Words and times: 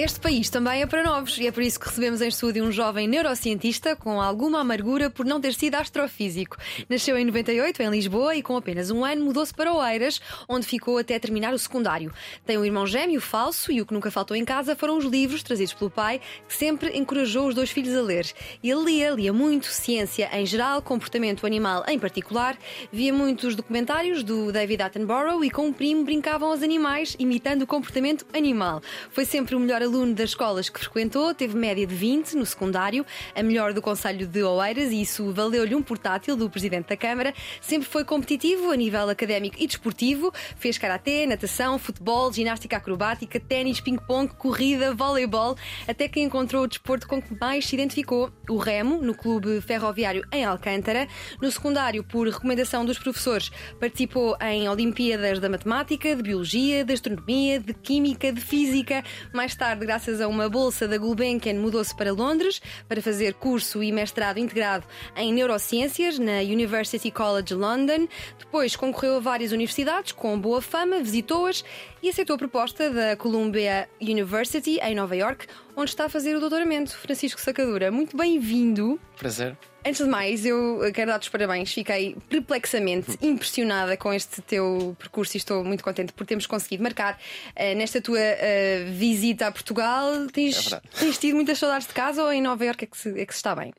Este 0.00 0.20
país 0.20 0.48
também 0.48 0.80
é 0.80 0.86
para 0.86 1.02
novos 1.02 1.36
e 1.38 1.48
é 1.48 1.50
por 1.50 1.60
isso 1.60 1.80
que 1.80 1.88
recebemos 1.88 2.22
em 2.22 2.28
estúdio 2.28 2.62
um 2.62 2.70
jovem 2.70 3.08
neurocientista 3.08 3.96
com 3.96 4.22
alguma 4.22 4.60
amargura 4.60 5.10
por 5.10 5.26
não 5.26 5.40
ter 5.40 5.52
sido 5.54 5.74
astrofísico. 5.74 6.56
Nasceu 6.88 7.18
em 7.18 7.24
98 7.24 7.82
em 7.82 7.90
Lisboa 7.90 8.36
e 8.36 8.40
com 8.40 8.56
apenas 8.56 8.92
um 8.92 9.04
ano 9.04 9.24
mudou-se 9.24 9.52
para 9.52 9.72
Oeiras, 9.72 10.20
onde 10.48 10.68
ficou 10.68 10.98
até 10.98 11.18
terminar 11.18 11.52
o 11.52 11.58
secundário. 11.58 12.12
Tem 12.46 12.56
um 12.56 12.64
irmão 12.64 12.86
gêmeo 12.86 13.20
falso 13.20 13.72
e 13.72 13.82
o 13.82 13.86
que 13.86 13.92
nunca 13.92 14.08
faltou 14.08 14.36
em 14.36 14.44
casa 14.44 14.76
foram 14.76 14.98
os 14.98 15.04
livros 15.04 15.42
trazidos 15.42 15.74
pelo 15.74 15.90
pai, 15.90 16.20
que 16.46 16.54
sempre 16.54 16.96
encorajou 16.96 17.48
os 17.48 17.54
dois 17.56 17.70
filhos 17.70 17.96
a 17.96 18.00
ler. 18.00 18.32
Ele 18.62 18.84
lia, 18.84 19.10
lia 19.10 19.32
muito, 19.32 19.66
ciência 19.66 20.30
em 20.32 20.46
geral, 20.46 20.80
comportamento 20.80 21.44
animal 21.44 21.84
em 21.88 21.98
particular, 21.98 22.56
via 22.92 23.12
muitos 23.12 23.56
documentários 23.56 24.22
do 24.22 24.52
David 24.52 24.80
Attenborough 24.80 25.42
e 25.44 25.50
com 25.50 25.66
um 25.66 25.72
primo 25.72 26.04
brincavam 26.04 26.50
aos 26.50 26.62
animais, 26.62 27.16
imitando 27.18 27.62
o 27.62 27.66
comportamento 27.66 28.24
animal. 28.32 28.80
Foi 29.10 29.24
sempre 29.24 29.56
o 29.56 29.58
melhor 29.58 29.87
aluno 29.88 30.14
das 30.14 30.30
escolas 30.30 30.68
que 30.68 30.78
frequentou, 30.78 31.34
teve 31.34 31.56
média 31.56 31.86
de 31.86 31.94
20 31.94 32.34
no 32.36 32.44
secundário, 32.44 33.04
a 33.34 33.42
melhor 33.42 33.72
do 33.72 33.80
Conselho 33.80 34.26
de 34.26 34.42
Oeiras, 34.42 34.92
e 34.92 35.00
isso 35.00 35.32
valeu-lhe 35.32 35.74
um 35.74 35.82
portátil 35.82 36.36
do 36.36 36.48
Presidente 36.50 36.88
da 36.88 36.96
Câmara. 36.96 37.32
Sempre 37.60 37.88
foi 37.88 38.04
competitivo 38.04 38.70
a 38.70 38.76
nível 38.76 39.08
académico 39.08 39.56
e 39.58 39.66
desportivo, 39.66 40.32
fez 40.56 40.76
karatê, 40.76 41.26
natação, 41.26 41.78
futebol, 41.78 42.30
ginástica 42.32 42.76
acrobática, 42.76 43.40
ténis, 43.40 43.80
ping-pong, 43.80 44.32
corrida, 44.34 44.94
voleibol, 44.94 45.56
até 45.86 46.06
que 46.06 46.20
encontrou 46.20 46.64
o 46.64 46.68
desporto 46.68 47.08
com 47.08 47.20
que 47.20 47.34
mais 47.40 47.66
se 47.66 47.74
identificou, 47.74 48.30
o 48.48 48.56
remo, 48.56 49.00
no 49.00 49.14
Clube 49.14 49.60
Ferroviário 49.60 50.22
em 50.30 50.44
Alcântara. 50.44 51.08
No 51.40 51.50
secundário, 51.50 52.04
por 52.04 52.28
recomendação 52.28 52.84
dos 52.84 52.98
professores, 52.98 53.50
participou 53.80 54.36
em 54.40 54.68
Olimpíadas 54.68 55.38
da 55.38 55.48
Matemática, 55.48 56.14
de 56.14 56.22
Biologia, 56.22 56.84
de 56.84 56.92
Astronomia, 56.92 57.58
de 57.58 57.72
Química, 57.72 58.30
de 58.30 58.40
Física. 58.40 59.02
Mais 59.32 59.54
tarde, 59.54 59.77
graças 59.78 60.20
a 60.20 60.28
uma 60.28 60.48
bolsa 60.48 60.88
da 60.88 60.98
Gulbenkian, 60.98 61.54
mudou-se 61.54 61.94
para 61.94 62.12
Londres 62.12 62.60
para 62.88 63.00
fazer 63.00 63.34
curso 63.34 63.82
e 63.82 63.92
mestrado 63.92 64.38
integrado 64.38 64.84
em 65.16 65.32
Neurociências 65.32 66.18
na 66.18 66.40
University 66.40 67.10
College 67.10 67.54
London. 67.54 68.08
Depois 68.38 68.74
concorreu 68.74 69.16
a 69.16 69.20
várias 69.20 69.52
universidades 69.52 70.12
com 70.12 70.38
boa 70.38 70.60
fama, 70.60 71.00
visitou-as 71.00 71.64
e 72.02 72.08
aceitou 72.08 72.34
a 72.34 72.38
proposta 72.38 72.90
da 72.90 73.16
Columbia 73.16 73.88
University 74.00 74.78
em 74.80 74.94
Nova 74.94 75.16
York, 75.16 75.46
onde 75.76 75.90
está 75.90 76.06
a 76.06 76.08
fazer 76.08 76.36
o 76.36 76.40
doutoramento. 76.40 76.96
Francisco 76.96 77.40
Sacadura, 77.40 77.90
muito 77.90 78.16
bem-vindo. 78.16 79.00
Prazer. 79.16 79.56
Antes 79.84 80.04
de 80.04 80.10
mais, 80.10 80.44
eu 80.44 80.80
quero 80.92 81.10
dar-te 81.10 81.22
os 81.22 81.28
parabéns. 81.28 81.72
Fiquei 81.72 82.16
perplexamente 82.28 83.16
impressionada 83.22 83.96
com 83.96 84.12
este 84.12 84.42
teu 84.42 84.96
percurso 84.98 85.36
e 85.36 85.38
estou 85.38 85.64
muito 85.64 85.82
contente 85.82 86.12
por 86.12 86.26
termos 86.26 86.46
conseguido 86.46 86.82
marcar 86.82 87.14
uh, 87.14 87.76
nesta 87.76 88.00
tua 88.00 88.18
uh, 88.18 88.92
visita 88.92 89.46
a 89.46 89.52
Portugal. 89.52 90.26
Tens, 90.32 90.72
É 90.72 90.80
tens 90.98 91.18
tido 91.18 91.36
muitas 91.36 91.58
saudades 91.58 91.86
de 91.86 91.94
casa 91.94 92.22
ou 92.22 92.32
em 92.32 92.42
Nova 92.42 92.64
Iorque 92.64 92.84
é 92.84 92.88
que 92.88 92.98
se, 92.98 93.08
é 93.20 93.24
que 93.24 93.32
se 93.32 93.38
está 93.38 93.54
bem? 93.54 93.72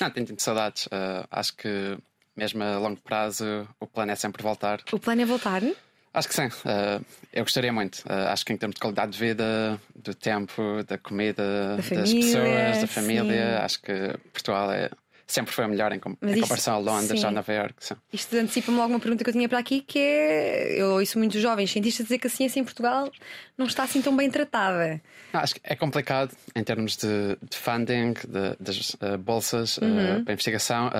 Não, 0.00 0.10
tenho 0.10 0.26
tido 0.26 0.40
saudades. 0.40 0.86
Uh, 0.86 1.26
acho 1.30 1.56
que 1.56 1.98
mesmo 2.36 2.62
a 2.62 2.78
longo 2.78 3.00
prazo 3.02 3.68
o 3.78 3.86
plano 3.86 4.12
é 4.12 4.16
sempre 4.16 4.42
voltar. 4.42 4.80
O 4.92 4.98
plano 4.98 5.22
é 5.22 5.26
voltar? 5.26 5.62
Acho 6.12 6.28
que 6.28 6.34
sim. 6.34 6.46
Uh, 6.46 7.04
eu 7.32 7.44
gostaria 7.44 7.72
muito. 7.72 7.98
Uh, 8.00 8.28
acho 8.32 8.44
que 8.44 8.52
em 8.52 8.56
termos 8.56 8.74
de 8.74 8.80
qualidade 8.80 9.12
de 9.12 9.18
vida, 9.18 9.80
do 9.94 10.12
tempo, 10.14 10.82
da 10.86 10.98
comida, 10.98 11.42
Da 11.42 11.76
das 11.76 11.86
família, 11.86 12.20
pessoas, 12.20 12.74
da 12.80 12.80
sim. 12.80 12.86
família, 12.86 13.60
acho 13.64 13.80
que 13.80 13.92
Portugal 14.32 14.72
é, 14.72 14.90
sempre 15.24 15.52
foi 15.54 15.68
melhor 15.68 15.92
em, 15.92 16.00
com- 16.00 16.16
em 16.20 16.30
isso- 16.32 16.40
comparação 16.40 16.74
a 16.74 16.78
Londres 16.78 17.20
sim. 17.20 17.26
a 17.26 17.30
Nova 17.30 17.52
Iorque. 17.52 17.76
sim. 17.86 17.94
Isto 18.12 18.36
antecipa-me 18.36 18.76
logo 18.78 18.88
uma 18.92 18.98
pergunta 18.98 19.22
que 19.22 19.30
eu 19.30 19.34
tinha 19.34 19.48
para 19.48 19.60
aqui, 19.60 19.82
que 19.82 20.00
é: 20.00 20.82
eu 20.82 20.94
ouço 20.94 21.16
muitos 21.16 21.40
jovens 21.40 21.70
cientistas 21.70 22.06
dizer 22.06 22.18
que 22.18 22.26
a 22.26 22.30
ciência 22.30 22.58
em 22.58 22.64
Portugal 22.64 23.08
não 23.56 23.66
está 23.66 23.84
assim 23.84 24.02
tão 24.02 24.16
bem 24.16 24.28
tratada. 24.28 25.00
Não, 25.32 25.38
acho 25.40 25.54
que 25.54 25.60
é 25.62 25.76
complicado 25.76 26.34
em 26.56 26.64
termos 26.64 26.96
de, 26.96 27.36
de 27.48 27.56
funding, 27.56 28.14
de- 28.14 28.56
das 28.58 28.94
uh, 28.94 29.16
bolsas 29.16 29.76
uh, 29.78 29.84
Uhum. 29.84 30.24
para 30.24 30.32
investigação. 30.32 30.90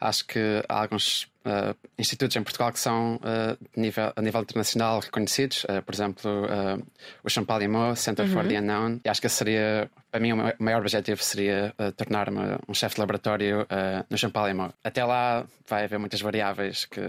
Acho 0.00 0.26
que 0.26 0.40
há 0.68 0.82
alguns 0.82 1.28
uh, 1.46 1.74
institutos 1.98 2.36
em 2.36 2.42
Portugal 2.42 2.72
que 2.72 2.78
são 2.80 3.16
uh, 3.16 3.56
nível, 3.76 4.12
a 4.14 4.20
nível 4.20 4.42
internacional 4.42 5.00
reconhecidos. 5.00 5.64
Uh, 5.64 5.80
por 5.82 5.94
exemplo, 5.94 6.30
o 7.24 7.30
Champalimau 7.30 7.94
Center 7.96 8.26
for 8.28 8.42
Uhum. 8.42 8.48
the 8.48 8.58
Unknown. 8.60 9.00
E 9.04 9.08
acho 9.08 9.20
que 9.22 9.28
seria, 9.28 9.90
para 10.10 10.20
mim, 10.20 10.32
o 10.32 10.36
ma- 10.36 10.54
o 10.58 10.62
maior 10.62 10.80
objetivo 10.80 11.22
seria 11.22 11.72
tornar-me 11.96 12.58
um 12.68 12.74
chefe 12.74 12.96
de 12.96 13.00
laboratório 13.00 13.66
no 14.10 14.18
Champalimau. 14.18 14.72
Até 14.84 15.04
lá 15.04 15.46
vai 15.68 15.84
haver 15.84 15.98
muitas 15.98 16.20
variáveis 16.20 16.84
que, 16.84 17.00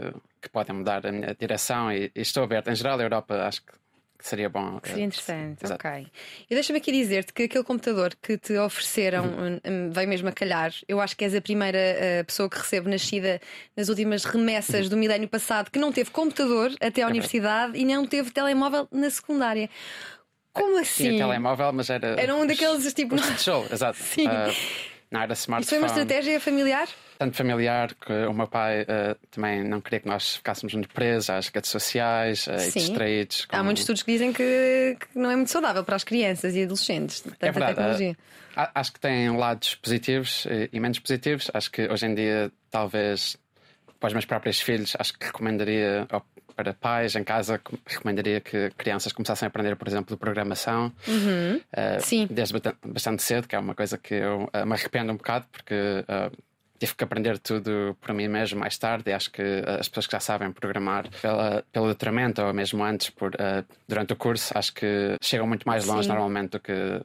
que 0.42 0.50
podem 0.50 0.76
mudar 0.76 1.06
a 1.06 1.12
minha 1.12 1.36
direção 1.40 1.92
e, 1.92 2.12
e 2.16 2.22
estou 2.22 2.44
aberto. 2.44 2.70
Em 2.70 2.76
geral, 2.76 3.00
a 3.00 3.04
Europa 3.04 3.36
acho 3.48 3.62
que 3.64 3.74
que 4.18 4.28
seria 4.28 4.50
bom. 4.50 4.80
Seria 4.84 5.04
uh, 5.04 5.08
interessante, 5.08 5.64
exato. 5.66 5.88
ok. 5.88 6.08
E 6.50 6.54
deixa-me 6.56 6.80
aqui 6.80 6.92
dizer-te 6.92 7.32
que 7.34 7.44
aquele 7.44 7.64
computador 7.64 8.16
que 8.22 8.38
te 8.38 8.58
ofereceram 8.58 9.26
Uhum. 9.26 9.60
um, 9.66 9.72
um, 9.88 9.92
veio 9.92 10.08
mesmo 10.10 10.28
a 10.30 10.32
calhar. 10.32 10.74
Eu 10.88 11.00
acho 11.00 11.16
que 11.16 11.24
és 11.24 11.36
a 11.36 11.42
primeira 11.42 11.78
uh, 11.78 12.26
pessoa 12.26 12.50
que 12.50 12.58
recebe 12.58 12.90
nascida 12.90 13.40
nas 13.76 13.90
últimas 13.90 14.24
remessas 14.26 14.86
Uhum. 14.86 14.90
do 14.90 14.98
milénio 14.98 15.28
passado 15.30 15.70
que 15.70 15.80
não 15.80 15.92
teve 15.92 16.10
computador 16.12 16.72
até 16.82 17.02
à 17.02 17.06
É 17.06 17.10
universidade 17.10 17.78
e 17.78 17.86
não 17.86 18.06
teve 18.06 18.32
telemóvel 18.32 18.88
na 18.92 19.10
secundária. 19.10 19.70
Como 20.54 20.80
assim? 20.80 21.10
Tinha 21.10 21.18
telemóvel, 21.20 21.72
mas 21.72 21.90
era. 21.90 22.20
Era 22.20 22.36
um 22.36 22.48
daqueles 22.48 22.92
tipo. 22.94 23.16
Tijolo, 23.16 23.68
exato. 23.72 23.98
Sim. 24.02 24.28
Ah, 25.10 25.16
não 25.16 25.22
era 25.22 25.34
Isso 25.34 25.42
foi 25.48 25.58
smartphone. 25.58 25.82
uma 25.82 25.88
estratégia 25.88 26.40
familiar? 26.40 26.88
Tanto 27.18 27.36
familiar 27.36 27.94
que 27.96 28.12
o 28.12 28.34
meu 28.34 28.48
pai 28.48 28.86
ah, 28.88 29.16
também 29.32 29.64
não 29.64 29.80
queria 29.82 30.00
que 30.02 30.08
nós 30.08 30.36
ficássemos 30.36 30.74
muito 30.74 30.90
presos 30.90 31.30
às 31.30 31.48
redes 31.48 31.72
sociais 31.72 32.48
ah, 32.50 32.56
e 32.68 32.72
distraídos. 32.72 33.46
com- 33.46 33.56
Há 33.56 33.64
muitos 33.64 33.82
estudos 33.82 34.04
que 34.04 34.12
dizem 34.12 34.34
que, 34.34 34.98
que 35.00 35.18
não 35.18 35.32
é 35.32 35.36
muito 35.36 35.50
saudável 35.52 35.84
para 35.84 35.96
as 35.96 36.04
crianças 36.04 36.56
e 36.56 36.64
adolescentes. 36.64 37.22
Tanta 37.22 37.38
É 37.48 37.52
verdade. 37.52 37.76
tecnologia. 37.76 38.18
a- 38.56 38.72
acho 38.76 38.92
que 38.94 39.00
tem 39.00 39.36
lados 39.36 39.76
positivos 39.76 40.46
e, 40.46 40.70
e 40.74 40.80
menos 40.80 41.00
positivos. 41.00 41.50
Acho 41.54 41.72
que 41.72 41.88
hoje 41.88 42.06
em 42.06 42.14
dia, 42.16 42.52
talvez 42.70 43.38
para 44.00 44.08
os 44.08 44.14
meus 44.14 44.26
próprios 44.26 44.60
filhos, 44.62 44.96
acho 45.00 45.18
que 45.18 45.26
recomendaria 45.26 46.06
para 46.58 46.74
pais 46.74 47.16
em 47.16 47.24
casa, 47.24 47.60
com- 47.60 47.78
recomendaria 47.86 48.42
que 48.42 48.72
crianças 48.76 49.14
começassem 49.14 49.46
a 49.46 49.48
aprender, 49.48 49.76
por 49.78 49.88
exemplo, 49.88 50.18
programação 50.18 50.92
Uhum. 51.08 51.62
Sim. 52.00 52.28
desde 52.30 52.56
bastante 52.86 53.22
cedo, 53.24 53.48
que 53.48 53.56
é 53.56 53.60
uma 53.60 53.76
coisa 53.76 53.98
que 53.98 54.16
eu 54.16 54.50
ah, 54.52 54.66
me 54.66 54.74
arrependo 54.74 55.14
um 55.14 55.16
bocado, 55.18 55.46
porque 55.52 55.76
ah, 56.08 56.32
tive 56.80 56.96
que 56.96 57.04
aprender 57.04 57.38
tudo 57.40 57.96
por 58.02 58.14
mim 58.14 58.28
mesmo 58.28 58.60
mais 58.60 58.78
tarde. 58.78 59.10
E 59.10 59.14
acho 59.14 59.32
que 59.32 59.42
as 59.80 59.88
pessoas 59.88 60.08
que 60.08 60.12
já 60.14 60.20
sabem 60.20 60.52
programar 60.52 61.08
pela, 61.22 61.64
pelo 61.72 61.86
doutoramento 61.86 62.42
ou 62.42 62.54
mesmo 62.54 62.84
antes, 62.84 63.10
por, 63.12 63.32
durante 63.88 64.14
o 64.14 64.16
curso, 64.16 64.52
acho 64.58 64.74
que 64.74 65.16
chegam 65.22 65.48
muito 65.48 65.68
mais 65.68 65.86
longe 65.86 66.04
Sim. 66.04 66.10
normalmente 66.10 66.52
do 66.52 66.60
que, 66.60 67.02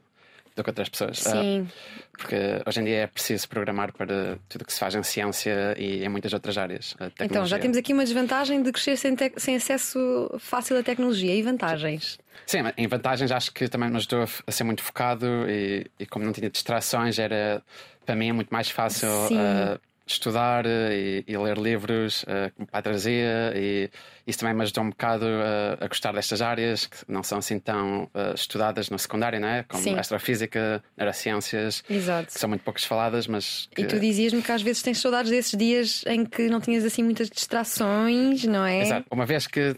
do 0.55 0.63
que 0.63 0.69
outras 0.69 0.89
pessoas. 0.89 1.25
Ah, 1.27 1.31
Sim. 1.31 1.67
porque 2.11 2.35
hoje 2.65 2.79
em 2.81 2.83
dia 2.83 2.97
é 2.97 3.07
preciso 3.07 3.47
programar 3.49 3.91
para 3.91 4.37
tudo 4.47 4.61
o 4.61 4.65
que 4.65 4.73
se 4.73 4.79
faz 4.79 4.95
em 4.95 5.03
ciência 5.03 5.75
e 5.77 6.03
em 6.03 6.09
muitas 6.09 6.33
outras 6.33 6.57
áreas. 6.57 6.95
Então, 7.19 7.45
já 7.45 7.57
temos 7.57 7.77
aqui 7.77 7.93
uma 7.93 8.03
desvantagem 8.03 8.61
de 8.61 8.71
crescer 8.71 8.97
sem, 8.97 9.15
sem 9.37 9.55
acesso 9.55 10.29
fácil 10.39 10.77
à 10.77 10.83
tecnologia. 10.83 11.33
E 11.33 11.41
vantagens? 11.41 12.19
Sim, 12.45 12.59
em 12.77 12.87
vantagens 12.87 13.31
acho 13.31 13.51
que 13.51 13.67
também 13.67 13.89
me 13.89 13.97
ajudou 13.97 14.27
a 14.45 14.51
ser 14.51 14.63
muito 14.63 14.83
focado 14.83 15.25
e, 15.47 15.87
e 15.99 16.05
como 16.05 16.25
não 16.25 16.33
tinha 16.33 16.49
distrações, 16.49 17.17
era 17.19 17.63
para 18.05 18.15
mim 18.15 18.29
é 18.29 18.33
muito 18.33 18.49
mais 18.49 18.69
fácil 18.69 19.09
Sim. 19.27 19.37
uh, 19.37 19.79
estudar 20.05 20.65
e, 20.65 21.23
e 21.27 21.37
ler 21.37 21.57
livros 21.57 22.23
uh, 22.23 22.51
como 22.55 22.67
o 22.67 22.71
pai 22.71 22.81
trazia 22.81 23.53
e 23.55 23.89
isso 24.27 24.39
também 24.39 24.53
me 24.53 24.63
ajudou 24.63 24.83
um 24.83 24.89
bocado 24.89 25.25
uh, 25.25 25.83
a 25.83 25.87
gostar 25.87 26.13
destas 26.13 26.41
áreas 26.41 26.85
que 26.85 26.97
não 27.07 27.23
são 27.23 27.37
assim 27.37 27.59
tão 27.59 28.03
uh, 28.05 28.33
estudadas 28.35 28.89
no 28.89 28.97
secundário, 28.97 29.39
não 29.39 29.47
é? 29.47 29.63
Como 29.63 29.83
Sim. 29.83 29.97
astrofísica, 29.97 30.83
neurociências, 30.97 31.83
Exato. 31.89 32.27
que 32.27 32.39
são 32.39 32.49
muito 32.49 32.63
poucas 32.63 32.83
faladas, 32.83 33.27
mas 33.27 33.67
que... 33.75 33.81
E 33.81 33.85
tu 33.85 33.99
dizias-me 33.99 34.41
que 34.41 34.51
às 34.51 34.61
vezes 34.61 34.81
tens 34.81 34.99
saudades 34.99 35.29
desses 35.29 35.57
dias 35.57 36.03
em 36.07 36.25
que 36.25 36.47
não 36.49 36.61
tinhas 36.61 36.85
assim 36.85 37.03
muitas 37.03 37.29
distrações, 37.29 38.45
não 38.45 38.65
é? 38.65 38.81
Exato. 38.81 39.07
Uma 39.11 39.25
vez 39.25 39.47
que 39.47 39.75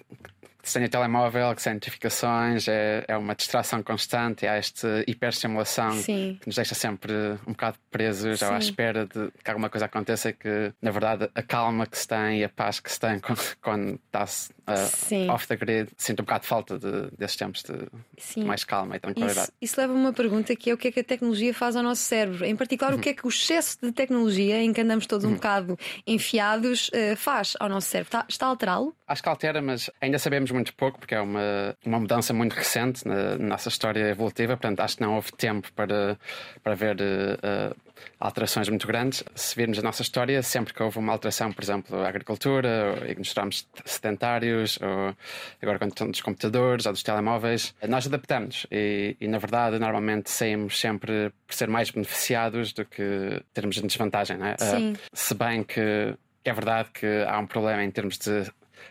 sem 0.70 0.84
o 0.84 0.90
telemóvel, 0.90 1.54
que 1.56 1.62
sem 1.62 1.74
notificações, 1.74 2.68
é, 2.68 3.04
é 3.08 3.18
uma 3.18 3.36
distração 3.36 3.82
constante, 3.84 4.46
há 4.48 4.56
esta 4.56 5.04
hiperestimulação 5.08 5.92
Sim. 5.94 6.38
que 6.42 6.48
nos 6.48 6.56
deixa 6.56 6.76
sempre 6.76 7.14
um 7.48 7.52
bocado 7.52 7.78
presos 7.92 8.42
ou 8.42 8.50
à 8.50 8.60
Sim. 8.62 8.68
espera 8.70 9.06
de 9.06 9.32
que 9.44 9.50
alguma 9.50 9.70
coisa 9.70 9.86
aconteça 9.86 10.32
que, 10.34 10.74
na 10.82 10.92
verdade, 10.92 11.30
a 11.36 11.42
calma 11.42 11.86
que 11.86 11.98
se 11.98 12.08
tem 12.08 12.40
e 12.40 12.44
a 12.44 12.50
paz 12.50 12.80
que 12.80 12.92
se 12.92 13.00
tem 13.00 13.20
quando, 13.22 13.42
quando 13.62 14.00
está-se 14.06 14.52
uh, 14.68 14.76
Sim. 14.88 15.30
off 15.30 15.48
the 15.48 15.56
grid, 15.56 15.90
sinto 15.98 16.22
um 16.22 16.26
bocado 16.26 16.42
de 16.44 16.48
falta 16.48 16.80
de, 16.80 17.10
desses 17.18 17.36
tempos 17.38 17.64
de, 17.64 17.74
Sim. 18.18 18.42
de 18.42 18.46
mais 18.48 18.64
calma 18.64 18.96
e 18.96 19.00
tranquilidade. 19.00 19.40
Isso, 19.40 19.52
isso 19.62 19.82
leva-me 19.82 20.00
a 20.00 20.02
uma 20.04 20.14
pergunta 20.14 20.56
que 20.56 20.70
é 20.70 20.74
o 20.74 20.78
que 20.78 20.88
é 20.88 20.92
que 20.92 21.00
a 21.00 21.04
tecnologia 21.04 21.54
faz 21.54 21.76
ao 21.76 21.84
nosso 21.84 22.02
cérebro? 22.02 22.46
Em 22.46 22.56
particular, 22.56 22.94
Uhum. 22.94 23.00
o 23.00 23.02
que 23.02 23.10
é 23.10 23.14
que 23.14 23.26
o 23.26 23.30
excesso 23.30 23.78
de 23.82 23.92
tecnologia, 23.92 24.62
em 24.62 24.72
que 24.74 24.82
andamos 24.82 25.06
todos 25.06 25.26
um 25.26 25.34
bocado 25.34 25.78
enfiados, 26.06 26.90
eh, 26.94 27.16
faz 27.16 27.54
ao 27.60 27.68
nosso 27.70 27.88
cérebro? 27.90 28.08
Está, 28.08 28.26
está 28.30 28.46
a 28.46 28.50
alterá-lo? 28.50 28.96
Acho 29.08 29.22
que 29.22 29.30
altera, 29.30 29.62
mas 29.62 29.90
ainda 30.02 30.18
sabemos 30.18 30.52
muito 30.56 30.74
pouco, 30.74 31.00
porque 31.00 31.14
é 31.14 31.22
uma, 31.22 31.76
uma 31.86 32.00
mudança 32.00 32.34
muito 32.34 32.54
recente 32.54 33.08
na, 33.08 33.38
na 33.38 33.48
nossa 33.50 33.70
história 33.70 34.10
evolutiva, 34.10 34.58
portanto, 34.58 34.80
acho 34.80 34.98
que 34.98 35.04
não 35.04 35.16
houve 35.16 35.32
tempo 35.34 35.72
para, 35.74 36.18
para 36.64 36.76
ver 36.76 37.00
eh, 37.00 37.38
eh, 37.44 37.74
alterações 38.20 38.70
muito 38.70 38.88
grandes. 38.88 39.24
Se 39.36 39.56
virmos 39.56 39.78
a 39.80 39.82
nossa 39.82 40.02
história, 40.02 40.42
sempre 40.42 40.74
que 40.74 40.82
houve 40.82 40.98
uma 40.98 41.12
alteração, 41.12 41.52
por 41.52 41.64
exemplo, 41.64 42.00
a 42.02 42.08
agricultura, 42.08 42.96
ou, 43.00 43.08
e 43.08 43.16
nos 43.16 43.34
tornamos 43.34 43.68
sedentários, 43.86 44.80
ou 44.82 45.16
agora 45.62 45.78
quando 45.78 45.92
estão 45.92 46.10
dos 46.10 46.22
computadores 46.22 46.86
ou 46.86 46.92
dos 46.92 47.04
telemóveis, 47.04 47.76
nós 47.88 48.08
adaptamos 48.08 48.66
e, 48.72 49.16
e, 49.20 49.28
na 49.28 49.38
verdade, 49.38 49.78
normalmente 49.78 50.30
saímos 50.30 50.80
sempre 50.80 51.32
por 51.46 51.54
ser 51.54 51.68
mais 51.68 51.92
beneficiados 51.92 52.74
do 52.74 52.86
que 52.86 53.42
termos 53.54 53.76
desvantagem, 53.80 54.38
não 54.38 54.48
é? 54.48 54.56
Sim. 54.58 54.94
Eh, 54.94 55.00
se 55.14 55.34
bem 55.34 55.64
que 55.64 56.16
é 56.44 56.54
verdade 56.54 56.90
que 56.92 57.26
há 57.28 57.40
um 57.40 57.48
problema 57.48 57.84
em 57.84 57.92
termos 57.92 58.18
de 58.18 58.46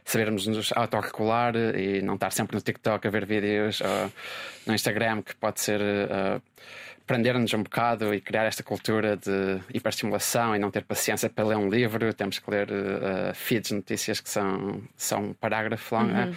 sabermos 0.04 0.46
nos 0.46 0.72
autorregular 0.72 1.54
e 1.56 2.02
não 2.02 2.14
estar 2.14 2.30
sempre 2.30 2.56
no 2.56 2.62
TikTok 2.62 3.06
a 3.06 3.10
ver 3.10 3.26
vídeos 3.26 3.80
ou 3.80 4.12
no 4.66 4.74
Instagram, 4.74 5.22
que 5.22 5.34
pode 5.36 5.60
ser 5.60 5.80
uh, 5.80 6.42
prender-nos 7.06 7.52
um 7.52 7.62
bocado 7.62 8.14
e 8.14 8.20
criar 8.20 8.44
esta 8.44 8.62
cultura 8.62 9.16
de 9.16 9.60
hiperestimulação 9.72 10.56
e 10.56 10.58
não 10.58 10.70
ter 10.70 10.84
paciência 10.84 11.28
para 11.28 11.44
ler 11.44 11.56
um 11.56 11.68
livro. 11.68 12.12
Temos 12.14 12.38
que 12.38 12.50
ler 12.50 12.68
uh, 12.70 13.34
feeds 13.34 13.68
de 13.68 13.74
notícias 13.74 14.20
que 14.20 14.28
são, 14.28 14.82
são 14.96 15.24
um 15.26 15.32
parágrafo 15.34 15.94
longo. 15.94 16.08
né? 16.08 16.34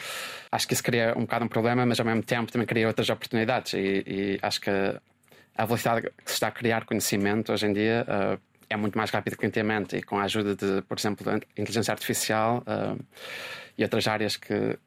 Acho 0.51 0.67
que 0.67 0.73
isso 0.73 0.83
cria 0.83 1.13
um 1.15 1.21
bocado 1.21 1.45
um 1.45 1.47
problema, 1.47 1.85
mas 1.85 1.99
ao 1.99 2.05
mesmo 2.05 2.23
tempo 2.23 2.51
também 2.51 2.67
cria 2.67 2.87
outras 2.87 3.09
oportunidades. 3.09 3.73
E, 3.73 4.03
e 4.05 4.39
acho 4.41 4.59
que 4.59 4.69
a 4.69 5.65
velocidade 5.65 6.01
que 6.01 6.11
se 6.25 6.33
está 6.33 6.47
a 6.47 6.51
criar 6.51 6.85
conhecimento 6.85 7.51
hoje 7.51 7.65
em 7.65 7.73
dia 7.73 8.05
uh, 8.07 8.39
é 8.69 8.75
muito 8.75 8.97
mais 8.97 9.09
rápida 9.09 9.35
que 9.35 9.45
antigamente 9.45 9.95
e 9.95 10.01
com 10.01 10.17
a 10.19 10.23
ajuda 10.23 10.55
de, 10.55 10.81
por 10.83 10.97
exemplo, 10.97 11.25
da 11.25 11.37
inteligência 11.57 11.91
artificial 11.91 12.63
uh, 12.67 13.01
e 13.77 13.83
outras 13.83 14.07
áreas 14.07 14.35
que, 14.35 14.77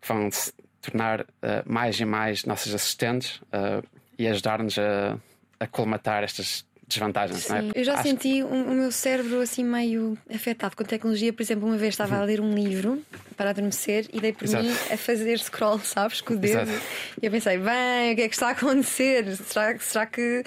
que 0.00 0.08
vão 0.08 0.30
se 0.30 0.52
tornar 0.80 1.22
uh, 1.22 1.26
mais 1.66 1.98
e 2.00 2.04
mais 2.04 2.44
nossas 2.44 2.74
assistentes 2.74 3.36
uh, 3.52 3.86
e 4.18 4.26
ajudar-nos 4.26 4.78
a, 4.78 5.18
a 5.60 5.66
colmatar 5.66 6.24
estas 6.24 6.66
desvantagens. 6.88 7.42
Sim. 7.44 7.52
Não 7.52 7.58
é? 7.58 7.70
Eu 7.74 7.84
já 7.84 7.94
Acho- 7.94 8.02
senti 8.04 8.42
o, 8.42 8.46
o 8.48 8.74
meu 8.74 8.90
cérebro 8.90 9.40
assim 9.40 9.62
meio 9.62 10.16
afetado 10.34 10.74
com 10.76 10.82
a 10.82 10.86
tecnologia. 10.86 11.32
Por 11.32 11.42
exemplo, 11.42 11.66
uma 11.68 11.76
vez 11.76 11.94
estava 11.94 12.16
a 12.16 12.24
ler 12.24 12.40
um 12.40 12.54
livro 12.54 13.02
para 13.36 13.50
adormecer 13.50 14.06
e 14.12 14.20
dei 14.20 14.32
por 14.32 14.44
Exato. 14.44 14.64
mim 14.64 14.72
a 14.92 14.96
fazer 14.96 15.38
scroll, 15.38 15.78
sabes, 15.80 16.20
com 16.20 16.34
o 16.34 16.36
dedo. 16.36 16.62
Exato. 16.62 16.82
E 17.22 17.26
eu 17.26 17.30
pensei, 17.30 17.58
bem, 17.58 18.12
o 18.12 18.16
que 18.16 18.22
é 18.22 18.28
que 18.28 18.34
está 18.34 18.48
a 18.48 18.50
acontecer? 18.50 19.36
Será, 19.36 19.78
será 19.78 20.06
que, 20.06 20.42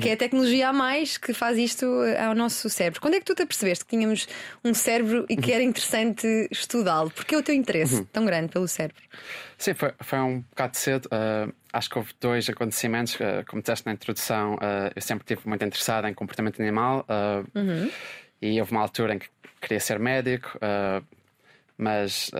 que 0.00 0.08
é 0.08 0.12
a 0.12 0.16
tecnologia 0.16 0.68
a 0.68 0.72
mais 0.72 1.16
que 1.16 1.32
faz 1.32 1.58
isto 1.58 1.86
ao 2.24 2.34
nosso 2.34 2.68
cérebro? 2.70 3.00
Quando 3.00 3.14
é 3.14 3.18
que 3.18 3.24
tu 3.24 3.34
te 3.34 3.42
apercebeste 3.42 3.84
que 3.84 3.96
tínhamos 3.96 4.28
um 4.64 4.72
cérebro 4.74 5.26
e 5.28 5.36
que 5.36 5.50
era 5.52 5.62
interessante 5.62 6.26
estudá-lo? 6.50 7.10
Porque 7.10 7.34
é 7.34 7.38
o 7.38 7.42
teu 7.42 7.54
interesse 7.54 8.04
tão 8.12 8.24
grande 8.24 8.48
pelo 8.52 8.68
cérebro? 8.68 9.02
Sim, 9.58 9.74
foi, 9.74 9.92
foi 10.00 10.18
um 10.20 10.40
bocado 10.40 10.76
cedo. 10.76 11.06
Uh, 11.06 11.52
acho 11.76 11.90
que 11.90 11.98
houve 11.98 12.12
dois 12.20 12.48
acontecimentos. 12.48 13.14
Uh, 13.16 13.44
como 13.46 13.60
disseste 13.60 13.86
na 13.86 13.92
introdução, 13.92 14.54
uh, 14.54 14.90
eu 14.94 15.02
sempre 15.02 15.24
estive 15.24 15.48
muito 15.48 15.64
interessado 15.64 16.06
em 16.06 16.14
comportamento 16.14 16.60
animal 16.60 17.06
uh, 17.08 17.90
e 18.40 18.58
houve 18.60 18.72
uma 18.72 18.80
altura 18.80 19.14
em 19.14 19.18
que 19.18 19.28
queria 19.60 19.80
ser 19.80 19.98
médico, 19.98 20.58
mas, 21.76 22.30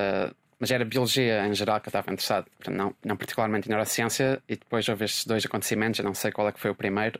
mas 0.60 0.70
era 0.70 0.84
biologia 0.84 1.44
em 1.46 1.54
geral 1.54 1.80
que 1.80 1.88
eu 1.88 1.90
estava 1.90 2.12
interessado, 2.12 2.46
não, 2.68 2.94
não 3.04 3.16
particularmente 3.16 3.66
em 3.66 3.70
neurociência. 3.70 4.40
E 4.48 4.54
depois 4.54 4.86
houve 4.88 5.06
estes 5.06 5.26
dois 5.26 5.44
acontecimentos, 5.44 5.98
eu 5.98 6.04
não 6.04 6.14
sei 6.14 6.30
qual 6.30 6.46
é 6.46 6.52
que 6.52 6.60
foi 6.60 6.70
o 6.70 6.74
primeiro. 6.74 7.18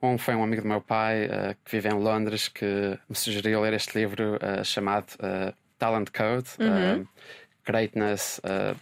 Um 0.00 0.16
foi 0.16 0.34
um 0.36 0.42
amigo 0.42 0.62
do 0.62 0.68
meu 0.68 0.80
pai 0.80 1.28
que 1.64 1.72
vive 1.72 1.88
em 1.88 1.98
Londres 1.98 2.48
que 2.48 2.64
me 3.08 3.16
sugeriu 3.16 3.60
ler 3.60 3.74
este 3.74 3.98
livro 3.98 4.38
chamado 4.64 5.16
Talent 5.76 6.08
Code. 6.12 6.48
Uh, 6.60 7.06
Greatness 7.64 8.40
uh, 8.44 8.74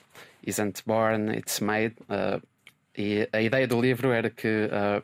isn't 0.42 0.82
born, 0.86 1.30
it's 1.30 1.60
made. 1.60 1.94
Uh, 2.08 2.40
e 2.96 3.28
a 3.32 3.40
ideia 3.40 3.66
do 3.66 3.80
livro 3.80 4.10
era 4.12 4.28
que 4.30 4.68
uh, 4.72 5.02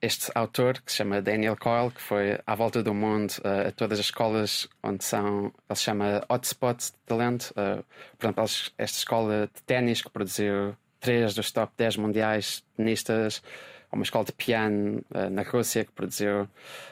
este 0.00 0.30
autor, 0.34 0.74
que 0.80 0.92
se 0.92 0.98
chama 0.98 1.20
Daniel 1.20 1.56
Coyle, 1.56 1.90
que 1.90 2.00
foi 2.00 2.38
à 2.46 2.54
volta 2.54 2.82
do 2.82 2.94
mundo 2.94 3.32
uh, 3.44 3.68
a 3.68 3.72
todas 3.72 3.98
as 3.98 4.06
escolas 4.06 4.68
onde 4.82 5.02
são, 5.04 5.46
ele 5.68 5.76
se 5.76 5.82
chama 5.82 6.24
hotspots 6.28 6.92
de 6.92 6.98
talento. 7.04 7.52
Uh, 7.56 7.84
exemplo, 8.22 8.42
eles- 8.42 8.72
esta 8.78 8.98
escola 8.98 9.50
de 9.52 9.62
ténis 9.64 10.00
que 10.02 10.10
produziu 10.10 10.76
três 11.00 11.34
dos 11.34 11.50
top 11.50 11.72
10 11.76 11.96
mundiais 11.96 12.62
tenistas, 12.76 13.42
uma 13.90 14.02
escola 14.04 14.24
de 14.24 14.32
piano 14.32 15.02
uh, 15.10 15.30
na 15.30 15.42
Rússia 15.42 15.84
que 15.84 15.90
produziu 15.92 16.48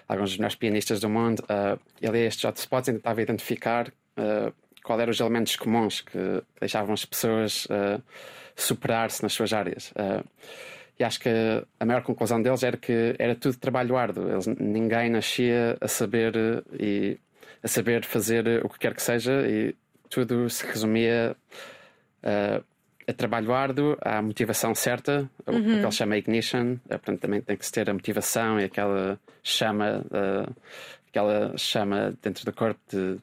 alguns 0.08 0.30
dos 0.30 0.38
melhores 0.38 0.56
pianistas 0.56 0.98
do 0.98 1.08
mundo. 1.08 1.44
Ele, 2.00 2.18
a 2.18 2.26
estes 2.26 2.44
hotspots, 2.44 2.86
tentava 2.86 3.22
identificar 3.22 3.92
qual 4.86 5.00
eram 5.00 5.10
os 5.10 5.18
elementos 5.20 5.56
comuns 5.56 6.00
que 6.00 6.42
deixavam 6.60 6.94
as 6.94 7.04
pessoas 7.04 7.66
uh, 7.66 8.00
superar-se 8.54 9.22
nas 9.22 9.32
suas 9.32 9.52
áreas. 9.52 9.90
Uh, 9.90 10.24
e 10.98 11.04
acho 11.04 11.18
que 11.20 11.28
a 11.78 11.84
maior 11.84 12.02
conclusão 12.02 12.40
deles 12.40 12.62
era 12.62 12.76
que 12.76 13.14
era 13.18 13.34
tudo 13.34 13.56
trabalho 13.58 13.96
árduo. 13.96 14.30
Eles, 14.30 14.46
ninguém 14.46 15.10
nascia 15.10 15.76
a 15.80 15.88
saber 15.88 16.34
uh, 16.36 16.64
e 16.78 17.18
a 17.62 17.68
saber 17.68 18.04
fazer 18.04 18.64
o 18.64 18.68
que 18.68 18.78
quer 18.78 18.94
que 18.94 19.02
seja 19.02 19.32
e 19.48 19.74
tudo 20.08 20.48
se 20.48 20.64
resumia 20.66 21.36
uh, 22.22 22.64
a 23.08 23.12
trabalho 23.12 23.52
árduo, 23.52 23.96
à 24.00 24.20
motivação 24.22 24.74
certa, 24.74 25.28
o- 25.46 25.52
o 25.52 25.54
que 25.62 25.70
ele 25.70 25.92
chama 25.92 26.16
ignition. 26.16 26.76
Portanto, 26.88 27.20
também 27.20 27.40
tem 27.40 27.56
que 27.56 27.64
se 27.66 27.72
ter 27.72 27.88
a 27.90 27.92
motivação 27.92 28.58
e 28.60 28.64
aquela 28.64 29.18
chama, 29.42 30.04
uh, 30.06 30.54
aquela 31.08 31.56
chama 31.56 32.14
dentro 32.22 32.44
do 32.44 32.52
corpo 32.52 32.80
de 32.90 33.18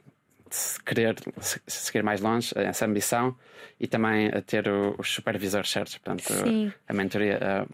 se 0.55 0.79
querer 0.83 1.15
se- 1.41 1.59
seguir 1.67 2.03
mais 2.03 2.21
longe, 2.21 2.51
essa 2.55 2.85
ambição, 2.85 3.35
e 3.79 3.87
também 3.87 4.27
a 4.27 4.41
ter 4.41 4.67
o- 4.67 4.95
os 4.99 5.09
supervisores 5.11 5.69
certos, 5.69 5.97
portanto, 5.97 6.31
Sim. 6.31 6.71
a 6.87 6.93
mentoria. 6.93 7.39
uh, 7.67 7.73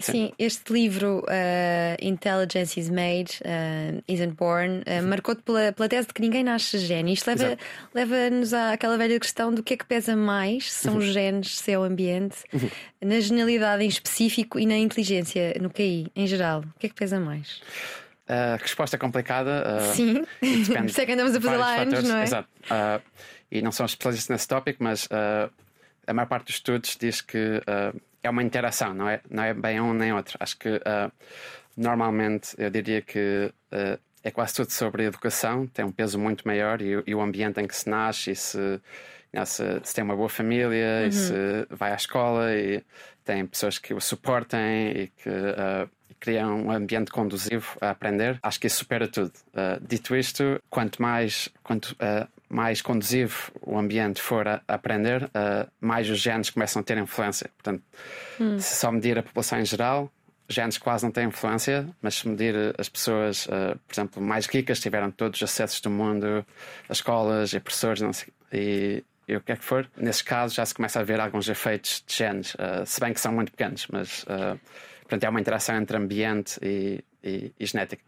Sim, 0.00 0.32
este 0.38 0.72
livro, 0.72 1.24
uh, 1.24 1.96
Intelligence 2.00 2.78
is 2.78 2.88
Made, 2.88 3.40
uh, 3.42 4.00
Isn't 4.06 4.36
Born, 4.36 4.82
uh, 4.86 5.02
marcou-te 5.04 5.42
pela, 5.42 5.72
pela 5.72 5.88
tese 5.88 6.06
de 6.06 6.14
que 6.14 6.20
ninguém 6.22 6.44
nasce 6.44 6.78
gênio. 6.78 7.12
Isto 7.12 7.26
leva- 7.26 7.58
leva-nos 7.92 8.54
àquela 8.54 8.96
velha 8.96 9.18
questão 9.18 9.52
do 9.52 9.60
que 9.60 9.74
é 9.74 9.76
que 9.76 9.84
pesa 9.84 10.14
mais, 10.14 10.70
se 10.72 10.82
são 10.84 10.92
Uhum. 10.94 10.98
os 11.00 11.06
genes, 11.06 11.58
se 11.58 11.72
é 11.72 11.78
o 11.78 11.82
ambiente, 11.82 12.36
na 13.02 13.18
genialidade 13.18 13.82
em 13.82 13.88
específico 13.88 14.56
e 14.60 14.66
na 14.66 14.76
inteligência, 14.78 15.54
no 15.60 15.68
QI 15.68 16.06
em 16.14 16.28
geral. 16.28 16.60
O 16.60 16.78
que 16.78 16.86
é 16.86 16.88
que 16.90 16.94
pesa 16.94 17.18
mais? 17.18 17.60
A 18.28 18.56
resposta 18.56 18.96
é 18.96 18.98
complicada. 18.98 19.64
uh, 19.80 19.94
Sim, 19.94 20.24
por 20.40 20.84
isso 20.84 21.00
é 21.00 21.06
que 21.06 21.12
andamos 21.12 21.34
a 21.34 21.40
fazer 21.40 21.56
lá 21.56 21.74
anos, 21.76 21.84
fatores. 21.94 22.08
não 22.08 22.16
é? 22.18 22.22
Exato. 22.24 22.48
Uh, 22.64 23.02
e 23.50 23.62
não 23.62 23.72
são 23.72 23.86
especialistas 23.86 24.28
nesse 24.28 24.46
tópico, 24.46 24.82
mas 24.84 25.06
uh, 25.06 25.50
a 26.06 26.12
maior 26.12 26.26
parte 26.26 26.46
dos 26.46 26.56
estudos 26.56 26.96
diz 27.00 27.20
que 27.22 27.38
uh, 27.58 27.98
é 28.22 28.28
uma 28.28 28.42
interação, 28.42 28.92
não 28.92 29.08
é, 29.08 29.20
não 29.30 29.42
é 29.42 29.54
bem 29.54 29.80
um 29.80 29.94
nem 29.94 30.12
outro. 30.12 30.36
Acho 30.40 30.58
que 30.58 30.68
uh, 30.68 31.10
normalmente 31.76 32.54
eu 32.58 32.70
diria 32.70 33.00
que 33.00 33.50
uh, 33.72 33.98
é 34.22 34.30
quase 34.30 34.54
tudo 34.54 34.70
sobre 34.70 35.04
educação, 35.04 35.66
tem 35.66 35.84
um 35.84 35.92
peso 35.92 36.18
muito 36.18 36.46
maior 36.46 36.82
e, 36.82 36.96
o- 36.96 37.04
e 37.06 37.14
o 37.14 37.20
ambiente 37.20 37.60
em 37.60 37.66
que 37.66 37.74
se 37.76 37.88
nasce, 37.88 38.32
e 38.32 38.36
se, 38.36 38.80
não, 39.32 39.46
se, 39.46 39.62
se 39.84 39.94
tem 39.94 40.02
uma 40.04 40.16
boa 40.16 40.28
família, 40.28 41.06
e 41.06 41.12
se 41.12 41.32
vai 41.70 41.92
à 41.92 41.94
escola 41.96 42.52
e 42.54 42.82
tem 43.24 43.46
pessoas 43.46 43.78
que 43.78 43.94
o 43.94 44.00
suportem 44.00 44.90
e 44.90 45.06
que 45.22 45.30
criam 46.20 46.66
um 46.66 46.70
ambiente 46.70 47.10
conduzivo 47.10 47.76
a 47.80 47.90
aprender. 47.90 48.38
Acho 48.42 48.60
que 48.60 48.66
isso 48.66 48.78
supera 48.78 49.08
tudo. 49.08 49.32
Uh, 49.48 49.84
dito 49.86 50.14
isto, 50.16 50.60
quanto 50.68 51.00
mais, 51.00 51.48
quanto, 51.62 51.92
uh, 51.92 52.28
mais 52.48 52.82
conduzivo 52.82 53.52
o 53.62 53.78
ambiente 53.78 54.20
for 54.20 54.46
a, 54.46 54.62
aprender, 54.66 55.24
uh, 55.24 55.70
mais 55.80 56.08
os 56.10 56.18
genes 56.18 56.50
começam 56.50 56.80
a 56.80 56.82
ter 56.82 56.98
influência. 56.98 57.50
Portanto, 57.56 57.82
se 58.58 58.76
só 58.76 58.90
medir 58.90 59.18
a 59.18 59.22
população 59.22 59.60
em 59.60 59.64
geral, 59.64 60.10
genes 60.48 60.78
quase 60.78 61.04
não 61.04 61.10
têm 61.10 61.26
influência, 61.26 61.88
mas 62.00 62.14
se 62.16 62.28
medir 62.28 62.54
as 62.78 62.88
pessoas, 62.88 63.46
por 63.46 63.92
exemplo, 63.92 64.22
mais 64.22 64.46
ricas, 64.46 64.80
tiveram 64.80 65.10
todos 65.10 65.42
os 65.42 65.50
acessos 65.50 65.80
do 65.80 65.90
mundo, 65.90 66.46
as 66.88 66.98
escolas 66.98 67.52
e 67.52 67.60
professores, 67.60 68.00
não 68.00 68.12
sei, 68.14 68.28
e, 68.50 69.04
e 69.26 69.36
o 69.36 69.42
que 69.42 69.52
é 69.52 69.56
que 69.56 69.64
for, 69.64 69.90
nesses 69.94 70.22
casos 70.22 70.54
já 70.54 70.64
se 70.64 70.72
começa 70.72 71.00
a 71.00 71.02
ver 71.02 71.20
alguns 71.20 71.48
efeitos 71.50 72.02
de 72.06 72.14
genes, 72.14 72.56
se 72.86 72.98
bem 72.98 73.12
que 73.12 73.20
são 73.20 73.32
muito 73.32 73.50
pequenos, 73.50 73.88
mas 73.88 74.24
portanto, 75.08 75.24
é 75.24 75.28
uma 75.28 75.40
interação 75.40 75.76
entre 75.76 75.96
ambiente 75.96 76.58
e, 76.62 77.02
e, 77.24 77.52
e 77.58 77.66
genética. 77.66 78.02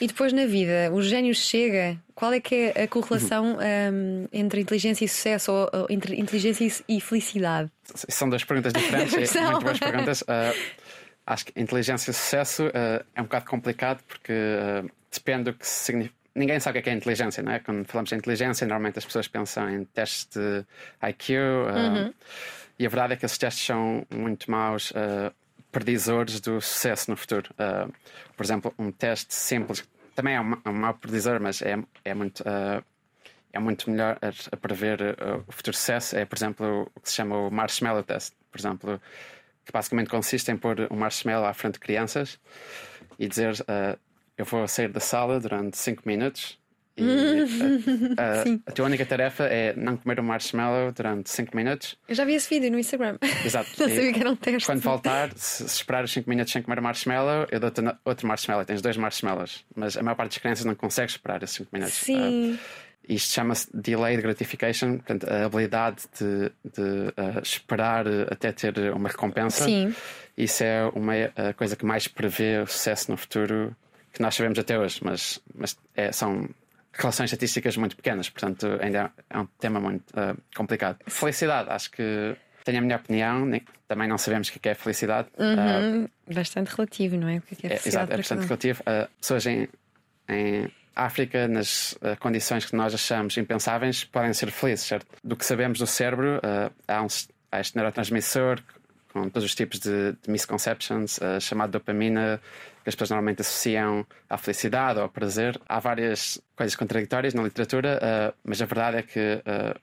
E 0.00 0.06
depois 0.08 0.32
na 0.32 0.46
vida, 0.46 0.90
o 0.92 1.00
gênio 1.00 1.32
chega. 1.32 1.96
Qual 2.14 2.32
é 2.32 2.40
que 2.40 2.72
é 2.74 2.82
a 2.82 2.88
correlação 2.88 3.56
um, 3.56 4.28
entre 4.32 4.60
inteligência 4.60 5.04
e 5.04 5.08
sucesso 5.08 5.52
ou, 5.52 5.70
ou, 5.72 5.86
entre 5.88 6.20
inteligência 6.20 6.84
e 6.88 7.00
felicidade? 7.00 7.70
São 7.84 8.28
duas 8.28 8.44
perguntas 8.44 8.72
diferentes, 8.72 9.14
é, 9.36 9.40
muito 9.42 9.64
boas 9.64 9.78
perguntas. 9.78 10.22
Uh, 10.22 10.82
acho 11.24 11.46
que 11.46 11.52
inteligência 11.60 12.10
e 12.10 12.14
sucesso 12.14 12.66
uh, 12.66 13.04
é 13.14 13.20
um 13.20 13.24
bocado 13.24 13.46
complicado 13.46 14.02
porque 14.08 14.32
uh, 14.32 14.90
depende 15.12 15.44
do 15.44 15.54
que 15.54 15.66
significa. 15.66 16.14
Ninguém 16.34 16.58
sabe 16.58 16.78
o 16.78 16.82
que 16.82 16.88
é, 16.88 16.92
é 16.92 16.96
inteligência, 16.96 17.42
não 17.42 17.52
é? 17.52 17.58
Quando 17.58 17.84
falamos 17.86 18.10
em 18.10 18.16
inteligência, 18.16 18.66
normalmente 18.66 18.98
as 18.98 19.04
pessoas 19.04 19.28
pensam 19.28 19.68
em 19.68 19.84
testes 19.84 20.26
de 20.34 20.64
IQ 21.10 21.34
uhum. 21.34 22.14
e 22.78 22.86
a 22.86 22.88
verdade 22.88 23.12
é 23.12 23.16
que 23.16 23.26
esses 23.26 23.36
testes 23.36 23.66
são 23.66 24.06
muito 24.10 24.50
maus 24.50 24.92
predizores 25.72 26.40
do 26.40 26.60
sucesso 26.60 27.10
no 27.10 27.16
futuro. 27.16 27.52
Uh, 27.54 27.92
por 28.36 28.44
exemplo, 28.44 28.74
um 28.78 28.92
teste 28.92 29.34
simples 29.34 29.82
também 30.14 30.36
é 30.36 30.40
um, 30.40 30.54
um 30.66 30.72
mau 30.72 30.94
predizor, 30.94 31.40
mas 31.40 31.62
é, 31.62 31.76
é 32.04 32.14
muito. 32.14 32.40
Uh, 32.40 32.84
é 33.54 33.58
muito 33.58 33.90
melhor 33.90 34.18
a, 34.50 34.56
prever 34.56 34.98
uh, 35.02 35.44
o 35.46 35.52
futuro 35.52 35.76
sucesso. 35.76 36.16
É, 36.16 36.24
por 36.24 36.38
exemplo, 36.38 36.90
o 36.94 37.00
que 37.00 37.10
se 37.10 37.16
chama 37.16 37.36
o 37.36 37.50
marshmallow 37.50 38.02
test. 38.02 38.32
Por 38.50 38.58
exemplo, 38.58 38.98
que 39.62 39.70
basicamente 39.70 40.08
consiste 40.08 40.50
em 40.50 40.56
pôr 40.56 40.88
um 40.90 40.96
marshmallow 40.96 41.44
à 41.44 41.52
frente 41.52 41.74
de 41.74 41.80
crianças 41.80 42.40
e 43.18 43.28
dizer: 43.28 43.54
Eu 44.38 44.46
vou 44.46 44.66
sair 44.66 44.88
da 44.88 45.00
sala 45.00 45.38
durante 45.38 45.76
5 45.76 46.02
minutos 46.06 46.58
a, 48.18 48.22
a, 48.22 48.70
a, 48.70 48.72
tua 48.72 48.86
única 48.86 49.06
tarefa 49.06 49.44
é 49.44 49.74
não 49.74 49.96
comer 49.96 50.20
um 50.20 50.24
marshmallow 50.24 50.92
durante 50.92 51.30
5 51.30 51.56
minutos. 51.56 51.96
Eu 52.06 52.14
já 52.14 52.24
vi 52.24 52.34
esse 52.34 52.48
vídeo 52.48 52.70
no 52.70 52.78
Instagram. 52.78 53.18
Exato. 53.44 53.70
não 53.80 53.88
sabia 53.88 54.12
que 54.12 54.20
era 54.20 54.30
um 54.30 54.36
teste. 54.36 54.66
Quando 54.66 54.80
voltar, 54.80 55.32
se, 55.34 55.68
se 55.68 55.76
esperar 55.76 56.04
os 56.04 56.12
5 56.12 56.28
minutos 56.28 56.52
sem 56.52 56.62
comer 56.62 56.80
marshmallow, 56.80 57.46
eu 57.50 57.58
dou-te 57.60 57.80
outro 58.04 58.26
marshmallow. 58.26 58.64
Tens 58.64 58.82
dois 58.82 58.96
marshmallows. 58.96 59.64
Mas 59.74 59.96
a 59.96 60.02
maior 60.02 60.16
parte 60.16 60.32
das 60.32 60.38
crianças 60.38 60.64
não 60.64 60.74
consegue 60.74 61.10
esperar 61.10 61.42
esses 61.42 61.56
5 61.56 61.70
minutos. 61.72 61.94
Sim. 61.94 62.52
Uh, 62.54 62.58
isto 63.08 63.34
chama-se 63.34 63.68
delayed 63.74 64.22
gratification, 64.22 64.98
portanto, 64.98 65.24
a 65.28 65.46
habilidade 65.46 66.04
de, 66.18 66.52
de 66.64 67.08
uh, 67.08 67.42
esperar 67.42 68.06
até 68.30 68.52
ter 68.52 68.92
uma 68.92 69.08
recompensa. 69.08 69.64
Sim. 69.64 69.94
Isso 70.36 70.62
é 70.62 70.84
uma 70.94 71.12
coisa 71.56 71.76
que 71.76 71.84
mais 71.84 72.06
prevê 72.08 72.58
o 72.58 72.66
sucesso 72.66 73.10
no 73.10 73.16
futuro 73.16 73.76
que 74.12 74.20
nós 74.20 74.34
sabemos 74.34 74.58
até 74.58 74.78
hoje, 74.78 75.00
mas, 75.02 75.40
mas 75.54 75.76
é, 75.94 76.12
são 76.12 76.48
relações 76.92 77.32
estatísticas 77.32 77.76
muito 77.76 77.96
pequenas, 77.96 78.28
portanto 78.28 78.66
ainda 78.80 79.10
é 79.30 79.38
um 79.38 79.46
tema 79.58 79.80
muito 79.80 80.10
uh, 80.10 80.36
complicado. 80.54 80.98
Felicidade, 81.06 81.70
acho 81.70 81.90
que 81.90 82.36
tenho 82.64 82.78
a 82.78 82.80
minha 82.80 82.96
opinião, 82.96 83.48
também 83.88 84.08
não 84.08 84.16
sabemos 84.16 84.48
o 84.48 84.52
que 84.52 84.68
é, 84.68 84.72
é 84.72 84.74
felicidade. 84.74 85.28
Uhum, 85.38 86.04
uh, 86.04 86.34
bastante 86.34 86.74
relativo, 86.74 87.16
não 87.16 87.28
é? 87.28 87.38
O 87.38 87.42
que 87.42 87.66
é, 87.66 87.72
é 87.72 87.80
Exato, 87.84 88.12
é 88.12 88.16
bastante 88.16 88.44
relativo. 88.44 88.82
Uh, 88.82 89.08
pessoas 89.20 89.46
em, 89.46 89.68
em 90.28 90.70
África, 90.94 91.48
nas 91.48 91.92
uh, 91.94 92.16
condições 92.18 92.64
que 92.64 92.76
nós 92.76 92.94
achamos 92.94 93.36
impensáveis, 93.36 94.04
podem 94.04 94.32
ser 94.32 94.50
felizes, 94.50 94.86
certo? 94.86 95.06
Do 95.22 95.36
que 95.36 95.44
sabemos 95.44 95.78
do 95.78 95.86
cérebro, 95.86 96.40
há, 96.86 97.02
um, 97.02 97.06
há 97.50 97.60
este 97.60 97.76
neurotransmissor 97.76 98.60
com 99.12 99.28
todos 99.28 99.44
os 99.44 99.54
tipos 99.54 99.78
de, 99.78 100.12
de 100.12 100.30
misconceptions, 100.30 101.20
chamado 101.38 101.72
dopamina, 101.72 102.40
que 102.82 102.88
as 102.88 102.94
pessoas 102.94 103.10
normalmente 103.10 103.40
associam 103.40 104.06
à 104.28 104.36
felicidade 104.36 104.98
ou 104.98 105.04
ao 105.04 105.08
prazer. 105.08 105.60
Há 105.68 105.78
várias 105.78 106.40
coisas 106.56 106.74
contraditórias 106.74 107.34
na 107.34 107.42
literatura, 107.42 107.98
uh, 107.98 108.38
mas 108.44 108.60
a 108.60 108.66
verdade 108.66 108.96
é 108.98 109.02
que 109.02 109.18
uh, 109.18 109.80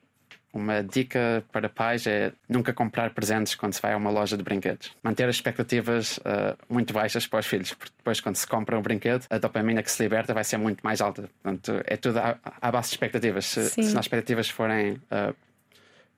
uma 0.51 0.83
dica 0.83 1.43
para 1.51 1.69
pais 1.69 2.07
é 2.07 2.33
nunca 2.47 2.73
comprar 2.73 3.11
presentes 3.11 3.53
quando 3.55 3.73
se 3.73 3.81
vai 3.81 3.93
a 3.93 3.97
uma 3.97 4.09
loja 4.09 4.35
de 4.35 4.43
brinquedos. 4.43 4.91
Manter 5.03 5.29
as 5.29 5.35
expectativas 5.35 6.17
uh, 6.17 6.57
muito 6.67 6.91
baixas 6.91 7.27
para 7.27 7.39
os 7.39 7.45
filhos, 7.45 7.73
porque 7.73 7.93
depois, 7.97 8.19
quando 8.19 8.35
se 8.35 8.47
compra 8.47 8.77
um 8.77 8.81
brinquedo, 8.81 9.25
a 9.29 9.37
dopamina 9.37 9.83
que 9.83 9.91
se 9.91 10.01
liberta 10.01 10.33
vai 10.33 10.43
ser 10.43 10.57
muito 10.57 10.81
mais 10.81 11.01
alta. 11.01 11.29
Portanto, 11.41 11.81
é 11.85 11.95
tudo 11.95 12.17
à, 12.17 12.37
à 12.43 12.71
base 12.71 12.89
de 12.89 12.95
expectativas. 12.95 13.45
Se, 13.45 13.69
se 13.69 13.79
as 13.79 13.93
expectativas 13.93 14.49
forem 14.49 14.99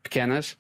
pequenas, 0.02 0.58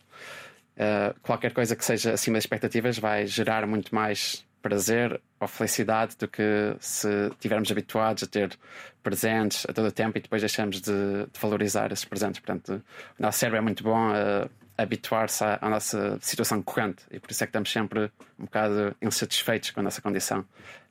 qualquer 1.21 1.53
coisa 1.53 1.75
que 1.75 1.85
seja 1.85 2.13
acima 2.13 2.35
das 2.35 2.43
expectativas 2.43 2.99
vai 2.99 3.25
gerar 3.25 3.65
muito 3.65 3.95
mais 3.95 4.45
prazer 4.61 5.19
ou 5.39 5.47
felicidade 5.47 6.15
do 6.17 6.27
que 6.27 6.75
se 6.79 7.07
estivermos 7.31 7.71
habituados 7.71 8.23
a 8.23 8.27
ter 8.27 8.57
presentes 9.01 9.65
a 9.67 9.73
todo 9.73 9.87
o 9.87 9.91
tempo 9.91 10.17
e 10.17 10.21
depois 10.21 10.41
deixamos 10.41 10.79
de, 10.81 10.91
de 11.31 11.39
valorizar 11.39 11.91
esses 11.91 12.05
presentes. 12.05 12.39
Portanto, 12.39 12.83
o 13.19 13.21
nosso 13.21 13.39
cérebro 13.39 13.57
é 13.57 13.61
muito 13.61 13.83
bom 13.83 13.97
a, 13.97 14.47
habituar-se 14.81 15.43
à, 15.43 15.59
à, 15.61 15.69
nossa 15.69 16.17
situação 16.21 16.61
corrente 16.61 17.03
e 17.11 17.19
por 17.19 17.31
isso 17.31 17.43
é 17.43 17.47
que 17.47 17.49
estamos 17.49 17.71
sempre 17.71 18.11
um 18.39 18.45
bocado 18.45 18.95
insatisfeitos 19.01 19.71
com 19.71 19.79
a 19.79 19.83
nossa 19.83 20.01
condição. 20.01 20.45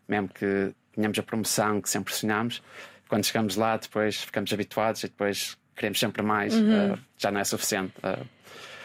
Mesmo 0.08 0.28
que 0.28 0.72
tenhamos 0.94 1.18
a 1.18 1.22
promoção 1.22 1.80
que 1.80 1.88
sempre 1.88 2.12
sonhamos, 2.14 2.62
quando 3.08 3.24
chegamos 3.24 3.56
lá, 3.56 3.76
depois 3.76 4.22
ficamos 4.22 4.52
habituados 4.52 5.02
e 5.02 5.08
depois 5.08 5.56
queremos 5.74 5.98
sempre 5.98 6.22
mais, 6.22 6.54
uhum. 6.54 6.94
uh, 6.94 6.98
já 7.16 7.30
não 7.30 7.40
é 7.40 7.44
suficiente. 7.44 7.92
Uh, 7.98 8.24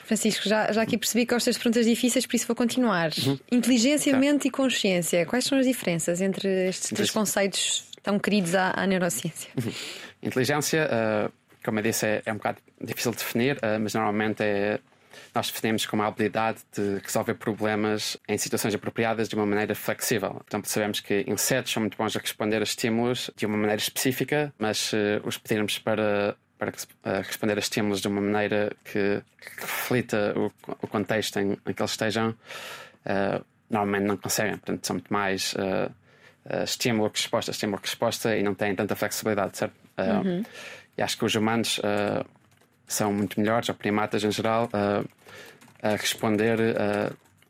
Francisco, 0.06 0.48
já, 0.48 0.72
já 0.72 0.84
aqui 0.84 0.98
percebi 0.98 1.26
que 1.26 1.34
gostas 1.34 1.56
de 1.56 1.60
perguntas 1.60 1.86
difíceis, 1.86 2.26
por 2.28 2.36
isso 2.36 2.46
vou 2.46 2.56
continuar. 2.56 3.10
Uhum. 3.26 3.40
Inteligência, 3.52 4.14
tá. 4.14 4.20
mente 4.20 4.48
e 4.48 4.52
consciência. 4.52 5.26
Quais 5.26 5.46
são 5.46 5.58
as 5.58 5.66
diferenças 5.66 6.22
entre 6.22 6.70
estes 6.70 6.92
três 6.92 7.10
conceitos 7.10 7.90
tão 8.04 8.20
queridos 8.20 8.54
à, 8.54 8.72
à 8.76 8.86
neurociência? 8.86 9.50
Uhum. 9.58 9.74
Inteligência, 10.22 10.88
uh, 10.88 11.32
como 11.64 11.80
eu 11.80 11.84
disse, 11.84 12.06
é, 12.06 12.22
é, 12.24 12.32
um 12.32 12.38
bocado 12.38 12.60
difícil 12.80 13.12
de 13.12 13.18
definir, 13.18 13.58
uh, 13.58 13.80
mas 13.82 13.96
normalmente 13.96 14.44
é, 14.44 14.80
nós 15.34 15.50
definimos 15.50 15.88
como 15.88 16.04
a 16.04 16.08
habilidade 16.08 16.60
de 16.72 17.00
resolver 17.04 17.34
problemas 17.34 18.16
em 18.30 18.38
situações 18.38 18.76
apropriadas 18.76 19.28
de 19.28 19.34
uma 19.34 19.46
maneira 19.46 19.74
flexível. 19.74 20.40
Então 20.46 20.62
percebemos 20.62 21.00
que 21.00 21.26
insetos 21.28 21.72
são 21.72 21.82
muito 21.82 21.98
bons 21.98 22.16
a 22.16 22.20
responder 22.20 22.58
a 22.58 22.64
estímulos 22.64 23.32
de 23.36 23.48
uma 23.48 23.58
maneira 23.58 23.82
específica, 23.82 24.54
mas 24.60 24.78
se 24.78 24.98
os 25.24 25.38
pedirmos 25.40 25.80
para 25.80 26.38
para 26.72 27.19
uh, 27.19 27.22
responder 27.22 27.55
a 27.55 27.60
estímulos 27.60 28.01
de 28.01 28.07
uma 28.07 28.22
maneira 28.22 28.72
que, 28.84 29.22
que 29.39 29.62
reflita 29.62 30.34
o, 30.38 30.51
o, 30.81 30.88
contexto 30.88 31.39
em, 31.39 31.51
em, 31.51 31.74
que 31.74 31.81
eles 31.81 31.91
estejam, 31.91 32.29
uh, 32.29 33.45
normalmente 33.69 34.07
não 34.07 34.17
conseguem. 34.17 34.53
Portanto, 34.53 34.86
são 34.86 34.95
muito 34.95 35.13
mais 35.13 35.53
uh, 35.53 35.91
estímulo 36.63 37.10
que 37.10 37.19
resposta, 37.19 37.51
estímulo 37.51 37.81
que 37.81 37.88
resposta 37.88 38.36
e 38.38 38.43
não 38.43 38.53
têm 38.53 38.75
tanta 38.75 38.95
flexibilidade, 38.95 39.57
certo? 39.57 39.74
Uhum. 39.98 40.43
E 40.98 41.01
acho 41.01 41.17
que 41.17 41.25
os 41.25 41.34
humanos 41.36 41.79
são 42.86 43.12
muito 43.12 43.39
melhores, 43.39 43.67
ou 43.69 43.75
primatas 43.75 44.24
em 44.24 44.31
geral, 44.31 44.69
a 45.81 45.89
responder 45.89 46.60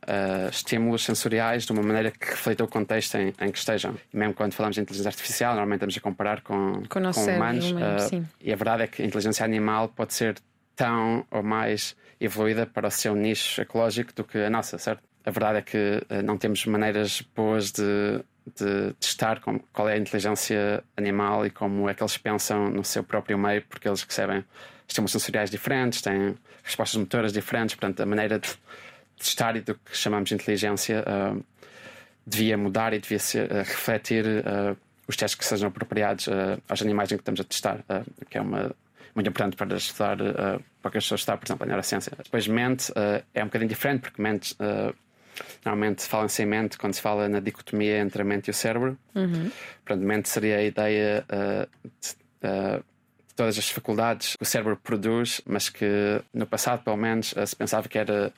uh, 0.05 0.49
estímulos 0.49 1.03
sensoriais 1.03 1.65
de 1.65 1.71
uma 1.71 1.81
maneira 1.81 2.11
que 2.11 2.25
reflita 2.25 2.63
o 2.63 2.67
contexto 2.67 3.15
em, 3.15 3.33
em, 3.39 3.51
que 3.51 3.57
estejam. 3.57 3.95
E 4.13 4.17
mesmo 4.17 4.33
quando 4.33 4.53
falamos 4.53 4.75
de 4.75 4.81
inteligência 4.81 5.09
artificial, 5.09 5.53
normalmente 5.53 5.79
estamos 5.79 5.97
a 5.97 6.01
comparar 6.01 6.41
com, 6.41 6.83
com, 6.87 7.11
com 7.11 7.21
humanos. 7.21 7.71
uh, 7.71 8.25
e 8.39 8.53
a 8.53 8.55
verdade 8.55 8.83
é 8.83 8.87
que 8.87 9.01
a 9.01 9.05
inteligência 9.05 9.43
animal 9.43 9.89
pode 9.89 10.13
ser 10.13 10.37
tão 10.75 11.25
ou 11.31 11.41
mais 11.41 11.95
evoluída 12.19 12.65
para 12.65 12.87
o 12.87 12.91
seu 12.91 13.15
nicho 13.15 13.61
ecológico 13.61 14.13
do 14.13 14.23
que 14.23 14.37
a 14.37 14.49
nossa, 14.49 14.77
certo? 14.77 15.01
A 15.25 15.31
verdade 15.31 15.59
é 15.59 15.61
que 15.61 15.77
uh, 16.09 16.21
não 16.23 16.37
temos 16.37 16.65
maneiras 16.65 17.21
boas 17.35 17.71
de, 17.71 18.21
de 18.55 18.93
testar 18.99 19.39
como, 19.41 19.59
qual 19.73 19.89
é 19.89 19.93
a 19.93 19.97
inteligência 19.97 20.83
animal 20.95 21.45
e 21.45 21.49
como 21.49 21.89
é 21.89 21.93
que 21.93 22.03
eles 22.03 22.17
pensam 22.17 22.69
no 22.69 22.83
seu 22.83 23.03
próprio 23.03 23.37
meio, 23.37 23.63
porque 23.63 23.87
eles 23.87 24.03
recebem 24.03 24.45
estímulos 24.87 25.11
sensoriais 25.11 25.49
diferentes, 25.49 26.01
têm 26.01 26.35
respostas 26.63 26.99
motoras 26.99 27.33
diferentes, 27.33 27.75
portanto, 27.75 28.01
a 28.01 28.05
maneira 28.05 28.39
de 28.39 28.49
testar 29.17 29.55
e 29.55 29.61
do 29.61 29.75
que 29.75 29.95
chamamos 29.95 30.29
de 30.29 30.35
inteligência 30.35 31.03
uh, 31.03 31.43
devia 32.25 32.57
mudar 32.57 32.93
e 32.93 32.99
devia 32.99 33.19
ser, 33.19 33.51
uh, 33.51 33.57
refletir 33.57 34.25
uh, 34.25 34.77
os 35.07 35.15
testes 35.15 35.35
que 35.37 35.45
sejam 35.45 35.69
apropriados 35.69 36.27
aos 36.67 36.81
animais 36.81 37.11
em 37.11 37.15
que 37.15 37.21
estamos 37.21 37.39
a 37.39 37.43
testar, 37.43 37.85
que 38.27 38.39
é 38.39 38.41
uma, 38.41 38.75
muito 39.13 39.29
importante 39.29 39.55
para 39.55 39.77
estudar 39.77 40.17
para 40.81 40.91
que 40.91 40.97
as 40.97 41.03
pessoas 41.03 41.21
estudar, 41.21 41.37
por 41.37 41.45
exemplo, 41.45 41.63
a 41.63 41.67
neurociência. 41.67 42.11
Depois, 42.17 42.47
mente 42.47 42.91
é 43.31 43.43
um 43.43 43.45
bocadinho 43.45 43.69
diferente, 43.69 44.01
porque 44.01 44.19
mente. 44.19 44.55
Normalmente 45.63 46.05
fala-se 46.05 46.41
em 46.41 46.47
mente 46.47 46.75
quando 46.79 46.95
se 46.95 47.01
fala 47.01 47.29
na 47.29 47.39
dicotomia 47.39 47.99
entre 47.99 48.23
a 48.23 48.25
mente 48.25 48.47
e 48.47 48.49
o 48.49 48.53
cérebro. 48.53 48.97
Uhum. 49.13 49.51
Portanto, 49.85 50.03
mente 50.03 50.27
seria 50.27 50.57
a 50.57 50.63
ideia 50.63 51.23
de, 52.01 52.15
de 52.41 52.83
todas 53.35 53.59
as 53.59 53.69
faculdades 53.69 54.35
que 54.35 54.41
o 54.41 54.45
cérebro 54.45 54.75
produz, 54.77 55.39
mas 55.45 55.69
que 55.69 56.19
no 56.33 56.47
passado, 56.47 56.83
pelo 56.83 56.97
menos, 56.97 57.35
se 57.45 57.55
pensava 57.55 57.87
que 57.87 57.99
era 57.99 58.33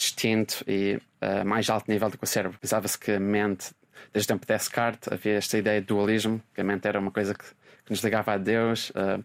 distinto 0.00 0.64
e 0.66 0.98
uh, 1.20 1.44
mais 1.46 1.68
alto 1.68 1.90
nível 1.90 2.08
do 2.08 2.16
que 2.16 2.24
o 2.24 2.26
cérebro. 2.26 2.58
Pensava-se 2.58 2.98
que 2.98 3.12
a 3.12 3.20
mente, 3.20 3.70
desde 4.12 4.32
o 4.32 4.34
tempo 4.34 4.46
de 4.46 4.52
Descartes, 4.52 5.12
havia 5.12 5.34
esta 5.34 5.58
ideia 5.58 5.80
de 5.80 5.86
dualismo, 5.86 6.42
que 6.54 6.60
a 6.62 6.64
mente 6.64 6.88
era 6.88 6.98
uma 6.98 7.10
coisa 7.10 7.34
que, 7.34 7.44
que 7.44 7.90
nos 7.90 8.02
ligava 8.02 8.32
a 8.32 8.38
Deus, 8.38 8.90
uh, 8.90 9.22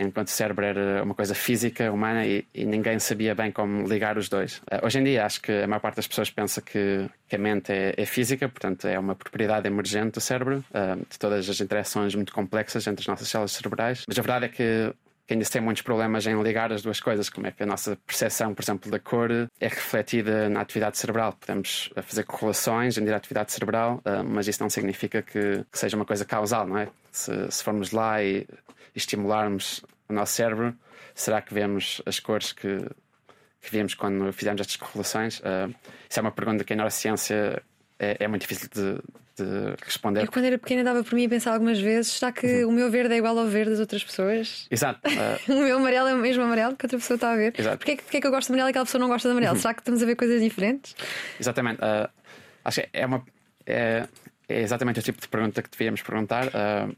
enquanto 0.00 0.28
o 0.28 0.30
cérebro 0.30 0.64
era 0.64 1.04
uma 1.04 1.14
coisa 1.14 1.34
física, 1.34 1.92
humana, 1.92 2.26
e, 2.26 2.44
e 2.52 2.64
ninguém 2.64 2.98
sabia 2.98 3.34
bem 3.34 3.52
como 3.52 3.86
ligar 3.86 4.18
os 4.18 4.28
dois. 4.28 4.58
Uh, 4.58 4.84
hoje 4.84 4.98
em 4.98 5.04
dia, 5.04 5.24
acho 5.24 5.40
que 5.40 5.52
a 5.52 5.68
maior 5.68 5.80
parte 5.80 5.96
das 5.96 6.08
pessoas 6.08 6.30
pensa 6.30 6.60
que, 6.60 7.08
que 7.28 7.36
a 7.36 7.38
mente 7.38 7.72
é, 7.72 7.94
é, 7.96 8.04
física, 8.04 8.48
portanto, 8.48 8.88
é 8.88 8.98
uma 8.98 9.14
propriedade 9.14 9.68
emergente 9.68 10.12
do 10.12 10.20
cérebro, 10.20 10.64
de 11.08 11.18
todas 11.18 11.48
as 11.48 11.60
interações 11.60 12.14
muito 12.14 12.32
complexas 12.32 12.86
entre 12.88 13.02
as 13.02 13.06
nossas 13.06 13.28
células 13.28 13.52
cerebrais, 13.52 14.04
mas 14.08 14.18
a 14.18 14.22
verdade 14.22 14.46
é 14.46 14.48
que 14.48 14.92
que 15.26 15.34
ainda 15.34 15.44
se 15.44 15.50
tem 15.50 15.60
muitos 15.60 15.82
problemas 15.82 16.26
em 16.26 16.40
ligar 16.40 16.72
as 16.72 16.82
duas 16.82 17.00
coisas, 17.00 17.28
como 17.28 17.48
é 17.48 17.50
que 17.50 17.62
a 17.62 17.66
nossa 17.66 17.96
percepção, 18.06 18.54
por 18.54 18.62
exemplo, 18.62 18.90
da 18.90 19.00
cor 19.00 19.30
é 19.32 19.68
refletida 19.68 20.48
na 20.48 20.60
atividade 20.60 20.96
cerebral. 20.98 21.32
Podemos 21.32 21.90
uh, 21.96 22.02
fazer 22.02 22.22
correlações 22.22 22.96
em 22.96 23.08
atividade 23.10 23.50
cerebral, 23.50 24.00
uh, 24.04 24.22
mas 24.24 24.46
isso 24.46 24.62
não 24.62 24.70
significa 24.70 25.22
que, 25.22 25.64
seja 25.72 25.96
uma 25.96 26.04
coisa 26.04 26.24
causal, 26.24 26.66
não 26.66 26.78
é? 26.78 26.88
Se, 27.10 27.50
se 27.50 27.64
formos 27.64 27.90
lá 27.90 28.22
e, 28.22 28.46
estimularmos 28.94 29.84
o 30.08 30.12
nosso 30.12 30.32
cérebro, 30.34 30.74
será 31.14 31.42
que 31.42 31.52
vemos 31.52 32.00
as 32.06 32.20
cores 32.20 32.52
que, 32.52 32.78
que 33.60 33.70
vimos 33.70 33.94
quando 33.94 34.32
fizemos 34.32 34.60
estas 34.60 34.76
correlações? 34.76 35.40
Uh, 35.40 35.74
isso 36.08 36.20
é 36.20 36.22
uma 36.22 36.30
pergunta 36.30 36.62
que 36.62 36.72
a 36.72 36.76
neurociência 36.76 37.62
é, 37.98 38.16
é 38.20 38.28
muito 38.28 38.42
difícil 38.42 38.68
de, 38.72 39.00
de 39.36 39.74
responder. 39.84 40.22
Eu, 40.22 40.32
quando 40.32 40.46
era 40.46 40.58
pequena, 40.58 40.82
dava 40.82 41.04
por 41.04 41.14
mim 41.14 41.26
a 41.26 41.28
pensar 41.28 41.52
algumas 41.52 41.78
vezes: 41.78 42.12
será 42.12 42.32
que 42.32 42.64
uhum. 42.64 42.70
o 42.70 42.72
meu 42.72 42.90
verde 42.90 43.14
é 43.14 43.18
igual 43.18 43.38
ao 43.38 43.46
verde 43.46 43.72
das 43.72 43.80
outras 43.80 44.02
pessoas? 44.02 44.66
Exato. 44.70 45.00
Uh... 45.08 45.52
o 45.52 45.62
meu 45.62 45.76
amarelo 45.76 46.08
é 46.08 46.14
o 46.14 46.18
mesmo 46.18 46.42
amarelo 46.42 46.76
que 46.76 46.86
outra 46.86 46.98
pessoa 46.98 47.16
está 47.16 47.32
a 47.32 47.36
ver. 47.36 47.54
Exato. 47.56 47.78
Porquê, 47.78 47.96
porquê 47.96 48.16
é 48.16 48.20
que 48.20 48.26
eu 48.26 48.30
gosto 48.30 48.48
de 48.48 48.52
amarelo 48.52 48.68
e 48.68 48.70
aquela 48.70 48.84
pessoa 48.84 49.00
não 49.00 49.08
gosta 49.08 49.28
de 49.28 49.32
amarelo? 49.32 49.54
Uhum. 49.54 49.60
Será 49.60 49.74
que 49.74 49.80
estamos 49.80 50.02
a 50.02 50.06
ver 50.06 50.16
coisas 50.16 50.40
diferentes? 50.40 50.96
Exatamente. 51.38 51.80
Uh, 51.80 52.08
acho 52.64 52.80
que 52.80 52.88
é, 52.92 53.06
uma, 53.06 53.24
é, 53.66 54.06
é, 54.48 54.60
exatamente 54.62 55.00
o 55.00 55.02
tipo 55.02 55.20
de 55.20 55.28
pergunta 55.28 55.62
que 55.62 55.70
devíamos 55.70 56.02
perguntar. 56.02 56.46
Uh, 56.46 56.96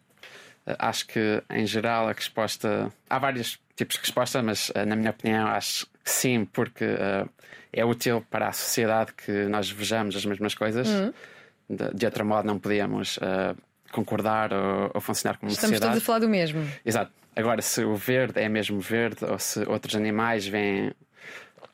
acho 0.78 1.06
que, 1.06 1.42
em 1.50 1.66
geral, 1.66 2.08
a 2.08 2.12
resposta. 2.12 2.92
Há 3.08 3.18
vários 3.18 3.58
tipos 3.74 3.96
de 3.96 4.02
resposta, 4.02 4.42
mas, 4.42 4.72
na 4.86 4.96
minha 4.96 5.10
opinião, 5.10 5.46
acho 5.48 5.86
que 6.04 6.10
sim, 6.10 6.44
porque 6.44 6.84
é 7.72 7.84
útil 7.84 8.24
para 8.28 8.48
a 8.48 8.52
sociedade 8.52 9.12
que 9.14 9.46
nós 9.46 9.70
vejamos 9.70 10.16
as 10.16 10.26
mesmas 10.26 10.54
coisas. 10.54 10.88
Uhum. 10.88 11.12
De, 11.68 11.94
de 11.94 12.06
outro 12.06 12.24
modo, 12.24 12.46
não 12.46 12.58
podíamos 12.58 13.18
uh, 13.18 13.56
concordar 13.92 14.52
ou, 14.52 14.90
ou, 14.94 15.00
funcionar 15.00 15.38
como 15.38 15.50
Estamos 15.50 15.76
sociedade. 15.76 15.92
todos 15.92 16.02
a 16.02 16.06
falar 16.06 16.18
do 16.20 16.28
mesmo. 16.28 16.66
Exato. 16.84 17.12
Agora, 17.36 17.62
se 17.62 17.84
o 17.84 17.94
verde 17.94 18.40
é 18.40 18.48
mesmo 18.48 18.80
verde 18.80 19.24
ou 19.24 19.38
se 19.38 19.60
outros 19.68 19.94
animais 19.94 20.46
vêm. 20.46 20.88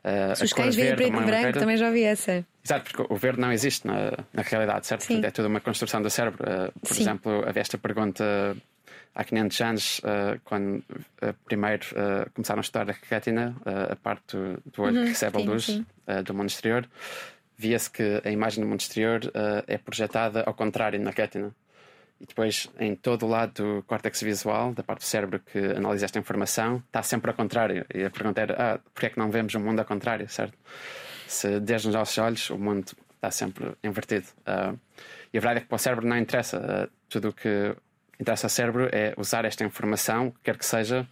Uh, 0.05 0.37
se 0.37 0.45
os 0.45 0.53
cães 0.53 0.75
veem 0.75 0.95
preto 0.95 1.17
e 1.17 1.25
branco, 1.25 1.59
também 1.59 1.77
já 1.77 1.91
vi 1.91 2.03
essa. 2.03 2.45
Exato, 2.63 2.91
porque 2.91 3.13
o 3.13 3.17
verde 3.17 3.41
não 3.41 3.53
existe 3.53 3.87
na, 3.87 4.13
na 4.33 4.43
realidade, 4.43 4.87
certo? 4.87 5.05
Sim. 5.05 5.25
É 5.25 5.31
tudo 5.31 5.49
uma 5.49 5.61
construção 5.61 6.03
do 6.03 6.11
cérebro. 6.11 6.43
Uh, 6.43 6.81
por 6.81 6.95
Sim. 6.95 7.03
exemplo, 7.03 7.49
havia 7.49 7.63
esta 7.63 7.79
pergunta 7.79 8.57
há 9.15 9.25
500 9.25 9.61
anos, 9.61 9.99
uh, 10.01 10.41
quando 10.45 10.79
uh, 10.79 11.35
primeiro 11.45 11.85
uh, 11.93 12.31
começaram 12.33 12.61
a 12.61 12.63
estudar 12.63 12.91
a 12.91 12.95
retina, 13.09 13.57
a 13.65 13.97
parte 13.97 14.37
do, 14.37 14.63
do 14.73 14.83
olho 14.83 14.97
uhum, 14.99 15.03
que 15.05 15.11
recebe 15.11 15.39
sim, 15.39 15.47
a 15.47 15.51
luz 15.51 15.83
do 16.25 16.35
mundo 16.35 16.49
exterior, 16.49 16.89
via-se 17.57 17.91
que 17.91 18.21
a 18.25 18.31
imagem 18.31 18.63
do 18.63 18.69
mundo 18.69 18.81
exterior 18.81 19.21
é 19.67 19.79
projetada 19.79 20.43
ao 20.45 20.55
contrário 20.55 21.01
na 21.01 21.11
retina. 21.11 21.55
E 22.21 22.27
depois, 22.27 22.69
em 22.79 22.95
todo 22.95 23.27
o 23.27 23.29
lado 23.29 23.53
do 23.63 23.83
córtex 23.83 24.23
visual, 24.23 24.73
da 24.73 24.83
parte 24.83 25.01
do 25.01 25.05
cérebro 25.05 25.41
que 25.41 25.59
analisa 25.59 26.05
esta 26.05 26.19
informação, 26.19 26.83
está 26.87 27.03
sempre 27.03 27.31
ao 27.31 27.37
contrário. 27.37 27.85
E 27.93 28.05
a 28.05 28.11
pergunta 28.11 28.41
era: 28.41 28.55
ah, 28.59 28.79
porquê 28.93 29.07
é 29.07 29.11
que 29.11 29.19
não 29.19 29.31
vemos 29.31 29.55
o 29.55 29.61
mundo 29.61 29.81
ao 29.81 29.85
contrário, 29.85 30.29
certo? 30.29 30.57
Se 31.27 31.59
desde 31.61 31.89
os 31.89 31.95
nossos 31.95 32.17
olhos, 32.19 32.51
o 32.51 32.59
mundo 32.59 32.93
está 33.15 33.31
sempre 33.31 33.73
invertido. 33.83 34.27
Uh, 34.41 34.79
e 35.33 35.39
a 35.39 35.41
verdade 35.41 35.59
é 35.59 35.61
que 35.63 35.67
para 35.67 35.77
o 35.77 35.79
cérebro 35.79 36.07
não 36.07 36.17
interessa 36.17 36.59
uh, 36.59 36.93
tudo 37.09 37.29
o 37.29 37.33
que 37.33 37.75
interessa 38.21 38.47
ao 38.47 38.51
cérebro 38.51 38.89
é 38.93 39.15
usar 39.17 39.45
esta 39.45 39.65
informação, 39.65 40.33
quer 40.43 40.57
que 40.57 40.65
seja, 40.65 41.07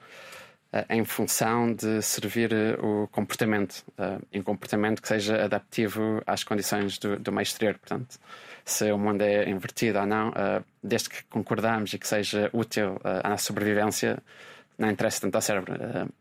em 0.89 1.05
função 1.05 1.75
de 1.75 2.01
servir 2.01 2.53
eh, 2.53 2.77
o 2.81 3.07
comportamento, 3.09 3.85
em 4.33 4.41
um 4.41 4.43
comportamento 4.43 5.03
que 5.03 5.09
seja 5.09 5.45
adaptivo 5.45 6.23
às 6.27 6.43
condições 6.43 6.99
do, 6.99 7.19
do 7.19 7.31
meio 7.31 7.43
exterior. 7.43 7.79
Portanto, 7.79 8.19
se 8.65 8.91
o 8.91 8.97
mundo 8.97 9.21
é 9.21 9.49
invertido 9.51 9.99
ou 9.99 10.07
não, 10.07 10.33
eh, 10.35 10.63
desde 10.83 11.11
que 11.11 11.25
concordamos 11.25 11.93
e 11.93 11.99
que 11.99 12.09
seja 12.09 12.49
útil 12.55 12.99
à 13.05 13.37
sobrevivência, 13.37 14.19
não 14.79 14.91
interessa 14.91 15.21
tanto 15.21 15.35
ao 15.37 15.43
cérebro. 15.43 15.75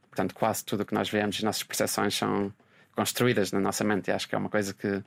Portanto, 0.09 0.35
quase 0.35 0.65
tudo 0.65 0.81
o 0.81 0.85
que 0.85 0.93
nós 0.93 1.09
vemos 1.09 1.39
e 1.39 1.45
nossas 1.45 1.63
percepções 1.63 2.15
são 2.15 2.53
construídas 2.93 3.53
na 3.53 3.59
nossa 3.59 3.83
mente. 3.83 4.09
E 4.09 4.11
acho 4.11 4.27
que 4.27 4.35
é 4.35 4.37
uma 4.37 4.49
coisa 4.49 4.73
que, 4.73 5.01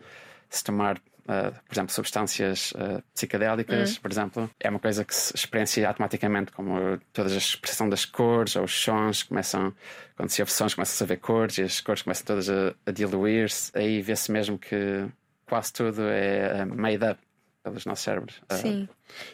se 0.48 0.64
tomar 0.64 0.98
Uh, 1.24 1.50
por 1.66 1.74
exemplo, 1.74 1.90
substâncias 1.90 2.72
uh, 2.72 3.02
psicodélicas, 3.14 3.94
uhum. 3.94 4.02
por 4.02 4.10
exemplo, 4.10 4.50
é 4.60 4.68
uma 4.68 4.78
coisa 4.78 5.06
que 5.06 5.14
se 5.14 5.34
experiencia 5.34 5.88
automaticamente, 5.88 6.52
como 6.52 6.98
toda 7.14 7.32
a 7.32 7.36
expressão 7.36 7.88
das 7.88 8.04
cores 8.04 8.56
ou 8.56 8.64
os 8.64 8.74
sons 8.74 9.22
começam, 9.22 9.74
quando 10.16 10.28
se 10.28 10.42
ouve 10.42 10.52
sons, 10.52 10.74
começam 10.74 11.06
a 11.06 11.08
ver 11.08 11.16
cores 11.16 11.56
e 11.56 11.62
as 11.62 11.80
cores 11.80 12.02
começam 12.02 12.26
todas 12.26 12.50
a, 12.50 12.74
a 12.84 12.90
diluir-se. 12.90 13.70
Aí 13.74 14.02
vê-se 14.02 14.30
mesmo 14.30 14.58
que 14.58 15.06
quase 15.46 15.72
tudo 15.72 16.02
é 16.02 16.62
uh, 16.62 16.76
made 16.76 17.02
up 17.02 17.18
pelos 17.64 17.86
nossos 17.86 18.04
cérebros. 18.04 18.42
Ah, 18.48 18.56
Sim. 18.56 18.86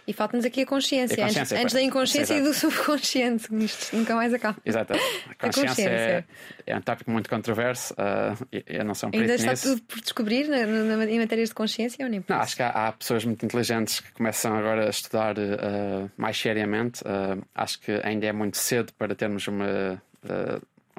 E 0.06 0.12
falta-nos 0.12 0.46
aqui 0.46 0.62
a 0.62 0.66
consciência, 0.66 1.25
a 1.25 1.26
consciência 1.26 1.56
antes, 1.56 1.64
antes, 1.64 1.75
da 1.75 1.82
inconsciência 1.82 2.34
e 2.34 2.42
do 2.42 2.54
subconsciente, 2.54 3.49
que 3.50 3.64
isto 3.64 3.96
nunca 3.96 4.14
mais 4.14 4.32
acaba. 4.32 4.56
Exato. 4.64 4.92
A 4.92 4.96
consciência, 4.96 5.34
a 5.37 5.66
consciência. 5.66 5.90
É, 5.90 6.25
é, 6.66 6.76
um 6.76 6.80
tópico 6.80 7.10
muito 7.10 7.28
controverso. 7.28 7.92
Uh, 7.94 8.46
eu 8.66 8.84
não 8.84 8.94
sou 8.94 9.08
um 9.08 9.18
Ainda 9.18 9.34
está 9.34 9.50
nisso. 9.50 9.75
tudo 9.75 9.82
por 9.82 10.00
descobrir 10.00 10.49
na, 10.49 10.64
na, 10.64 11.04
em 11.06 11.18
matérias 11.18 11.49
de 11.49 11.54
consciência 11.54 12.04
ou 12.04 12.10
nem 12.10 12.25
Não, 12.26 12.37
acho 12.37 12.54
que 12.54 12.62
há, 12.62 12.68
há, 12.68 12.92
pessoas 12.92 13.25
muito 13.25 13.44
inteligentes 13.44 13.99
que 13.99 14.12
começam 14.12 14.56
agora 14.56 14.87
a 14.87 14.90
estudar 14.90 15.37
uh, 15.37 16.10
mais 16.16 16.38
seriamente. 16.38 17.02
Uh, 17.02 17.42
acho 17.52 17.80
que 17.80 18.00
ainda 18.04 18.26
é 18.26 18.32
muito 18.32 18.56
cedo 18.56 18.92
para 18.94 19.14
termos 19.14 19.49
uma 19.49 20.00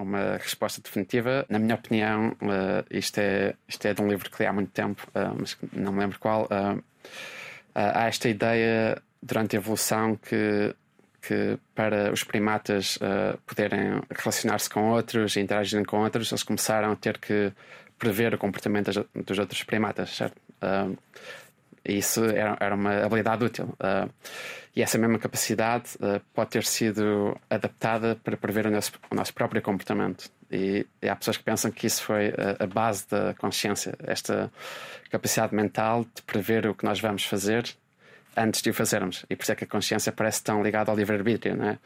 uma 0.02 0.38
resposta 0.38 0.82
definitiva. 0.82 1.46
Na 1.48 1.60
minha 1.60 1.76
opinião, 1.76 2.30
uh, 2.42 2.86
isto, 2.90 3.20
é, 3.20 3.54
isto 3.68 3.86
é 3.86 3.94
de 3.94 4.02
um 4.02 4.08
livro 4.08 4.30
que 4.30 4.42
li 4.42 4.48
há 4.48 4.54
muito 4.54 4.72
tempo, 4.72 5.08
uh, 5.10 5.36
mas 5.40 5.58
não 5.72 5.92
me 5.92 6.00
lembro 6.00 6.20
qual. 6.20 6.46
Uh, 6.46 6.82
há 7.74 8.08
esta 8.08 8.30
ideia 8.30 9.02
durante 9.22 9.56
a 9.56 9.60
evolução 9.60 10.16
que, 10.16 10.76
que 11.22 11.58
para 11.76 12.12
os 12.12 12.24
primatas 12.24 12.98
poderem 13.46 14.02
relacionar-se 14.10 14.70
com 14.70 14.90
outros 14.90 15.36
e 15.36 15.40
interagirem 15.40 15.86
com 15.86 16.02
outros, 16.02 16.32
eles 16.32 16.44
começaram 16.44 16.92
a 16.92 16.96
ter 16.96 17.18
que 17.18 17.52
prever 17.98 18.34
o 18.34 18.38
comportamento 18.38 18.92
dos 19.14 19.40
outros 19.40 19.64
primatas, 19.64 20.10
certo? 20.16 20.36
isso 21.86 22.26
era, 22.26 22.58
era 22.60 22.76
uma 22.76 23.06
habilidade 23.06 23.46
útil. 23.46 23.76
E 24.76 24.82
essa 24.82 24.98
mesma 24.98 25.20
capacidade 25.20 25.96
uh, 25.96 26.22
pode 26.34 26.52
ter 26.52 26.64
sido 26.64 27.38
adaptada 27.50 28.16
para 28.24 28.38
prever 28.38 28.68
o 28.68 28.72
nosso, 28.72 28.94
o 29.10 29.16
nosso 29.16 29.34
próprio 29.34 29.62
comportamento. 29.62 30.32
E, 30.52 30.86
e, 31.02 31.10
há 31.10 31.16
pessoas 31.16 31.38
que 31.38 31.44
pensam 31.44 31.72
que 31.72 31.88
isso 31.88 32.04
foi 32.04 32.28
a, 32.30 32.64
a, 32.64 32.68
base 32.68 33.08
da 33.10 33.34
consciência, 33.36 33.96
esta 34.04 34.52
capacidade 35.10 35.56
mental 35.56 36.04
de 36.04 36.22
prever 36.24 36.68
o 36.68 36.76
que 36.76 36.84
nós 36.84 37.00
vamos 37.00 37.24
fazer 37.24 37.66
antes 38.36 38.62
de 38.62 38.70
o 38.70 38.74
fazermos. 38.74 39.26
E 39.30 39.36
por 39.36 39.44
isso 39.44 39.52
é 39.52 39.56
que 39.56 39.64
a 39.64 39.68
consciência 39.68 40.12
parece 40.12 40.44
tão 40.44 40.64
ligada 40.64 40.92
ao 40.92 40.98
livre-arbítrio, 40.98 41.56
não 41.56 41.70
é? 41.70 41.80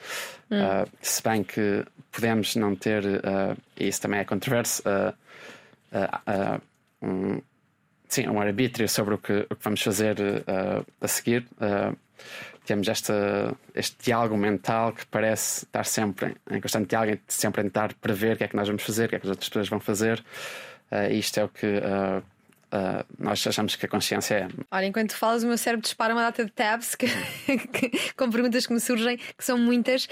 Hum. 0.51 0.63
Uh, 0.63 0.89
se 1.01 1.21
bem 1.23 1.43
que 1.43 1.85
podemos 2.11 2.55
não 2.55 2.75
ter, 2.75 3.03
uh, 3.03 3.57
e 3.77 3.87
isso 3.87 4.01
também 4.01 4.19
é 4.19 4.25
controverso, 4.25 4.83
um, 7.01 7.41
sim, 8.07 8.27
um 8.27 8.39
arbítrio 8.39 8.87
sobre 8.89 9.13
o 9.15 9.17
que, 9.17 9.45
o 9.49 9.55
que 9.55 9.63
vamos 9.63 9.81
fazer 9.81 10.17
a 10.99 11.07
seguir 11.07 11.47
temos 12.65 12.87
esta, 12.87 13.55
este 13.73 13.95
diálogo 14.03 14.35
mental 14.35 14.91
que 14.91 15.05
parece 15.05 15.65
estar 15.65 15.85
sempre 15.85 16.35
em 16.49 16.59
constante 16.59 16.89
diálogo, 16.89 17.19
sempre 17.27 17.61
a 17.61 17.63
tentar 17.63 17.93
prever 17.95 18.35
o 18.35 18.37
que 18.37 18.43
é 18.43 18.47
que 18.47 18.55
nós 18.55 18.67
vamos 18.67 18.83
fazer, 18.83 19.05
o 19.05 19.09
que 19.09 19.15
é 19.15 19.19
que 19.19 19.25
as 19.25 19.29
outras 19.29 19.47
pessoas 19.47 19.69
vão 19.69 19.79
fazer. 19.79 20.23
Uh, 20.91 21.11
isto 21.11 21.39
é 21.39 21.43
o 21.43 21.49
que 21.49 21.65
uh, 21.65 22.19
uh, 22.19 23.05
nós 23.19 23.45
achamos 23.45 23.75
que 23.75 23.85
a 23.85 23.89
consciência 23.89 24.35
é. 24.35 24.47
Olha, 24.71 24.85
enquanto 24.85 25.15
falas, 25.15 25.43
o 25.43 25.47
meu 25.47 25.57
cérebro 25.57 25.83
dispara 25.83 26.13
uma 26.13 26.23
data 26.23 26.43
de 26.43 26.51
tabs 26.51 26.95
que, 26.95 27.07
que, 27.73 28.13
com 28.13 28.29
perguntas 28.29 28.65
que 28.65 28.73
me 28.73 28.79
surgem, 28.79 29.17
que 29.17 29.43
são 29.45 29.57
muitas. 29.57 30.07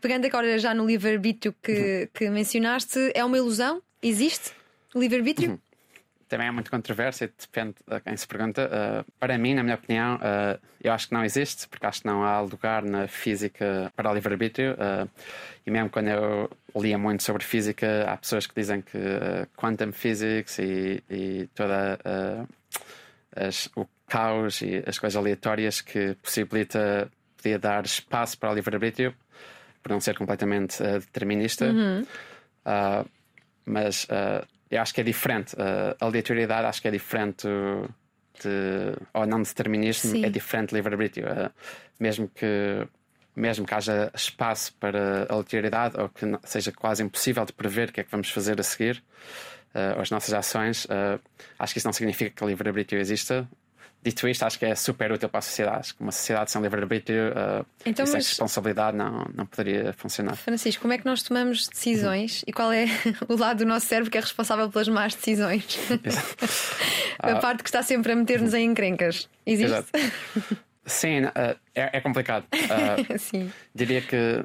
pegando 0.00 0.26
agora 0.26 0.58
já 0.58 0.74
no 0.74 0.86
livre-arbítrio 0.86 1.54
que, 1.62 1.72
uhum. 1.72 2.08
que 2.12 2.30
mencionaste, 2.30 3.12
é 3.14 3.24
uma 3.24 3.36
ilusão? 3.36 3.82
Existe? 4.02 4.52
Livre-arbítrio? 4.94 5.52
Uhum 5.52 5.71
também 6.32 6.48
é 6.48 6.50
muito 6.50 6.70
controverso 6.70 7.24
e 7.24 7.26
depende 7.26 7.74
de 7.86 8.00
quem 8.00 8.16
se 8.16 8.26
pergunta. 8.26 8.66
Uh, 8.66 9.12
para 9.20 9.36
mim, 9.36 9.52
na 9.52 9.62
minha 9.62 9.74
opinião, 9.74 10.16
uh, 10.16 10.58
eu 10.82 10.90
acho 10.90 11.08
que 11.08 11.12
não 11.12 11.22
existe, 11.22 11.68
porque 11.68 11.84
acho 11.84 12.00
que 12.00 12.06
não 12.06 12.24
há 12.24 12.40
lugar 12.40 12.82
na 12.82 13.06
física 13.06 13.92
para 13.94 14.10
o 14.10 14.14
livre-arbítrio. 14.14 14.72
Uh, 14.72 15.10
e 15.66 15.70
mesmo 15.70 15.90
quando 15.90 16.08
eu 16.08 16.50
lia 16.74 16.96
muito 16.96 17.22
sobre 17.22 17.44
física, 17.44 18.10
há 18.10 18.16
pessoas 18.16 18.46
que 18.46 18.54
dizem 18.54 18.80
que 18.80 18.98
quantum 19.54 19.92
physics 19.92 20.58
e, 20.58 21.04
e 21.10 21.50
toda 21.54 21.98
as, 23.36 23.68
o 23.76 23.86
caos 24.08 24.62
e 24.62 24.82
as 24.86 24.98
coisas 24.98 25.18
aleatórias 25.18 25.82
que 25.82 26.14
possibilita 26.22 27.10
podia 27.36 27.58
dar 27.58 27.84
espaço 27.84 28.38
para 28.38 28.50
o 28.50 28.54
livre-arbítrio, 28.54 29.14
por 29.82 29.92
não 29.92 30.00
ser 30.00 30.16
completamente 30.16 30.82
determinista. 30.82 31.66
Uhum. 31.66 32.06
mas 33.66 34.08
eu 34.72 34.82
acho 34.82 34.94
que 34.94 35.00
é 35.00 35.04
diferente. 35.04 35.54
Uh, 35.54 35.96
a 36.00 36.04
aleatoriedade 36.06 36.66
acho 36.66 36.82
que 36.82 36.88
é 36.88 36.90
diferente 36.90 37.46
de, 38.42 38.96
ou 39.12 39.26
não 39.26 39.42
determinismo, 39.42 40.10
Sim. 40.10 40.24
é 40.24 40.30
diferente 40.30 40.70
de 40.70 40.76
livre-arbítrio. 40.76 41.26
Uh, 41.26 41.50
mesmo 42.00 42.28
que 42.28 42.86
mesmo 43.34 43.66
que 43.66 43.74
haja 43.74 44.10
espaço 44.14 44.74
para 44.74 45.22
a 45.22 45.32
aleatoriedade 45.32 45.98
ou 45.98 46.08
que 46.08 46.26
seja 46.44 46.70
quase 46.70 47.02
impossível 47.02 47.44
de 47.46 47.52
prever 47.54 47.88
o 47.88 47.92
que 47.92 48.00
é 48.00 48.04
que 48.04 48.10
vamos 48.10 48.30
fazer 48.30 48.60
a 48.60 48.62
seguir, 48.62 49.02
uh, 49.74 50.00
as 50.00 50.10
nossas 50.10 50.34
ações, 50.34 50.84
uh, 50.84 51.18
acho 51.58 51.72
que 51.72 51.78
isso 51.78 51.88
não 51.88 51.92
significa 51.92 52.30
que 52.30 52.44
o 52.44 52.46
livre-arbítrio 52.46 53.00
exista. 53.00 53.48
Dito 54.02 54.26
isto, 54.28 54.42
acho 54.44 54.58
que 54.58 54.64
é 54.64 54.74
super 54.74 55.12
útil 55.12 55.28
para 55.28 55.38
a 55.38 55.42
sociedade. 55.42 55.78
Acho 55.78 55.94
que 55.94 56.00
uma 56.02 56.10
sociedade 56.12 56.50
sem 56.50 56.60
livre-arbítrio 56.60 57.30
uh, 57.30 57.64
Então, 57.86 58.04
e 58.04 58.06
sem 58.08 58.16
mas- 58.16 58.28
responsabilidade 58.28 58.96
não, 58.96 59.26
não 59.34 59.46
poderia 59.46 59.92
funcionar. 59.92 60.34
Francisco, 60.36 60.82
como 60.82 60.92
é 60.92 60.98
que 60.98 61.06
nós 61.06 61.22
tomamos 61.22 61.68
decisões 61.68 62.42
e 62.46 62.52
qual 62.52 62.72
é 62.72 62.86
o 63.28 63.36
lado 63.36 63.58
do 63.58 63.66
nosso 63.66 63.86
cérebro 63.86 64.10
que 64.10 64.18
é 64.18 64.20
responsável 64.20 64.68
pelas 64.70 64.88
más 64.88 65.14
decisões? 65.14 65.78
a 67.18 67.36
parte 67.36 67.62
que 67.62 67.68
está 67.68 67.82
sempre 67.82 68.12
a 68.12 68.16
meter-nos 68.16 68.54
em 68.54 68.64
encrencas. 68.70 69.28
Existe? 69.46 69.72
Exato. 69.72 69.90
Sim, 70.84 71.24
uh, 71.26 71.30
é, 71.74 71.96
é 71.98 72.00
complicado. 72.00 72.44
Uh, 72.52 73.14
Sim. 73.18 73.52
diria 73.72 74.00
que, 74.02 74.44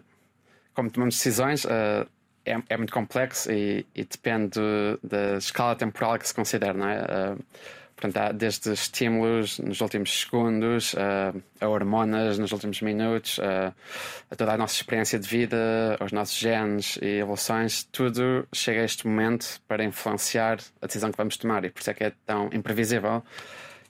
como 0.76 0.92
tomamos 0.92 1.16
decisões, 1.16 1.66
uh, 1.66 2.08
é, 2.46 2.62
é 2.70 2.78
muito 2.78 2.94
complexo 2.94 3.52
e, 3.52 3.86
e 3.96 4.04
depende 4.04 4.60
da 5.04 5.38
escala 5.38 5.76
temporal 5.76 6.18
que 6.20 6.28
se 6.28 6.34
considera, 6.34 6.74
não 6.74 6.88
é? 6.88 7.36
Portanto, 7.98 8.18
há 8.18 8.32
desde 8.32 8.72
estímulos 8.72 9.58
nos 9.58 9.82
últimos 9.82 10.22
segundos, 10.22 10.94
uh, 10.94 11.42
a 11.60 11.68
hormonas 11.68 12.38
nos 12.38 12.52
últimos 12.52 12.80
minutos, 12.84 13.40
uh, 13.40 13.74
a 14.30 14.36
toda 14.36 14.54
a 14.54 14.58
nossa 14.58 14.76
experiência 14.76 15.18
de 15.18 15.28
vida, 15.28 15.98
aos 16.00 16.12
nossos 16.12 16.38
genes 16.38 17.00
e 17.02 17.18
evoluções, 17.18 17.84
tudo 17.92 18.48
chega 18.54 18.82
a 18.82 18.86
este 18.86 19.08
momento 19.08 19.60
para 19.68 19.84
influenciar 19.84 20.60
a 20.80 20.86
decisão 20.86 21.12
que 21.12 21.18
vamos 21.18 21.38
tomar 21.38 21.66
e 21.66 21.72
por 21.72 21.80
isso 21.80 21.90
é 21.90 21.94
que 21.96 22.04
é 22.04 22.14
tão 22.24 22.52
imprevisível. 22.54 23.24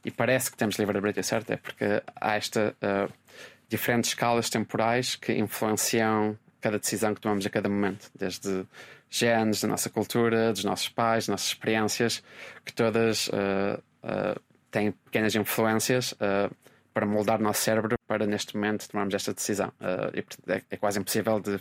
E 0.05 0.09
parece 0.09 0.49
que 0.49 0.55
temos 0.55 0.77
livre-arbítrio, 0.77 1.21
certo? 1.21 1.51
É 1.51 1.57
porque 1.57 2.01
há 2.15 2.37
esta 2.37 2.73
uh, 2.81 3.11
diferentes 3.67 4.11
escalas 4.11 4.49
temporais 4.49 5.17
que 5.17 5.33
influenciam 5.33 6.37
cada 6.61 6.79
decisão 6.79 7.13
que 7.13 7.19
tomamos 7.19 7.45
a 7.45 7.49
cada 7.49 7.67
momento, 7.67 8.09
desde 8.17 8.65
genes, 9.09 9.61
da 9.61 9.67
nossa 9.67 9.89
cultura, 9.89 10.53
dos 10.53 10.63
nossos 10.63 10.87
pais, 10.87 11.25
das 11.25 11.27
nossas 11.27 11.47
experiências, 11.47 12.23
que 12.65 12.73
todas 12.73 13.27
uh, 13.27 13.81
uh, 14.07 14.39
têm 14.71 14.91
pequenas 14.91 15.35
influências 15.35 16.13
uh, 16.13 16.53
para 16.93 17.05
moldar 17.05 17.39
o 17.39 17.43
nosso 17.43 17.61
cérebro 17.61 17.95
para 18.07 18.25
neste 18.25 18.55
momento 18.55 18.87
tomarmos 18.89 19.13
esta 19.13 19.33
decisão. 19.33 19.71
Uh, 19.79 20.17
e 20.17 20.51
é, 20.51 20.61
é 20.71 20.77
quase 20.77 20.99
impossível 20.99 21.39
de 21.39 21.59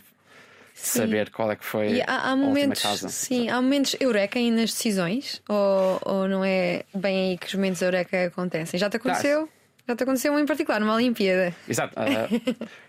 saber 0.73 1.31
qual 1.31 1.51
é 1.51 1.55
que 1.55 1.65
foi 1.65 2.01
há, 2.01 2.05
há 2.05 2.29
a 2.29 2.33
última 2.33 2.47
momentos, 2.47 2.81
causa. 2.81 3.09
sim, 3.09 3.49
há 3.49 3.61
momentos 3.61 3.95
eureka 3.99 4.37
aí 4.37 4.51
nas 4.51 4.71
decisões 4.71 5.41
ou, 5.49 5.99
ou 6.05 6.27
não 6.27 6.45
é 6.45 6.83
bem 6.93 7.31
aí 7.31 7.37
que 7.37 7.47
os 7.47 7.55
momentos 7.55 7.81
eureka 7.81 8.25
acontecem? 8.25 8.79
Já 8.79 8.89
te 8.89 8.97
aconteceu? 8.97 9.49
Já 9.87 9.95
te 9.95 10.03
aconteceu 10.03 10.33
um 10.33 10.39
em 10.39 10.45
particular, 10.45 10.79
numa 10.79 10.95
Olimpíada? 10.95 11.53
Exato. 11.67 11.95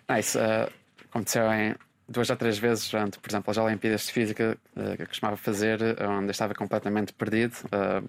Uh, 0.08 0.18
isso 0.18 0.38
uh, 0.38 0.72
aconteceu 1.10 1.52
em 1.52 1.74
duas 2.08 2.30
ou 2.30 2.36
três 2.36 2.56
vezes 2.56 2.88
durante, 2.90 3.18
por 3.18 3.30
exemplo, 3.30 3.50
as 3.50 3.58
Olimpíadas 3.58 4.06
de 4.06 4.12
Física 4.12 4.56
uh, 4.74 4.96
que 4.96 5.02
eu 5.02 5.06
costumava 5.06 5.36
fazer, 5.36 5.78
onde 6.02 6.28
eu 6.28 6.30
estava 6.30 6.54
completamente 6.54 7.12
perdido. 7.12 7.54
uh, 7.66 8.08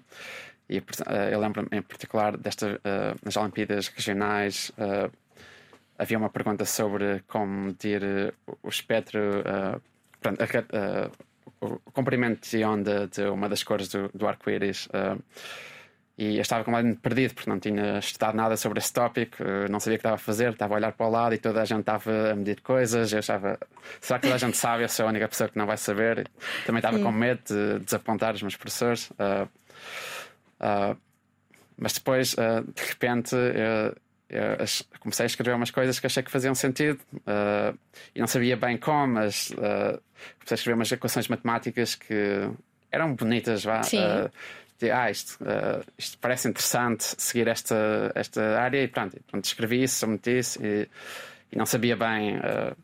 e 0.70 0.78
uh, 0.78 1.12
eu 1.32 1.40
lembro-me 1.40 1.68
em 1.72 1.82
particular 1.82 2.36
desta, 2.36 2.76
uh, 2.76 3.18
nas 3.24 3.36
Olimpíadas 3.36 3.88
regionais. 3.88 4.70
uh, 4.78 5.10
havia 5.98 6.16
uma 6.16 6.30
pergunta 6.30 6.64
sobre 6.64 7.22
como 7.26 7.52
medir 7.52 8.02
uh, 8.02 8.58
o 8.62 8.68
espectro, 8.68 9.20
uh, 9.40 9.80
a 10.24 11.06
uh, 11.06 11.10
o 11.60 11.90
comprimento 11.92 12.48
de 12.48 12.64
onda 12.64 13.06
de 13.08 13.24
uma 13.24 13.48
das 13.48 13.62
cores 13.62 13.88
do, 13.88 14.08
do 14.14 14.26
arco-íris. 14.26 14.86
uh, 14.86 15.20
e 16.20 16.36
eu 16.36 16.42
estava 16.42 16.62
completamente 16.62 17.00
perdido 17.00 17.34
porque 17.34 17.48
não 17.48 17.58
tinha 17.58 17.98
estudado 17.98 18.34
nada 18.34 18.54
sobre 18.54 18.78
esse 18.78 18.92
tópico, 18.92 19.42
eh, 19.42 19.68
não 19.70 19.80
sabia 19.80 19.94
o 19.94 19.98
que 19.98 20.02
estava 20.02 20.16
a 20.16 20.18
fazer, 20.18 20.52
estava 20.52 20.74
a 20.74 20.76
olhar 20.76 20.92
para 20.92 21.06
o 21.06 21.10
lado 21.10 21.34
e 21.34 21.38
toda 21.38 21.62
a 21.62 21.64
gente 21.64 21.80
estava 21.80 22.32
a 22.32 22.36
medir 22.36 22.60
coisas. 22.60 23.10
Eu 23.10 23.20
achava, 23.20 23.58
será 24.02 24.18
que 24.18 24.26
toda 24.26 24.34
a 24.34 24.38
gente 24.38 24.54
sabe? 24.54 24.82
Eu 24.82 24.88
sou 24.90 25.06
a 25.06 25.08
única 25.08 25.26
pessoa 25.26 25.48
que 25.48 25.56
não 25.56 25.64
vai 25.64 25.78
saber. 25.78 26.28
Também 26.66 26.80
estava 26.80 26.98
Sim. 26.98 27.04
com 27.04 27.10
medo 27.10 27.40
de 27.46 27.82
desapontar 27.86 28.34
os 28.34 28.42
meus 28.42 28.54
professores. 28.54 29.10
Ah, 29.18 29.48
ah, 30.60 30.96
mas 31.76 31.94
depois, 31.94 32.36
ah, 32.38 32.60
de 32.60 32.82
repente, 32.88 33.34
eu, 33.34 33.96
eu 34.28 34.66
comecei 35.00 35.24
a 35.24 35.26
escrever 35.26 35.54
umas 35.54 35.70
coisas 35.70 35.98
que 35.98 36.06
achei 36.06 36.22
que 36.22 36.30
faziam 36.30 36.54
sentido 36.54 37.00
ah, 37.26 37.74
e 38.14 38.20
não 38.20 38.26
sabia 38.26 38.56
bem 38.56 38.76
como, 38.76 39.14
mas 39.14 39.48
comecei 39.48 40.52
a 40.52 40.54
escrever 40.54 40.74
umas 40.74 40.92
equações 40.92 41.26
matemáticas 41.28 41.94
que 41.94 42.48
eram 42.92 43.14
bonitas, 43.14 43.64
vá. 43.64 43.82
Sim. 43.82 43.98
de, 44.78 44.90
ah, 44.90 45.10
isto, 45.10 45.38
isto 45.98 46.18
parece 46.18 46.48
interessante 46.48 47.04
seguir 47.18 47.48
esta, 47.48 48.10
esta 48.14 48.60
área 48.60 48.82
e 48.82 48.88
pronto, 48.88 49.16
e 49.16 49.20
pronto 49.20 49.44
escrevi 49.44 49.82
isso, 49.82 49.98
submeti 49.98 50.38
isso 50.38 50.58
e, 50.64 50.88
e 51.52 51.56
não 51.56 51.66
sabia 51.66 51.96
bem, 51.96 52.38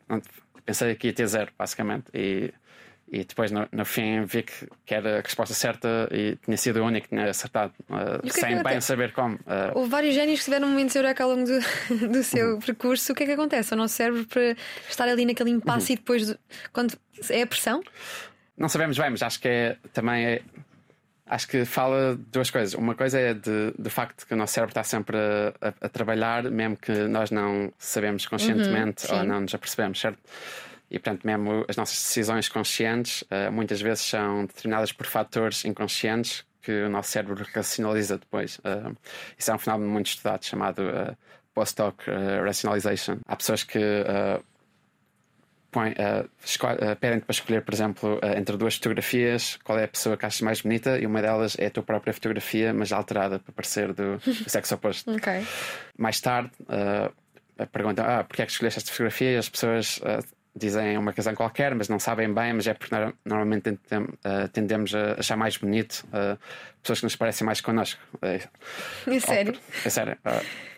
não- 0.09 0.21
pensei 0.65 0.95
que 0.97 1.07
ia 1.07 1.13
ter 1.13 1.27
zero, 1.29 1.53
basicamente. 1.57 2.07
E, 2.13 2.53
e 3.11 3.25
depois 3.25 3.51
no, 3.53 3.69
no 3.71 3.85
fim 3.85 4.25
vi 4.25 4.43
que, 4.43 4.67
que 4.85 4.95
era 4.95 5.19
a 5.19 5.21
resposta 5.23 5.55
certa 5.55 6.09
e 6.11 6.37
tinha 6.45 6.57
sido 6.57 6.81
o 6.81 6.85
único 6.85 7.09
que 7.09 7.15
tinha 7.17 7.31
acertado, 7.31 7.73
é 8.25 8.29
sem 8.31 8.57
que 8.59 8.63
bem 8.65 8.81
saber 8.81 9.13
como. 9.13 9.39
Ah, 9.47 9.71
Houve 9.75 9.89
vários 9.91 10.15
génios 10.15 10.41
que 10.41 10.45
tiveram 10.47 10.69
momentos 10.69 10.95
eureka 10.97 11.23
ao 11.25 11.31
longo 11.31 11.45
do, 11.47 11.61
do 12.09 12.17
Uhum. 12.17 12.23
seu 12.23 12.59
percurso. 12.59 13.13
O 13.13 13.15
que 13.15 13.23
é 13.23 13.27
que 13.27 13.33
acontece 13.33 13.73
ao 13.73 13.79
nosso 13.79 13.95
cérebro 13.95 14.25
para 14.27 14.57
estar 14.89 15.09
ali 15.09 15.25
naquele 15.25 15.51
Uhum. 15.51 15.57
impasse 15.59 15.93
e 15.93 15.97
depois, 15.97 16.27
do- 16.29 16.39
quando 16.73 16.95
é 17.31 17.43
a 17.43 17.47
pressão? 17.47 17.83
Não 18.59 18.69
sabemos 18.69 18.99
bem, 18.99 19.11
mas 19.11 19.23
acho 19.23 19.39
que 19.41 19.49
é 19.49 19.77
também 19.93 20.25
é. 20.27 20.43
Acho 21.29 21.49
que 21.49 21.65
fala 21.65 22.15
de 22.17 22.23
duas 22.31 22.51
coisas. 22.51 22.73
Uma 22.75 22.95
coisa 22.95 23.19
é 23.19 23.35
de, 23.35 23.73
do 23.77 23.91
facto 23.91 24.25
que 24.27 24.33
o 24.33 24.37
nosso 24.37 24.53
cérebro 24.55 24.71
está 24.71 24.85
sempre 24.85 25.17
a, 25.17 25.69
a- 25.69 25.75
a 25.87 25.89
trabalhar, 25.89 26.45
mesmo 26.45 26.77
que 26.77 26.93
nós 27.09 27.33
não 27.33 27.73
sabemos 27.79 28.27
conscientemente 28.27 29.11
ou 29.13 29.21
sim. 29.21 29.27
não 29.27 29.41
nos 29.41 29.53
apercebemos, 29.53 29.99
certo? 30.01 30.19
E 30.91 30.99
portanto, 30.99 31.25
mesmo 31.27 31.65
as 31.69 31.77
nossas 31.77 31.97
decisões 31.97 32.49
conscientes 32.49 33.25
eh, 33.31 33.51
muitas 33.51 33.81
vezes 33.81 34.05
são 34.05 34.47
determinadas 34.47 34.93
por 34.93 35.07
fatores 35.07 35.65
inconscientes 35.65 36.45
que 36.63 36.83
o 36.83 36.89
nosso 36.89 37.11
cérebro 37.11 37.45
racionaliza 37.55 38.19
depois. 38.19 38.61
Eh, 38.65 38.93
isso 39.39 39.51
é 39.51 39.55
um 39.55 39.59
fenómeno 39.59 39.91
muito 39.91 40.07
estudado 40.07 40.45
chamado 40.45 40.83
eh, 40.89 41.17
post-hoc 41.55 42.05
rationalization. 42.45 43.19
Há 43.27 43.35
pessoas 43.37 43.65
que 43.65 43.79
põe, 45.71 45.95
esco- 46.45 46.67
eh, 46.69 46.95
pedem-te 46.95 47.25
para 47.27 47.33
escolher, 47.33 47.63
por 47.63 47.75
exemplo, 47.75 48.21
entre 48.37 48.57
duas 48.57 48.77
fotografias, 48.77 49.59
qual 49.65 49.79
é 49.79 49.85
a 49.85 49.89
pessoa 49.89 50.17
que 50.17 50.25
achas 50.25 50.41
mais 50.41 50.61
bonita, 50.61 50.99
e 50.99 51.07
uma 51.07 51.21
delas 51.21 51.57
é 51.59 51.67
a 51.67 51.71
tua 51.71 51.83
própria 51.83 52.13
fotografia, 52.15 52.73
mas 52.73 52.93
alterada 52.93 53.39
para 53.39 53.53
parecer 53.53 53.93
do, 53.93 54.17
do 54.19 54.49
sexo 54.51 54.75
oposto. 54.75 55.11
Ok. 55.17 55.45
Mais 55.99 56.21
tarde, 56.21 56.51
uh, 56.63 57.67
perguntam: 57.73 58.05
ah, 58.07 58.23
porque 58.25 58.43
é 58.43 58.47
que 58.47 58.53
escolheste 58.53 58.79
esta 58.79 58.91
fotografia? 58.91 59.33
E 59.33 59.37
as 59.37 59.49
pessoas 59.49 59.99
uh, 59.99 60.23
dizem 60.57 60.97
uma 60.97 61.13
razão 61.13 61.35
qualquer, 61.35 61.75
mas 61.75 61.89
não 61.89 61.99
sabem 61.99 62.33
bem, 62.33 62.55
mas 62.55 62.67
é 62.67 62.73
porque 62.75 62.95
nor- 62.95 63.13
normalmente 63.25 63.69
uh, 63.71 64.49
tendemos 64.53 64.95
a 64.95 65.13
achar 65.19 65.37
mais 65.37 65.57
bonito 65.59 66.07
uh, 66.09 66.39
pessoas 66.83 67.01
que 67.01 67.05
nos 67.05 67.15
parecem 67.17 67.45
mais 67.45 67.61
connosco. 67.61 68.01
É, 68.23 68.41
É 69.07 69.21
sério? 69.21 69.53
ou, 69.53 69.61
é 69.85 69.91
sério. 69.91 70.17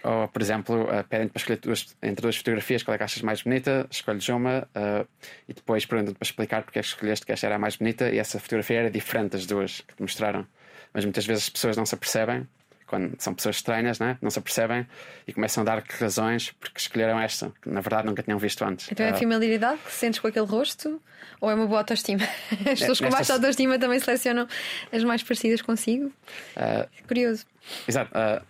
Ou, 0.03 0.29
por 0.29 0.43
exemplo, 0.43 0.83
uh, 0.85 1.05
pedem-te 1.09 1.31
para 1.33 1.41
escolher 1.41 1.61
duas- 1.61 1.97
entre 2.03 2.23
duas 2.23 2.37
fotografias 2.37 2.83
qual 2.83 2.95
é 2.95 2.99
que 2.99 3.05
achas 3.05 3.23
mais 3.23 3.43
bonita, 3.43 3.87
escolhes 3.91 4.29
uma 4.29 4.69
uh, 4.75 5.07
e 5.49 5.55
depois 5.55 5.87
perguntam-te 5.87 6.19
para 6.19 6.27
explicar 6.27 6.63
porque 6.63 6.79
é 6.79 6.83
que 6.83 6.89
escolheste 6.89 7.25
que 7.25 7.33
esta 7.33 7.47
era 7.47 7.55
a 7.57 7.59
mais 7.59 7.77
bonita 7.77 8.11
e 8.11 8.19
essa 8.19 8.41
fotografia 8.41 8.81
era 8.81 8.91
diferente 8.91 9.33
das 9.33 9.47
duas 9.47 9.81
que 9.83 9.95
te 9.95 10.03
mostraram. 10.03 10.45
Mas 10.93 11.05
muitas 11.05 11.25
vezes 11.27 11.45
as 11.45 11.51
pessoas 11.51 11.77
não 11.77 11.87
se 11.87 11.95
apercebem, 11.95 12.49
quando 12.89 13.15
são 13.21 13.35
pessoas 13.35 13.57
estranhas, 13.57 13.99
né? 13.99 14.17
não 14.21 14.31
se 14.31 14.39
apercebem 14.39 14.87
e 15.27 15.33
começam 15.33 15.63
a 15.63 15.65
dar 15.65 15.85
razões 16.01 16.53
porque 16.59 16.81
escolheram 16.81 17.21
esta, 17.21 17.53
que 17.63 17.69
na 17.69 17.81
verdade 17.81 18.07
nunca 18.07 18.23
tinham 18.23 18.39
visto 18.39 18.65
antes. 18.65 18.91
Então 18.91 19.05
é 19.05 19.11
a 19.11 19.15
Uh, 19.15 19.19
familiaridade 19.19 19.79
que 19.85 19.93
sentes 19.93 20.19
com 20.21 20.27
aquele 20.27 20.47
rosto 20.47 21.01
ou 21.41 21.51
é 21.51 21.55
uma 21.55 21.67
boa 21.67 21.81
autoestima? 21.81 22.25
As 22.71 22.81
pessoas 22.81 23.01
com 23.01 23.11
baixa 23.11 23.35
autoestima 23.35 23.79
também 23.79 24.01
selecionam 24.01 24.49
as 24.93 25.05
mais 25.05 25.23
parecidas 25.23 25.63
consigo? 25.63 26.07
uh, 26.07 26.11
É 26.57 26.89
curioso. 27.07 27.45
Exato. 27.87 28.11
uh, 28.17 28.43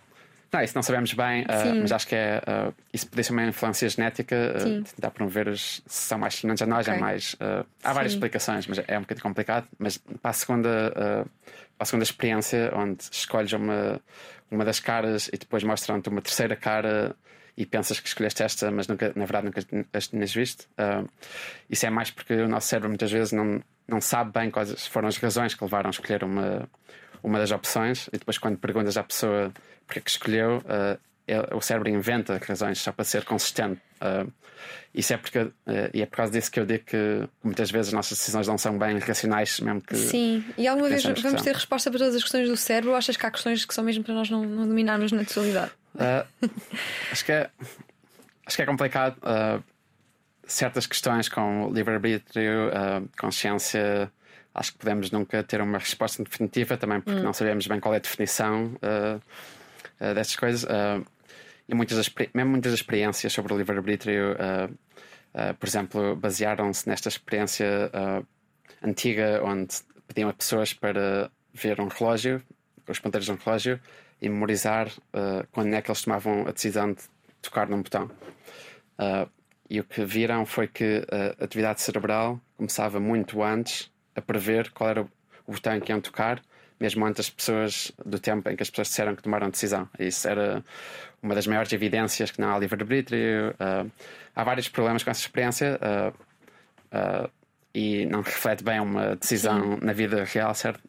não, 0.51 0.61
isso 0.61 0.75
não 0.75 0.83
sabemos 0.83 1.13
bem, 1.13 1.43
uh, 1.43 1.81
mas 1.81 1.91
acho 1.91 2.07
que 2.07 2.15
é. 2.15 2.41
uh, 2.47 2.73
isso 2.93 3.07
podia 3.07 3.23
ser 3.23 3.33
uma 3.33 3.45
influência 3.45 3.87
genética, 3.87 4.35
uh, 4.35 4.83
tentar 4.83 5.11
promover 5.11 5.47
os, 5.47 5.81
se 5.85 6.07
são 6.07 6.17
mais 6.17 6.35
semelhantes 6.35 6.61
a 6.61 6.65
nós, 6.65 6.87
Ok. 6.87 6.97
é 6.97 6.99
mais. 6.99 7.35
há 7.83 7.93
várias 7.93 8.13
Sim. 8.13 8.17
explicações, 8.17 8.67
mas 8.67 8.79
é 8.87 8.97
um 8.97 9.01
bocadinho 9.01 9.23
complicado. 9.23 9.67
Mas 9.77 9.97
para 9.97 10.31
a 10.31 10.33
segunda, 10.33 10.91
para 10.93 11.25
a 11.79 11.85
segunda 11.85 12.03
experiência, 12.03 12.71
onde 12.75 13.03
escolhes 13.11 13.53
uma, 13.53 14.01
uma 14.49 14.65
das 14.65 14.79
caras 14.79 15.27
e 15.27 15.37
depois 15.37 15.63
mostram-te 15.63 16.09
uma 16.09 16.21
terceira 16.21 16.55
cara 16.55 17.15
e 17.55 17.65
pensas 17.65 17.99
que 17.99 18.07
escolheste 18.07 18.41
esta, 18.41 18.71
mas 18.71 18.87
nunca, 18.87 19.11
na 19.15 19.25
verdade 19.25 19.45
nunca 19.47 19.87
as 19.93 20.07
tinhas 20.07 20.33
visto. 20.33 20.61
uh, 20.79 21.07
isso 21.69 21.85
é 21.85 21.89
mais 21.89 22.09
porque 22.09 22.33
o 22.33 22.47
nosso 22.47 22.67
cérebro 22.67 22.87
muitas 22.87 23.11
vezes 23.11 23.33
não, 23.33 23.61
não 23.85 23.99
sabe 23.99 24.31
bem 24.31 24.49
quais 24.49 24.87
foram 24.87 25.09
as 25.09 25.17
razões 25.17 25.53
que 25.53 25.63
levaram 25.63 25.89
a 25.89 25.91
escolher 25.91 26.23
uma, 26.23 26.69
uma 27.23 27.39
das 27.39 27.51
opções 27.51 28.07
e 28.13 28.17
depois 28.17 28.37
quando 28.37 28.57
perguntas 28.57 28.97
à 28.97 29.03
pessoa 29.03 29.51
porque 29.89 29.99
é 29.99 30.01
que 30.03 30.09
escolheu, 30.11 30.57
uh, 30.59 31.55
o 31.55 31.61
cérebro 31.61 31.89
inventa 31.89 32.39
razões 32.47 32.79
só 32.79 32.91
para 32.91 33.03
ser 33.03 33.25
consistente. 33.25 33.81
Uh, 33.99 34.31
isso 34.93 35.13
é 35.13 35.17
porque 35.17 35.39
uh, 35.39 35.53
e 35.93 36.01
é 36.01 36.05
por 36.05 36.17
causa 36.17 36.31
disso 36.31 36.51
que 36.51 36.59
eu 36.59 36.65
digo 36.65 36.85
que 36.85 37.27
muitas 37.43 37.71
vezes 37.71 37.87
as 37.87 37.93
nossas 37.93 38.17
decisões 38.17 38.47
não 38.47 38.57
são 38.57 38.77
bem 38.77 38.99
racionais, 38.99 39.59
mesmo 39.59 39.81
que 39.81 39.95
Sim. 39.95 40.45
E 40.57 40.67
alguma 40.67 40.87
vez 40.89 41.03
vamos 41.03 41.41
ter 41.41 41.55
resposta 41.55 41.89
para 41.89 41.99
todas 41.99 42.15
as 42.15 42.21
questões 42.21 42.47
do 42.47 42.55
cérebro 42.55 42.91
ou 42.91 42.95
achas 42.95 43.17
que 43.17 43.25
há 43.25 43.31
questões 43.31 43.65
que 43.65 43.73
são 43.73 43.83
mesmo 43.83 44.03
para 44.03 44.13
nós 44.13 44.29
não, 44.29 44.43
não 44.45 44.67
dominarmos 44.67 45.11
na 45.11 45.25
totalidade? 45.25 45.71
Uh, 45.95 46.49
acho 47.11 47.25
que 47.25 47.31
é, 47.31 47.49
acho 48.45 48.55
que 48.55 48.61
é 48.61 48.65
complicado. 48.65 49.15
certas 50.45 50.85
questões 50.85 51.29
com 51.29 51.71
livre-arbítrio, 51.73 52.71
consciência, 53.19 54.11
acho 54.59 54.73
que 54.73 54.77
podemos 54.77 55.09
nunca 55.09 55.41
ter 55.41 55.61
uma 55.61 55.77
resposta 55.77 56.21
definitiva, 56.21 56.75
também 56.75 56.99
porque 56.99 57.21
não 57.21 57.31
sabemos 57.31 57.65
bem 57.65 57.79
qual 57.79 57.93
é 57.93 57.97
a 57.97 58.01
definição. 58.01 58.73
uh, 58.83 59.21
uh, 60.01 60.13
destas 60.13 60.35
coisas. 60.35 60.63
Uh, 60.63 61.05
e 61.67 61.73
muitas 61.73 61.95
das, 61.95 62.13
mesmo 62.33 62.51
muitas 62.51 62.73
das 62.73 62.81
experiências 62.81 63.31
sobre 63.31 63.53
o 63.53 63.57
livre-arbítrio, 63.57 64.35
por 65.59 65.67
exemplo, 65.67 66.15
basearam-se 66.15 66.89
nesta 66.89 67.09
experiência 67.09 67.91
antiga 68.81 69.39
onde 69.43 69.75
pediam 70.07 70.29
a 70.29 70.33
pessoas 70.33 70.73
para 70.73 71.29
ver 71.53 71.79
um 71.79 71.87
relógio, 71.87 72.41
os 72.87 72.97
ponteiros 72.97 73.27
de 73.27 73.33
um 73.33 73.35
relógio, 73.35 73.79
e 74.19 74.27
memorizar 74.27 74.89
quando 75.51 75.71
é 75.75 75.79
que 75.79 75.91
eles 75.91 76.01
tomavam 76.01 76.47
a 76.47 76.51
decisão 76.51 76.91
de 76.91 77.03
tocar 77.39 77.69
num 77.69 77.83
botão. 77.83 78.09
e 79.69 79.79
o 79.79 79.83
que 79.83 80.03
viram 80.03 80.47
foi 80.47 80.67
que 80.67 81.05
a 81.39 81.43
atividade 81.43 81.81
cerebral 81.81 82.41
começava 82.57 82.99
muito 82.99 83.43
antes 83.43 83.91
a 84.15 84.21
prever 84.21 84.71
qual 84.71 84.89
era 84.89 85.01
o 85.01 85.51
botão 85.51 85.79
que 85.79 85.91
iam 85.91 86.01
tocar 86.01 86.41
mesmo 86.79 87.05
antes 87.05 87.17
das 87.17 87.29
pessoas, 87.29 87.91
do 88.05 88.17
tempo 88.17 88.49
em 88.49 88.55
que 88.55 88.63
as 88.63 88.69
pessoas 88.69 88.87
disseram 88.87 89.15
que 89.15 89.21
tomaram 89.21 89.49
decisão. 89.49 89.89
Isso 89.99 90.27
era 90.27 90.63
uma 91.21 91.35
das 91.35 91.45
maiores 91.45 91.73
evidências 91.73 92.31
que 92.31 92.39
não 92.39 92.55
há 92.55 92.57
livre-arbítrio. 92.57 93.51
Uh, 93.51 93.91
há 94.33 94.43
vários 94.43 94.69
problemas 94.69 95.03
com 95.03 95.11
essa 95.11 95.19
experiência 95.19 95.77
uh, 95.81 96.13
uh, 96.95 97.29
e 97.73 98.05
não 98.05 98.21
reflete 98.21 98.63
bem 98.63 98.79
uma 98.79 99.17
decisão 99.17 99.77
Sim. 99.77 99.85
na 99.85 99.93
vida 99.93 100.23
real, 100.23 100.55
certo? 100.55 100.81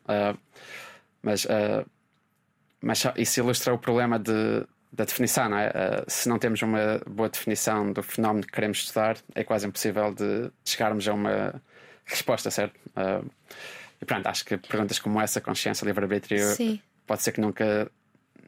mas, 1.23 1.47
mas 2.81 3.05
isso 3.17 3.41
ilustra 3.41 3.75
o 3.75 3.79
problema 3.79 4.19
de, 4.19 4.65
da 4.91 5.05
definição, 5.05 5.51
não 5.51 5.59
é? 5.59 5.71
se 6.09 6.27
não 6.27 6.39
temos 6.39 6.63
uma 6.63 6.99
boa 7.07 7.29
definição 7.29 7.93
do 7.93 8.03
fenómeno 8.03 8.47
que 8.47 8.53
queremos 8.53 8.79
estudar, 8.79 9.19
é 9.35 9.45
quase 9.45 9.67
impossível 9.67 10.15
de 10.15 10.51
chegarmos 10.65 11.07
a 11.07 11.13
uma 11.13 11.63
resposta, 12.07 12.51
certo? 12.51 12.79
E 14.01 14.05
pronto, 14.05 14.27
acho 14.27 14.45
que 14.45 14.57
perguntas 14.57 14.99
como 14.99 15.21
essa, 15.21 15.41
consciência, 15.41 15.85
livre-arbítrio, 15.85 16.47
pode 17.07 17.23
ser 17.23 17.33
que 17.33 17.41
nunca, 17.41 17.91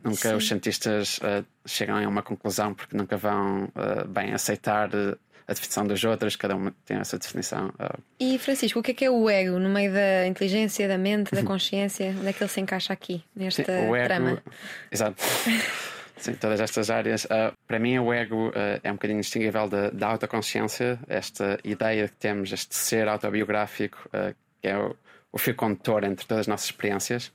nunca 0.02 0.34
os 0.36 0.48
cientistas 0.48 1.18
uh, 1.18 1.44
chegam 1.66 1.96
a 1.96 2.08
uma 2.08 2.22
conclusão 2.22 2.72
porque 2.72 2.96
nunca 2.96 3.16
vão 3.16 3.64
uh, 3.64 4.08
bem 4.08 4.32
aceitar 4.32 4.88
uh, 4.94 5.18
a 5.46 5.52
definição 5.52 5.86
dos 5.86 6.02
outros, 6.04 6.36
cada 6.36 6.56
um 6.56 6.70
tem 6.86 6.96
essa 6.96 7.18
definição. 7.18 7.70
E 8.18 8.38
Francisco, 8.38 8.78
o 8.78 8.82
que 8.82 8.92
é 8.92 8.94
que 8.94 9.04
é 9.04 9.10
o 9.10 9.28
ego 9.28 9.58
no 9.58 9.68
meio 9.68 9.92
da 9.92 10.26
inteligência, 10.26 10.88
da 10.88 10.96
mente, 10.96 11.34
da 11.34 11.42
consciência? 11.44 12.14
Onde 12.18 12.28
é 12.28 12.32
que 12.32 12.42
ele 12.42 12.50
se 12.50 12.60
encaixa 12.60 12.92
aqui, 12.92 13.22
nesta 13.34 13.64
Sim, 13.64 13.88
o 13.88 13.96
ego, 13.96 14.06
trama? 14.06 14.42
Exato. 14.90 15.16
Sim, 16.22 16.34
todas 16.34 16.60
estas 16.60 16.88
áreas. 16.88 17.24
Uh, 17.24 17.52
para 17.66 17.80
mim, 17.80 17.98
o 17.98 18.12
ego 18.12 18.50
uh, 18.50 18.52
é 18.82 18.90
um 18.90 18.94
bocadinho 18.94 19.20
distinguível 19.20 19.68
da, 19.68 19.90
da 19.90 20.06
autoconsciência, 20.06 20.96
esta 21.08 21.58
ideia 21.64 22.06
que 22.06 22.14
temos, 22.14 22.52
este 22.52 22.76
ser 22.76 23.08
autobiográfico, 23.08 23.98
uh, 24.08 24.32
que 24.60 24.68
é 24.68 24.78
o, 24.78 24.94
o 25.32 25.38
fio 25.38 25.56
condutor 25.56 26.04
entre 26.04 26.24
todas 26.24 26.42
as 26.42 26.46
nossas 26.46 26.66
experiências. 26.66 27.32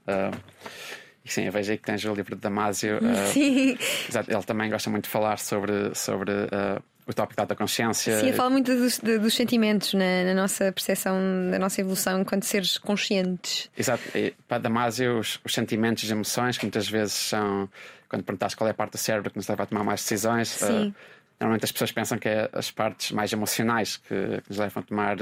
E 1.26 1.30
sim, 1.30 1.44
eu 1.44 1.52
vejo 1.52 1.70
aí 1.72 1.78
que 1.78 1.84
tens 1.84 2.06
o 2.06 2.14
livro 2.14 2.36
de 2.36 2.42
Damasio. 2.42 3.00
Uh, 3.00 3.28
sim. 3.34 3.78
Exato, 4.08 4.32
ele 4.32 4.44
também 4.44 4.70
gosta 4.70 4.90
muito 4.90 5.04
de 5.04 5.10
falar 5.10 5.38
sobre, 5.38 5.94
sobre 5.94 6.32
o 7.06 7.14
tópico 7.14 7.46
da 7.46 7.56
consciência. 7.56 8.22
Sim, 8.22 8.32
fala 8.32 8.50
muito 8.50 8.74
dos, 8.74 9.00
dos 9.00 9.34
sentimentos 9.34 9.94
na, 9.94 10.24
na, 10.26 10.34
nossa 10.34 10.72
percepção 10.72 11.18
da 11.52 11.60
nossa 11.60 11.82
evolução 11.82 12.22
enquanto 12.22 12.44
seres 12.44 12.78
conscientes. 12.78 13.70
Exato, 13.78 14.04
e 14.16 14.34
para 14.48 14.60
Damasio, 14.60 15.20
os, 15.20 15.42
os 15.44 15.54
sentimentos 15.54 16.04
e 16.04 16.12
emoções, 16.12 16.58
que 16.58 16.66
muitas 16.66 16.88
vezes 16.88 17.14
são, 17.14 17.70
quando 18.10 18.24
perguntas 18.24 18.56
qual 18.56 18.68
é 18.68 18.72
a 18.72 18.74
parte 18.74 18.94
do 18.94 18.98
cérebro 18.98 19.30
que 19.32 19.38
nos 19.38 19.48
leva 19.48 19.64
a 19.64 19.66
tomar 19.66 19.84
mais 19.84 20.02
decisões. 20.02 20.50
Sim. 20.50 20.94
Normalmente 21.40 21.66
as 21.66 21.72
pessoas 21.72 21.92
pensam 21.92 22.18
que 22.18 22.28
é 22.28 22.50
as 22.52 22.72
partes 22.72 23.12
mais 23.12 23.32
emocionais 23.32 23.98
que, 23.98 24.42
que 24.42 24.50
nos 24.50 24.58
levam 24.58 24.82
a 24.82 24.86
tomar 24.86 25.18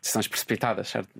decisões 0.00 0.26
precipitadas, 0.26 0.88
certo? 0.88 1.10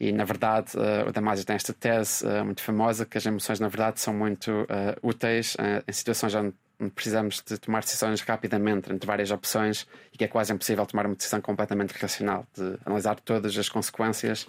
E, 0.00 0.12
na 0.12 0.24
verdade, 0.24 0.72
uh, 0.78 1.06
o 1.06 1.12
Damasio 1.12 1.44
tem 1.44 1.54
esta 1.54 1.74
tese 1.74 2.26
uh, 2.26 2.42
muito 2.42 2.62
famosa 2.62 3.04
que 3.04 3.18
as 3.18 3.26
emoções, 3.26 3.60
na 3.60 3.68
verdade, 3.68 4.00
são 4.00 4.14
muito 4.14 4.50
uh, 4.50 4.66
úteis 5.02 5.58
em 5.86 5.92
situações 5.92 6.34
onde 6.34 6.54
precisamos 6.94 7.42
de 7.46 7.58
tomar 7.58 7.80
decisões 7.80 8.22
rapidamente 8.22 8.90
entre 8.90 9.06
várias 9.06 9.30
opções 9.30 9.86
e 10.10 10.16
que 10.16 10.24
é 10.24 10.28
quase 10.28 10.54
impossível 10.54 10.86
tomar 10.86 11.04
uma 11.04 11.14
decisão 11.14 11.38
completamente 11.42 11.92
racional, 11.92 12.46
de 12.56 12.78
analisar 12.86 13.20
todas 13.20 13.58
as 13.58 13.68
consequências 13.68 14.48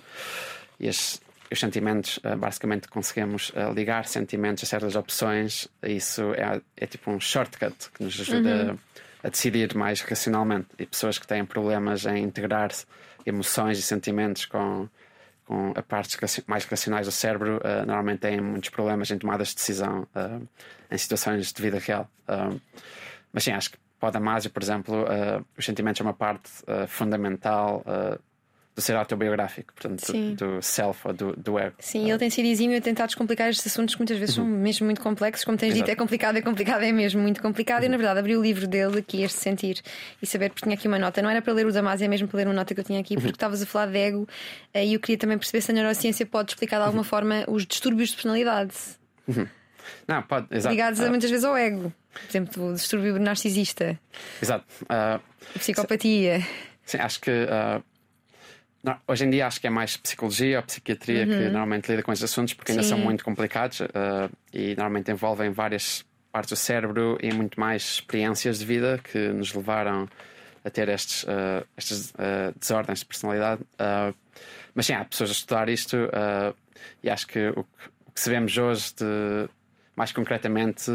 e 0.79 0.87
as, 0.87 1.21
os 1.51 1.59
sentimentos. 1.59 2.19
basicamente, 2.37 2.87
conseguimos 2.87 3.51
ligar 3.75 4.05
sentimentos 4.05 4.63
a 4.63 4.67
certas 4.67 4.95
opções. 4.95 5.67
Isso 5.83 6.33
é, 6.33 6.61
é 6.77 6.87
tipo 6.87 7.11
um 7.11 7.19
shortcut 7.19 7.91
que 7.93 8.03
nos 8.03 8.19
ajuda 8.19 8.71
uhum. 8.71 8.77
a, 9.23 9.27
a 9.27 9.29
decidir 9.29 9.75
mais 9.75 10.01
racionalmente. 10.01 10.67
E 10.79 10.85
pessoas 10.85 11.19
que 11.19 11.27
têm 11.27 11.45
problemas 11.45 12.05
em 12.05 12.23
integrar 12.23 12.71
emoções 13.25 13.77
e 13.77 13.81
sentimentos 13.81 14.45
com 14.45 14.87
com 15.51 15.73
a 15.75 15.81
partes 15.81 16.17
mais 16.47 16.63
racionais 16.63 17.07
do 17.07 17.11
cérebro, 17.11 17.57
uh, 17.57 17.85
normalmente 17.85 18.19
têm 18.19 18.39
muitos 18.39 18.69
problemas 18.69 19.11
em 19.11 19.17
tomadas 19.17 19.49
de 19.49 19.55
decisão 19.55 20.07
uh, 20.15 20.47
em 20.89 20.97
situações 20.97 21.51
de 21.51 21.61
vida 21.61 21.77
real. 21.77 22.09
Uh, 22.25 22.57
mas 23.33 23.43
sim, 23.43 23.51
acho 23.51 23.71
que 23.71 23.77
para 23.99 24.07
o 24.07 24.11
Damasio, 24.13 24.49
por 24.49 24.63
exemplo, 24.63 25.05
os 25.55 25.63
sentimentos 25.63 25.99
são 25.99 26.07
uma 26.07 26.13
parte 26.13 26.49
fundamental 26.87 27.83
do 28.81 28.85
ser 28.85 28.95
autobiográfico, 28.95 29.73
portanto, 29.73 30.11
do, 30.11 30.35
do, 30.35 30.61
self 30.61 31.07
ou 31.07 31.13
do, 31.13 31.35
do 31.37 31.59
ego. 31.59 31.75
Sim, 31.79 32.09
ele 32.09 32.17
tem 32.17 32.29
sido 32.29 32.45
exímio 32.47 32.77
a 32.77 32.81
tentar 32.81 33.05
descomplicar 33.05 33.49
estes 33.49 33.71
assuntos 33.71 33.95
que 33.95 34.01
muitas 34.01 34.17
vezes 34.17 34.37
uhum. 34.37 34.45
são 34.45 34.53
mesmo 34.53 34.85
muito 34.85 35.01
complexos. 35.01 35.45
Como 35.45 35.57
tens 35.57 35.69
Exato. 35.69 35.85
dito, 35.85 35.91
é 35.91 35.95
complicado, 35.95 36.37
é 36.37 36.41
complicado, 36.41 36.81
é 36.81 36.91
mesmo 36.91 37.21
muito 37.21 37.41
complicado. 37.41 37.81
Uhum. 37.81 37.87
E 37.87 37.89
na 37.89 37.97
verdade, 37.97 38.19
abri 38.19 38.35
o 38.35 38.41
livro 38.41 38.67
dele 38.67 38.99
aqui, 38.99 39.21
este 39.21 39.39
sentir 39.39 39.81
e 40.21 40.25
saber, 40.25 40.49
porque 40.49 40.63
tinha 40.63 40.75
aqui 40.75 40.87
uma 40.87 40.99
nota. 40.99 41.21
Não 41.21 41.29
era 41.29 41.41
para 41.41 41.53
ler 41.53 41.65
o 41.65 41.71
Damasio, 41.71 42.05
é 42.05 42.07
mesmo 42.07 42.27
para 42.27 42.37
ler 42.37 42.47
uma 42.47 42.55
nota 42.55 42.73
que 42.73 42.79
eu 42.79 42.83
tinha 42.83 42.99
aqui, 42.99 43.15
porque 43.15 43.27
uhum. 43.27 43.33
estavas 43.33 43.61
a 43.61 43.65
falar 43.65 43.85
de 43.87 43.97
ego 43.97 44.27
eh, 44.73 44.85
e 44.85 44.93
eu 44.95 44.99
queria 44.99 45.17
também 45.17 45.37
perceber 45.37 45.61
se 45.61 45.71
a 45.71 45.73
neurociência 45.73 46.25
pode 46.25 46.51
explicar 46.51 46.77
de 46.77 46.83
alguma 46.83 47.03
uhum. 47.03 47.07
forma 47.07 47.45
os 47.47 47.65
distúrbios 47.65 48.09
de 48.09 48.15
personalidade. 48.15 48.73
Uhum. 49.27 49.47
Não, 50.07 50.21
pode, 50.23 50.47
exato. 50.51 50.73
Ligados 50.73 50.99
uh, 50.99 51.09
muitas 51.09 51.29
vezes 51.29 51.45
ao 51.45 51.55
ego. 51.55 51.93
Por 52.13 52.29
exemplo, 52.29 52.69
o 52.69 52.73
distúrbio 52.73 53.19
narcisista. 53.19 53.99
Exato. 54.41 54.65
Uh, 54.83 55.19
psicopatia. 55.57 56.41
Sim, 56.85 56.97
acho 56.97 57.21
que 57.21 57.31
uh, 57.31 57.83
não, 58.83 58.97
hoje 59.07 59.25
em 59.25 59.29
dia 59.29 59.45
acho 59.45 59.61
que 59.61 59.67
é 59.67 59.69
mais 59.69 59.95
psicologia 59.95 60.57
ou 60.57 60.63
psiquiatria 60.63 61.21
uhum. 61.21 61.29
que 61.29 61.43
normalmente 61.45 61.89
lida 61.89 62.01
com 62.01 62.11
esses 62.11 62.23
assuntos 62.23 62.53
porque 62.53 62.71
ainda 62.71 62.83
Sim. 62.83 62.89
são 62.89 62.97
muito 62.97 63.23
complicados 63.23 63.79
uh, 63.81 63.87
e 64.51 64.69
normalmente 64.69 65.11
envolvem 65.11 65.51
várias 65.51 66.03
partes 66.31 66.49
do 66.49 66.55
cérebro 66.55 67.17
e 67.21 67.31
muito 67.31 67.59
mais 67.59 67.83
experiências 67.83 68.59
de 68.59 68.65
vida 68.65 68.99
que 69.03 69.29
nos 69.29 69.53
levaram 69.53 70.09
a 70.63 70.69
ter 70.69 70.89
estes, 70.89 71.23
uh, 71.23 71.65
estas 71.77 72.11
uh, 72.11 72.57
desordens 72.59 72.99
de 72.99 73.05
personalidade. 73.05 73.61
mas 74.73 74.85
sim, 74.85 74.93
há 74.93 75.05
pessoas 75.05 75.29
a 75.29 75.33
estudar 75.33 75.69
isto 75.69 75.97
e 77.03 77.09
acho 77.09 77.27
que 77.27 77.49
o, 77.49 77.63
que 77.63 77.87
o, 78.07 78.11
que 78.11 78.21
sabemos 78.21 78.57
hoje, 78.57 78.93
de, 78.95 79.49
mais 79.95 80.11
concretamente, 80.11 80.89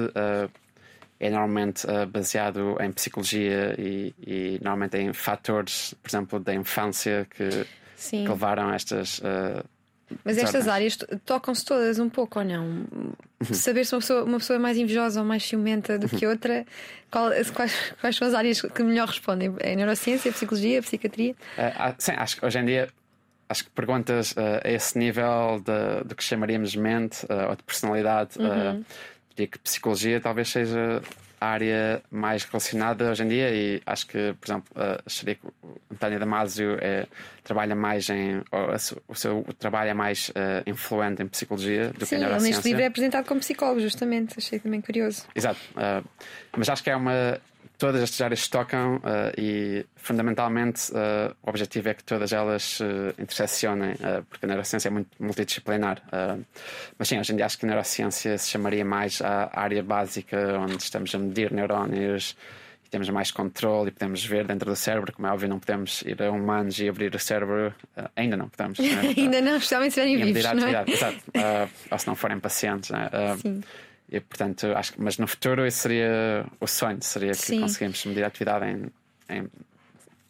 é 1.18 1.30
normalmente 1.30 1.86
uh, 1.86 2.06
baseado 2.06 2.76
em 2.80 2.92
psicologia 2.92 3.74
e, 3.78 4.14
e, 4.18 4.60
normalmente 4.62 4.98
em 4.98 5.12
fatores, 5.12 5.94
por 6.02 6.08
exemplo, 6.08 6.40
da 6.40 6.54
infância 6.54 7.26
que, 7.30 7.66
que 8.10 8.28
levaram 8.28 8.68
a 8.68 8.74
estas. 8.74 9.18
Uh, 9.18 9.64
mas 10.24 10.38
estas 10.38 10.68
áreas 10.68 10.96
tocam-se 11.24 11.64
todas 11.64 11.98
um 11.98 12.08
pouco 12.08 12.38
ou 12.38 12.44
não? 12.44 12.64
Uhum. 12.64 13.14
Saber 13.52 13.84
se 13.84 13.92
uma 13.92 14.00
pessoa, 14.00 14.24
uma 14.24 14.38
pessoa 14.38 14.56
é 14.56 14.60
mais 14.60 14.76
invejosa 14.78 15.20
ou 15.20 15.26
mais 15.26 15.42
ciumenta 15.42 15.98
do 15.98 16.08
que 16.08 16.24
uhum. 16.24 16.32
outra, 16.32 16.64
qual, 17.10 17.30
quais, 17.52 17.94
quais, 18.00 18.16
são 18.16 18.28
as 18.28 18.34
áreas 18.34 18.60
que 18.62 18.82
melhor 18.84 19.08
respondem? 19.08 19.52
É 19.58 19.72
a 19.72 19.76
neurociência, 19.76 20.30
a 20.30 20.34
psicologia, 20.34 20.78
a 20.78 20.82
psiquiatria? 20.82 21.32
Uh, 21.58 21.94
sim, 21.98 22.12
acho 22.12 22.36
que 22.36 22.46
hoje 22.46 22.58
em 22.58 22.64
dia 22.66 22.88
acho 23.48 23.64
que 23.64 23.70
perguntas 23.70 24.32
uh, 24.32 24.60
a 24.64 24.70
esse 24.70 24.96
nível 24.96 25.60
de, 25.64 26.04
do 26.04 26.14
que 26.14 26.22
chamaríamos 26.22 26.76
mente 26.76 27.24
uh, 27.26 27.48
ou 27.50 27.56
de 27.56 27.62
personalidade 27.64 28.38
uhum 28.38 28.84
diria 29.36 29.46
que 29.46 29.58
psicologia 29.58 30.20
talvez 30.20 30.48
seja 30.48 31.02
a 31.38 31.46
área 31.46 32.02
mais 32.10 32.44
relacionada 32.44 33.10
hoje 33.10 33.22
em 33.22 33.28
dia 33.28 33.50
e 33.50 33.82
acho 33.84 34.06
que, 34.06 34.34
por 34.40 34.46
exemplo, 34.46 34.74
acharia 35.04 35.34
que 35.34 35.46
o 35.46 35.52
António 35.92 36.18
Damasio 36.18 36.78
é, 36.80 37.06
trabalha 37.44 37.74
mais 37.74 38.08
em. 38.08 38.42
o 39.06 39.14
seu 39.14 39.44
trabalho 39.58 39.90
é 39.90 39.94
mais 39.94 40.30
uh, 40.30 40.62
influente 40.66 41.22
em 41.22 41.28
psicologia 41.28 41.90
do 41.90 42.06
Sim, 42.06 42.08
que 42.08 42.14
em 42.14 42.18
neurociência. 42.20 42.40
Sim, 42.40 42.56
neste 42.56 42.68
livro 42.68 42.82
é 42.82 42.86
apresentado 42.86 43.26
como 43.26 43.40
psicólogo, 43.40 43.80
justamente. 43.80 44.34
Achei 44.38 44.58
também 44.58 44.80
curioso. 44.80 45.26
Exato. 45.34 45.60
Uh, 45.72 46.06
mas 46.56 46.68
acho 46.70 46.82
que 46.82 46.88
é 46.88 46.96
uma 46.96 47.38
todas 47.78 48.02
estas 48.02 48.20
áreas 48.20 48.48
tocam 48.48 48.96
uh, 48.96 49.00
e 49.38 49.84
fundamentalmente 49.96 50.90
uh, 50.92 51.34
o 51.42 51.50
objetivo 51.50 51.88
é 51.88 51.94
que 51.94 52.02
todas 52.02 52.32
elas 52.32 52.62
se 52.62 52.84
uh, 52.84 53.14
interseccionem, 53.18 53.94
porque 54.28 54.46
a 54.46 54.48
neurociência 54.48 54.88
é 54.88 54.90
muito 54.90 55.10
multidisciplinar. 55.18 56.02
mas 56.98 57.08
sim, 57.08 57.18
hoje 57.18 57.32
em 57.32 57.36
dia 57.36 57.46
acho 57.46 57.58
que 57.58 57.66
a 57.66 57.68
neurociência 57.68 58.38
se 58.38 58.50
chamaria 58.50 58.84
mais 58.84 59.20
a 59.20 59.50
área 59.52 59.82
básica 59.82 60.58
onde 60.58 60.82
estamos 60.82 61.14
a 61.14 61.18
medir 61.18 61.52
neurónios 61.52 62.36
e 62.84 62.88
temos 62.88 63.08
mais 63.10 63.30
controle 63.30 63.88
e 63.88 63.92
podemos 63.92 64.24
ver 64.24 64.46
dentro 64.46 64.70
do 64.70 64.76
cérebro, 64.76 65.12
como 65.12 65.26
é 65.26 65.30
óbvio, 65.30 65.48
não 65.48 65.58
podemos 65.58 66.02
ir 66.02 66.22
a 66.22 66.30
humanos 66.30 66.78
e 66.78 66.88
abrir 66.88 67.14
o 67.14 67.18
cérebro, 67.18 67.74
ainda 68.14 68.36
não 68.36 68.48
podemos. 68.48 68.78
Né? 68.78 69.14
ainda 69.16 69.40
não, 69.40 69.56
especialmente 69.56 69.94
se 69.94 70.00
estiverem 70.00 70.32
vivos. 70.32 70.52
Não 70.52 70.68
é? 70.68 70.84
Exato, 70.86 71.18
ou 71.90 71.98
se 71.98 72.06
não 72.06 72.14
forem 72.14 72.38
pacientes. 72.38 72.90
Né? 72.90 73.10
sim. 73.40 73.62
E, 74.10 74.20
portanto, 74.20 74.66
acho 74.76 74.92
que, 74.92 75.00
mas 75.02 75.18
no 75.18 75.26
futuro 75.26 75.66
esse 75.66 75.78
seria 75.78 76.46
o 76.60 76.66
sonho, 76.66 76.98
seria 77.02 77.32
que 77.32 77.36
Sim. 77.38 77.60
conseguimos 77.60 78.04
medir 78.06 78.22
a 78.24 78.28
atividade 78.28 78.64
em, 78.66 78.86
em 79.28 79.48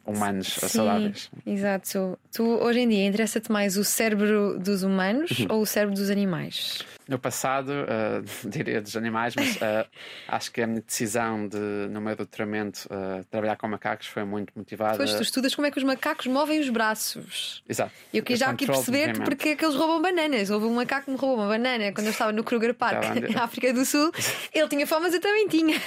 humanos 0.04 0.46
Sim, 0.54 0.68
saudáveis. 0.68 1.30
Exato, 1.44 2.18
Tu, 2.32 2.42
hoje 2.42 2.80
em 2.80 2.88
dia, 2.88 3.06
interessa-te 3.06 3.52
mais 3.52 3.76
o 3.76 3.84
cérebro 3.84 4.58
dos 4.58 4.82
humanos 4.82 5.30
Uhum. 5.40 5.46
ou 5.50 5.60
o 5.62 5.66
cérebro 5.66 5.94
dos 5.94 6.08
animais? 6.10 6.86
No 7.08 7.18
passado, 7.18 7.70
uh, 7.70 8.24
diria 8.48 8.80
dos 8.80 8.96
animais, 8.96 9.34
mas 9.36 9.56
uh, 9.56 9.86
acho 10.28 10.50
que 10.50 10.60
a 10.60 10.66
minha 10.66 10.80
decisão 10.80 11.46
de, 11.46 11.56
no 11.90 12.00
meu 12.00 12.16
doutoramento, 12.16 12.88
uh, 12.90 13.24
trabalhar 13.30 13.56
com 13.56 13.68
macacos 13.68 14.08
foi 14.08 14.24
muito 14.24 14.52
motivada. 14.56 14.96
Pois 14.96 15.14
tu 15.14 15.22
estudas 15.22 15.54
como 15.54 15.66
é 15.66 15.70
que 15.70 15.78
os 15.78 15.84
macacos 15.84 16.26
movem 16.26 16.58
os 16.58 16.68
braços. 16.68 17.62
Exato. 17.68 17.92
Eu 18.12 18.22
quis 18.24 18.38
já 18.40 18.50
aqui 18.50 18.66
perceber 18.66 19.12
que 19.12 19.20
porque 19.20 19.50
é 19.50 19.56
que 19.56 19.64
eles 19.64 19.76
roubam 19.76 20.02
bananas. 20.02 20.50
Houve 20.50 20.66
um 20.66 20.74
macaco 20.74 21.04
que 21.04 21.10
me 21.12 21.16
roubou 21.16 21.38
uma 21.44 21.48
banana 21.48 21.92
quando 21.92 22.06
eu 22.06 22.12
estava 22.12 22.32
no 22.32 22.42
Kruger 22.42 22.74
Park, 22.74 23.02
na 23.34 23.44
África 23.44 23.72
do 23.72 23.84
Sul. 23.84 24.10
Ele 24.52 24.68
tinha 24.68 24.86
fome, 24.86 25.02
mas 25.02 25.14
eu 25.14 25.20
também 25.20 25.46
tinha. 25.46 25.80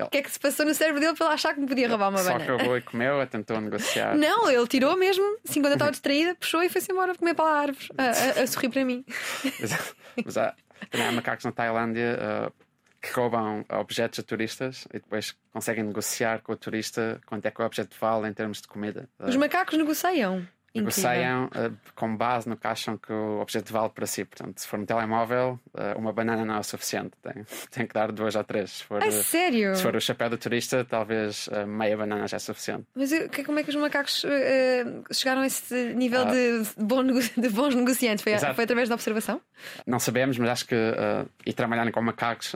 O 0.00 0.08
que 0.08 0.18
é 0.18 0.22
que 0.22 0.30
se 0.30 0.38
passou 0.40 0.64
no 0.64 0.74
cérebro 0.74 1.00
dele 1.00 1.14
para 1.14 1.26
ele 1.26 1.34
achar 1.34 1.52
que 1.54 1.60
me 1.60 1.66
podia 1.66 1.88
roubar 1.88 2.08
uma 2.08 2.18
Só 2.18 2.32
banana? 2.32 2.44
que 2.44 2.50
roubou 2.50 2.76
e 2.78 2.80
comeu, 2.82 3.26
tentou 3.26 3.60
negociar. 3.60 4.16
Não, 4.16 4.50
ele 4.50 4.66
tirou 4.66 4.96
mesmo, 4.96 5.24
assim, 5.46 5.60
quando 5.60 5.72
eu 5.72 5.74
estava 5.74 5.90
distraída, 5.90 6.34
puxou 6.34 6.62
e 6.62 6.68
foi-se 6.70 6.90
embora 6.90 7.14
comer 7.14 7.34
para 7.34 7.44
a 7.50 7.60
árvore, 7.60 7.88
a, 7.98 8.04
a- 8.40 8.42
a 8.42 8.46
sorrir 8.46 8.70
para 8.70 8.84
mim. 8.84 9.04
Mas, 9.60 9.94
mas 10.24 10.36
há, 10.38 10.54
também 10.90 11.06
há 11.06 11.12
macacos 11.12 11.44
na 11.44 11.52
Tailândia 11.52 12.18
uh, 12.18 12.64
que 13.00 13.12
roubam 13.12 13.64
objetos 13.68 14.18
a 14.18 14.22
turistas 14.22 14.86
e 14.92 14.98
depois 14.98 15.36
conseguem 15.52 15.84
negociar 15.84 16.40
com 16.40 16.52
o 16.52 16.56
turista 16.56 17.20
quanto 17.26 17.46
é 17.46 17.50
que 17.50 17.60
o 17.60 17.64
objeto 17.64 17.96
vale 18.00 18.28
em 18.28 18.32
termos 18.32 18.60
de 18.60 18.68
comida. 18.68 19.08
Os 19.18 19.36
macacos 19.36 19.78
negociam. 19.78 20.46
Incrível. 20.74 21.10
negociam 21.10 21.44
uh, 21.46 21.76
com 21.94 22.16
base 22.16 22.48
no 22.48 22.56
que 22.56 22.66
acham 22.66 22.96
que 22.98 23.12
o 23.12 23.40
objeto 23.40 23.72
vale 23.72 23.88
para 23.88 24.06
si. 24.06 24.24
Portanto, 24.24 24.58
se 24.60 24.66
for 24.68 24.78
um 24.78 24.84
telemóvel, 24.84 25.58
uh, 25.74 25.98
uma 25.98 26.12
banana 26.12 26.44
não 26.44 26.54
é 26.56 26.58
o 26.58 26.62
suficiente. 26.62 27.12
Tem, 27.22 27.44
tem 27.70 27.86
que 27.86 27.94
dar 27.94 28.12
duas 28.12 28.36
ou 28.36 28.44
três. 28.44 28.70
Se 28.70 28.84
for, 28.84 29.02
uh, 29.02 29.10
sério? 29.10 29.74
se 29.74 29.82
for 29.82 29.96
o 29.96 30.00
chapéu 30.00 30.28
do 30.30 30.36
turista, 30.38 30.84
talvez 30.84 31.48
uh, 31.48 31.66
meia 31.66 31.96
banana 31.96 32.26
já 32.28 32.36
é 32.36 32.40
suficiente. 32.40 32.84
Mas 32.94 33.10
que- 33.10 33.44
como 33.44 33.58
é 33.58 33.62
que 33.62 33.70
os 33.70 33.76
macacos 33.76 34.24
eh, 34.26 34.84
chegaram 35.12 35.40
a 35.42 35.46
esse 35.46 35.94
nível 35.94 36.24
de, 36.26 36.62
bom 36.76 37.02
de 37.36 37.48
bons 37.48 37.74
negociantes? 37.74 38.22
Foi, 38.22 38.34
Ah. 38.34 38.54
Foi 38.54 38.64
através 38.64 38.88
da 38.88 38.94
observação? 38.94 39.40
Não 39.86 39.98
sabemos, 39.98 40.38
mas 40.38 40.48
acho 40.50 40.66
que 40.66 40.76
e 41.46 41.52
trabalharem 41.52 41.92
com 41.92 42.00
macacos, 42.02 42.54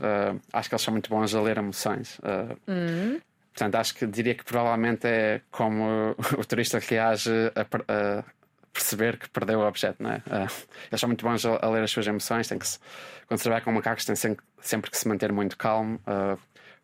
acho 0.53 0.69
que 0.69 0.75
eles 0.75 0.83
são 0.83 0.93
muito 0.93 1.09
bons 1.11 1.35
a 1.35 1.41
ler 1.41 1.57
emoções. 1.59 2.19
Uh, 2.19 2.57
Hum. 2.69 3.21
Portanto, 3.55 3.75
acho 3.77 3.95
que 3.95 4.07
diria 4.07 4.35
que 4.35 4.45
provavelmente 4.45 5.07
é 5.07 5.41
como 5.51 6.15
o 6.39 6.45
turista 6.45 6.79
reage 6.79 7.31
a, 7.55 7.61
a 8.21 8.25
perceber 8.73 9.19
que 9.19 9.29
perdeu 9.29 9.61
o 9.61 9.67
objeto, 9.69 10.03
não 10.03 10.11
é? 10.13 10.17
Uh, 10.27 10.49
eles 10.91 10.99
são 11.01 11.09
muito 11.09 11.25
bons 11.25 11.45
a, 11.45 11.59
a 11.61 11.69
ler 11.69 11.83
as 11.83 11.91
suas 11.91 12.07
emoções. 12.07 12.49
Tem 12.49 12.59
que 12.59 12.67
se, 12.67 12.79
quando 13.27 13.39
se 13.39 13.43
trabalha 13.45 13.63
com 13.65 13.71
macacos, 13.73 14.05
tem 14.07 14.17
sempre, 14.17 14.43
sempre 14.61 14.91
que 14.91 14.97
se 14.97 15.07
manter 15.07 15.31
muito 15.33 15.59
calmo, 15.59 15.97
uh, 16.07 16.39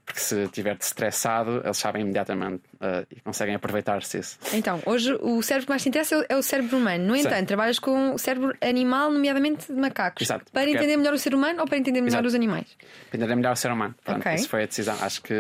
porque 0.05 0.21
se 0.21 0.43
estiver 0.45 0.77
estressado, 0.81 1.61
eles 1.65 1.77
sabem 1.79 2.03
imediatamente 2.03 2.63
uh, 2.75 3.07
e 3.11 3.21
conseguem 3.23 3.55
aproveitar-se 3.55 4.19
disso. 4.19 4.39
Então, 4.55 4.83
hoje 4.87 5.15
o 5.21 5.43
cérebro 5.43 5.67
que 5.67 5.71
mais 5.73 5.83
te 5.83 5.89
interessa 5.89 6.15
é 6.29 6.35
o- 6.37 6.39
é 6.39 6.43
cérebro 6.43 6.77
humano. 6.79 7.05
No 7.07 7.17
entanto, 7.17 7.47
trabalhas 7.47 7.79
com 7.79 8.15
o 8.15 8.19
cérebro 8.19 8.55
animal, 8.61 9.11
nomeadamente 9.11 9.67
de 9.73 9.79
macacos. 9.81 10.23
Exato, 10.23 10.51
Para 10.53 10.63
porque- 10.65 10.77
entender 10.77 10.97
melhor 10.99 11.13
o 11.15 11.19
ser 11.19 11.35
humano 11.35 11.61
ou 11.61 11.67
para 11.67 11.77
entender 11.79 12.01
melhor 12.03 12.17
Exato. 12.21 12.29
os 12.29 12.35
animais? 12.35 12.67
Entender 13.13 13.35
melhor 13.35 13.53
o 13.53 13.57
ser 13.57 13.71
humano. 13.73 13.95
Pronto, 14.05 14.21
Ok. 14.21 14.35
Isso 14.35 14.49
foi 14.49 14.63
a 14.63 14.67
decisão. 14.67 14.97
Acho 15.03 15.23
que 15.23 15.35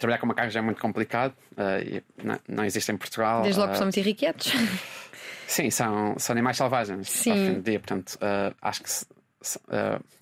trabalhar 0.00 0.18
com 0.18 0.26
macacos 0.26 0.56
é 0.56 0.60
muito 0.60 0.80
complicado 0.80 1.32
uh, 1.52 1.80
e 1.84 2.02
não, 2.24 2.38
não 2.48 2.64
existe 2.64 2.90
em 2.90 2.96
Portugal. 2.96 3.42
Desde 3.42 3.60
logo 3.60 3.72
uh, 3.72 3.76
são 3.76 3.84
muito 3.86 3.98
irrequietos. 4.00 4.52
Sim, 5.46 5.70
são, 5.70 6.16
são 6.18 6.32
animais 6.32 6.56
selvagens 6.56 7.08
Sim. 7.10 7.60
dia, 7.60 7.78
portanto, 7.80 8.14
uh, 8.16 8.54
acho 8.62 8.82
que 8.82 8.90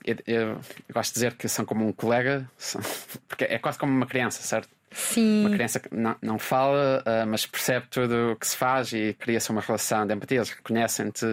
eu, 0.04 0.16
eu- 0.26 0.60
gosto 0.92 1.10
de 1.10 1.14
dizer 1.14 1.34
que 1.34 1.48
são 1.48 1.64
como 1.64 1.86
um 1.86 1.92
colega, 1.92 2.48
são- 2.56 2.80
porque 3.28 3.44
é 3.44 3.58
quase 3.58 3.78
como 3.78 3.92
uma 3.92 4.06
criança, 4.06 4.42
certo? 4.42 4.68
Sim. 4.90 5.42
Uma 5.46 5.50
criança 5.54 5.78
que 5.80 5.94
não, 5.94 6.16
não 6.22 6.38
fala, 6.38 7.04
mas 7.28 7.44
percebe 7.44 7.86
tudo 7.90 8.32
o 8.32 8.36
que 8.36 8.46
se 8.46 8.56
faz 8.56 8.90
e 8.94 9.14
cria-se 9.18 9.50
uma 9.50 9.60
relação 9.60 10.06
de 10.06 10.14
empatia. 10.14 10.38
Eles 10.38 10.48
reconhecem-te, 10.48 11.26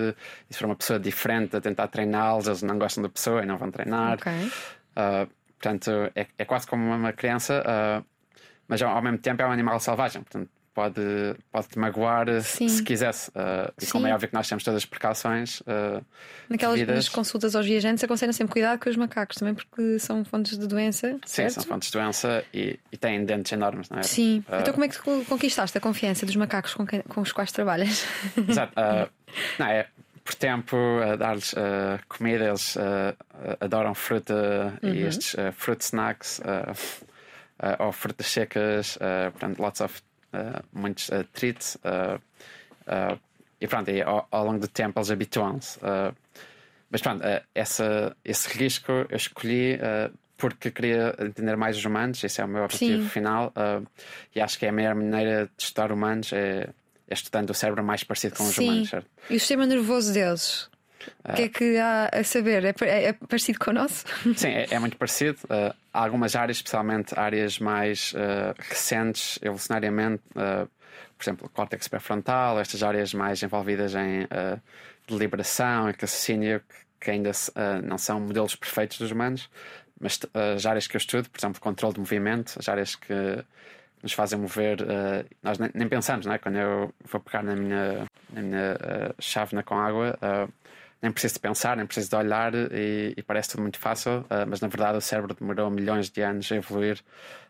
e 0.49 0.53
se 0.53 0.59
for 0.59 0.65
uma 0.65 0.75
pessoa 0.75 0.99
diferente 0.99 1.55
a 1.55 1.61
tentar 1.61 1.87
treiná-los, 1.87 2.47
eles 2.47 2.61
não 2.61 2.77
gostam 2.77 3.01
da 3.01 3.07
pessoa 3.07 3.43
e 3.43 3.45
não 3.45 3.57
vão 3.57 3.71
treinar. 3.71 4.15
Ok. 4.19 4.51
Portanto, 5.57 5.89
é, 6.13 6.27
é 6.37 6.43
quase 6.45 6.67
como 6.67 6.83
uma 6.93 7.13
criança, 7.13 7.63
mas 8.67 8.81
ao, 8.81 9.01
mesmo 9.01 9.17
tempo 9.17 9.41
é 9.41 9.47
um 9.47 9.51
animal 9.51 9.79
selvagem. 9.79 10.21
Portanto, 10.23 10.49
pode, 10.73 11.01
pode 11.51 11.67
te 11.69 11.79
magoar 11.79 12.27
Sim. 12.41 12.67
se 12.67 12.83
quisesse. 12.83 13.29
Uh, 13.29 13.71
e 13.81 13.85
como 13.85 14.05
Sim. 14.05 14.11
é 14.11 14.13
óbvio 14.13 14.27
que 14.27 14.33
nós 14.33 14.47
temos 14.49 14.61
todas 14.63 14.77
as 14.79 14.85
precauções. 14.85 15.61
uh, 15.61 16.03
Naquelas 16.49 16.77
devidas. 16.79 17.07
consultas 17.07 17.55
aos 17.55 17.65
viajantes 17.65 18.03
aconselham 18.03 18.33
sempre 18.33 18.51
cuidado 18.53 18.79
com 18.79 18.89
os 18.89 18.97
macacos 18.97 19.37
também 19.37 19.53
porque 19.55 19.97
são 19.99 20.25
fontes 20.25 20.57
de 20.57 20.67
doença. 20.67 21.11
sim, 21.11 21.19
certo? 21.43 21.53
são 21.53 21.63
fontes 21.63 21.89
de 21.89 21.97
doença 21.97 22.43
e, 22.53 22.77
e 22.91 22.97
têm 22.97 23.23
dentes 23.23 23.51
enormes, 23.53 23.89
não 23.89 23.99
é? 23.99 24.03
Sim. 24.03 24.43
Uh, 24.49 24.55
Então, 24.59 24.73
como 24.73 24.83
é 24.85 24.89
que 24.89 24.99
conquistaste 25.25 25.77
a 25.77 25.81
confiança 25.81 26.25
dos 26.25 26.35
macacos 26.35 26.73
com, 26.73 26.85
quem- 26.85 27.01
com 27.03 27.21
os 27.21 27.31
quais 27.31 27.51
trabalhas? 27.53 28.05
Exato. 28.47 28.73
Uh, 28.77 29.09
não, 29.57 29.67
é 29.67 29.87
por 30.25 30.33
tempo 30.35 30.75
a 31.09 31.15
dar-lhes 31.15 31.53
uh, 31.53 31.99
comida, 32.09 32.45
eles 32.45 32.75
adoram 33.61 33.93
fruta 33.93 34.73
Uhum. 34.81 34.89
e 34.93 35.03
estes 35.03 35.35
fruit 35.53 35.81
snacks 35.81 36.41
uh, 37.59 37.85
ou 37.85 37.91
frutas 37.91 38.27
secas, 38.27 38.95
uh, 38.97 39.31
portanto, 39.31 39.59
lots 39.59 39.81
of 39.81 40.01
uh, 40.33 40.63
muitos 40.73 41.09
uh, 41.09 41.23
treats. 41.33 41.77
E 43.59 43.67
pronto, 43.67 43.89
e 43.89 44.01
ao, 44.01 44.27
ao 44.29 44.45
longo 44.45 44.59
do 44.59 44.67
tempo 44.67 44.99
eles 44.99 45.09
habituam-se. 45.09 45.79
Mas 46.91 47.01
pronto, 47.01 47.23
essa, 47.55 48.15
esse 48.23 48.49
risco 48.49 48.91
eu 48.91 49.15
escolhi 49.15 49.79
porque 50.37 50.69
queria 50.69 51.15
entender 51.19 51.55
mais 51.55 51.77
os 51.77 51.85
humanos, 51.85 52.23
esse 52.23 52.41
é 52.41 52.45
o 52.45 52.47
meu 52.47 52.65
objetivo 52.65 53.03
Sim. 53.03 53.09
final. 53.09 53.53
e 54.35 54.41
acho 54.41 54.59
que 54.59 54.65
é 54.65 54.69
a 54.69 54.71
melhor 54.71 54.93
maneira 54.93 55.45
de 55.45 55.63
estudar 55.63 55.91
humanos 55.91 56.31
é, 56.33 56.69
é 57.07 57.13
estudando 57.13 57.49
o 57.51 57.53
cérebro 57.53 57.83
mais 57.83 58.03
parecido 58.03 58.35
com 58.35 58.43
os 58.43 58.53
Sim. 58.53 58.65
humanos, 58.65 58.89
certo? 58.89 59.09
E 59.29 59.35
o 59.37 59.39
sistema 59.39 59.65
nervoso 59.65 60.13
deles? 60.13 60.69
O 61.27 61.33
que 61.33 61.43
é 61.43 61.49
que 61.49 61.77
há 61.77 62.09
a 62.11 62.23
saber? 62.23 62.63
É, 62.65 62.73
é- 63.05 63.13
parecido 63.13 63.59
com 63.59 63.71
o 63.71 63.73
nosso? 63.73 64.05
Sim, 64.35 64.49
é, 64.49 64.67
é 64.71 64.79
muito 64.79 64.97
parecido. 64.97 65.37
Uh, 65.45 65.73
há 65.93 66.03
algumas 66.03 66.35
áreas, 66.35 66.57
especialmente 66.57 67.17
áreas 67.17 67.59
mais 67.59 68.13
uh, 68.13 68.55
recentes, 68.57 69.39
evolucionariamente, 69.41 70.21
uh, 70.31 70.69
por 71.17 71.23
exemplo, 71.23 71.47
o 71.47 71.49
córtex 71.49 71.87
pré-frontal, 71.87 72.59
estas 72.59 72.83
áreas 72.83 73.13
mais 73.13 73.41
envolvidas 73.41 73.95
em 73.95 74.27
deliberação 75.07 75.89
e 75.89 75.93
raciocínio, 75.93 76.59
que, 76.59 77.05
que 77.05 77.11
ainda 77.11 77.31
não 77.83 77.97
são 77.97 78.19
modelos 78.19 78.53
perfeitos 78.55 78.97
dos 78.97 79.11
humanos, 79.11 79.49
mas 79.99 80.19
as 80.55 80.65
áreas 80.65 80.87
que 80.87 80.97
eu 80.97 80.99
estudo, 80.99 81.29
por 81.29 81.39
exemplo, 81.39 81.61
controle 81.61 81.93
de 81.93 81.99
movimento, 82.01 82.55
as 82.59 82.67
áreas 82.67 82.95
que 82.95 83.13
nos 84.05 84.13
fazem 84.13 84.37
mover, 84.37 84.81
uh, 84.81 85.25
nós 85.41 85.57
nem, 85.57 85.69
nem 85.73 85.87
pensamos, 85.87 86.25
não 86.25 86.33
é? 86.33 86.37
Quando 86.37 86.57
eu 86.57 86.93
vou 87.09 87.19
pegar 87.19 87.41
na 87.41 87.55
minha, 87.55 88.05
na 88.31 88.41
minha 88.41 88.73
uh, 88.75 89.15
chávena 89.19 89.63
com 89.63 89.75
água. 89.75 90.17
uh, 90.21 90.51
nem 91.05 91.11
preciso 91.11 91.35
de 91.35 91.39
pensar, 91.39 91.77
nem 91.77 91.85
preciso 91.85 92.09
de 92.09 92.15
olhar 92.15 92.53
e, 92.53 93.13
e 93.15 93.21
parece 93.23 93.49
tudo 93.49 93.61
muito 93.61 93.77
fácil, 93.79 94.19
uh, 94.21 94.45
mas 94.47 94.59
na 94.59 94.67
verdade 94.67 94.97
o 94.97 95.01
cérebro 95.01 95.33
demorou 95.39 95.69
milhões 95.69 96.09
de 96.09 96.21
anos 96.21 96.51
a 96.51 96.55
evoluir. 96.55 96.99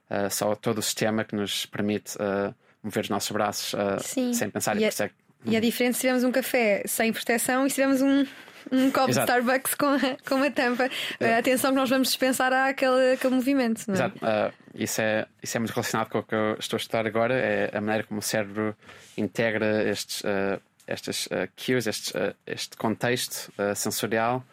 uh, 0.09 0.29
só 0.29 0.53
todo 0.55 0.77
o 0.79 0.81
sistema 0.81 1.23
que 1.23 1.35
nos 1.35 1.65
permite 1.65 2.15
uh, 2.17 2.53
mover 2.83 3.03
os 3.03 3.09
nossos 3.09 3.31
braços 3.31 3.73
uh, 3.73 4.33
sem 4.33 4.49
pensar 4.49 4.75
E 4.77 4.81
e, 4.81 4.83
é- 4.85 4.87
isso 4.89 5.03
é 5.03 5.07
que- 5.09 5.15
E 5.47 5.55
é 5.55 5.59
diferente 5.59 5.95
se 5.95 6.01
tivermos 6.01 6.23
um 6.23 6.31
café 6.31 6.83
sem 6.85 7.11
proteção 7.13 7.65
e 7.65 7.69
se 7.69 7.75
tivermos 7.75 8.01
um, 8.01 8.25
um 8.71 8.89
copo 8.91 9.09
Exato. 9.11 9.31
de 9.31 9.37
Starbucks 9.39 9.73
com, 9.75 9.85
a- 9.87 10.17
com 10.27 10.35
uma 10.35 10.49
tampa. 10.51 10.89
A 11.21 11.37
atenção 11.37 11.71
que 11.71 11.77
nós 11.77 11.89
vamos 11.89 12.07
dispensar 12.09 12.51
àquele, 12.51 13.13
àquele 13.13 13.33
movimento. 13.35 13.83
Não 13.87 13.93
é? 13.93 13.97
Exato. 13.97 14.17
uh, 14.25 14.53
isso, 14.75 15.01
é, 15.01 15.25
isso 15.41 15.55
é 15.55 15.59
muito 15.59 15.71
relacionado 15.71 16.09
com 16.09 16.17
o 16.19 16.23
que 16.23 16.33
eu 16.35 16.55
estou 16.59 16.77
a 16.77 16.79
estudar 16.79 17.05
agora, 17.07 17.33
é 17.35 17.69
a 17.77 17.79
maneira 17.81 18.03
como 18.07 18.19
o 18.19 18.23
cérebro 18.23 18.75
integra 19.17 19.87
estes, 19.89 20.21
uh, 20.21 20.59
estas 20.87 21.25
uh, 21.27 21.47
cues, 21.55 21.87
estes, 21.87 22.11
uh, 22.11 22.35
este 22.45 22.77
contexto 22.77 23.51
uh, 23.59 23.75
sensorial 23.75 24.43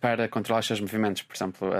para 0.00 0.26
controlar 0.26 0.60
os 0.60 0.66
seus 0.66 0.80
movimentos. 0.80 1.20
Por 1.20 1.36
exemplo, 1.36 1.70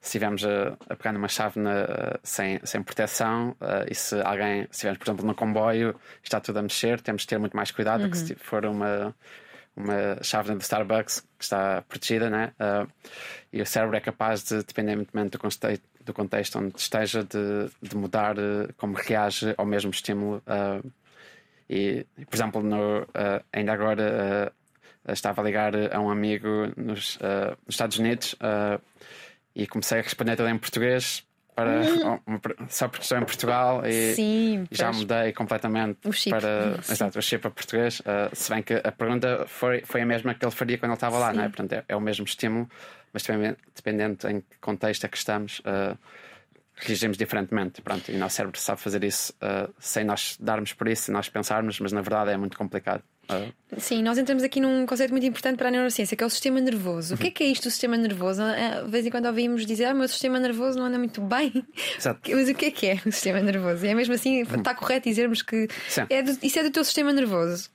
se 0.00 0.08
estivermos 0.08 0.42
a, 0.46 0.78
a 0.88 0.96
pegar 0.96 1.12
numa 1.12 1.28
chávena 1.28 1.84
uh, 1.84 2.18
sem, 2.22 2.58
sem 2.64 2.82
proteção 2.82 3.54
e 3.90 3.94
se 3.94 4.18
alguém, 4.22 4.62
se 4.62 4.70
estivermos, 4.70 4.98
por 4.98 5.04
exemplo, 5.04 5.26
no 5.26 5.34
comboio 5.34 5.94
está 6.22 6.40
tudo 6.40 6.60
a 6.60 6.62
mexer, 6.62 7.02
temos 7.02 7.22
de 7.22 7.28
ter 7.28 7.38
muito 7.38 7.54
mais 7.54 7.70
cuidado 7.70 8.04
do 8.04 8.10
que 8.10 8.16
se 8.16 8.34
for 8.36 8.64
uma, 8.64 9.14
uma 9.76 10.22
chávena 10.22 10.56
do 10.56 10.62
Starbucks 10.62 11.20
que 11.20 11.44
está 11.44 11.82
protegida, 11.82 12.30
né? 12.30 12.52
E 13.52 13.60
o 13.60 13.66
cérebro 13.66 13.94
é 13.94 14.00
capaz 14.00 14.42
de, 14.44 14.62
dependentemente 14.62 15.32
do 15.32 15.38
contexto, 15.38 15.84
do 16.00 16.14
contexto 16.14 16.58
onde 16.58 16.78
esteja, 16.78 17.22
de, 17.24 17.70
de 17.82 17.94
mudar 17.94 18.36
como 18.78 18.96
reage 18.96 19.52
ao 19.58 19.66
mesmo 19.66 19.90
estímulo. 19.90 20.42
uh, 20.46 21.01
e, 21.68 22.04
por 22.28 22.34
exemplo, 22.36 22.62
no, 22.62 23.02
uh, 23.02 23.06
ainda 23.52 23.72
agora 23.72 24.52
uh, 25.06 25.12
estava 25.12 25.40
a 25.40 25.44
ligar 25.44 25.72
a 25.94 26.00
um 26.00 26.10
amigo 26.10 26.72
nos, 26.76 27.16
uh, 27.16 27.56
nos 27.66 27.74
Estados 27.74 27.98
Unidos 27.98 28.36
e 29.54 29.66
comecei 29.66 29.98
a 29.98 30.02
responder 30.02 30.36
tudo 30.36 30.48
em 30.48 30.58
português 30.58 31.24
para, 31.54 31.82
uma- 32.26 32.40
só 32.68 32.88
porque 32.88 33.02
estou 33.02 33.18
em 33.18 33.24
Portugal 33.24 33.84
e, 33.86 34.14
Sim, 34.14 34.66
já 34.70 34.86
pois. 34.86 34.98
mudei 34.98 35.32
completamente 35.32 35.98
O 36.08 36.12
chip. 36.12 36.30
para 36.30 36.82
Sim. 36.82 36.92
exato, 36.92 37.18
o 37.18 37.22
chip 37.22 37.46
a 37.46 37.50
português. 37.50 38.00
uh, 38.00 38.34
se 38.34 38.50
bem 38.52 38.62
que 38.62 38.74
a 38.82 38.90
pergunta 38.92 39.44
foi, 39.46 39.82
foi 39.84 40.00
a 40.02 40.06
mesma 40.06 40.34
que 40.34 40.44
ele 40.44 40.52
faria 40.52 40.78
quando 40.78 40.90
ele 40.92 40.96
estava 40.96 41.18
lá, 41.18 41.30
Sim. 41.30 41.36
não 41.36 41.44
é? 41.44 41.48
Portanto, 41.48 41.72
é, 41.74 41.84
é 41.88 41.96
o 41.96 42.00
mesmo 42.00 42.24
estímulo, 42.24 42.68
mas 43.12 43.22
dependendo, 43.22 43.56
dependendo 43.76 44.28
em 44.30 44.40
que 44.40 44.58
contexto 44.60 45.04
é 45.04 45.08
que 45.08 45.16
estamos, 45.18 45.60
uh, 45.60 45.98
reagimos 46.86 47.16
diferentemente. 47.16 47.80
Pronto, 47.82 48.10
e 48.10 48.14
o 48.14 48.18
nosso 48.18 48.36
cérebro 48.36 48.58
sabe 48.58 48.80
fazer 48.80 49.04
isso 49.04 49.32
uh, 49.34 49.72
sem 49.78 50.04
nós 50.04 50.36
darmos 50.40 50.72
por 50.72 50.88
isso, 50.88 51.04
sem 51.04 51.14
nós 51.14 51.28
pensarmos, 51.28 51.78
mas 51.80 51.92
na 51.92 52.00
verdade 52.00 52.30
é 52.30 52.36
muito 52.36 52.56
complicado. 52.56 53.02
Uh... 53.30 53.52
Sim, 53.78 54.02
nós 54.02 54.18
entramos 54.18 54.42
aqui 54.42 54.60
num 54.60 54.84
conceito 54.84 55.10
muito 55.10 55.26
importante 55.26 55.56
para 55.56 55.68
a 55.68 55.70
neurociência, 55.70 56.16
que 56.16 56.22
é 56.22 56.26
o 56.26 56.30
sistema 56.30 56.60
nervoso. 56.60 57.14
Uhum. 57.14 57.18
O 57.18 57.20
que 57.20 57.28
é 57.28 57.30
que 57.30 57.44
é 57.44 57.46
isto 57.46 57.64
do 57.64 57.70
sistema 57.70 57.96
nervoso? 57.96 58.42
De 58.84 58.90
vez 58.90 59.06
em 59.06 59.10
quando 59.10 59.26
ouvimos 59.26 59.64
dizer, 59.64 59.86
ah, 59.86 59.92
o 59.92 59.96
meu 59.96 60.08
sistema 60.08 60.38
nervoso 60.38 60.78
não 60.78 60.86
anda 60.86 60.98
muito 60.98 61.20
bem. 61.20 61.52
Exato. 61.96 62.20
Mas 62.30 62.48
o 62.48 62.54
que 62.54 62.66
é 62.66 62.70
que 62.70 62.86
é 62.86 62.94
o 63.06 63.12
sistema 63.12 63.40
nervoso? 63.40 63.86
E 63.86 63.88
é 63.88 63.94
mesmo 63.94 64.14
assim, 64.14 64.42
está 64.42 64.74
correto 64.74 65.08
dizermos 65.08 65.42
que 65.42 65.68
é 66.10 66.22
do, 66.22 66.36
isso 66.42 66.58
é 66.58 66.62
do 66.62 66.70
teu 66.70 66.84
sistema 66.84 67.12
nervoso. 67.12 67.70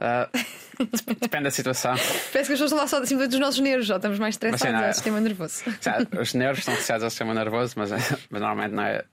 Uh, 0.00 0.84
depende 1.20 1.44
da 1.44 1.50
situação. 1.50 1.92
Parece 2.32 2.32
que 2.32 2.38
as 2.38 2.48
pessoas 2.48 2.62
estão 2.62 2.78
lá 2.78 2.86
só 2.86 3.02
acima 3.02 3.28
dos 3.28 3.38
nossos 3.38 3.60
nervos, 3.60 3.86
já 3.86 3.96
estamos 3.96 4.18
mais 4.18 4.34
estressados. 4.34 4.80
É, 4.80 4.90
o 4.90 4.94
sistema 4.94 5.20
nervoso. 5.20 5.62
os 6.18 6.34
nervos 6.34 6.58
estão 6.60 6.74
associados 6.74 7.04
ao 7.04 7.10
sistema 7.10 7.34
nervoso, 7.34 7.74
mas, 7.76 7.90
mas 8.30 8.40
normalmente 8.40 8.74
não 8.74 8.82
é. 8.82 9.04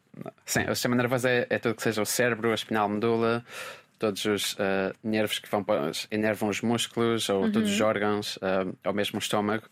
Sim, 0.45 0.63
o 0.63 0.73
sistema 0.73 0.95
nervoso 0.95 1.27
é, 1.27 1.45
é 1.49 1.59
tudo 1.59 1.75
que 1.75 1.83
seja 1.83 2.01
o 2.01 2.05
cérebro, 2.05 2.51
a 2.51 2.55
espinal 2.55 2.89
medula, 2.89 3.45
todos 3.99 4.23
os 4.25 4.53
uh, 4.53 4.95
nervos 5.03 5.39
que 5.39 5.49
vão 5.49 5.63
enervam 6.09 6.49
os 6.49 6.61
músculos 6.61 7.29
ou 7.29 7.43
uhum. 7.43 7.51
todos 7.51 7.71
os 7.71 7.81
órgãos, 7.81 8.37
uh, 8.37 8.75
ou 8.85 8.93
mesmo 8.93 9.17
o 9.17 9.21
estômago. 9.21 9.65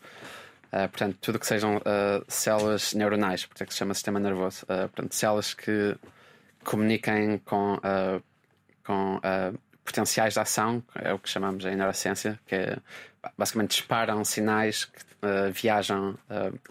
Uh, 0.66 0.88
portanto, 0.88 1.16
tudo 1.20 1.38
que 1.38 1.46
sejam 1.46 1.80
células 2.28 2.92
neuronais, 2.92 3.46
porque 3.46 3.62
é 3.62 3.66
que 3.66 3.72
se 3.72 3.78
chama 3.78 3.94
sistema 3.94 4.20
nervoso. 4.20 4.66
portanto, 4.66 5.14
células 5.14 5.54
que 5.54 5.96
comuniquem 6.62 7.38
com, 7.38 7.80
com 8.84 9.20
potenciais 9.86 10.34
de 10.34 10.40
ação, 10.40 10.82
é 10.94 11.12
o 11.12 11.18
que 11.18 11.28
chamamos 11.28 11.64
em 11.64 11.74
neurociência, 11.74 12.38
que 12.46 12.54
é, 12.54 12.76
basicamente 13.38 13.70
disparam 13.70 14.24
sinais 14.24 14.84
que 14.84 15.06
viajam 15.52 16.16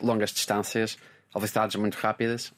longas 0.02 0.32
distâncias 0.32 0.98
a 1.34 1.40
velocidades 1.40 1.76
muito 1.76 1.96
rápidas. 1.96 2.54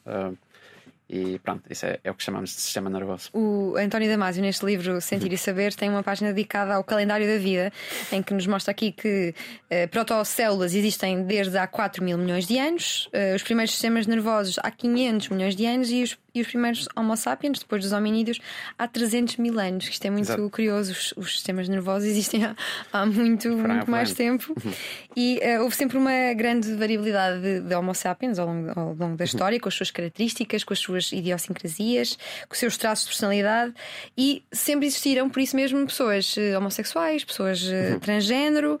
E 1.10 1.38
pronto, 1.38 1.62
isso 1.70 1.86
é, 1.86 1.98
é, 2.04 2.10
o 2.10 2.14
que 2.14 2.22
chamamos 2.22 2.50
de 2.50 2.56
sistema 2.60 2.90
nervoso. 2.90 3.30
O 3.32 3.76
António 3.78 4.08
Damasio, 4.10 4.42
neste 4.42 4.64
livro 4.66 5.00
Sentir 5.00 5.32
e 5.32 5.38
Saber, 5.38 5.72
tem 5.74 5.88
uma 5.88 6.02
página 6.02 6.34
dedicada 6.34 6.74
ao 6.74 6.84
calendário 6.84 7.26
da 7.26 7.38
vida, 7.38 7.72
em 8.12 8.22
que 8.22 8.34
nos 8.34 8.46
mostra 8.46 8.72
aqui 8.72 8.92
que 8.92 9.34
uh, 9.72 9.88
protocélulas 9.88 10.74
existem 10.74 11.24
desde 11.24 11.56
há 11.56 11.66
4 11.66 12.04
mil 12.04 12.18
milhões 12.18 12.46
de 12.46 12.58
anos, 12.58 13.06
uh, 13.06 13.34
os 13.34 13.42
primeiros 13.42 13.72
sistemas 13.72 14.06
nervosos 14.06 14.58
há 14.62 14.70
500 14.70 15.30
milhões 15.30 15.56
de 15.56 15.64
anos 15.64 15.90
e 15.90 16.02
os 16.02 16.18
e 16.38 16.42
os 16.42 16.48
primeiros 16.48 16.88
Homo 16.96 17.16
sapiens, 17.16 17.58
depois 17.58 17.82
dos 17.82 17.92
hominídeos, 17.92 18.40
há 18.78 18.86
300 18.86 19.36
mil 19.36 19.58
anos. 19.58 19.88
Isto 19.88 20.04
é 20.06 20.10
muito 20.10 20.24
Exato. 20.24 20.50
curioso. 20.50 20.92
Os, 20.92 21.14
os, 21.16 21.32
sistemas 21.32 21.68
nervosos 21.68 22.08
existem 22.08 22.44
há, 22.44 22.56
há 22.92 23.04
muito, 23.04 23.48
muito 23.50 23.90
mais 23.90 24.12
tempo. 24.12 24.54
E 25.16 25.40
uh, 25.42 25.64
houve 25.64 25.74
sempre 25.74 25.98
uma 25.98 26.32
grande 26.32 26.72
variabilidade 26.76 27.40
de, 27.42 27.60
de 27.60 27.74
Homo 27.74 27.92
sapiens 27.92 28.38
ao 28.38 28.46
longo, 28.46 28.70
ao 28.78 28.86
longo 28.94 29.16
da 29.16 29.22
uhum. 29.22 29.24
história, 29.24 29.58
com 29.58 29.68
as 29.68 29.74
suas 29.74 29.90
características, 29.90 30.62
com 30.62 30.72
as 30.72 30.78
suas 30.78 31.10
idiosincrasias, 31.10 32.16
com 32.48 32.52
os 32.52 32.58
seus 32.58 32.76
traços 32.76 33.06
de 33.06 33.10
personalidade. 33.10 33.74
E 34.16 34.44
sempre 34.52 34.86
existiram, 34.86 35.28
por 35.28 35.40
isso 35.40 35.56
mesmo, 35.56 35.84
pessoas 35.84 36.36
uh, 36.36 36.56
homossexuais, 36.56 37.24
pessoas 37.24 37.64
uh, 37.64 37.98
transgênero. 37.98 38.78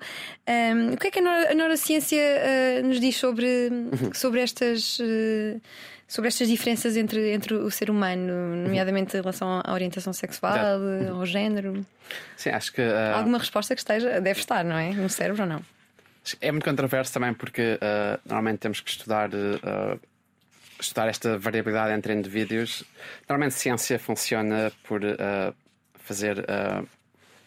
Um, 0.48 0.92
o 0.92 0.96
que 0.96 1.08
é 1.08 1.10
que 1.10 1.18
a 1.18 1.54
neurociência 1.54 2.22
nos 2.84 3.00
diz 3.00 3.16
sobre, 3.16 3.68
uhum. 3.70 4.14
sobre 4.14 4.40
estas 4.40 5.00
sobre 6.08 6.28
estas 6.28 6.48
diferenças 6.48 6.96
entre, 6.96 7.32
entre 7.32 7.54
o 7.54 7.70
ser 7.70 7.90
humano, 7.90 8.56
nomeadamente 8.56 9.14
em 9.14 9.20
relação 9.20 9.60
à 9.62 9.72
orientação 9.74 10.14
sexual, 10.14 10.56
Exato. 10.56 11.14
ao 11.14 11.26
género? 11.26 11.86
Sim, 12.34 12.48
acho 12.48 12.72
que. 12.72 12.80
Uh... 12.80 13.14
Alguma 13.14 13.38
resposta 13.38 13.74
que 13.74 13.80
esteja, 13.82 14.18
deve 14.18 14.40
estar, 14.40 14.64
não 14.64 14.76
é? 14.76 14.90
No 14.94 15.10
cérebro 15.10 15.42
ou 15.42 15.48
não? 15.48 15.62
É 16.40 16.50
muito 16.50 16.64
controverso 16.64 17.12
também 17.12 17.34
porque 17.34 17.74
uh, 17.74 18.18
normalmente 18.24 18.60
temos 18.60 18.80
que 18.80 18.90
estudar. 18.90 19.28
Uh, 19.28 20.00
estudar 20.80 21.08
esta 21.08 21.36
variabilidade 21.36 21.92
entre 21.92 22.14
indivíduos. 22.14 22.84
Normalmente 23.28 23.54
ciência 23.56 23.98
funciona 23.98 24.70
por 24.84 25.00
fazer 25.96 26.46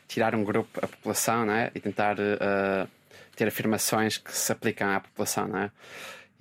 tirar 0.05 0.35
um 0.35 0.43
grupo, 0.43 0.67
a 0.83 0.85
população, 0.85 1.45
né? 1.45 1.71
e 1.73 1.79
tentar 1.79 2.17
ter 3.33 3.47
afirmações 3.47 4.17
que 4.17 4.35
se 4.35 4.51
aplicam 4.51 4.89
à 4.89 4.99
população. 4.99 5.47
Né? 5.47 5.71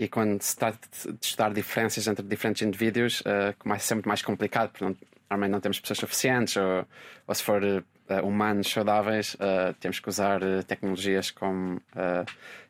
E 0.01 0.09
quando 0.09 0.41
se 0.41 0.57
trata 0.57 0.79
de 1.05 1.19
estudar 1.21 1.53
diferenças 1.53 2.07
entre 2.07 2.25
diferentes 2.25 2.63
indivíduos, 2.63 3.21
uh, 3.21 3.75
é 3.75 3.79
sempre 3.79 4.09
mais 4.09 4.23
complicado, 4.23 4.71
porque 4.71 4.83
não, 4.83 4.97
normalmente 5.29 5.53
não 5.53 5.61
temos 5.61 5.79
pessoas 5.79 5.99
suficientes, 5.99 6.57
ou, 6.57 6.87
ou 7.27 7.35
se 7.35 7.43
for 7.43 7.63
uh, 7.63 8.27
humanos 8.27 8.73
saudáveis, 8.73 9.35
uh, 9.35 9.75
temos 9.79 10.01
que 10.01 10.09
usar 10.09 10.41
tecnologias 10.67 11.31
como 11.31 11.83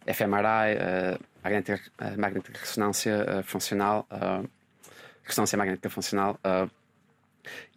fMRI, 0.04 1.20
magnética, 1.44 1.80
magnética 2.18 2.58
ressonância 2.58 3.44
funcional, 3.44 4.08
ressonância 5.22 5.56
magnética 5.56 5.88
funcional. 5.88 6.36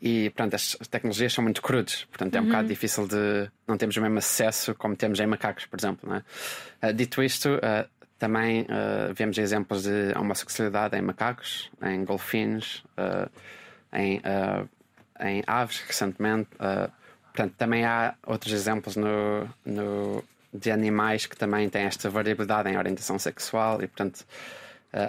e, 0.01 0.31
portanto, 0.31 0.55
as 0.55 0.87
tecnologias 0.89 1.31
são 1.31 1.43
muito 1.43 1.61
crudes, 1.61 2.05
portanto, 2.05 2.33
é 2.35 2.39
um 2.39 2.43
uhum. 2.43 2.49
bocado 2.49 2.67
difícil 2.67 3.07
de. 3.07 3.51
Não 3.67 3.77
temos 3.77 3.95
o 3.97 4.01
mesmo 4.01 4.17
acesso 4.17 4.73
como 4.73 4.95
temos 4.95 5.19
em 5.19 5.27
macacos, 5.27 5.67
por 5.67 5.79
exemplo. 5.79 6.23
É? 6.81 6.91
dito 6.91 7.21
isto, 7.21 7.49
também 8.23 8.61
uh, 8.61 9.13
vemos 9.13 9.37
exemplos 9.37 9.83
de 9.83 10.17
homossexualidade 10.17 10.97
em 10.97 11.01
macacos, 11.01 11.69
em 11.81 12.05
golfinhos, 12.05 12.81
uh, 12.97 13.29
em, 13.91 14.19
uh, 14.19 14.69
em, 15.19 15.43
aves, 15.45 15.83
recentemente. 15.85 16.49
portanto, 16.55 17.53
também 17.57 17.83
há 17.83 18.15
outros 18.25 18.53
exemplos 18.53 18.95
no, 18.95 19.45
no, 19.65 20.23
de 20.53 20.71
animais 20.71 21.25
que 21.25 21.35
também 21.35 21.67
têm 21.67 21.83
esta 21.83 22.09
variabilidade 22.09 22.69
em 22.69 22.77
orientação 22.77 23.19
sexual 23.19 23.83
e, 23.83 23.87
portanto, 23.87 24.25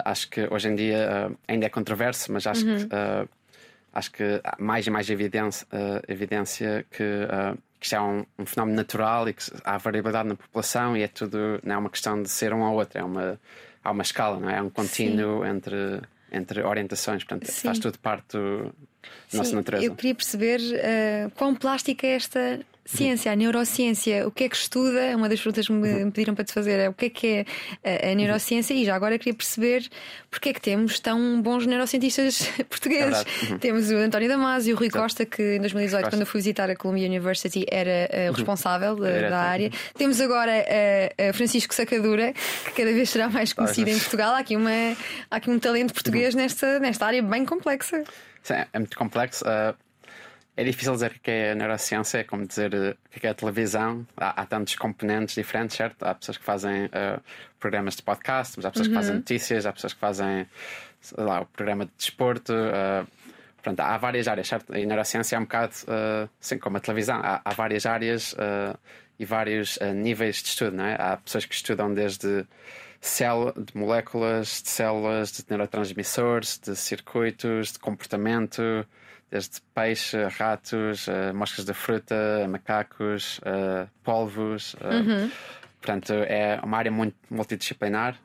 acho 0.03 0.29
que 0.29 0.45
hoje 0.51 0.67
em 0.67 0.75
dia 0.75 1.31
ainda 1.47 1.67
é 1.67 1.69
controverso, 1.69 2.33
mas 2.33 2.45
acho 2.45 2.67
uhum. 2.67 2.79
que 2.79 2.95
acho 3.93 4.11
que 4.11 4.41
há 4.43 4.57
mais 4.59 4.85
e 4.85 4.89
mais 4.89 5.09
evidência, 5.09 5.65
evidência 6.05 6.85
que 6.91 7.27
que 7.85 7.89
isto 7.89 7.95
é 7.95 8.01
um, 8.01 8.25
um, 8.39 8.45
fenómeno 8.45 8.75
natural 8.75 9.29
e 9.29 9.33
que 9.33 9.43
há 9.63 9.77
variabilidade 9.77 10.27
na 10.27 10.35
população 10.35 10.97
e 10.97 11.03
é 11.03 11.07
tudo, 11.07 11.59
não 11.63 11.75
é 11.75 11.77
uma 11.77 11.89
questão 11.89 12.21
de 12.21 12.29
ser 12.29 12.51
um 12.51 12.61
ou 12.63 12.73
outro, 12.73 12.99
é 12.99 13.03
uma, 13.03 13.39
há 13.83 13.91
uma 13.91 14.01
escala, 14.01 14.39
não 14.39 14.49
é? 14.49 14.57
É 14.57 14.61
um 14.61 14.71
contínuo 14.71 15.45
entre, 15.45 16.01
entre 16.31 16.63
orientações, 16.63 17.23
portanto, 17.23 17.45
Sim. 17.45 17.67
faz 17.67 17.77
tudo 17.77 17.99
parte 17.99 18.35
do, 18.35 18.73
da 19.31 19.37
nossa 19.37 19.55
natureza. 19.55 19.85
Eu 19.85 19.95
queria 19.95 20.15
perceber 20.15 20.59
uh, 20.59 21.29
quão 21.35 21.53
plástica 21.53 22.07
é 22.07 22.15
esta 22.15 22.59
Ciência, 22.87 23.31
a 23.31 23.35
neurociência, 23.35 24.27
o 24.27 24.31
que 24.31 24.43
é 24.43 24.49
que 24.49 24.55
estuda? 24.55 24.99
É 24.99 25.15
uma 25.15 25.27
das 25.27 25.39
perguntas 25.39 25.65
que 25.65 25.73
me 25.73 26.11
pediram 26.11 26.35
para 26.35 26.45
te 26.45 26.53
fazer 26.53 26.79
é 26.79 26.87
o 26.87 26.93
que 26.93 27.05
é 27.05 27.09
que 27.09 27.45
é 27.83 28.11
a, 28.11 28.13
neurociência 28.13 28.75
e 28.75 28.85
já 28.85 28.95
agora 28.95 29.17
queria 29.17 29.33
perceber 29.33 29.89
porque 30.29 30.49
é 30.49 30.53
que 30.53 30.61
temos 30.61 30.99
tão 30.99 31.41
bons 31.41 31.65
neurocientistas 31.65 32.47
portugueses. 32.69 33.25
É 33.25 33.51
uhum. 33.53 33.57
Temos 33.57 33.89
o 33.89 33.95
António 33.95 34.29
Damasio, 34.29 34.75
o 34.75 34.77
Rui 34.77 34.91
Costa, 34.91 35.25
que 35.25 35.55
em 35.55 35.59
2018, 35.61 36.03
Costa. 36.03 36.15
quando 36.15 36.21
eu 36.21 36.27
fui 36.27 36.39
visitar 36.39 36.69
a 36.69 36.75
Columbia 36.75 37.07
University, 37.07 37.65
era 37.71 38.07
uh, 38.29 38.33
responsável 38.33 38.93
uh, 38.93 38.99
da 38.99 39.39
área. 39.39 39.71
Temos 39.97 40.21
agora 40.21 40.51
uh, 40.51 41.33
Francisco 41.33 41.73
Sacadura, 41.73 42.33
que 42.65 42.71
cada 42.71 42.93
vez 42.93 43.09
será 43.09 43.27
mais 43.29 43.51
conhecido 43.51 43.89
em 43.89 43.97
Portugal. 43.97 44.35
Há 44.35 44.39
aqui, 44.39 44.55
uma, 44.55 44.95
há 45.31 45.37
aqui 45.37 45.49
um 45.49 45.57
talento 45.57 45.91
português 45.91 46.35
nesta, 46.35 46.79
nesta 46.79 47.07
área 47.07 47.23
bem 47.23 47.45
complexa. 47.45 48.03
Sim, 48.43 48.63
é 48.71 48.77
muito 48.77 48.95
complexo. 48.95 49.43
Uh, 49.43 49.73
é 50.57 50.63
difícil 50.63 50.93
dizer 50.93 51.11
o 51.11 51.19
que 51.19 51.31
é 51.31 51.51
a 51.51 51.55
neurociência, 51.55 52.19
é 52.19 52.23
como 52.23 52.45
dizer 52.45 52.73
eh, 52.73 52.95
o 53.15 53.19
que 53.19 53.27
é 53.27 53.29
a 53.29 53.33
televisão. 53.33 54.07
Há, 54.15 54.41
há, 54.41 54.45
tantos 54.45 54.75
componentes 54.75 55.35
diferentes, 55.35 55.75
certo? 55.75 56.03
Há 56.03 56.15
pessoas 56.15 56.37
que 56.37 56.43
fazem 56.45 56.85
uh, 56.85 57.21
programas 57.59 57.95
de 57.97 58.03
podcast, 58.03 58.53
mas 58.55 58.65
há 58.65 58.71
pessoas 58.71 58.87
uhum. 58.87 58.93
que 58.93 58.97
fazem 58.97 59.11
uhum. 59.11 59.17
notícias, 59.17 59.65
há 59.65 59.73
pessoas 59.73 59.93
que 59.93 59.99
fazem 59.99 60.47
lá, 61.17 61.41
o 61.41 61.45
programa 61.45 61.85
de 61.85 61.91
desporto. 61.97 62.53
Uh, 62.53 63.05
pronto, 63.61 63.79
há 63.81 63.97
várias 63.97 64.29
áreas, 64.29 64.47
certo? 64.47 64.73
E 64.73 64.83
a 64.83 64.85
neurociência 64.85 65.35
é 65.35 65.39
um 65.39 65.43
bocado 65.43 65.73
uh, 65.83 66.29
assim 66.41 66.57
como 66.57 66.77
a 66.77 66.79
televisão. 66.79 67.19
Há, 67.21 67.41
há 67.43 67.53
várias 67.53 67.85
áreas 67.85 68.33
e 69.19 69.25
vários 69.25 69.77
níveis 69.93 70.37
de 70.37 70.49
estudo, 70.49 70.77
não 70.77 70.85
é? 70.85 70.95
Há 70.97 71.17
pessoas 71.17 71.45
que 71.45 71.55
estudam 71.55 71.93
desde 71.93 72.45
célula, 73.01 73.53
de 73.57 73.77
moléculas, 73.77 74.61
de 74.63 74.69
células, 74.69 75.31
de 75.33 75.43
neurotransmissores, 75.49 76.59
de 76.59 76.75
circuitos, 76.75 77.73
de 77.73 77.79
comportamento 77.79 78.85
desde 79.29 79.61
peixe, 79.73 80.23
ratos, 80.37 81.07
uh, 81.07 81.33
moscas 81.33 81.65
da 81.65 81.73
fruta, 81.73 82.47
macacos, 82.49 83.39
uh, 83.39 83.89
polvos. 84.03 84.75
Uh, 84.75 84.95
uhum. 84.95 85.31
Portanto, 85.81 86.13
é 86.13 86.59
uma 86.63 86.77
área 86.77 86.91
muito 86.91 87.15
multidisciplinar. 87.29 88.17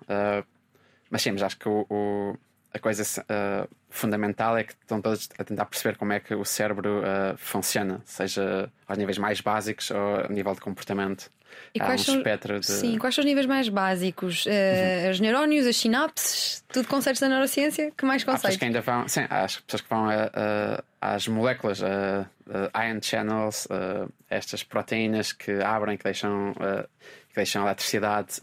mas 1.10 1.20
sim, 1.20 1.32
mas 1.32 1.42
acho 1.42 1.58
que 1.58 1.68
o, 1.68 1.86
o 1.90 2.34
a 2.72 2.78
coisa 2.78 3.02
fundamental 3.88 4.56
é 4.56 4.64
que 4.64 4.72
estão 4.72 5.00
todos 5.00 5.28
a 5.38 5.44
tentar 5.44 5.64
perceber 5.66 5.96
como 5.96 6.12
é 6.12 6.20
que 6.20 6.34
o 6.34 6.44
cérebro 6.44 7.02
funciona, 7.36 8.00
seja 8.04 8.70
aos 8.86 8.98
níveis 8.98 9.18
mais 9.18 9.40
básicos 9.40 9.90
ou 9.90 10.16
a 10.16 10.28
nível 10.28 10.54
de 10.54 10.60
comportamento. 10.60 11.30
E 11.74 11.80
Há 11.80 11.84
quais 11.86 12.02
um 12.02 12.04
são, 12.04 12.16
espectro 12.18 12.60
de... 12.60 12.66
Sim, 12.66 12.98
quais 12.98 13.14
são 13.14 13.22
os 13.22 13.26
níveis 13.26 13.46
mais 13.46 13.68
básicos? 13.68 14.46
Uh, 14.46 15.10
Os 15.10 15.20
neurónios, 15.20 15.66
as 15.66 15.76
sinapses, 15.76 16.64
tudo 16.68 16.86
conceitos 16.88 17.20
da 17.20 17.28
neurociência? 17.28 17.92
Que 17.96 18.04
mais 18.04 18.24
conceitos? 18.24 18.44
Há 18.44 18.48
pessoas 18.48 18.56
que 18.56 18.64
ainda 18.64 18.80
vão, 18.80 19.08
sim, 19.08 19.26
há 19.28 19.42
pessoas 19.42 19.80
que 19.80 19.88
vão 19.88 20.08
a, 20.08 20.30
a, 21.00 21.14
às 21.14 21.26
moléculas, 21.26 21.82
a, 21.82 22.26
a 22.72 22.86
ion 22.88 23.00
channels, 23.02 23.66
estas 24.28 24.62
proteínas 24.62 25.32
que 25.32 25.52
abrem, 25.62 25.96
que 25.96 26.04
deixam, 26.04 26.54
que 26.54 27.34
deixam 27.34 27.62
a 27.62 27.66
eletricidade 27.66 28.40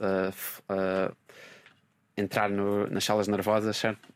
entrar 2.18 2.50
no, 2.50 2.88
nas 2.88 3.04
células 3.04 3.28
nervosas, 3.28 3.78
certo? 3.78 4.08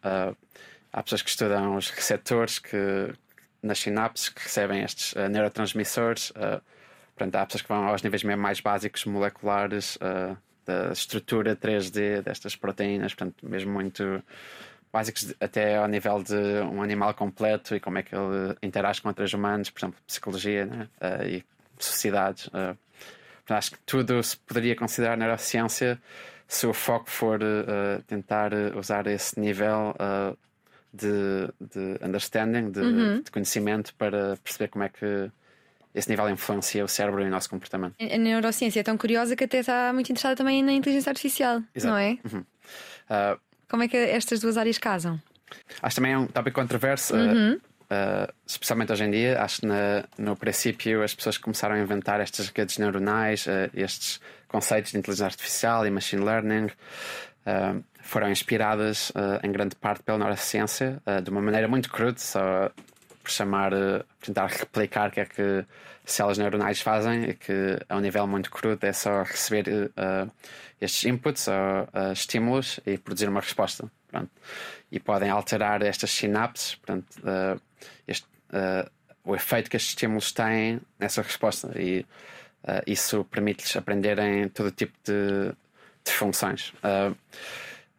há 0.91 1.03
pessoas 1.03 1.21
que 1.21 1.29
estudam 1.29 1.75
os 1.75 1.89
receptores 1.89 2.59
que, 2.59 3.13
nas 3.61 3.79
sinapses 3.79 4.29
que 4.29 4.43
recebem 4.43 4.83
estes 4.83 5.13
uh, 5.13 5.27
neurotransmissores. 5.29 6.31
Uh, 6.31 6.61
portanto, 7.15 7.35
há 7.35 7.45
pessoas 7.45 7.61
que 7.61 7.69
vão 7.69 7.87
aos 7.87 8.01
níveis 8.01 8.23
mesmo 8.23 8.41
mais 8.41 8.59
básicos 8.59 9.05
moleculares 9.05 9.95
uh, 9.97 10.37
da 10.65 10.91
estrutura 10.91 11.55
3D 11.55 12.21
destas 12.21 12.55
proteínas, 12.55 13.13
portanto, 13.13 13.45
mesmo 13.47 13.71
muito 13.71 14.21
básicos 14.91 15.33
até 15.39 15.77
ao 15.77 15.87
nível 15.87 16.21
de 16.21 16.35
um 16.69 16.81
animal 16.81 17.13
completo 17.13 17.75
e 17.75 17.79
como 17.79 17.97
é 17.97 18.03
que 18.03 18.13
ele 18.13 18.55
interage 18.61 19.01
com 19.01 19.07
outros 19.07 19.33
humanos, 19.33 19.69
por 19.69 19.79
exemplo, 19.79 19.99
psicologia 20.05 20.65
né? 20.65 20.89
e 21.25 21.45
sociedades. 21.79 22.49
portanto, 22.49 22.77
acho 23.47 23.71
que 23.71 23.77
tudo 23.85 24.21
se 24.21 24.35
poderia 24.35 24.75
considerar 24.75 25.17
neurociência 25.17 25.97
se 26.51 26.67
o 26.67 26.73
foco 26.73 27.09
for 27.09 27.39
tentar 28.07 28.51
usar 28.75 29.07
esse 29.07 29.39
nível 29.39 29.95
de, 30.93 31.47
de 31.59 32.05
understanding, 32.05 32.71
de, 32.71 32.79
uhum. 32.81 33.21
de, 33.21 33.31
conhecimento, 33.31 33.93
para 33.95 34.37
perceber 34.43 34.67
como 34.67 34.83
é 34.83 34.89
que 34.89 35.31
esse 35.95 36.09
nível 36.09 36.29
influencia 36.29 36.83
o 36.83 36.87
cérebro 36.87 37.21
e 37.21 37.27
o 37.27 37.29
nosso 37.29 37.49
comportamento. 37.49 37.95
A 37.99 38.17
neurociência 38.17 38.79
é 38.79 38.83
tão 38.83 38.97
curiosa 38.97 39.35
que 39.35 39.43
até 39.43 39.59
está 39.59 39.91
muito 39.93 40.09
interessada 40.09 40.35
também 40.35 40.61
na 40.63 40.73
inteligência 40.73 41.09
artificial, 41.09 41.61
Exato. 41.73 41.93
não 41.93 41.97
é? 41.97 42.17
Uhum. 42.31 42.39
Uh, 42.39 43.39
como 43.69 43.83
é 43.83 43.87
que 43.87 43.95
estas 43.95 44.39
duas 44.39 44.57
áreas 44.57 44.77
casam? 44.77 45.21
Acho 45.81 45.95
também 45.95 46.13
é 46.13 46.17
um 46.17 46.27
tópico 46.27 46.59
controverso. 46.59 47.13
Uh, 47.13 47.17
uhum. 47.17 47.59
Uh, 47.91 48.31
especialmente 48.47 48.93
hoje 48.93 49.03
em 49.03 49.11
dia, 49.11 49.41
acho 49.41 49.59
que 49.59 49.67
na, 49.67 50.05
no 50.17 50.33
princípio 50.37 51.03
as 51.03 51.13
pessoas 51.13 51.37
começaram 51.37 51.75
a 51.75 51.79
inventar 51.79 52.21
estas 52.21 52.47
redes 52.47 52.77
neuronais, 52.77 53.45
uh, 53.47 53.69
estes 53.73 54.21
conceitos 54.47 54.93
de 54.93 54.97
inteligência 54.97 55.25
artificial 55.25 55.85
e 55.85 55.91
machine 55.91 56.23
learning, 56.23 56.67
uh, 56.67 57.83
foram 58.01 58.31
inspiradas 58.31 59.11
em 59.43 59.51
grande 59.51 59.75
parte 59.75 60.01
pela 60.03 60.17
neurociência, 60.17 61.01
de 61.23 61.29
uma 61.29 61.39
maneira 61.39 61.67
muito 61.67 61.89
crude, 61.89 62.19
só 62.19 62.71
por 63.21 63.31
chamar, 63.31 63.71
tentar 64.19 64.47
replicar 64.47 65.09
o 65.09 65.11
que 65.11 65.19
é 65.19 65.25
que 65.25 65.65
células 66.03 66.39
neuronais 66.39 66.81
fazem, 66.81 67.25
e 67.29 67.33
que 67.35 67.77
a 67.87 67.95
um 67.95 67.99
nível 67.99 68.25
muito 68.25 68.49
crudo 68.49 68.83
é 68.87 68.91
só 68.91 69.21
receber 69.21 69.91
estes 70.81 71.05
inputs 71.05 71.47
ou 71.47 72.11
estímulos 72.11 72.79
e 72.87 72.97
produzir 72.97 73.29
uma 73.29 73.39
resposta. 73.39 73.89
Pronto. 74.09 74.31
E 74.91 74.99
podem 74.99 75.29
alterar 75.29 75.81
estas 75.81 76.11
sinapses, 76.11 76.75
portanto, 76.75 77.07
este, 78.05 78.27
o 79.23 79.33
efeito 79.33 79.69
que 79.69 79.77
estes 79.77 79.91
estímulos 79.91 80.33
têm 80.33 80.81
nessa 80.99 81.21
resposta. 81.21 81.71
E 81.79 82.05
isso 82.85 83.23
permite-lhes 83.25 83.73
aprenderem 83.77 84.49
todo 84.49 84.69
tipo 84.69 84.93
de, 85.05 85.53
de 86.03 86.11
funções. 86.11 86.73
Uh, 86.83 87.15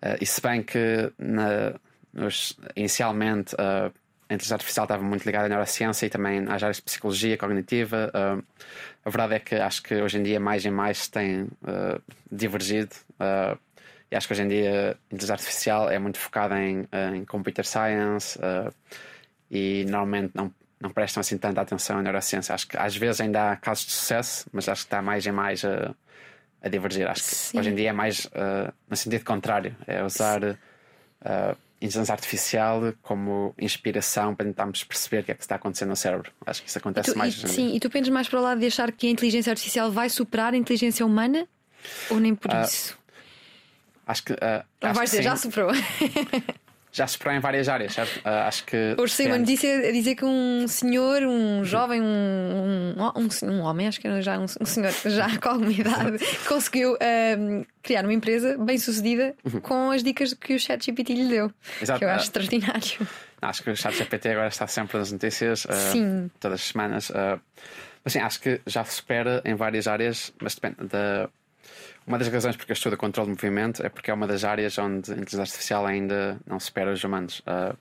Uh, 0.03 0.19
e 0.21 0.27
se 0.27 0.41
bem 0.41 0.63
que 0.63 1.13
na, 1.17 1.75
nos, 2.13 2.59
inicialmente 2.75 3.55
uh, 3.55 3.93
a 4.29 4.35
inteligência 4.35 4.55
artificial 4.57 4.85
estava 4.85 5.03
muito 5.03 5.25
ligada 5.25 5.47
à 5.47 5.49
neurociência 5.49 6.07
e 6.07 6.11
também 6.11 6.41
às 6.49 6.61
áreas 6.63 6.77
de 6.77 6.83
psicologia 6.83 7.39
cognitiva, 7.39 8.11
uh, 8.13 8.45
a 9.05 9.11
verdade 9.11 9.35
é 9.35 9.39
que 9.39 9.55
acho 9.55 9.81
que 9.81 9.95
hoje 9.95 10.19
em 10.19 10.23
dia 10.25 10.41
mais 10.41 10.65
e 10.65 10.71
mais 10.71 10.99
se 10.99 11.11
tem 11.11 11.49
divergido. 12.31 12.95
E 14.13 14.17
acho 14.17 14.27
que 14.27 14.35
hoje 14.35 14.43
em 14.43 14.49
dia 14.49 14.91
a 14.93 15.15
inteligência 15.15 15.33
artificial 15.33 15.91
é 15.91 15.99
muito 15.99 16.19
focada 16.19 16.61
em, 16.61 16.87
em 17.15 17.25
computer 17.25 17.65
science 17.65 18.39
e 19.51 19.85
normalmente 19.87 20.33
não, 20.35 20.53
não 20.81 20.91
prestam 20.91 21.21
assim 21.23 21.39
tanta 21.39 21.61
atenção 21.61 21.99
à 21.99 22.03
neurociência. 22.03 22.55
Acho 22.55 22.69
que 22.69 22.77
às 22.77 22.95
vezes 22.95 23.21
ainda 23.21 23.53
há 23.53 23.57
casos 23.57 23.87
de 23.87 23.93
sucesso, 23.93 24.47
mas 24.53 24.69
acho 24.69 24.83
que 24.83 24.87
está 24.87 25.03
mais 25.03 25.25
e 25.25 25.33
mais 25.33 25.65
a 25.65 25.95
a 26.63 26.69
divergir. 26.69 27.09
Acho 27.09 27.23
que 27.23 27.35
Sim. 27.35 27.59
hoje 27.59 27.71
em 27.71 27.75
dia 27.75 27.91
é 27.91 27.93
mais 27.93 28.27
uh, 28.27 28.73
no 28.89 28.97
sentido 28.97 29.25
contrário, 29.25 29.75
é 29.87 30.03
usar 30.05 30.43
uh, 30.45 31.57
inteligência 31.81 32.13
artificial 32.13 32.95
como 33.03 33.53
inspiração 33.59 34.35
para 34.35 34.47
tentarmos 34.47 34.85
perceber 34.85 35.23
o 35.23 35.25
que 35.25 35.33
é 35.33 35.35
que 35.35 35.43
está 35.43 35.57
acontecendo 35.57 35.89
no 35.89 35.97
cérebro. 35.97 36.31
Acho 36.47 36.63
que 36.63 36.69
isso 36.69 36.79
acontece 36.79 37.13
tu, 37.13 37.19
mais. 37.19 37.35
E, 37.35 37.49
sim, 37.49 37.75
e 37.75 37.81
tu 37.81 37.91
pendes 37.91 38.11
mais 38.11 38.29
para 38.29 38.39
o 38.39 38.43
lado 38.43 38.61
de 38.61 38.67
achar 38.67 38.93
que 38.93 39.09
a 39.09 39.11
inteligência 39.11 39.51
artificial 39.51 39.91
vai 39.91 40.09
superar 40.09 40.55
a 40.55 40.57
inteligência 40.57 41.05
humana? 41.05 41.47
Ou 42.09 42.21
nem 42.21 42.33
por 42.33 42.53
uh, 42.53 42.63
isso? 42.63 42.97
Acho 44.07 44.25
que. 44.25 44.33
Uh, 44.33 44.65
acho 44.81 44.95
vais 44.95 45.11
dizer, 45.11 45.23
já 45.25 45.37
superou. 45.37 45.73
já 46.93 47.07
se 47.07 47.19
em 47.31 47.41
várias 47.41 47.69
áreas, 47.69 47.95
certo? 47.95 48.17
Uh, 48.19 48.29
acho 48.47 48.65
que. 48.65 48.95
Hoje 48.99 49.15
saiu 49.15 49.29
uma 49.29 49.39
notícia 49.39 49.89
a 49.89 49.93
dizer 49.93 50.15
que 50.15 50.25
um 50.25 50.67
senhor, 50.69 51.23
um 51.23 51.65
jovem, 51.65 52.01
um, 52.01 52.95
um, 52.97 53.21
um, 53.21 53.51
um 53.51 53.61
homem, 53.61 53.89
acho 53.89 54.01
que 54.01 54.07
era 54.07 54.21
já 54.21 54.39
um, 54.39 54.45
um 54.45 54.67
senhor 54.67 54.93
já 55.07 55.39
com 55.39 55.49
alguma 55.49 55.73
idade, 55.73 56.19
conseguiu 56.47 56.97
criar 57.83 58.05
uma 58.05 58.13
empresa 58.13 58.59
bem 58.59 58.79
sucedida 58.79 59.35
uhum. 59.45 59.61
com 59.61 59.91
as 59.91 60.03
dicas 60.03 60.35
que 60.35 60.55
o 60.55 60.59
ChatGPT 60.59 61.15
lhe 61.15 61.29
deu. 61.29 61.53
Exato. 61.81 61.99
Que 61.99 62.05
eu 62.05 62.11
acho 62.11 62.25
extraordinário. 62.25 63.09
Acho 63.43 63.65
que 63.65 63.71
o 63.71 63.77
ChatGPT 63.77 64.29
agora 64.29 64.49
está 64.49 64.69
sempre 64.69 64.99
nas 64.99 65.11
notícias, 65.11 65.65
uh, 65.65 65.73
Sim. 65.91 66.31
todas 66.39 66.61
as 66.61 66.69
semanas. 66.69 67.11
Uh, 67.11 67.41
mas 68.05 68.13
sim, 68.13 68.21
acho 68.21 68.41
que 68.41 68.61
já 68.67 68.85
supera 68.85 69.43
em 69.45 69.55
várias 69.55 69.87
áreas, 69.87 70.33
mas 70.41 70.55
depende 70.55 70.89
da. 70.89 71.29
Uma 72.07 72.19
das 72.19 72.29
razões 72.29 72.57
porque 72.57 72.73
eu 72.73 72.75
estudo 72.75 72.97
controle 72.97 73.31
de 73.31 73.37
movimento 73.37 73.85
é 73.85 73.89
porque 73.89 74.11
é 74.11 74.15
uma 74.15 74.27
das 74.27 74.45
áreas 74.45 74.77
onde 74.79 75.11
a 75.11 75.15
inteligência 75.15 75.41
artificial 75.43 75.87
ainda 75.87 76.39
não 76.47 76.59
supera 76.59 76.93
os 76.93 77.03
humanos. 77.05 77.41
Uh, 77.41 77.77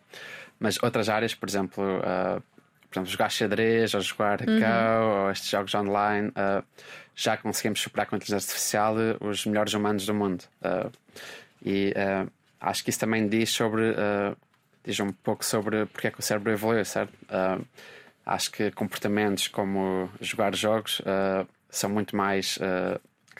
mas 0.59 0.77
outras 0.83 1.09
áreas, 1.09 1.33
por 1.33 1.49
exemplo, 1.49 1.83
uh, 1.83 2.41
por 2.89 2.93
exemplo, 2.93 3.09
jogar 3.09 3.29
xadrez 3.29 3.93
ou 3.95 4.01
jogar 4.01 4.41
uhum. 4.41 4.59
Go 4.59 5.23
ou 5.23 5.31
estes 5.31 5.49
jogos 5.49 5.73
online, 5.73 6.29
uh, 6.29 6.63
já 7.15 7.35
conseguimos 7.35 7.81
superar 7.81 8.05
com 8.05 8.15
a 8.15 8.17
inteligência 8.17 8.47
artificial 8.47 8.95
os 9.19 9.45
melhores 9.45 9.73
humanos 9.73 10.05
do 10.05 10.13
mundo. 10.13 10.43
e 11.63 11.93
acho 12.59 12.83
que 12.83 12.89
isso 12.89 12.99
também 12.99 13.27
diz 13.27 13.49
sobre. 13.49 13.95
diz 14.83 14.99
um 14.99 15.11
pouco 15.11 15.43
sobre 15.43 15.85
porque 15.87 16.07
é 16.07 16.11
que 16.11 16.19
o 16.19 16.23
cérebro 16.23 16.51
evoluiu, 16.51 16.85
certo? 16.85 17.13
acho 18.25 18.51
que 18.51 18.71
comportamentos 18.71 19.47
como 19.47 20.09
jogar 20.19 20.55
jogos 20.55 21.01
são 21.69 21.89
muito 21.89 22.15
mais 22.15 22.57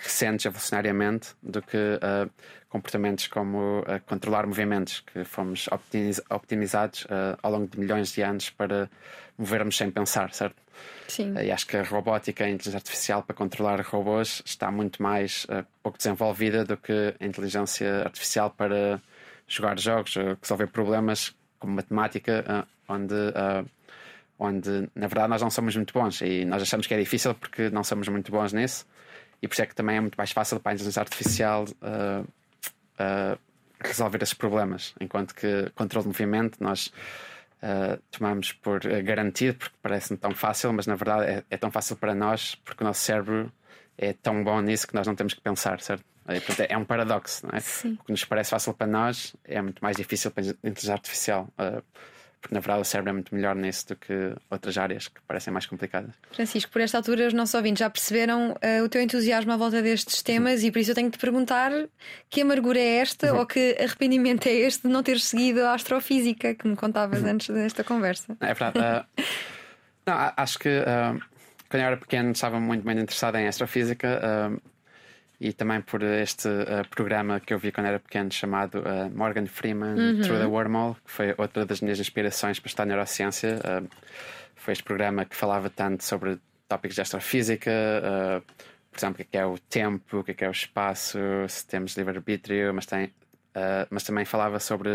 recentes 0.01 0.45
evolucionariamente 0.45 1.29
do 1.41 1.61
que 1.61 1.77
uh, 1.77 2.29
comportamentos 2.69 3.27
como 3.27 3.81
uh, 3.81 4.01
controlar 4.07 4.47
movimentos, 4.47 5.01
que 5.01 5.23
fomos 5.23 5.67
optimiz 5.71 6.19
optimizados 6.29 7.05
uh, 7.05 7.37
ao 7.41 7.51
longo 7.51 7.67
de 7.67 7.79
milhões 7.79 8.11
de 8.11 8.23
anos 8.23 8.49
para 8.49 8.89
movermos 9.37 9.77
sem 9.77 9.91
pensar, 9.91 10.33
certo? 10.33 10.61
Sim. 11.07 11.35
e 11.37 11.51
acho 11.51 11.67
que 11.67 11.77
a 11.77 11.83
robótica 11.83 12.45
a 12.45 12.49
inteligência 12.49 12.77
artificial 12.77 13.21
para 13.21 13.35
controlar 13.35 13.81
robôs 13.81 14.41
está 14.45 14.71
muito 14.71 15.03
mais 15.03 15.45
pouco 15.83 15.97
desenvolvida 15.97 16.63
do 16.63 16.77
que 16.77 17.13
a 17.19 17.25
inteligência 17.25 18.03
artificial 18.03 18.49
para 18.49 18.99
jogar 19.45 19.77
jogos, 19.77 20.15
resolver 20.41 20.67
problemas 20.67 21.35
como 21.59 21.73
matemática, 21.73 22.65
onde 22.87 23.13
onde 24.39 24.89
na 24.95 25.07
verdade 25.07 25.29
nós 25.29 25.41
não 25.41 25.51
somos 25.51 25.75
muito 25.75 25.93
bons 25.93 26.21
e 26.21 26.45
nós 26.45 26.63
achamos 26.63 26.87
que 26.87 26.93
é 26.93 26.97
difícil 26.97 27.35
porque 27.35 27.69
não 27.69 27.83
somos 27.83 28.07
muito 28.07 28.31
bons 28.31 28.53
nisso 28.53 28.87
e 29.41 29.47
por 29.47 29.53
isso 29.53 29.61
é 29.61 29.65
que 29.65 29.75
também 29.75 29.97
é 29.97 30.01
muito 30.01 30.15
mais 30.15 30.31
fácil 30.31 30.59
para 30.59 30.71
a 30.71 30.73
inteligência 30.73 30.99
artificial 30.99 31.65
uh, 31.81 32.21
uh, 32.23 33.39
resolver 33.79 34.21
esses 34.21 34.33
problemas. 34.33 34.93
Enquanto 34.99 35.33
que 35.33 35.71
controle 35.75 36.03
de 36.03 36.07
movimento 36.09 36.57
nós 36.61 36.87
uh, 37.63 38.01
tomamos 38.11 38.51
por 38.51 38.79
garantido, 39.03 39.57
porque 39.57 39.75
parece-me 39.81 40.17
tão 40.17 40.33
fácil, 40.35 40.71
mas 40.73 40.85
na 40.85 40.95
verdade 40.95 41.25
é, 41.25 41.43
é, 41.49 41.57
tão 41.57 41.71
fácil 41.71 41.95
para 41.95 42.13
nós 42.13 42.55
porque 42.63 42.83
o 42.83 42.87
nosso 42.87 43.01
cérebro 43.01 43.51
é 43.97 44.13
tão 44.13 44.43
bom 44.43 44.61
nisso 44.61 44.87
que 44.87 44.93
nós 44.93 45.07
não 45.07 45.15
temos 45.15 45.33
que 45.33 45.41
pensar, 45.41 45.81
certo? 45.81 46.05
É 46.69 46.77
um 46.77 46.85
paradoxo, 46.85 47.45
não 47.45 47.57
é? 47.57 47.59
Sim. 47.59 47.97
O 47.99 48.03
que 48.05 48.11
nos 48.11 48.23
parece 48.23 48.51
fácil 48.51 48.73
para 48.73 48.87
nós 48.87 49.35
é 49.43 49.61
muito 49.61 49.83
mais 49.83 49.97
difícil 49.97 50.31
para 50.31 50.43
a 50.43 50.47
inteligência 50.47 50.93
artificial. 50.93 51.49
Uh, 51.57 51.83
porque 52.41 52.55
na 52.55 52.59
verdade 52.59 52.81
o 52.81 52.83
cérebro 52.83 53.11
é 53.11 53.13
muito 53.13 53.33
melhor 53.35 53.55
nisso 53.55 53.89
do 53.89 53.95
que 53.95 54.33
outras 54.49 54.77
áreas 54.77 55.07
que 55.07 55.21
parecem 55.27 55.53
mais 55.53 55.67
complicadas. 55.67 56.11
Francisco, 56.31 56.71
por 56.71 56.81
esta 56.81 56.97
altura 56.97 57.27
os 57.27 57.33
nossos 57.33 57.53
ouvintes 57.53 57.79
já 57.79 57.89
perceberam 57.89 58.51
uh, 58.51 58.83
o 58.83 58.89
teu 58.89 59.01
entusiasmo 59.01 59.51
à 59.51 59.57
volta 59.57 59.81
destes 59.81 60.21
temas 60.23 60.61
uhum. 60.61 60.67
e 60.67 60.71
por 60.71 60.79
isso 60.79 60.91
eu 60.91 60.95
tenho 60.95 61.11
que 61.11 61.17
te 61.17 61.21
perguntar 61.21 61.71
que 62.29 62.41
amargura 62.41 62.79
é 62.79 62.97
esta 62.97 63.31
uhum. 63.31 63.39
ou 63.39 63.45
que 63.45 63.77
arrependimento 63.79 64.47
é 64.47 64.53
este 64.53 64.87
de 64.87 64.89
não 64.89 65.03
ter 65.03 65.19
seguido 65.19 65.61
a 65.61 65.73
astrofísica 65.73 66.55
que 66.55 66.67
me 66.67 66.75
contavas 66.75 67.21
uhum. 67.21 67.29
antes 67.29 67.53
desta 67.53 67.83
conversa. 67.83 68.35
É 68.39 68.53
verdade. 68.53 68.79
Uh, 68.79 69.23
não, 70.07 70.33
acho 70.35 70.57
que 70.57 70.69
uh, 70.69 71.21
quando 71.69 71.81
eu 71.83 71.87
era 71.87 71.97
pequeno 71.97 72.31
estava 72.31 72.59
muito 72.59 72.83
bem 72.83 72.97
interessado 72.99 73.35
em 73.35 73.47
astrofísica 73.47 74.19
e 75.41 75.51
também 75.51 75.81
por 75.81 76.03
este 76.03 76.47
uh, 76.47 76.87
programa 76.91 77.39
que 77.39 77.51
eu 77.51 77.57
vi 77.57 77.71
quando 77.71 77.87
era 77.87 77.99
pequeno 77.99 78.31
chamado 78.31 78.75
uh, 78.75 79.09
Morgan 79.09 79.47
Freeman 79.47 79.95
uhum. 79.95 80.21
Through 80.21 80.39
the 80.39 80.45
Wormhole, 80.45 80.95
que 81.03 81.11
foi 81.11 81.33
outra 81.35 81.65
das 81.65 81.81
minhas 81.81 81.99
inspirações 81.99 82.59
para 82.59 82.67
estudar 82.67 82.85
neurociência. 82.85 83.55
Uh, 83.57 83.89
foi 84.55 84.73
este 84.73 84.83
programa 84.83 85.25
que 85.25 85.35
falava 85.35 85.67
tanto 85.67 86.03
sobre 86.03 86.37
tópicos 86.67 86.93
de 86.93 87.01
astrofísica, 87.01 87.71
por 88.91 88.97
exemplo, 88.97 89.23
o 89.23 89.25
que 89.25 89.35
é, 89.35 89.41
é 89.41 89.45
o 89.45 89.57
tempo, 89.57 90.19
o 90.19 90.23
que 90.23 90.31
é, 90.31 90.45
é 90.45 90.47
o 90.47 90.51
espaço, 90.51 91.17
se 91.49 91.65
temos 91.65 91.97
livre-arbítrio, 91.97 92.71
mas, 92.71 92.85
tem, 92.85 93.11
mas 93.89 94.03
também 94.03 94.23
falava 94.23 94.59
sobre 94.59 94.89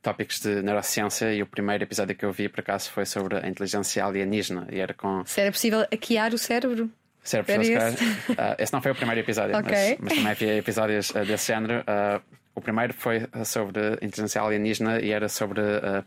tópicos 0.00 0.40
de 0.40 0.62
neurociência 0.62 1.34
e 1.34 1.42
o 1.42 1.46
primeiro 1.46 1.82
episódio 1.82 2.14
que 2.14 2.24
eu 2.24 2.32
vi 2.32 2.48
por 2.48 2.60
acaso 2.60 2.90
foi 2.90 3.04
sobre 3.04 3.36
a 3.36 3.48
inteligência 3.48 4.04
alienígena 4.04 4.68
e 4.70 4.78
era 4.78 4.94
com 4.94 5.24
se 5.26 5.40
era 5.40 5.50
possível 5.50 5.80
hackear 5.80 6.32
o 6.32 6.38
cérebro 6.38 6.88
Ser 7.26 7.44
pessoas, 7.44 7.94
esse? 7.94 8.04
Uh, 8.04 8.36
esse 8.56 8.72
não 8.72 8.80
foi 8.80 8.92
o 8.92 8.94
primeiro 8.94 9.20
episódio, 9.20 9.58
okay. 9.58 9.96
mas, 9.98 9.98
mas, 10.00 10.14
também 10.14 10.30
havia 10.30 10.56
episódios 10.56 11.10
uh, 11.10 11.24
desse 11.24 11.48
género. 11.48 11.80
Uh, 11.80 12.22
o 12.54 12.60
primeiro 12.60 12.94
foi 12.94 13.26
sobre 13.44 13.94
inteligência 14.00 14.40
alienígena 14.40 15.00
e 15.00 15.10
era 15.10 15.28
sobre 15.28 15.60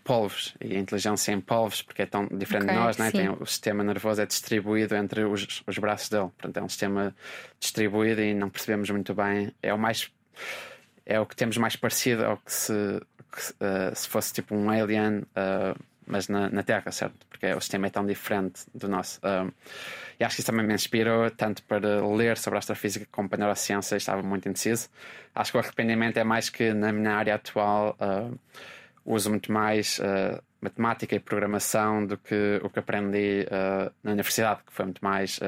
polvos 0.04 0.56
e 0.60 0.76
a 0.76 0.80
inteligência 0.80 1.32
em 1.32 1.40
polvos, 1.40 1.84
porque 1.84 2.02
é 2.02 2.06
tão 2.08 2.26
diferente 2.26 2.64
okay, 2.64 2.76
de 2.76 2.82
nós, 2.82 2.98
né? 2.98 3.12
Tem, 3.12 3.30
o 3.30 3.46
sistema 3.46 3.84
nervoso 3.84 4.20
é 4.20 4.26
distribuído 4.26 4.96
entre 4.96 5.26
os, 5.26 5.62
os 5.68 5.78
braços 5.78 6.10
dele. 6.10 6.30
Portanto, 6.36 6.58
é 6.58 6.64
um 6.64 6.68
sistema 6.68 7.16
distribuído 7.60 8.22
e 8.22 8.34
não 8.34 8.50
percebemos 8.50 8.90
muito 8.90 9.14
bem. 9.14 9.52
É 9.62 9.72
o 9.72 9.78
mais. 9.78 10.10
É 11.06 11.20
o 11.20 11.26
que 11.28 11.36
temos 11.36 11.56
mais 11.58 11.76
parecido 11.76 12.26
ao 12.26 12.38
que 12.38 12.52
se, 12.52 13.00
que, 13.32 13.96
se 13.96 14.08
fosse 14.08 14.34
tipo 14.34 14.56
um 14.56 14.72
alien, 14.72 15.22
mas 16.10 16.28
na, 16.28 16.50
na, 16.50 16.64
Terra, 16.64 16.92
certo? 16.92 17.26
Porque 17.30 17.54
o 17.54 17.62
sistema 17.62 17.88
é 17.88 17.90
tão 17.90 18.06
diferente 18.06 18.64
do 18.74 18.88
nosso. 18.88 19.22
E 20.20 20.24
acho 20.24 20.36
que 20.36 20.42
isso 20.42 20.52
também 20.52 20.68
me 20.68 20.74
inspirou, 20.74 21.32
tanto 21.32 21.64
para 21.64 22.06
ler 22.06 22.38
sobre 22.38 22.58
a 22.58 22.60
astrofísica 22.60 23.08
como 23.10 23.30
para 23.30 23.38
a 23.38 23.40
neurociência, 23.40 23.96
estava 23.96 24.22
muito 24.22 24.50
indeciso. 24.50 24.90
Acho 25.34 25.52
que 25.52 25.58
o 25.58 25.62
arrependimento 25.62 26.18
é 26.18 26.24
mais 26.26 26.50
que 26.50 26.74
na 26.74 26.92
minha 26.92 27.14
área 27.14 27.36
atual 27.36 27.96
uh, 28.02 28.38
uso 29.06 29.30
muito 29.30 29.50
mais 29.50 30.00
uh, 30.00 30.44
matemática 30.60 31.16
e 31.16 31.20
programação 31.20 32.06
do 32.06 32.18
que 32.18 32.60
o 32.62 32.70
que 32.70 32.80
aprendi 32.80 33.46
uh, 33.48 33.90
na 34.04 34.12
universidade, 34.12 34.62
que 34.66 34.74
foi 34.74 34.86
muito 34.86 35.04
mais 35.04 35.40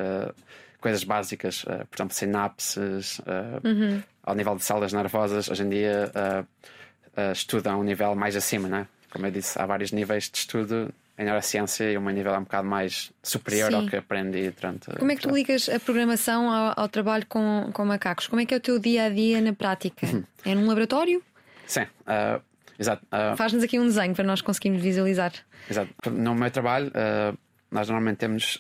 coisas 0.79 1.03
básicas, 1.03 1.63
por 1.63 1.97
exemplo, 1.97 2.15
sinapses, 2.15 3.19
uhum. 3.63 4.01
ao 4.23 4.33
nível 4.33 4.55
de 4.55 4.63
células 4.63 4.93
nervosas. 4.93 5.47
Hoje 5.47 5.63
em 5.63 5.69
dia 5.69 6.11
estudo 7.33 7.67
a 7.67 7.77
um 7.77 7.83
nível 7.83 8.15
mais 8.15 8.35
acima, 8.35 8.67
né? 8.67 8.87
Como 9.11 9.25
eu 9.27 9.31
disse, 9.31 9.61
há 9.61 9.65
vários 9.65 9.91
níveis 9.91 10.29
de 10.29 10.39
estudo 10.39 10.93
em 11.17 11.25
neurociência 11.25 11.91
e 11.91 11.97
o 11.97 12.01
meu 12.01 12.13
nível 12.13 12.33
é 12.33 12.37
um 12.37 12.43
bocado 12.43 12.67
mais 12.67 13.11
superior 13.21 13.69
Sim. 13.69 13.75
ao 13.75 13.85
que 13.85 13.95
aprendi 13.97 14.49
durante. 14.51 14.89
Como 14.97 15.11
é 15.11 15.15
que 15.15 15.21
tu 15.21 15.29
ligas 15.29 15.69
a 15.69 15.79
programação 15.79 16.49
ao, 16.49 16.73
ao, 16.75 16.89
trabalho 16.89 17.25
com, 17.27 17.69
com 17.73 17.85
macacos? 17.85 18.25
Como 18.27 18.41
é 18.41 18.45
que 18.45 18.53
é 18.53 18.57
o 18.57 18.59
teu 18.59 18.79
dia 18.79 19.05
a 19.05 19.09
dia 19.09 19.39
na 19.41 19.53
prática? 19.53 20.07
É 20.43 20.55
num 20.55 20.65
laboratório? 20.65 21.21
Sim, 21.67 21.81
uh, 21.83 22.41
exato. 22.79 23.05
Uh, 23.05 23.37
Faz-nos 23.37 23.63
aqui 23.63 23.77
um 23.77 23.85
desenho 23.85 24.15
para 24.15 24.23
nós 24.23 24.41
conseguirmos 24.41 24.81
visualizar. 24.81 25.31
Exato. 25.69 25.93
No 26.09 26.33
meu 26.33 26.49
trabalho, 26.49 26.87
uh, 26.87 27.37
nós 27.69 27.87
normalmente 27.87 28.17
temos, 28.17 28.59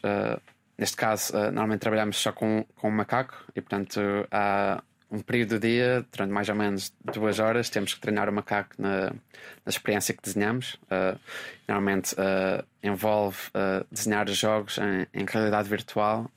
neste 0.77 0.95
caso, 0.95 1.33
normalmente 1.33 1.79
trabalhamos 1.79 2.17
só 2.17 2.31
com, 2.31 2.63
com 2.75 2.89
um 2.89 2.91
macaco 2.91 3.33
e, 3.55 3.61
portanto, 3.61 3.99
há 4.29 4.83
um 5.11 5.19
período 5.19 5.59
do 5.59 5.59
dia, 5.59 6.05
durante 6.09 6.31
mais 6.31 6.47
ou 6.47 6.55
menos 6.55 6.93
duas 7.13 7.37
horas, 7.39 7.69
temos 7.69 7.93
que 7.93 7.99
treinar 7.99 8.29
o 8.29 8.33
macaco 8.33 8.73
na, 8.77 9.07
na 9.09 9.67
experiência 9.67 10.13
que 10.13 10.21
desenhamos. 10.21 10.75
Uh, 10.85 11.19
normalmente 11.67 12.15
uh, 12.15 12.65
envolve 12.81 13.37
uh, 13.49 13.85
desenhar 13.91 14.27
jogos 14.29 14.77
em, 14.77 15.05
em 15.13 15.25
realidade 15.25 15.67
virtual 15.67 16.31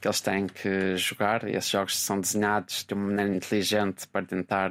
que 0.00 0.06
eles 0.06 0.20
têm 0.20 0.46
que 0.46 0.96
jogar 0.96 1.48
e 1.48 1.56
esses 1.56 1.70
jogos 1.70 1.98
são 1.98 2.20
desenhados 2.20 2.84
de 2.84 2.94
uma 2.94 3.06
maneira 3.06 3.34
inteligente 3.34 4.06
para 4.06 4.24
tentar 4.24 4.70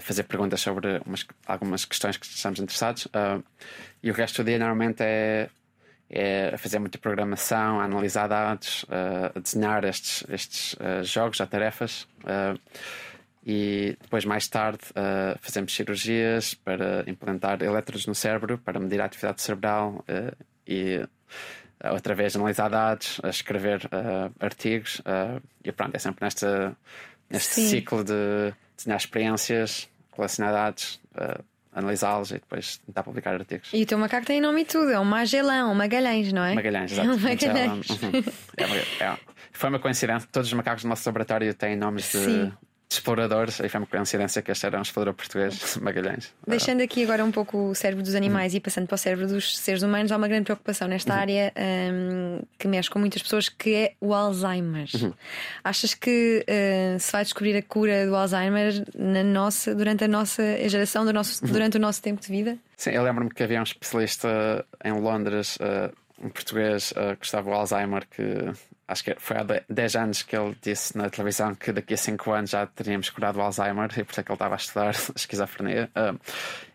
fazer 0.00 0.22
perguntas 0.22 0.62
sobre 0.62 0.98
umas, 1.04 1.26
algumas 1.46 1.84
questões 1.84 2.16
que 2.16 2.24
estamos 2.24 2.58
interessados. 2.58 3.06
e 4.02 4.10
o 4.10 4.14
resto 4.14 4.42
do 4.42 4.46
dia 4.46 4.58
normalmente 4.58 5.02
é 5.02 5.50
é 6.10 6.54
a 6.54 6.58
fazer 6.58 6.78
muita 6.78 6.98
programação, 6.98 7.80
a 7.80 7.84
analisar 7.84 8.28
dados, 8.28 8.84
a 8.88 9.38
desenhar 9.38 9.84
estes, 9.84 10.24
estes 10.28 10.72
uh, 10.74 11.02
jogos, 11.04 11.36
já 11.36 11.46
tarefas. 11.46 12.08
Uh, 12.24 12.58
e 13.44 13.96
depois, 14.00 14.24
mais 14.24 14.48
tarde, 14.48 14.80
uh, 14.90 15.38
fazemos 15.40 15.74
cirurgias 15.74 16.54
para 16.54 17.04
implantar 17.06 17.62
elétrodos 17.62 18.06
no 18.06 18.14
cérebro, 18.14 18.58
para 18.58 18.80
medir 18.80 19.00
a 19.00 19.04
atividade 19.04 19.40
cerebral 19.42 20.04
e 20.66 21.06
outra 21.92 22.14
vez 22.14 22.34
analisar 22.36 22.68
dados, 22.68 23.20
a 23.22 23.28
escrever 23.28 23.88
artigos. 24.40 25.00
e 25.64 25.72
pronto, 25.72 25.94
é 25.94 25.98
sempre 25.98 26.24
nesta, 26.24 26.76
neste 27.30 27.54
Sim. 27.54 27.68
ciclo 27.68 28.04
de 28.04 28.52
desenhar 28.76 28.98
experiências, 28.98 29.88
colecionar 30.10 30.52
dados 30.52 31.00
analisá-los 31.78 32.30
e 32.30 32.34
depois 32.34 32.78
tentar 32.78 33.02
publicar 33.02 33.34
artigos. 33.34 33.70
E 33.72 33.82
o 33.82 33.86
teu 33.86 33.98
macaco 33.98 34.26
tem 34.26 34.40
nome 34.40 34.62
e 34.62 34.64
tudo, 34.64 34.90
é 34.90 34.98
um 34.98 35.04
Magellan, 35.04 35.68
um 35.68 35.74
Magalhães, 35.74 36.32
não 36.32 36.44
é? 36.44 36.54
Magalhães, 36.54 36.92
exato. 36.92 37.08
É 37.08 37.12
um 37.12 37.18
Magalhães. 37.18 37.88
Uhum. 37.90 38.24
É, 38.56 39.04
é, 39.04 39.18
foi 39.52 39.68
uma 39.70 39.78
coincidência, 39.78 40.28
todos 40.30 40.48
os 40.48 40.54
macacos 40.54 40.82
do 40.82 40.88
nosso 40.88 41.08
laboratório 41.08 41.52
têm 41.54 41.76
nomes 41.76 42.10
de 42.12 42.52
exploradores, 42.90 43.60
aí 43.60 43.68
foi 43.68 43.80
uma 43.80 43.86
coincidência 43.86 44.40
que 44.40 44.50
este 44.50 44.64
era 44.64 44.78
um 44.78 44.82
explorador 44.82 45.14
português, 45.14 45.76
Magalhães. 45.82 46.32
Deixando 46.46 46.82
aqui 46.82 47.02
agora 47.02 47.24
um 47.24 47.30
pouco 47.30 47.70
o 47.70 47.74
cérebro 47.74 48.02
dos 48.02 48.14
animais 48.14 48.52
uhum. 48.52 48.58
e 48.58 48.60
passando 48.60 48.86
para 48.86 48.94
o 48.94 48.98
cérebro 48.98 49.26
dos 49.26 49.58
seres 49.58 49.82
humanos, 49.82 50.10
há 50.10 50.16
uma 50.16 50.26
grande 50.26 50.44
preocupação 50.44 50.88
nesta 50.88 51.12
uhum. 51.12 51.20
área 51.20 51.52
um, 51.92 52.40
que 52.58 52.66
mexe 52.66 52.88
com 52.88 52.98
muitas 52.98 53.22
pessoas, 53.22 53.48
que 53.48 53.74
é 53.74 53.92
o 54.00 54.14
Alzheimer. 54.14 54.88
Uhum. 54.94 55.12
Achas 55.62 55.92
que 55.92 56.44
uh, 56.48 56.98
se 56.98 57.12
vai 57.12 57.24
descobrir 57.24 57.56
a 57.56 57.62
cura 57.62 58.06
do 58.06 58.16
Alzheimer 58.16 58.84
na 58.96 59.22
nossa, 59.22 59.74
durante 59.74 60.04
a 60.04 60.08
nossa 60.08 60.42
geração, 60.68 61.04
do 61.04 61.12
nosso, 61.12 61.44
uhum. 61.44 61.52
durante 61.52 61.76
o 61.76 61.80
nosso 61.80 62.00
tempo 62.00 62.22
de 62.22 62.28
vida? 62.28 62.58
Sim, 62.76 62.90
eu 62.90 63.02
lembro-me 63.02 63.30
que 63.30 63.42
havia 63.42 63.60
um 63.60 63.64
especialista 63.64 64.64
em 64.82 64.92
Londres, 64.92 65.56
uh, 65.56 65.92
um 66.24 66.30
português, 66.30 66.92
uh, 66.92 67.16
que 67.18 67.26
estava 67.26 67.50
o 67.50 67.52
Alzheimer, 67.52 68.06
que 68.08 68.52
acho 68.88 69.04
que 69.04 69.14
foi 69.18 69.36
há 69.36 69.44
10 69.68 69.96
anos 69.96 70.22
que 70.22 70.34
ele 70.34 70.56
disse 70.62 70.96
na 70.96 71.10
televisão 71.10 71.54
que 71.54 71.70
daqui 71.70 71.92
a 71.92 71.96
5 71.96 72.32
anos 72.32 72.50
já 72.50 72.66
teríamos 72.66 73.10
curado 73.10 73.38
o 73.38 73.42
Alzheimer 73.42 73.90
e 73.98 74.02
por 74.02 74.12
isso 74.12 74.20
é 74.20 74.22
que 74.22 74.32
ele 74.32 74.36
estava 74.36 74.54
a 74.54 74.56
estudar 74.56 74.94
esquizofrenia 75.14 75.90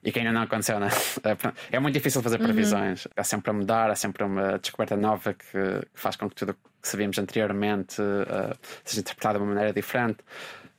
e 0.04 0.12
que 0.12 0.20
ainda 0.20 0.32
não 0.32 0.44
aconteceu, 0.44 0.80
né? 0.80 0.90
É 1.72 1.80
muito 1.80 1.96
difícil 1.96 2.22
fazer 2.22 2.40
uhum. 2.40 2.46
previsões, 2.46 3.06
uhum. 3.06 3.12
há 3.18 3.24
sempre 3.24 3.50
a 3.50 3.54
mudar, 3.54 3.90
há 3.90 3.96
sempre 3.96 4.24
uma 4.24 4.60
descoberta 4.60 4.96
nova 4.96 5.34
que, 5.34 5.88
faz 5.94 6.16
com 6.16 6.30
que 6.30 6.36
tudo 6.36 6.54
que 6.54 6.88
sabíamos 6.88 7.18
anteriormente 7.18 8.02
uh, 8.02 8.56
seja 8.84 9.02
interpretado 9.02 9.40
de 9.40 9.44
uma 9.44 9.54
maneira 9.54 9.74
diferente. 9.74 10.20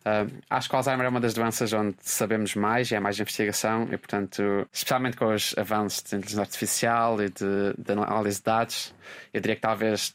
Uh, 0.05 0.30
acho 0.51 0.68
que 0.68 0.74
o 0.74 0.76
Alzheimer 0.76 1.07
é 1.07 1.09
uma 1.09 1.20
das 1.20 1.32
doenças 1.32 1.72
onde 1.72 1.97
sabemos 2.01 2.55
mais 2.55 2.91
e 2.91 2.97
há 2.97 3.01
mais 3.01 3.18
investigação, 3.18 3.85
e 3.91 3.97
portanto, 3.97 4.68
especialmente 4.70 5.16
com 5.16 5.32
os 5.32 5.55
avanços 5.57 6.03
de 6.03 6.16
inteligência 6.16 6.43
artificial 6.43 7.22
e 7.22 7.30
de, 7.30 7.74
de 7.78 7.93
análise 7.93 8.39
de 8.39 8.45
dados, 8.45 8.95
eu 9.32 9.41
diria 9.41 9.57
que 9.57 9.62
talvez 9.62 10.14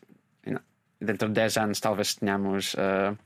dentro 1.00 1.28
de 1.28 1.34
10 1.34 1.58
anos 1.58 1.80
talvez 1.80 2.16
tenhamos 2.16 2.74
uh, 2.74 3.18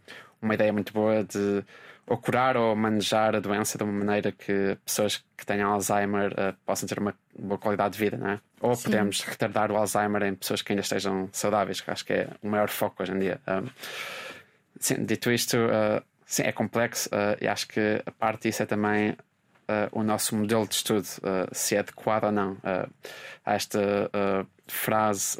uma 0.41 0.53
ideia 0.53 0.71
muito 0.71 0.93
boa 0.93 1.23
de 1.23 1.63
ou 2.05 2.17
curar 2.17 2.57
ou 2.57 2.75
manejar 2.75 3.33
a 3.35 3.39
doença 3.39 3.77
de 3.77 3.83
uma 3.83 3.93
maneira 3.93 4.31
que 4.31 4.77
pessoas 4.85 5.23
que 5.37 5.45
tenham 5.45 5.71
Alzheimer 5.71 6.33
uh, 6.33 6.53
possam 6.65 6.87
ter 6.87 6.99
uma 6.99 7.15
boa 7.37 7.57
qualidade 7.57 7.93
de 7.93 7.99
vida, 7.99 8.17
não 8.17 8.29
é? 8.29 8.39
Ou 8.59 8.75
sim. 8.75 8.83
podemos 8.83 9.21
retardar 9.21 9.71
o 9.71 9.77
Alzheimer 9.77 10.23
em 10.23 10.35
pessoas 10.35 10.61
que 10.61 10.73
ainda 10.73 10.81
estejam 10.81 11.29
saudáveis, 11.31 11.79
que 11.79 11.89
acho 11.89 12.05
que 12.05 12.13
é 12.13 12.27
o 12.41 12.49
maior 12.49 12.67
foco 12.69 13.01
hoje 13.01 13.13
em 13.13 13.19
dia. 13.19 13.39
Um, 13.47 13.69
sim, 14.79 15.05
dito 15.05 15.31
isto, 15.31 15.57
uh, 15.57 16.03
sim, 16.25 16.43
é 16.43 16.51
complexo 16.51 17.09
e 17.39 17.47
acho 17.47 17.67
que 17.69 18.01
a 18.05 18.11
parte 18.11 18.49
disso 18.49 18.63
é 18.63 18.65
também 18.65 19.15
o 19.93 20.03
nosso 20.03 20.35
modelo 20.35 20.67
de 20.67 20.75
estudo, 20.75 21.07
se 21.53 21.75
é 21.75 21.79
adequado 21.79 22.25
ou 22.25 22.31
não. 22.33 22.57
há 23.45 23.53
esta 23.53 23.79
frase 24.67 25.37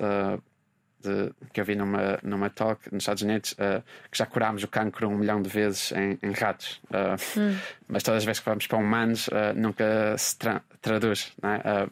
de, 1.04 1.32
que 1.52 1.60
eu 1.60 1.66
vi 1.66 1.76
numa, 1.76 2.18
numa 2.24 2.50
talk 2.50 2.82
nos 2.92 3.04
Estados 3.04 3.24
Unidos 3.24 3.52
uh, 3.54 3.84
que 4.10 4.18
já 4.18 4.26
curámos 4.26 4.64
o 4.64 4.68
cancro 4.68 5.10
um 5.10 5.18
milhão 5.18 5.42
de 5.42 5.50
vezes 5.50 5.92
em, 5.92 6.18
em 6.22 6.32
ratos, 6.32 6.82
uh, 6.86 7.40
hum. 7.40 7.58
mas 7.88 8.04
todas 8.04 8.20
as 8.20 8.26
vezes 8.26 8.40
que 8.40 8.50
vamos 8.50 8.66
para 8.68 8.78
humanos 8.78 9.28
uh, 9.28 9.54
nunca 9.56 10.18
se 10.18 10.38
tra 10.38 10.62
traduz. 10.82 11.34
É? 11.44 11.88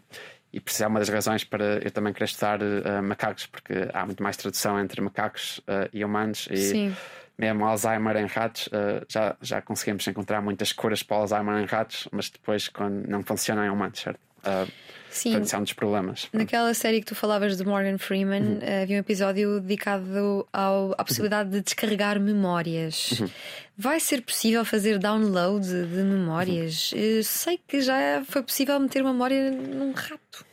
e 0.54 0.60
por 0.60 0.70
isso 0.70 0.84
é 0.84 0.88
uma 0.88 1.00
das 1.00 1.08
razões 1.08 1.46
para 1.46 1.80
eu 1.82 1.92
também 1.92 2.12
querer 2.12 2.26
estudar 2.26 2.60
macacos, 3.02 3.46
porque 3.46 3.88
há 3.94 4.06
muito 4.06 4.22
mais 4.22 4.36
tradução 4.36 4.78
entre 4.78 5.00
macacos 5.00 5.62
e 5.94 6.04
humanos. 6.04 6.50
E 6.52 6.58
Sim. 6.58 6.96
mesmo 7.38 7.64
Alzheimer 7.64 8.18
em 8.18 8.26
ratos, 8.26 8.68
já, 9.08 9.38
já 9.42 9.62
conseguimos 9.62 10.06
encontrar 10.08 10.42
muitas 10.42 10.74
curas 10.74 11.02
para 11.04 11.16
Alzheimer 11.16 11.64
em 11.64 11.66
ratos, 11.66 12.06
mas 12.12 12.30
depois 12.30 12.68
quando 12.68 13.08
não 13.08 13.24
funciona 13.24 13.66
em 13.66 13.70
humanos, 13.70 14.02
certo? 14.02 14.20
Uh, 14.42 14.70
Sim. 15.12 15.32
Portanto, 15.32 15.54
é 15.54 15.58
um 15.58 15.64
dos 15.64 15.74
problemas. 15.74 16.30
Naquela 16.32 16.74
série 16.74 17.02
que 17.02 17.06
tu 17.06 17.16
falavas 17.16 17.58
de 17.58 17.66
Morgan 17.66 17.98
Freeman, 17.98 18.42
uhum. 18.42 18.60
Eh, 18.62 18.84
havia 18.84 18.96
um 18.96 19.00
episódio 19.00 19.60
dedicado 19.60 20.48
ao, 20.52 20.94
à 20.98 21.04
possibilidade 21.04 21.50
uhum. 21.50 21.56
de 21.56 21.62
descarregar 21.62 22.20
memórias. 22.20 23.20
Uhum. 23.20 23.30
Vai 23.78 24.00
ser 24.00 24.22
possível 24.22 24.64
fazer 24.64 24.98
download 24.98 25.66
de 25.66 26.04
memórias? 26.04 26.92
Uhum. 26.94 27.24
sei 27.24 27.60
que 27.68 27.82
já 27.82 28.24
foi 28.26 28.42
possível 28.42 28.80
meter 28.80 29.02
uma 29.02 29.12
memória 29.12 29.52
num 29.52 29.92
rato. 29.92 30.46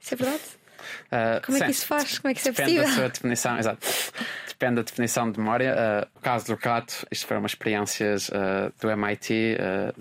Isso 0.00 0.14
é 0.14 0.16
verdade? 0.16 0.42
Uh, 1.06 1.44
Como 1.44 1.58
é 1.58 1.64
que 1.64 1.70
isso 1.70 1.86
faz? 1.86 2.18
Como 2.18 2.30
é 2.30 2.34
que 2.34 2.40
isso 2.40 2.48
é 2.48 2.52
Depende 2.52 2.74
possível? 2.74 2.88
da 2.88 3.00
sua 3.00 3.08
definição, 3.08 3.58
exato. 3.58 3.86
Depende 4.48 4.74
da 4.76 4.82
definição 4.82 5.30
de 5.30 5.38
memória. 5.38 5.74
Uh, 5.74 6.18
o 6.18 6.20
caso 6.20 6.46
do 6.46 6.54
rato, 6.62 7.06
isto 7.10 7.26
foram 7.26 7.44
experiências 7.44 8.28
uh, 8.28 8.72
do 8.80 8.90
MIT, 8.90 9.56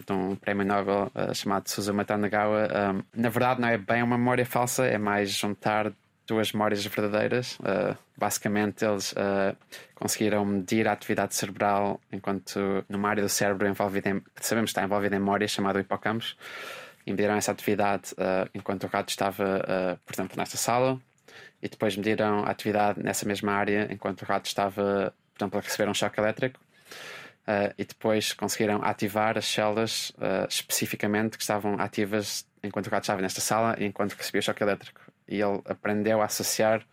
de 0.06 0.14
um 0.14 0.36
prémio 0.36 0.66
Nobel 0.66 1.12
chamado 1.34 1.70
Suzuma 1.70 2.06
Tanagawa. 2.06 2.68
Um, 2.94 3.04
na 3.22 3.30
verdade, 3.30 3.62
não 3.62 3.68
é 3.68 3.78
bem 3.78 4.04
uma 4.04 4.18
memória 4.18 4.46
falsa, 4.46 4.86
é 4.86 4.98
mais 4.98 5.32
juntar 5.32 5.92
duas 6.28 6.54
memórias 6.54 6.86
verdadeiras. 6.86 7.58
basicamente, 8.18 8.86
eles 8.86 9.14
conseguiram 9.96 10.46
medir 10.46 10.88
a 10.88 10.94
atividade 10.94 11.36
cerebral 11.36 12.00
enquanto 12.12 12.86
numa 12.88 13.10
área 13.10 13.24
do 13.24 13.30
cérebro 13.30 13.68
envolvida 13.68 14.10
em, 14.10 14.22
sabemos 14.40 14.70
que 14.70 14.78
está 14.78 14.84
envolvida 14.84 15.16
em 15.16 15.20
memória, 15.20 15.48
chamada 15.48 15.80
hippocampus 15.80 16.36
e 16.36 16.38
mediram 17.12 17.36
essa 17.36 17.52
atividade 17.52 18.14
uh, 18.14 18.50
enquanto 18.54 18.84
o 18.84 18.88
rato 18.88 19.10
estava, 19.10 19.44
uh, 19.44 20.00
por 20.06 20.14
exemplo, 20.14 20.38
nesta 20.38 20.58
sala, 20.58 21.00
e 21.62 21.70
depois 21.70 21.96
mediram 21.96 22.46
a 22.46 22.50
atividade 22.50 23.02
nessa 23.02 23.26
mesma 23.26 23.54
área 23.54 23.88
enquanto 23.92 24.22
o 24.22 24.26
rato 24.26 24.46
estava, 24.46 25.14
por 25.34 25.44
exemplo, 25.44 25.60
a 25.60 25.62
receber 25.62 25.90
um 25.90 25.94
choque 25.94 26.20
elétrico. 26.20 26.60
Uh, 27.46 27.74
e 27.78 27.84
depois 27.84 28.32
conseguiram 28.32 28.82
ativar 28.84 29.38
as 29.38 29.46
células 29.46 30.12
uh, 30.12 30.48
especificamente 30.48 31.36
que 31.36 31.44
estavam 31.44 31.78
ativas 31.78 32.46
enquanto 32.64 32.88
o 32.88 32.90
gato 32.90 33.04
estava 33.04 33.22
nesta 33.22 33.42
sala 33.42 33.76
e 33.78 33.86
enquanto 33.86 34.14
recebia 34.14 34.40
o 34.40 34.44
choque 34.44 34.64
elétrico. 34.64 35.02
E 35.28 35.42
ele 35.42 35.62
aprendeu 35.66 36.22
a 36.22 36.26
associar 36.26 36.86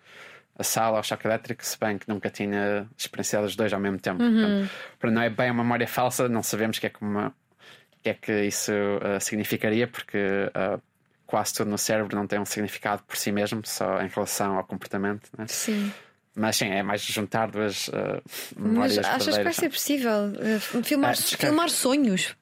a 0.58 0.64
sala 0.64 0.98
ao 0.98 1.02
choque 1.02 1.26
elétrico, 1.26 1.64
se 1.64 1.78
bem 1.78 1.96
que 1.98 2.08
nunca 2.08 2.28
tinha 2.28 2.86
experienciado 2.98 3.46
os 3.46 3.56
dois 3.56 3.72
ao 3.72 3.80
mesmo 3.80 3.98
tempo. 3.98 4.22
Uhum. 4.22 4.68
Portanto, 4.98 5.14
não 5.14 5.22
é 5.22 5.30
bem 5.30 5.50
uma 5.50 5.62
memória 5.62 5.86
falsa, 5.86 6.28
não 6.28 6.42
sabemos 6.42 6.76
o 6.76 6.80
que 6.80 6.86
é 6.86 6.90
que, 6.90 7.00
uma, 7.00 7.32
que, 8.02 8.08
é 8.10 8.14
que 8.14 8.44
isso 8.44 8.72
uh, 8.72 9.20
significaria, 9.20 9.86
porque 9.86 10.18
quase 11.30 11.54
tudo 11.54 11.70
no 11.70 11.78
cérebro 11.78 12.16
não 12.16 12.26
tem 12.26 12.40
um 12.40 12.44
significado 12.44 13.02
por 13.04 13.16
si 13.16 13.30
mesmo, 13.30 13.62
só 13.64 14.02
em 14.02 14.08
relação 14.08 14.56
ao 14.56 14.64
comportamento. 14.64 15.30
Né? 15.38 15.46
Sim. 15.48 15.92
Mas 16.34 16.56
sim, 16.56 16.66
é 16.66 16.82
mais 16.82 17.02
juntar 17.02 17.50
duas 17.50 17.88
uh, 17.88 18.22
memórias 18.56 18.96
Mas 18.96 19.06
achas 19.06 19.36
que 19.36 19.44
vai 19.44 19.52
ser 19.52 19.68
possível 19.68 20.10
uh, 20.10 20.82
filmar, 20.82 21.14
uh, 21.14 21.16
filmar 21.16 21.70
sonhos? 21.70 22.36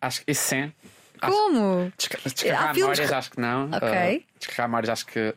acho 0.00 0.24
que 0.24 0.32
isso 0.32 0.48
sim. 0.48 0.72
Como? 1.20 1.92
Desca 1.96 2.18
descarregar 2.22 2.74
memórias, 2.74 3.12
acho 3.12 3.30
que 3.30 3.40
não. 3.40 3.70
Ok. 3.70 4.26
descarregar 4.38 4.68
memórias, 4.68 4.90
acho 4.90 5.06
que. 5.06 5.34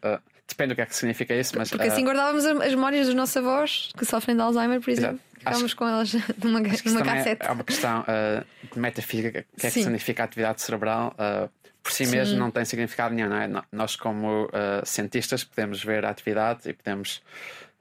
Depende 0.47 0.69
do 0.69 0.75
que 0.75 0.81
é 0.81 0.85
que 0.85 0.95
significa 0.95 1.35
isso, 1.35 1.57
mas. 1.57 1.69
Porque 1.69 1.87
assim 1.87 2.05
guardávamos 2.05 2.45
as 2.45 2.71
memórias 2.71 3.07
dos 3.07 3.15
nossos 3.15 3.37
avós 3.37 3.91
que 3.97 4.05
sofrem 4.05 4.35
de 4.35 4.41
Alzheimer, 4.41 4.79
por 4.79 4.89
exemplo. 4.89 5.19
Ficámos 5.53 5.73
com 5.73 5.87
elas 5.87 6.13
numa, 6.43 6.59
numa 6.59 7.03
cassete. 7.03 7.45
É 7.45 7.51
uma 7.51 7.63
questão 7.63 8.05
de 8.71 8.79
metafísica, 8.79 9.45
o 9.53 9.59
que 9.59 9.67
é 9.67 9.71
que 9.71 9.83
significa 9.83 10.23
atividade 10.23 10.61
cerebral 10.61 11.15
por 11.87 11.93
si 11.93 12.05
Sim. 12.05 12.17
mesmo 12.17 12.37
não 12.37 12.51
tem 12.51 12.65
significado 12.65 13.15
nenhum. 13.15 13.29
Não 13.29 13.37
é? 13.37 13.49
Nós, 13.71 13.95
como 13.95 14.45
uh, 14.45 14.85
cientistas, 14.85 15.45
podemos 15.45 15.81
ver 15.81 16.03
a 16.03 16.09
atividade 16.09 16.69
e 16.69 16.73
podemos 16.73 17.21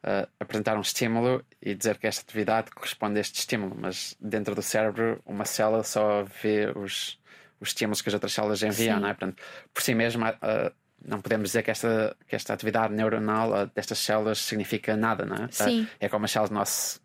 uh, 0.04 0.28
apresentar 0.38 0.76
um 0.76 0.80
estímulo 0.80 1.44
e 1.60 1.74
dizer 1.74 1.98
que 1.98 2.06
esta 2.06 2.22
atividade 2.22 2.70
corresponde 2.70 3.18
a 3.18 3.20
este 3.20 3.40
estímulo, 3.40 3.76
mas 3.76 4.16
dentro 4.20 4.54
do 4.54 4.62
cérebro, 4.62 5.20
uma 5.26 5.44
célula 5.44 5.82
só 5.82 6.24
vê 6.40 6.72
os, 6.76 7.18
os 7.60 7.68
estímulos 7.68 8.00
que 8.00 8.08
as 8.08 8.14
outras 8.14 8.32
células 8.32 8.62
enviam. 8.62 9.00
Não 9.00 9.08
é? 9.08 9.14
Portanto, 9.14 9.42
por 9.74 9.82
si 9.82 9.92
mesmo, 9.92 10.24
uh, 10.24 10.72
não 11.04 11.20
podemos 11.20 11.48
dizer 11.48 11.64
que 11.64 11.72
esta, 11.72 12.16
que 12.28 12.36
esta 12.36 12.54
atividade 12.54 12.94
neuronal 12.94 13.66
destas 13.74 13.98
células 13.98 14.38
significa 14.38 14.96
nada. 14.96 15.26
Não 15.26 15.36
é? 15.36 15.48
Sim. 15.50 15.88
é 15.98 16.08
como 16.08 16.26
as 16.26 16.30
células 16.30 16.50
do 16.50 16.54
nosso, 16.54 17.00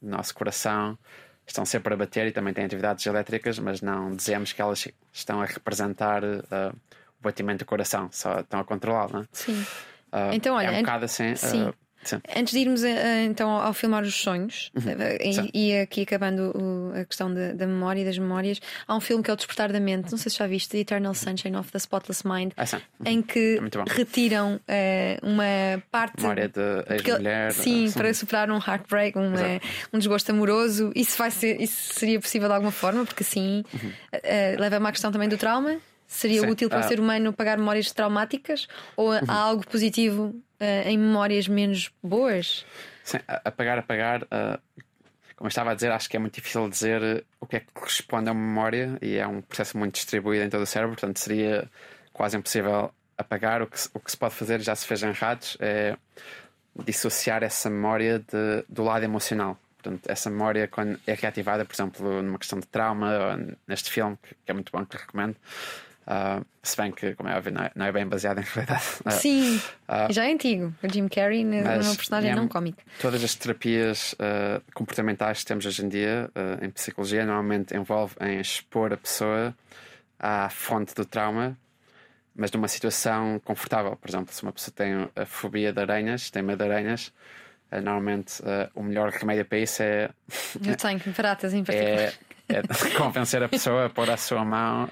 do 0.00 0.08
nosso 0.08 0.34
coração 0.34 0.98
estão 1.50 1.64
sempre 1.64 1.92
a 1.92 1.96
bater 1.96 2.26
e 2.26 2.32
também 2.32 2.54
têm 2.54 2.64
atividades 2.64 3.04
elétricas, 3.06 3.58
mas 3.58 3.80
não 3.80 4.14
dizemos 4.14 4.52
que 4.52 4.62
elas 4.62 4.88
estão 5.12 5.42
a 5.42 5.44
representar 5.44 6.22
uh, 6.24 6.76
o 7.18 7.22
batimento 7.22 7.64
do 7.64 7.66
coração, 7.66 8.08
só 8.12 8.40
estão 8.40 8.60
a 8.60 8.64
controlá-lo, 8.64 9.12
não 9.12 9.20
é? 9.22 9.26
Sim. 9.32 9.60
Uh, 10.12 10.32
então, 10.32 10.54
olha, 10.56 10.68
é 10.68 10.70
um 10.70 10.80
bocado 10.80 11.04
assim. 11.04 11.34
Sim. 11.34 11.68
Uh, 11.68 11.74
Sim. 12.02 12.20
Antes 12.34 12.54
de 12.54 12.60
irmos 12.60 12.82
então 13.24 13.50
ao 13.50 13.74
filmar 13.74 14.02
os 14.02 14.14
sonhos 14.14 14.70
uhum. 14.74 15.50
e, 15.52 15.68
e, 15.68 15.78
aqui 15.78 16.02
acabando 16.02 16.52
o, 16.56 16.98
a 16.98 17.04
questão 17.04 17.32
da, 17.32 17.52
da, 17.52 17.66
memória 17.66 18.00
e 18.00 18.04
das 18.04 18.18
memórias, 18.18 18.60
há 18.86 18.96
um 18.96 19.00
filme 19.00 19.22
que 19.22 19.30
é 19.30 19.34
o 19.34 19.36
Despertar 19.36 19.70
da 19.72 19.80
Mente, 19.80 20.10
não 20.10 20.18
sei 20.18 20.30
se 20.30 20.38
já 20.38 20.46
viste, 20.46 20.76
Eternal 20.78 21.14
Sunshine 21.14 21.56
of 21.56 21.70
the 21.70 21.78
Spotless 21.78 22.26
Mind, 22.26 22.52
ah, 22.56 22.64
uhum. 22.72 22.80
em 23.06 23.22
que 23.22 23.58
é 23.58 23.92
retiram 23.92 24.54
uh, 24.56 25.26
uma 25.26 25.82
parte 25.90 26.22
memória 26.22 26.48
de 26.48 26.94
ex-mulher. 26.94 27.52
Sim, 27.52 27.90
para 27.92 28.12
superar 28.14 28.50
um 28.50 28.58
heartbreak, 28.58 29.18
um, 29.18 29.32
um 29.92 29.98
desgosto 29.98 30.30
amoroso. 30.30 30.92
Isso, 30.94 31.18
vai 31.18 31.30
ser, 31.30 31.60
isso 31.60 31.94
seria 31.94 32.20
possível 32.20 32.48
de 32.48 32.54
alguma 32.54 32.72
forma, 32.72 33.04
porque 33.04 33.22
assim 33.22 33.64
uhum. 33.72 33.90
uh, 33.90 34.60
leva-me 34.60 34.86
à 34.86 34.92
questão 34.92 35.12
também 35.12 35.28
do 35.28 35.36
trauma. 35.36 35.78
Seria 36.10 36.40
Sim. 36.40 36.48
útil 36.48 36.68
para 36.68 36.80
o 36.80 36.84
uh, 36.84 36.88
ser 36.88 36.98
humano 36.98 37.32
pagar 37.32 37.56
memórias 37.56 37.92
traumáticas 37.92 38.66
ou 38.96 39.12
uhum. 39.12 39.20
há 39.28 39.32
algo 39.32 39.64
positivo 39.64 40.34
uh, 40.60 40.88
em 40.88 40.98
memórias 40.98 41.46
menos 41.46 41.92
boas? 42.02 42.66
Sim, 43.04 43.18
apagar, 43.28 43.78
apagar. 43.78 44.24
Uh, 44.24 44.60
como 45.36 45.46
eu 45.46 45.48
estava 45.48 45.70
a 45.70 45.74
dizer, 45.74 45.92
acho 45.92 46.10
que 46.10 46.16
é 46.16 46.20
muito 46.20 46.34
difícil 46.34 46.68
dizer 46.68 47.24
o 47.40 47.46
que 47.46 47.56
é 47.56 47.60
que 47.60 47.72
corresponde 47.72 48.28
a 48.28 48.32
uma 48.32 48.44
memória 48.44 48.98
e 49.00 49.18
é 49.18 49.26
um 49.26 49.40
processo 49.40 49.78
muito 49.78 49.94
distribuído 49.94 50.44
em 50.44 50.50
todo 50.50 50.62
o 50.62 50.66
cérebro, 50.66 50.96
portanto 50.96 51.16
seria 51.18 51.70
quase 52.12 52.36
impossível 52.36 52.92
apagar. 53.16 53.62
O 53.62 53.68
que, 53.68 53.78
o 53.94 54.00
que 54.00 54.10
se 54.10 54.16
pode 54.16 54.34
fazer, 54.34 54.60
já 54.60 54.74
se 54.74 54.84
fez 54.88 55.04
em 55.04 55.12
ratos, 55.12 55.56
é 55.60 55.96
dissociar 56.84 57.44
essa 57.44 57.70
memória 57.70 58.18
de, 58.18 58.64
do 58.68 58.82
lado 58.82 59.04
emocional. 59.04 59.56
Portanto, 59.80 60.10
essa 60.10 60.28
memória, 60.28 60.66
quando 60.66 60.98
é 61.06 61.14
reativada, 61.14 61.64
por 61.64 61.72
exemplo, 61.72 62.20
numa 62.20 62.38
questão 62.38 62.58
de 62.58 62.66
trauma, 62.66 63.38
neste 63.66 63.90
filme, 63.92 64.18
que 64.44 64.50
é 64.50 64.52
muito 64.52 64.72
bom, 64.72 64.84
que 64.84 64.96
recomendo, 64.96 65.36
Uh, 66.10 66.44
se 66.60 66.76
bem 66.76 66.90
que, 66.90 67.14
como 67.14 67.28
é 67.28 67.36
óbvio, 67.36 67.52
não 67.52 67.62
é, 67.62 67.70
não 67.72 67.86
é 67.86 67.92
bem 67.92 68.04
baseado 68.04 68.40
em 68.40 68.42
realidade. 68.42 68.84
Uh, 69.06 69.10
Sim, 69.14 69.56
uh, 69.88 70.12
já 70.12 70.26
é 70.26 70.32
antigo. 70.32 70.74
O 70.82 70.92
Jim 70.92 71.06
Carrey 71.06 71.44
numa 71.44 71.94
personagem 71.94 72.34
não 72.34 72.48
cómica. 72.48 72.82
Todas 73.00 73.22
as 73.22 73.36
terapias 73.36 74.16
comportamentais 74.74 75.40
que 75.40 75.46
temos 75.46 75.64
hoje 75.64 75.84
em 75.84 75.88
dia 75.88 76.28
em 76.60 76.70
psicologia 76.70 77.24
normalmente 77.24 77.76
envolvem 77.76 78.40
expor 78.40 78.92
a 78.92 78.96
pessoa 78.96 79.54
à 80.18 80.50
fonte 80.50 80.94
do 80.94 81.04
trauma, 81.04 81.56
mas 82.34 82.50
numa 82.50 82.66
situação 82.66 83.40
confortável. 83.44 83.96
Por 83.96 84.10
exemplo, 84.10 84.34
se 84.34 84.42
uma 84.42 84.52
pessoa 84.52 84.74
tem 84.74 85.08
a 85.14 85.24
fobia 85.24 85.72
de 85.72 85.80
aranhas, 85.80 86.28
tem 86.28 86.42
medo 86.42 86.58
de 86.58 86.64
aranhas, 86.64 87.12
normalmente 87.70 88.42
o 88.74 88.82
melhor 88.82 89.10
remédio 89.10 89.44
para 89.44 89.58
isso 89.58 89.82
é. 89.82 90.10
Eu 90.66 90.76
tenho 90.76 91.00
baratas 91.16 91.54
em 91.54 91.62
particular. 91.64 92.12
É, 92.48 92.58
é 92.58 92.90
convencer 92.98 93.40
a 93.44 93.48
pessoa 93.48 93.86
a 93.86 93.90
pôr 93.90 94.10
a 94.10 94.16
sua 94.16 94.44
mão 94.44 94.90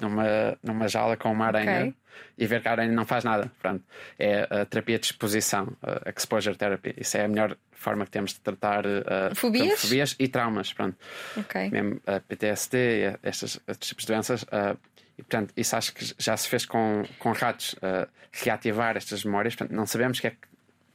numa, 0.00 0.58
numa 0.62 0.88
jaula 0.88 1.16
com 1.16 1.30
uma 1.30 1.46
aranha 1.46 1.80
okay. 1.80 1.94
e 2.36 2.46
ver 2.46 2.62
que 2.62 2.68
a 2.68 2.72
aranha 2.72 2.92
não 2.92 3.04
faz 3.04 3.24
nada. 3.24 3.50
Pronto. 3.60 3.84
É 4.18 4.42
a 4.50 4.64
terapia 4.64 4.98
de 4.98 5.06
exposição, 5.06 5.76
a 5.82 6.10
exposure 6.10 6.56
therapy. 6.56 6.94
Isso 6.96 7.16
é 7.16 7.24
a 7.24 7.28
melhor 7.28 7.56
forma 7.72 8.04
que 8.04 8.10
temos 8.10 8.32
de 8.32 8.40
tratar 8.40 8.86
uh, 8.86 9.34
fobias? 9.34 9.80
fobias 9.80 10.16
e 10.18 10.28
traumas. 10.28 10.72
Pronto. 10.72 10.96
Okay. 11.36 11.70
Mesmo 11.70 12.00
a 12.06 12.20
PTSD, 12.20 13.18
estes, 13.22 13.60
estes 13.66 13.88
tipos 13.88 14.04
de 14.04 14.12
doenças. 14.12 14.42
Uh, 14.44 14.76
e, 15.18 15.22
portanto, 15.22 15.52
isso 15.56 15.74
acho 15.76 15.94
que 15.94 16.14
já 16.18 16.36
se 16.36 16.48
fez 16.48 16.66
com, 16.66 17.04
com 17.18 17.32
ratos, 17.32 17.74
uh, 17.74 18.08
reativar 18.32 18.96
estas 18.96 19.24
memórias. 19.24 19.54
Portanto, 19.54 19.74
não 19.74 19.86
sabemos 19.86 20.20
que 20.20 20.26
é, 20.26 20.36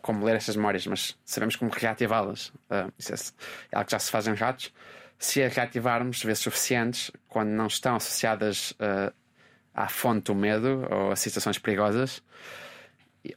como 0.02 0.24
ler 0.26 0.36
estas 0.36 0.56
memórias, 0.56 0.86
mas 0.86 1.18
sabemos 1.26 1.56
como 1.56 1.72
reativá-las. 1.72 2.50
Uh, 2.70 2.92
isso 3.00 3.14
é, 3.14 3.16
é 3.72 3.78
algo 3.78 3.86
que 3.86 3.92
já 3.92 4.00
se 4.00 4.12
faz 4.12 4.28
em 4.28 4.34
ratos 4.34 4.72
se 5.22 5.44
a 5.44 5.48
reativarmos 5.48 6.24
vezes 6.24 6.42
suficientes, 6.42 7.12
quando 7.30 7.50
não 7.50 7.68
estão 7.68 7.96
associadas 7.96 8.72
uh, 8.72 9.14
à 9.72 9.88
fonte 9.88 10.26
do 10.26 10.36
medo 10.36 10.88
ou 10.90 11.12
a 11.12 11.16
situações 11.16 11.60
perigosas, 11.60 12.24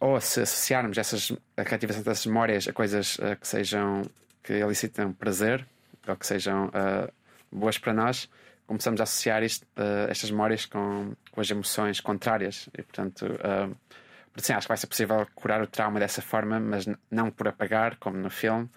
ou 0.01 0.19
se 0.19 0.41
associarmos 0.41 0.97
essas, 0.97 1.31
a 1.59 1.63
reativação 1.63 2.03
dessas 2.03 2.25
memórias 2.25 2.67
a 2.67 2.73
coisas 2.73 3.19
uh, 3.19 3.37
que 3.39 3.47
sejam 3.47 4.01
que 4.43 4.55
elicitam 4.55 5.13
prazer 5.13 5.67
ou 6.09 6.17
que 6.17 6.27
sejam 6.27 6.69
uh, 6.69 7.13
boas 7.53 7.77
para 7.77 7.93
nós, 7.93 8.31
começamos 8.67 8.99
a 8.99 9.05
associar 9.05 9.43
isto, 9.43 9.67
estas 10.09 10.31
memórias 10.31 10.65
com, 10.65 11.15
com 11.31 11.41
as 11.41 11.51
emoções 11.51 12.01
contrárias 12.01 12.67
e, 12.79 12.83
portanto. 12.83 13.27
Uh, 13.27 13.77
Sim, 14.37 14.55
acho 14.55 14.67
que 14.67 14.69
vai 14.69 14.77
ser 14.77 14.89
possível 14.89 15.25
curar 15.33 15.63
o 15.63 15.67
trauma 15.67 16.01
dessa 16.01 16.21
forma, 16.21 16.59
mas 16.59 16.87
não 17.09 17.31
por 17.31 17.47
apagar, 17.47 17.97
como 17.99 18.17
no 18.17 18.29
filme, 18.29 18.69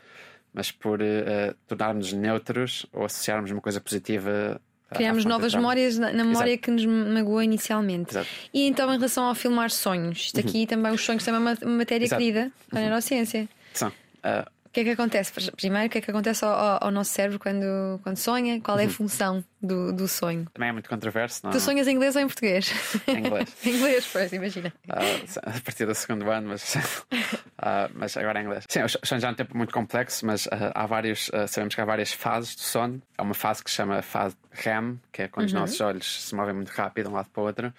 mas 0.58 0.72
por 0.72 1.00
uh, 1.00 1.54
tornarmos 1.68 2.12
neutros 2.14 2.88
ou 2.92 3.06
associarmos 3.06 3.52
uma 3.52 3.62
coisa 3.62 3.80
positiva. 3.80 4.60
Criamos 4.92 5.24
novas 5.24 5.54
memórias 5.54 6.00
na, 6.00 6.12
na 6.12 6.24
memória 6.24 6.50
Exato. 6.50 6.64
que 6.64 6.72
nos 6.72 6.84
magoou 6.84 7.44
inicialmente. 7.44 8.10
Exato. 8.10 8.28
E 8.52 8.68
então, 8.68 8.92
em 8.92 8.96
relação 8.96 9.26
ao 9.26 9.36
filmar 9.36 9.70
sonhos, 9.70 10.18
isto 10.18 10.40
aqui 10.40 10.62
uhum. 10.62 10.66
também, 10.66 10.92
os 10.94 11.02
sonhos 11.02 11.24
também 11.24 11.42
é 11.42 11.64
uma, 11.64 11.78
matéria 11.78 12.06
Exato. 12.06 12.20
querida 12.20 12.52
para 12.70 12.80
a 12.80 12.82
uhum. 12.82 12.88
neurociência. 12.88 13.48
São. 13.72 13.90
Uh, 13.90 14.50
que 14.78 14.82
é 14.82 14.84
que 14.84 15.02
acontece? 15.02 15.32
Primeiro, 15.54 15.88
o 15.88 15.90
que 15.90 15.98
é 15.98 16.02
que 16.02 16.12
acontece 16.12 16.46
ao, 16.46 16.84
ao 16.84 16.92
nosso 16.92 17.12
cérebro 17.12 17.40
quando, 17.40 18.00
quando 18.04 18.18
sonha? 18.18 18.62
Qual 18.62 18.78
é 18.78 18.84
a 18.84 18.86
uhum. 18.86 18.92
função 18.92 19.44
do, 19.60 19.92
do 19.92 20.08
sonho? 20.08 20.46
Também 20.54 20.70
é 20.70 20.72
muito 20.72 20.88
controverso, 20.88 21.42
não 21.44 21.52
Tu 21.52 21.60
sonhas 21.60 21.88
em 21.88 21.96
inglês 21.96 22.16
ou 22.16 22.22
em 22.22 22.28
português? 22.28 22.72
Em 23.08 23.18
inglês. 23.18 23.56
em 23.66 23.70
inglês, 23.76 24.08
pois, 24.14 24.32
imagina. 24.32 24.72
Uh, 24.88 25.40
a 25.42 25.62
partir 25.62 25.88
do 25.88 25.96
segundo 25.96 26.30
ano, 26.30 26.50
mas, 26.50 26.76
uh, 26.76 27.90
mas 27.96 28.16
agora 28.18 28.40
em 28.40 28.46
inglês. 28.46 28.66
Sim, 28.70 28.84
os 28.84 28.96
sonhos 29.04 29.22
já 29.24 29.30
é 29.30 29.32
um 29.32 29.36
tempo 29.36 29.58
muito 29.58 29.74
complexo, 29.74 30.24
mas 30.28 30.46
uh, 30.46 30.72
há 30.76 30.86
vários, 30.86 31.32
sabemos 31.48 31.74
que 31.74 31.82
há 31.82 31.86
várias 31.86 32.14
fases 32.14 32.56
do 32.56 32.62
sono. 32.62 33.02
Há 33.18 33.24
uma 33.24 33.34
fase 33.34 33.64
que 33.64 33.72
se 33.72 33.78
chama 33.78 34.04
fase 34.04 34.36
REM, 34.52 35.00
que 35.12 35.24
é 35.24 35.28
quando 35.28 35.46
uhum. 35.46 35.48
os 35.48 35.54
nossos 35.54 35.82
olhos 35.82 36.24
se 36.26 36.36
movem 36.36 36.54
muito 36.54 36.70
rápido 36.70 37.06
de 37.06 37.12
um 37.12 37.16
lado 37.16 37.30
para 37.32 37.42
o 37.42 37.46
outro. 37.48 37.74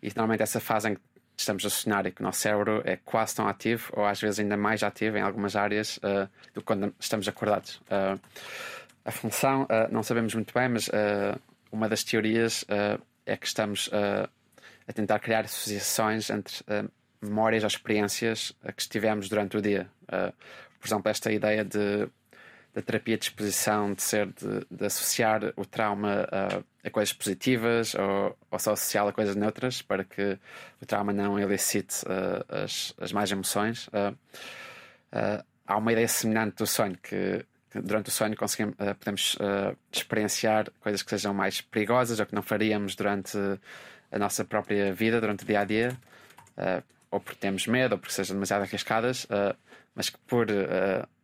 E 0.00 0.12
normalmente 0.14 0.44
essa 0.44 0.60
fase 0.60 0.90
em 0.90 0.94
que 0.94 1.00
estamos 1.36 1.64
sonhar 1.72 2.06
e 2.06 2.10
que 2.10 2.20
o 2.20 2.24
nosso 2.24 2.40
cérebro 2.40 2.82
é 2.84 2.96
quase 2.96 3.36
tão 3.36 3.46
ativo, 3.46 3.92
ou 3.94 4.04
às 4.04 4.20
vezes 4.20 4.40
ainda 4.40 4.56
mais 4.56 4.82
ativo 4.82 5.16
em 5.18 5.20
algumas 5.20 5.54
áreas 5.54 5.98
uh, 5.98 6.28
do 6.54 6.60
que 6.60 6.66
quando 6.66 6.94
estamos 6.98 7.28
acordados. 7.28 7.76
Uh, 7.86 8.18
a 9.04 9.10
função, 9.10 9.64
uh, 9.64 9.92
não 9.92 10.02
sabemos 10.02 10.34
muito 10.34 10.52
bem, 10.52 10.68
mas 10.68 10.90
uma 11.70 11.88
das 11.88 12.02
teorias 12.02 12.64
é 13.24 13.36
que 13.36 13.46
estamos 13.46 13.88
a 13.92 14.92
tentar 14.92 15.20
criar 15.20 15.44
associações 15.44 16.28
entre 16.30 16.64
memórias 17.20 17.62
ou 17.62 17.68
experiências 17.68 18.52
que 18.74 18.82
estivemos 18.82 19.28
durante 19.28 19.56
o 19.56 19.62
dia. 19.62 19.88
por 20.08 20.86
exemplo, 20.86 21.08
esta 21.08 21.30
ideia 21.30 21.64
de 21.64 22.08
da 22.76 22.82
terapia 22.82 23.16
de 23.16 23.24
exposição, 23.24 23.94
de 23.94 24.02
ser 24.02 24.26
de, 24.26 24.66
de 24.70 24.84
associar 24.84 25.40
o 25.56 25.64
trauma 25.64 26.28
a, 26.30 26.86
a 26.86 26.90
coisas 26.90 27.10
positivas 27.14 27.94
ou, 27.94 28.36
ou, 28.50 28.58
só 28.58 28.74
associá-lo 28.74 29.08
a 29.08 29.12
coisas 29.14 29.34
neutras 29.34 29.80
para 29.80 30.04
que 30.04 30.38
o 30.82 30.84
trauma 30.84 31.10
não 31.10 31.38
elicite 31.38 32.04
uh, 32.04 32.64
as, 32.64 32.92
as 33.00 33.12
más 33.12 33.32
emoções. 33.32 33.88
Uh, 33.88 34.12
uh, 35.10 35.42
há 35.66 35.76
uma 35.78 35.90
ideia 35.90 36.06
semelhante 36.06 36.56
do 36.56 36.66
sonho 36.66 36.98
que, 37.02 37.46
durante 37.74 38.10
o 38.10 38.12
sonho 38.12 38.36
conseguimos, 38.36 38.74
podemos 38.98 39.38
experienciar 39.90 40.70
coisas 40.78 41.02
que 41.02 41.08
sejam 41.08 41.32
mais 41.32 41.62
perigosas 41.62 42.20
ou 42.20 42.26
que 42.26 42.34
não 42.34 42.42
faríamos 42.42 42.94
durante 42.94 43.38
a 44.12 44.18
nossa 44.18 44.44
própria 44.44 44.92
vida, 44.92 45.18
durante 45.18 45.44
o 45.44 45.46
dia 45.46 45.60
a 45.60 45.64
dia, 45.64 45.96
ou 47.10 47.20
porque 47.20 47.40
temos 47.40 47.66
medo, 47.66 47.94
ou 47.94 47.98
porque 47.98 48.14
sejam 48.14 48.36
demasiado 48.36 48.62
arriscadas, 48.62 49.26
mas 49.94 50.08
que 50.08 50.18
por 50.18 50.46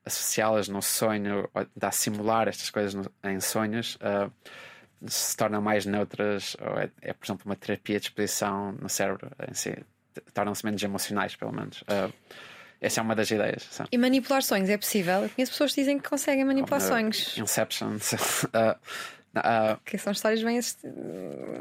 associá-las 0.04 0.68
no 0.68 0.82
sonho, 0.82 1.48
tentar 1.74 1.92
simular 1.92 2.48
estas 2.48 2.70
coisas 2.70 2.94
no, 2.94 3.04
em 3.24 3.40
sonhos, 3.40 3.98
se 5.06 5.36
tornam 5.36 5.60
mais 5.60 5.86
neutras, 5.86 6.56
ou 6.60 6.78
é, 6.78 6.90
é, 7.00 7.12
por 7.12 7.26
exemplo, 7.26 7.42
uma 7.46 7.56
terapia 7.56 7.98
de 7.98 8.06
exposição 8.06 8.72
no 8.72 8.88
cérebro 8.88 9.30
em 9.48 9.54
si, 9.54 9.76
tornam-se 10.32 10.64
menos 10.64 10.82
emocionais, 10.82 11.36
pelo 11.36 11.52
menos. 11.52 11.82
Essa 12.82 13.00
é 13.00 13.02
uma 13.02 13.14
das 13.14 13.30
ideias. 13.30 13.62
Sabe? 13.70 13.88
E 13.92 13.96
manipular 13.96 14.42
sonhos 14.42 14.68
é 14.68 14.76
possível? 14.76 15.22
Eu 15.22 15.30
conheço 15.30 15.52
pessoas 15.52 15.72
que 15.72 15.80
dizem 15.80 15.98
que 15.98 16.08
conseguem 16.08 16.44
manipular 16.44 16.80
sonhos. 16.80 17.38
Inception. 17.38 17.94
uh, 17.94 18.78
Uh, 19.34 19.80
que 19.82 19.96
são 19.96 20.12
histórias 20.12 20.42
bem 20.42 20.60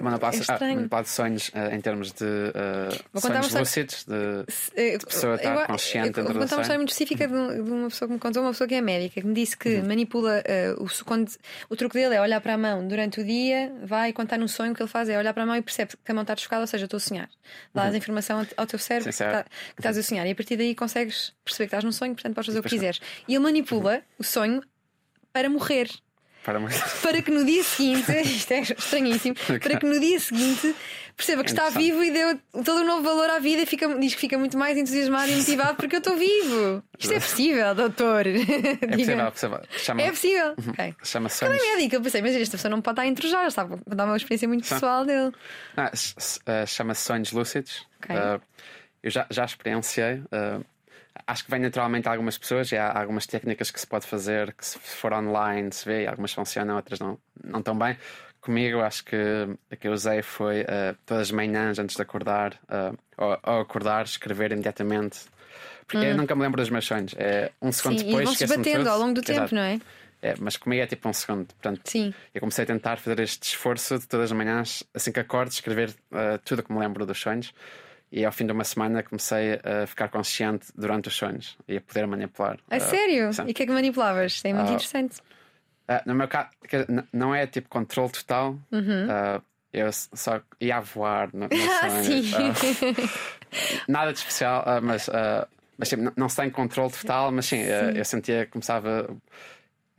manipulação, 0.01 0.39
é 0.39 0.41
estranho. 0.41 0.89
de 0.89 1.09
sonhos 1.09 1.47
uh, 1.49 1.73
em 1.73 1.79
termos 1.79 2.11
de 2.11 2.25
uh, 2.25 3.19
sonhos 3.21 3.53
lúcidos, 3.53 4.03
de, 4.03 4.97
de, 4.97 5.05
pessoa 5.05 5.35
estar 5.35 5.55
eu, 5.55 5.67
consciente 5.67 6.19
eu, 6.19 6.25
eu, 6.25 6.33
Vou 6.33 6.41
contar 6.41 6.55
uma 6.57 6.61
história 6.63 6.79
muito 6.79 6.89
específica 6.89 7.29
de, 7.29 7.33
de, 7.63 7.71
uma 7.71 7.87
pessoa 7.87 8.09
que 8.09 8.13
me 8.13 8.19
contou, 8.19 8.43
uma 8.43 8.51
pessoa 8.51 8.67
que 8.67 8.75
é 8.75 8.81
médica, 8.81 9.21
que 9.21 9.25
me 9.25 9.33
disse 9.33 9.55
que 9.55 9.75
uhum. 9.75 9.87
manipula 9.87 10.43
o, 10.79 11.05
quando, 11.05 11.31
o 11.69 11.75
truque 11.77 11.93
dele 11.93 12.15
é 12.15 12.21
olhar 12.21 12.41
para 12.41 12.55
a 12.55 12.57
mão 12.57 12.85
durante 12.85 13.21
o 13.21 13.23
dia, 13.23 13.71
vai 13.85 14.09
e 14.09 14.21
está 14.21 14.37
num 14.37 14.49
sonho, 14.49 14.73
o 14.73 14.75
que 14.75 14.81
ele 14.81 14.89
faz 14.89 15.07
é 15.07 15.17
olhar 15.17 15.33
para 15.33 15.43
a 15.43 15.45
mão 15.45 15.55
e 15.55 15.61
percebe 15.61 15.93
que 16.03 16.11
a 16.11 16.13
mão 16.13 16.23
está 16.23 16.33
desfocada, 16.33 16.63
ou 16.63 16.67
seja, 16.67 16.83
estou 16.83 16.97
a 16.97 16.99
sonhar. 16.99 17.29
Dá 17.73 17.87
uhum. 17.87 17.95
informação 17.95 18.45
ao 18.57 18.67
teu 18.67 18.79
cérebro 18.79 19.13
Sim, 19.13 19.23
que, 19.23 19.29
está, 19.29 19.43
que, 19.43 19.49
estás 19.79 19.97
a 19.97 20.03
sonhar 20.03 20.27
e 20.27 20.31
a 20.31 20.35
partir 20.35 20.57
daí 20.57 20.75
consegues 20.75 21.33
perceber 21.45 21.69
que 21.69 21.75
estás 21.75 21.85
num 21.85 21.93
sonho, 21.93 22.13
portanto 22.15 22.35
podes 22.35 22.47
fazer 22.47 22.59
o 22.59 22.63
que 22.63 22.69
quiseres. 22.69 22.99
E 23.29 23.33
ele 23.33 23.43
manipula 23.43 23.95
uhum. 23.95 24.01
o 24.19 24.23
sonho 24.25 24.61
para 25.31 25.49
morrer. 25.49 25.89
Para, 26.43 26.59
para 27.03 27.21
que 27.21 27.29
no 27.29 27.45
dia 27.45 27.63
seguinte, 27.63 28.11
isto 28.21 28.51
é 28.51 28.61
estranhíssimo, 28.61 29.35
para 29.35 29.77
que 29.77 29.85
no 29.85 29.99
dia 29.99 30.19
seguinte 30.19 30.75
perceba 31.15 31.43
que 31.43 31.51
está 31.51 31.69
vivo 31.69 32.03
e 32.03 32.09
deu 32.09 32.39
todo 32.63 32.81
um 32.81 32.85
novo 32.85 33.03
valor 33.03 33.29
à 33.29 33.37
vida 33.37 33.61
e 33.61 33.65
fica, 33.65 33.87
diz 33.99 34.15
que 34.15 34.21
fica 34.21 34.37
muito 34.37 34.57
mais 34.57 34.75
entusiasmado 34.75 35.31
e 35.31 35.35
motivado 35.35 35.75
porque 35.75 35.95
eu 35.95 35.99
estou 35.99 36.17
vivo. 36.17 36.83
Isto 36.97 37.13
é 37.13 37.19
possível, 37.19 37.75
doutor. 37.75 38.25
É 38.25 38.87
possível, 38.87 39.61
Chama... 39.77 40.01
É 40.01 40.09
possível. 40.09 40.55
Uhum. 40.57 40.71
Okay. 40.71 40.95
Chama-se. 41.03 41.45
Ele 41.45 41.57
é 41.57 41.75
médico, 41.75 41.95
eu 41.95 42.01
pensei, 42.01 42.21
mas 42.21 42.35
esta 42.35 42.57
pessoa 42.57 42.71
não 42.71 42.81
pode 42.81 42.93
estar 42.93 43.03
a 43.03 43.07
intrujar, 43.07 43.45
está 43.45 43.61
a 43.61 43.95
dar 43.95 44.05
uma 44.05 44.17
experiência 44.17 44.47
muito 44.47 44.67
pessoal 44.67 45.05
dele. 45.05 45.31
Ah, 45.77 45.91
uh, 45.93 46.67
Chama-se 46.67 47.05
sonhos 47.05 47.31
lúcidos. 47.31 47.85
Okay. 48.03 48.15
Uh, 48.15 48.41
eu 49.03 49.11
já, 49.11 49.27
já 49.29 49.45
experienciei. 49.45 50.15
Uh, 50.15 50.65
acho 51.25 51.45
que 51.45 51.51
vem 51.51 51.59
naturalmente 51.59 52.07
a 52.07 52.11
algumas 52.11 52.37
pessoas 52.37 52.71
e 52.71 52.77
há 52.77 52.99
algumas 52.99 53.25
técnicas 53.25 53.71
que 53.71 53.79
se 53.79 53.87
pode 53.87 54.05
fazer 54.05 54.53
que 54.53 54.65
se 54.65 54.77
for 54.79 55.13
online 55.13 55.71
se 55.71 55.85
vê, 55.85 56.07
algumas 56.07 56.33
funcionam, 56.33 56.75
outras 56.75 56.99
não, 56.99 57.17
não 57.43 57.61
tão 57.61 57.77
bem. 57.77 57.97
Comigo, 58.39 58.79
acho 58.79 59.05
que 59.05 59.15
a 59.71 59.75
que 59.75 59.87
eu 59.87 59.93
usei 59.93 60.21
foi 60.23 60.61
uh, 60.61 60.97
todas 61.05 61.27
as 61.27 61.31
manhãs 61.31 61.77
antes 61.77 61.95
de 61.95 62.01
acordar, 62.01 62.53
uh, 62.63 62.97
ou, 63.15 63.37
ou, 63.43 63.61
acordar, 63.61 64.03
escrever 64.03 64.51
imediatamente. 64.51 65.19
Porque 65.85 66.05
hum. 66.07 66.09
eu 66.09 66.17
nunca 66.17 66.35
me 66.35 66.41
lembro 66.41 66.59
dos 66.59 66.69
meus 66.71 66.85
sonhos. 66.85 67.13
É 67.17 67.51
um 67.61 67.71
segundo 67.71 67.99
Sim, 67.99 68.05
depois. 68.05 68.21
E 68.21 68.25
vão-se 68.25 68.47
batendo 68.47 68.89
ao 68.89 68.97
longo 68.97 69.13
do 69.13 69.21
tempo, 69.21 69.41
Exato. 69.41 69.55
não 69.55 69.61
é? 69.61 69.79
É, 70.21 70.35
mas 70.39 70.55
comigo 70.55 70.81
é 70.81 70.87
tipo 70.87 71.09
um 71.09 71.13
segundo. 71.13 71.47
Portanto, 71.47 71.81
Sim. 71.85 72.13
eu 72.33 72.39
comecei 72.39 72.63
a 72.63 72.67
tentar 72.67 72.97
fazer 72.97 73.19
este 73.19 73.43
esforço 73.43 73.97
de 73.97 74.07
todas 74.07 74.31
as 74.31 74.37
manhãs, 74.37 74.83
assim 74.93 75.11
que 75.11 75.19
acordo, 75.19 75.51
escrever 75.51 75.89
uh, 76.11 76.37
tudo 76.45 76.59
o 76.59 76.63
que 76.63 76.71
me 76.71 76.79
lembro 76.79 77.05
dos 77.05 77.19
sonhos. 77.19 77.53
E 78.11 78.25
ao 78.25 78.31
fim 78.31 78.45
de 78.45 78.51
uma 78.51 78.65
semana 78.65 79.01
comecei 79.01 79.53
a 79.63 79.87
ficar 79.87 80.09
consciente 80.09 80.67
durante 80.75 81.07
os 81.07 81.15
sonhos 81.15 81.57
e 81.65 81.77
a 81.77 81.81
poder 81.81 82.05
manipular. 82.05 82.59
A 82.69 82.75
uh, 82.75 82.81
sério? 82.81 83.31
Sim. 83.31 83.43
E 83.47 83.51
o 83.51 83.53
que 83.53 83.63
é 83.63 83.65
que 83.65 83.71
manipulavas? 83.71 84.41
É 84.43 84.53
muito 84.53 84.69
uh, 84.69 84.73
interessante. 84.73 85.19
Uh, 85.89 86.01
no 86.05 86.13
meu 86.13 86.27
caso, 86.27 86.49
não 87.13 87.33
é 87.33 87.47
tipo 87.47 87.69
controle 87.69 88.11
total. 88.11 88.57
Uhum. 88.69 89.07
eu 89.71 89.89
só 89.91 90.41
ia 90.59 90.81
voar 90.81 91.29
no, 91.31 91.47
no 91.47 91.47
ah, 91.81 91.89
sonho. 92.03 93.09
nada 93.87 94.11
de 94.11 94.19
especial, 94.19 94.65
mas, 94.81 95.09
mas 95.77 95.87
sim, 95.87 95.95
não, 95.95 96.11
não 96.17 96.27
se 96.27 96.35
tem 96.35 96.49
controle 96.49 96.91
total, 96.91 97.31
mas 97.31 97.45
sim, 97.45 97.63
sim. 97.63 97.97
eu 97.97 98.03
sentia 98.03 98.45
que 98.45 98.51
começava. 98.51 99.09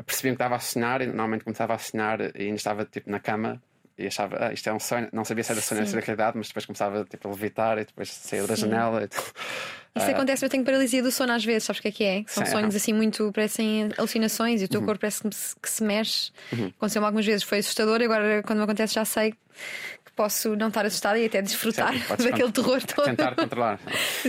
Percebia 0.05 0.33
que 0.33 0.35
estava 0.35 0.57
a 0.57 0.59
sonhar 0.59 1.01
e 1.01 1.07
normalmente 1.07 1.45
começava 1.45 1.75
a 1.75 1.79
sonhar 1.79 2.21
e 2.21 2.43
ainda 2.43 2.57
estava 2.57 2.85
tipo 2.85 3.09
na 3.09 3.21
cama 3.21 3.63
e 3.99 4.07
achava, 4.07 4.47
ah, 4.47 4.53
isto 4.53 4.69
é 4.69 4.73
um 4.73 4.81
sonho, 4.81 5.09
não 5.13 5.25
sabia 5.25 5.45
se 5.45 5.53
era 5.53 5.61
sonho 5.61 5.81
ou 5.81 5.87
se 5.87 5.97
era 5.97 6.05
realidade, 6.05 6.37
mas 6.37 6.49
depois 6.49 6.67
começava 6.67 7.05
tipo, 7.05 7.29
a 7.29 7.31
levitar 7.31 7.79
e 7.79 7.85
depois 7.85 8.13
saía 8.13 8.47
da 8.47 8.55
janela. 8.55 9.03
E, 9.05 9.99
Isso 9.99 10.09
uh... 10.09 10.11
acontece, 10.11 10.45
eu 10.45 10.49
tenho 10.49 10.65
paralisia 10.65 11.03
do 11.03 11.11
sono 11.11 11.33
às 11.33 11.45
vezes, 11.45 11.65
sabes 11.65 11.81
o 11.81 11.83
que 11.83 11.89
é 11.89 11.93
que 11.93 12.05
é? 12.05 12.25
São 12.27 12.45
Sim, 12.45 12.53
sonhos 12.53 12.75
assim 12.75 12.93
muito, 12.93 13.31
parecem 13.33 13.91
alucinações 13.97 14.63
e 14.63 14.65
o 14.65 14.69
teu 14.69 14.81
uhum. 14.81 14.87
corpo 14.87 15.01
parece 15.01 15.23
que 15.23 15.35
se, 15.35 15.57
que 15.61 15.69
se 15.69 15.85
mexe. 15.85 16.31
Uhum. 16.53 16.73
Aconteceu-me 16.77 17.07
algumas 17.07 17.27
vezes, 17.27 17.43
foi 17.43 17.59
assustador 17.59 18.01
e 18.01 18.05
agora 18.05 18.43
quando 18.43 18.59
me 18.59 18.65
acontece 18.65 18.95
já 18.95 19.05
sei 19.05 19.33
que 19.33 20.13
posso 20.17 20.57
não 20.57 20.69
estar 20.69 20.87
assustada 20.87 21.19
e 21.19 21.27
até 21.27 21.43
desfrutar 21.43 21.93
Sim, 21.93 22.17
daquele 22.31 22.53
terror 22.53 22.83
todo. 22.83 23.05
Tentar 23.05 23.35
controlar. 23.35 23.81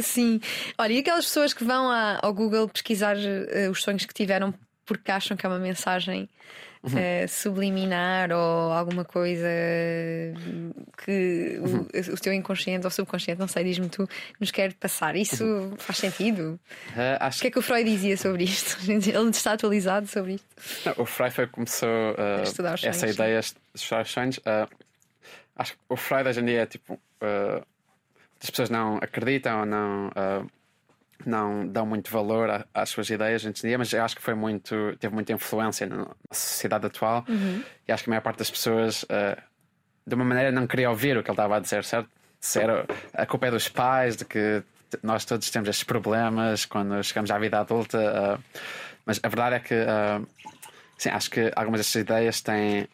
Sim. 0.01 0.39
Olha, 0.77 0.93
e 0.93 0.99
aquelas 0.99 1.25
pessoas 1.25 1.53
que 1.53 1.63
vão 1.63 1.89
ao 2.21 2.33
Google 2.33 2.67
pesquisar 2.67 3.15
uh, 3.15 3.71
os 3.71 3.81
sonhos 3.81 4.05
que 4.05 4.13
tiveram 4.13 4.53
porque 4.85 5.11
acham 5.11 5.35
que 5.37 5.45
é 5.45 5.49
uma 5.49 5.59
mensagem 5.59 6.29
uhum. 6.83 6.91
uh, 6.91 7.27
subliminar 7.27 8.31
ou 8.31 8.71
alguma 8.71 9.05
coisa 9.05 9.47
que 11.03 11.59
uhum. 11.59 11.87
o, 11.93 12.13
o, 12.13 12.17
teu 12.17 12.33
inconsciente 12.33 12.85
ou 12.85 12.91
subconsciente, 12.91 13.39
não 13.39 13.47
sei, 13.47 13.63
diz-me 13.63 13.89
tu, 13.89 14.07
nos 14.39 14.51
quer 14.51 14.73
passar. 14.73 15.15
Isso 15.15 15.43
uhum. 15.43 15.75
faz 15.77 15.99
sentido? 15.99 16.59
Uh, 16.89 17.17
acho... 17.19 17.39
O 17.39 17.41
que 17.41 17.47
é 17.47 17.51
que 17.51 17.59
o 17.59 17.61
Freud 17.61 17.89
dizia 17.89 18.17
sobre 18.17 18.43
isto? 18.43 18.77
Ele 18.89 19.29
está 19.29 19.53
atualizado 19.53 20.07
sobre 20.07 20.33
isto? 20.33 20.47
Não, 20.85 21.03
o 21.03 21.05
Freud 21.05 21.33
foi 21.33 21.47
começou 21.47 21.89
uh, 21.89 22.41
essa 22.83 23.07
ideia 23.07 23.39
de 23.39 23.53
estudar 23.75 24.01
os 24.03 24.11
sonhos. 24.11 24.39
acho 25.55 25.73
que 25.73 25.79
o 25.89 25.95
Freud 25.95 26.29
hoje 26.29 26.41
em 26.41 26.45
dia 26.45 26.61
é 26.61 26.65
tipo. 26.65 26.99
as 28.41 28.49
pessoas 28.49 28.69
não 28.69 28.97
acreditam 28.97 29.61
ou 29.61 29.65
não 29.65 30.11
não 31.29 31.67
dão 31.67 31.85
muito 31.85 32.11
valor 32.11 32.65
às 32.73 32.89
suas 32.89 33.09
ideias 33.09 33.43
hoje 33.43 33.59
em 33.63 33.67
dia, 33.67 33.77
mas 33.77 33.91
eu 33.93 34.03
acho 34.03 34.15
que 34.15 34.21
foi 34.21 34.33
muito, 34.33 34.95
teve 34.99 35.13
muita 35.13 35.33
influência 35.33 35.87
na 35.87 36.07
sociedade 36.31 36.85
atual 36.85 37.25
uhum. 37.27 37.63
e 37.87 37.91
acho 37.91 38.03
que 38.03 38.09
a 38.09 38.11
maior 38.11 38.21
parte 38.21 38.39
das 38.39 38.49
pessoas, 38.49 39.03
uh, 39.03 39.41
de 40.05 40.15
uma 40.15 40.25
maneira, 40.25 40.51
não 40.51 40.67
queria 40.67 40.89
ouvir 40.89 41.17
o 41.17 41.23
que 41.23 41.29
ele 41.29 41.33
estava 41.33 41.57
a 41.57 41.59
dizer, 41.59 41.83
certo? 41.83 42.09
Ser, 42.39 42.69
a 43.13 43.25
culpa 43.25 43.47
é 43.47 43.51
dos 43.51 43.69
pais, 43.69 44.17
de 44.17 44.25
que 44.25 44.61
nós 45.01 45.23
todos 45.23 45.49
temos 45.49 45.69
estes 45.69 45.85
problemas 45.85 46.65
quando 46.65 47.01
chegamos 47.03 47.31
à 47.31 47.39
vida 47.39 47.59
adulta, 47.59 47.97
uh, 47.97 48.43
mas 49.05 49.19
a 49.23 49.27
verdade 49.27 49.55
é 49.55 49.59
que 49.59 49.73
uh, 49.75 50.27
sim, 50.97 51.09
acho 51.09 51.29
que 51.29 51.51
algumas 51.55 51.79
destas 51.79 52.01
ideias 52.01 52.41
têm, 52.41 52.87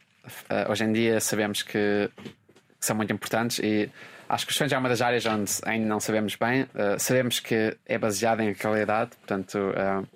hoje 0.69 0.83
em 0.83 0.93
dia, 0.93 1.19
sabemos 1.19 1.63
que, 1.63 2.09
que 2.15 2.85
são 2.85 2.95
muito 2.95 3.11
importantes 3.11 3.59
e 3.59 3.89
Acho 4.29 4.45
que 4.45 4.51
os 4.51 4.57
sonhos 4.57 4.71
é 4.71 4.77
uma 4.77 4.87
das 4.87 5.01
áreas 5.01 5.25
onde 5.25 5.51
ainda 5.63 5.87
não 5.87 5.99
sabemos 5.99 6.35
bem. 6.35 6.61
Uh, 6.65 6.99
sabemos 6.99 7.39
que 7.39 7.75
é 7.83 7.97
baseado 7.97 8.41
em 8.41 8.53
qualidade, 8.53 9.09
portanto, 9.17 9.57
uh, 9.57 10.07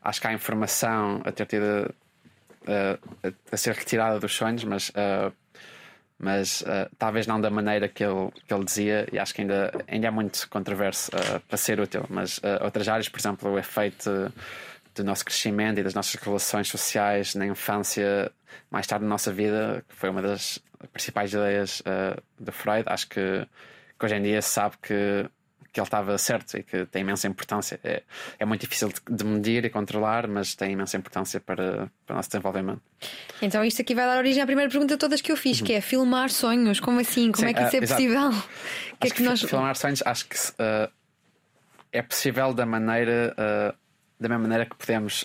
acho 0.00 0.20
que 0.20 0.26
há 0.28 0.32
informação 0.32 1.20
a 1.24 1.32
ter 1.32 1.46
tido 1.46 1.92
uh, 2.62 3.34
a 3.50 3.56
ser 3.56 3.74
retirada 3.74 4.20
dos 4.20 4.32
sonhos, 4.32 4.62
mas, 4.62 4.92
mas 6.16 6.62
talvez 6.96 7.26
não 7.26 7.40
da 7.40 7.50
maneira 7.50 7.88
que 7.88 8.04
ele, 8.04 8.30
que 8.46 8.54
ele 8.54 8.64
dizia, 8.64 9.08
e 9.12 9.18
acho 9.18 9.34
que 9.34 9.40
ainda, 9.40 9.72
ainda 9.88 10.06
é 10.06 10.10
muito 10.10 10.48
controverso 10.48 11.10
para 11.48 11.56
ser 11.56 11.80
útil. 11.80 12.04
Mas 12.08 12.40
outras 12.62 12.86
áreas, 12.88 13.08
por 13.08 13.18
exemplo, 13.18 13.50
o 13.50 13.58
efeito 13.58 14.32
do 14.94 15.02
nosso 15.02 15.24
crescimento 15.24 15.80
e 15.80 15.82
das 15.82 15.94
nossas 15.94 16.14
relações 16.14 16.68
sociais 16.68 17.34
na 17.34 17.46
infância, 17.46 18.30
mais 18.70 18.86
tarde 18.86 19.04
na 19.04 19.10
nossa 19.10 19.32
vida, 19.32 19.84
que 19.88 19.96
foi 19.96 20.08
uma 20.08 20.22
das 20.22 20.60
principais 20.88 21.32
ideias 21.32 21.80
uh, 21.80 22.20
de 22.38 22.52
Freud. 22.52 22.84
Acho 22.86 23.08
que, 23.08 23.46
que, 23.98 24.04
hoje 24.04 24.14
em 24.14 24.22
dia 24.22 24.42
se 24.42 24.50
sabe 24.50 24.76
que, 24.80 25.28
que 25.72 25.80
ele 25.80 25.86
estava 25.86 26.16
certo 26.18 26.56
e 26.56 26.62
que 26.62 26.86
tem 26.86 27.02
imensa 27.02 27.26
importância. 27.26 27.78
É, 27.84 28.02
é 28.38 28.44
muito 28.44 28.62
difícil 28.62 28.88
de, 28.88 29.16
de, 29.16 29.24
medir 29.24 29.64
e 29.64 29.70
controlar, 29.70 30.26
mas 30.26 30.54
tem 30.54 30.72
imensa 30.72 30.96
importância 30.96 31.40
para, 31.40 31.90
para 32.06 32.14
o 32.14 32.16
nosso 32.16 32.30
desenvolvimento. 32.30 32.82
Então, 33.40 33.64
isto 33.64 33.82
aqui 33.82 33.94
vai 33.94 34.06
dar 34.06 34.18
origem 34.18 34.42
à 34.42 34.46
primeira 34.46 34.70
pergunta 34.70 34.94
de 34.94 34.98
todas 34.98 35.20
que 35.20 35.30
eu 35.30 35.36
fiz, 35.36 35.60
uhum. 35.60 35.66
que 35.66 35.72
é 35.74 35.80
filmar 35.80 36.30
sonhos. 36.30 36.80
Como 36.80 37.00
assim? 37.00 37.32
Como 37.32 37.46
Sim, 37.46 37.50
é 37.50 37.54
que 37.54 37.62
isso 37.62 37.76
uh, 37.76 37.78
é 37.78 37.86
possível? 37.86 38.30
que 39.00 39.06
é 39.06 39.10
que, 39.10 39.16
que 39.16 39.22
nós... 39.22 39.42
Filmar 39.42 39.76
sonhos, 39.76 40.02
acho 40.04 40.26
que 40.28 40.36
uh, 40.36 40.90
é 41.92 42.02
possível 42.02 42.52
da 42.54 42.64
maneira 42.66 43.34
da 44.18 44.28
mesma 44.28 44.42
maneira 44.42 44.66
que 44.66 44.76
podemos 44.76 45.24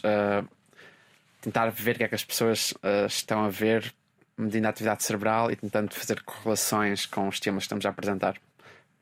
tentar 1.41 1.69
ver 1.69 1.95
o 1.95 1.97
que 1.97 2.03
é 2.05 2.07
que 2.07 2.15
as 2.15 2.23
pessoas 2.23 2.73
estão 3.09 3.43
a 3.43 3.49
ver 3.49 3.93
medindo 4.37 4.67
a 4.67 4.69
atividade 4.69 5.03
cerebral 5.03 5.51
e 5.51 5.55
tentando 5.55 5.93
fazer 5.93 6.21
correlações 6.23 7.05
com 7.05 7.27
os 7.27 7.35
estímulos 7.35 7.63
que 7.63 7.67
estamos 7.67 7.85
a 7.85 7.89
apresentar. 7.89 8.35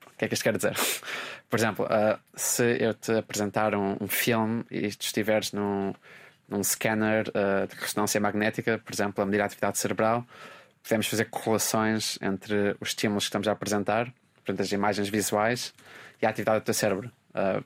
O 0.05 0.17
que 0.17 0.25
é 0.25 0.27
que 0.27 0.33
isto 0.33 0.43
quer 0.43 0.55
dizer? 0.55 0.75
Por 1.49 1.59
exemplo, 1.59 1.85
uh, 1.85 2.19
se 2.35 2.77
eu 2.79 2.93
te 2.93 3.11
apresentar 3.11 3.75
um, 3.75 3.97
um, 3.99 4.07
filme 4.07 4.63
e 4.71 4.89
tu 4.89 5.01
estiveres 5.01 5.51
num, 5.51 5.93
num 6.47 6.63
scanner 6.63 7.25
de 7.25 7.75
ressonância 7.75 8.19
magnética, 8.19 8.79
por 8.83 8.91
exemplo, 8.91 9.21
a 9.21 9.25
medir 9.25 9.39
a 9.39 9.45
atividade 9.45 9.77
cerebral, 9.77 10.25
podemos 10.81 11.05
fazer 11.07 11.25
correlações 11.25 12.17
entre 12.21 12.75
os 12.79 12.89
estímulos 12.89 13.25
que 13.25 13.27
estamos 13.27 13.47
a 13.47 13.51
apresentar, 13.51 14.11
portanto, 14.35 14.61
as 14.61 14.71
imagens 14.71 15.09
visuais, 15.09 15.73
e 16.23 16.25
a 16.25 16.29
atividade 16.29 16.61
do 16.61 16.63
teu 16.63 16.73
cérebro. 16.73 17.11
Uh, 17.35 17.63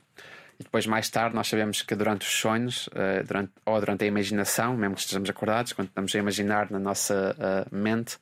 E 0.58 0.64
depois, 0.64 0.86
mais 0.86 1.08
tarde, 1.08 1.34
nós 1.34 1.48
sabemos 1.48 1.82
que 1.82 1.94
durante 1.94 2.26
os 2.26 2.32
sonhos, 2.32 2.88
uh, 2.88 3.24
durante, 3.26 3.52
ou 3.64 3.78
durante 3.78 4.04
a 4.04 4.06
imaginação, 4.06 4.76
mesmo 4.76 4.94
que 4.94 5.00
estejamos 5.02 5.30
acordados, 5.30 5.72
quando 5.72 5.88
estamos 5.88 6.14
a 6.14 6.18
imaginar 6.18 6.70
na 6.70 6.78
nossa 6.78 7.36
uh, 7.38 7.74
mente, 7.74 8.18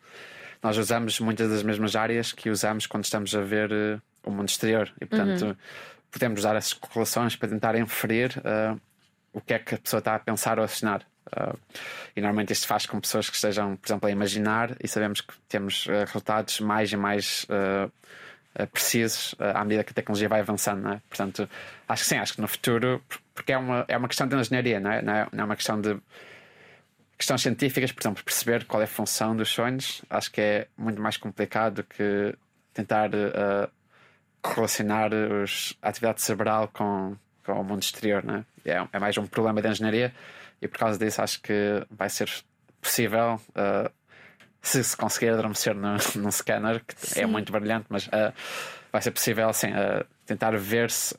nós 0.62 0.76
usamos 0.76 1.18
muitas 1.20 1.49
das 1.49 1.62
mesmas 1.62 1.97
áreas 1.97 2.32
que 2.32 2.51
usamos 2.51 2.87
quando 2.87 3.05
estamos 3.05 3.34
a 3.34 3.41
ver 3.41 3.72
uh, 3.72 4.03
o 4.24 4.30
mundo 4.30 4.49
exterior. 4.49 4.93
E, 5.01 5.07
portanto, 5.07 5.47
uhum. 5.47 5.57
podemos 6.11 6.41
usar 6.41 6.57
essas 6.57 6.72
correlações 6.74 7.37
para 7.37 7.49
tentar 7.49 7.74
inferir 7.76 8.32
o 9.32 9.41
que 9.41 9.53
é 9.53 9.59
que 9.59 9.74
a 9.74 9.78
pessoa 9.78 9.99
está 9.99 10.14
a 10.14 10.18
pensar 10.18 10.59
ou 10.59 10.62
a 10.62 10.64
assinar. 10.64 11.07
Uh, 11.26 11.59
e 12.14 12.20
normalmente 12.20 12.53
isto 12.53 12.66
faz 12.66 12.87
com 12.87 13.01
pessoas 13.01 13.28
que 13.28 13.37
estejam, 13.37 13.76
por 13.76 13.87
exemplo, 13.87 14.09
a 14.09 14.11
imaginar 14.11 14.76
e 14.82 14.87
sabemos 14.87 15.20
que 15.20 15.34
temos 15.49 15.87
uh, 15.87 16.05
resultados 16.07 16.61
mais 16.61 16.93
e 16.93 16.97
mais 16.97 17.45
uh, 17.51 17.91
precisos 18.72 19.34
à 19.38 19.64
medida 19.64 19.84
que 19.84 19.90
a 19.90 19.94
tecnologia 19.94 20.28
vai 20.28 20.40
avançando, 20.40 20.88
é? 20.88 21.00
Portanto, 21.09 21.48
acho 21.88 22.02
que 22.02 22.09
sim, 22.09 22.16
acho 22.16 22.34
que 22.34 22.40
no 22.40 22.48
futuro, 22.48 23.02
porque 23.34 23.52
é 23.52 23.59
uma, 23.59 23.84
é 23.88 23.96
uma 23.96 24.09
questão 24.09 24.26
de 24.26 24.36
engenharia, 24.36 24.80
não 24.80 24.90
é? 24.90 25.02
Não 25.02 25.12
é, 25.12 25.28
não 25.32 25.42
é 25.42 25.44
uma 25.44 25.57
questão 25.57 25.80
de 25.80 25.98
questões 27.18 27.42
científicas, 27.42 27.92
por 27.92 28.02
exemplo, 28.02 28.24
perceber 28.24 28.64
qual 28.64 28.80
é 28.80 28.84
a 28.84 28.88
função 28.88 29.36
dos 29.36 29.48
sonhos, 29.48 30.02
acho 30.09 30.30
que 30.30 30.40
é 30.40 30.68
muito 30.76 31.00
mais 31.00 31.16
complicado 31.16 31.76
do 31.76 31.84
que 31.84 32.34
tentar 32.72 33.11
correlacionar 34.46 35.11
os, 35.12 35.76
a 35.82 35.88
atividade 35.88 36.22
cerebral 36.22 36.68
com, 36.68 37.16
com 37.44 37.52
o 37.52 37.64
mundo 37.64 37.82
exterior, 37.82 38.24
não 38.24 38.36
é? 38.36 38.44
É, 38.64 38.88
é 38.92 38.98
mais 38.98 39.16
um 39.16 39.26
problema 39.26 39.61
de 39.61 39.68
engenharia 39.68 40.12
e 40.61 40.68
por 40.68 40.78
causa 40.78 40.98
disso 40.98 41.22
acho 41.22 41.40
que 41.40 41.84
vai 41.90 42.09
ser 42.09 42.30
possível. 42.80 43.40
Uh, 43.50 43.90
se 44.62 44.82
se 44.82 44.96
conseguir 44.96 45.30
adormecer 45.30 45.74
no, 45.74 45.96
num 46.16 46.30
scanner, 46.30 46.84
que 46.84 46.94
é 46.94 47.07
Sim. 47.07 47.20
é 47.22 47.26
muito 47.26 47.52
brilhante, 47.52 47.86
mas 47.88 48.07
uh, 48.09 48.32
vai 48.92 49.02
ser 49.02 49.11
possível 49.11 49.48
assim, 49.48 49.68
uh, 49.68 50.04
tentar 50.24 50.57
ver-se, 50.57 51.14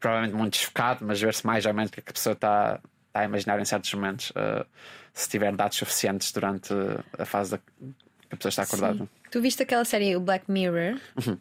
provavelmente 0.00 0.34
muito 0.34 0.52
desfocado, 0.54 1.04
mas 1.04 1.20
ver-se 1.20 1.46
mais 1.46 1.64
ou 1.64 1.72
menos 1.72 1.90
o 1.90 1.92
que 1.92 2.00
a 2.00 2.12
pessoa 2.12 2.32
está, 2.32 2.80
está 3.06 3.20
a 3.20 3.24
imaginar 3.24 3.60
em 3.60 3.64
certos 3.64 3.92
momentos, 3.94 4.32
se 5.12 5.28
tiver 5.28 5.54
dados 5.54 5.78
suficientes 5.78 6.32
durante 6.32 6.74
a 7.18 7.24
fase 7.24 7.52
da, 7.52 7.58
que 7.58 8.34
a 8.34 8.36
pessoa 8.36 8.50
está 8.50 8.62
acordada. 8.62 8.98
Sim. 8.98 9.08
Tu 9.36 9.40
viste 9.42 9.62
aquela 9.62 9.84
série, 9.84 10.16
o 10.16 10.20
Black 10.20 10.50
Mirror? 10.50 10.98
Uhum. 11.14 11.36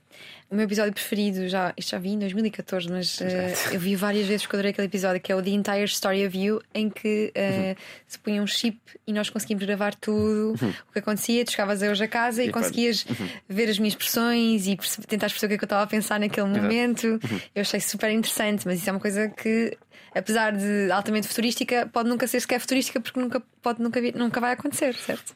O 0.51 0.55
meu 0.55 0.65
episódio 0.65 0.91
preferido, 0.91 1.47
já, 1.47 1.73
isto 1.77 1.91
já 1.91 1.97
vi 1.97 2.09
em 2.09 2.19
2014, 2.19 2.91
mas 2.91 3.21
uh, 3.21 3.23
eu 3.71 3.79
vi 3.79 3.95
várias 3.95 4.27
vezes 4.27 4.41
porque 4.41 4.57
eu 4.57 4.59
adorei 4.59 4.71
aquele 4.71 4.87
episódio, 4.87 5.21
que 5.21 5.31
é 5.31 5.35
o 5.35 5.41
The 5.41 5.51
Entire 5.51 5.85
Story 5.85 6.27
of 6.27 6.37
You, 6.37 6.61
em 6.73 6.89
que 6.89 7.31
uh, 7.33 7.39
uhum. 7.39 7.75
se 8.05 8.19
punha 8.19 8.43
um 8.43 8.47
chip 8.47 8.77
e 9.07 9.13
nós 9.13 9.29
conseguimos 9.29 9.63
gravar 9.63 9.95
tudo 9.95 10.55
uhum. 10.61 10.73
o 10.89 10.91
que 10.91 10.99
acontecia. 10.99 11.45
Tu 11.45 11.51
chegavas 11.51 11.81
hoje 11.81 12.03
a 12.03 12.07
casa 12.09 12.43
e, 12.43 12.49
e 12.49 12.51
conseguias 12.51 13.05
uhum. 13.05 13.29
ver 13.47 13.69
as 13.69 13.79
minhas 13.79 13.93
expressões 13.93 14.67
e 14.67 14.75
tentar 15.07 15.29
perceber 15.29 15.45
o 15.45 15.47
que, 15.47 15.55
é 15.55 15.57
que 15.59 15.63
eu 15.63 15.67
estava 15.67 15.83
a 15.83 15.87
pensar 15.87 16.19
naquele 16.19 16.47
momento. 16.47 17.07
Uhum. 17.07 17.39
Eu 17.55 17.61
achei 17.61 17.79
super 17.79 18.11
interessante, 18.11 18.65
mas 18.65 18.79
isso 18.81 18.89
é 18.89 18.91
uma 18.91 18.99
coisa 18.99 19.29
que 19.29 19.77
apesar 20.13 20.51
de 20.51 20.91
altamente 20.91 21.27
futurística, 21.27 21.89
pode 21.91 22.07
nunca 22.07 22.27
ser 22.27 22.39
sequer 22.39 22.59
futurística 22.59 22.99
porque 23.01 23.19
nunca, 23.19 23.41
pode, 23.61 23.81
nunca, 23.81 24.01
nunca 24.15 24.39
vai 24.39 24.53
acontecer, 24.53 24.95
certo? 24.95 25.35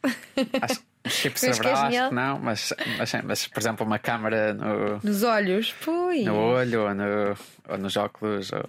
Acho, 0.62 0.80
chip 1.08 1.40
cerebral, 1.40 1.76
acho 1.76 2.10
que 2.10 2.16
não, 2.16 2.40
mas, 2.40 2.74
mas, 2.98 3.14
mas, 3.24 3.48
por 3.48 3.60
exemplo, 3.60 3.86
uma 3.86 4.00
câmera 4.00 4.54
no, 4.54 5.00
nos 5.04 5.24
olhos, 5.24 5.74
pois. 5.84 6.26
no 6.26 6.36
olho 6.36 6.84
ou, 6.84 6.94
no, 6.94 7.38
ou 7.70 7.78
nos 7.78 7.96
óculos, 7.96 8.52
ou, 8.52 8.62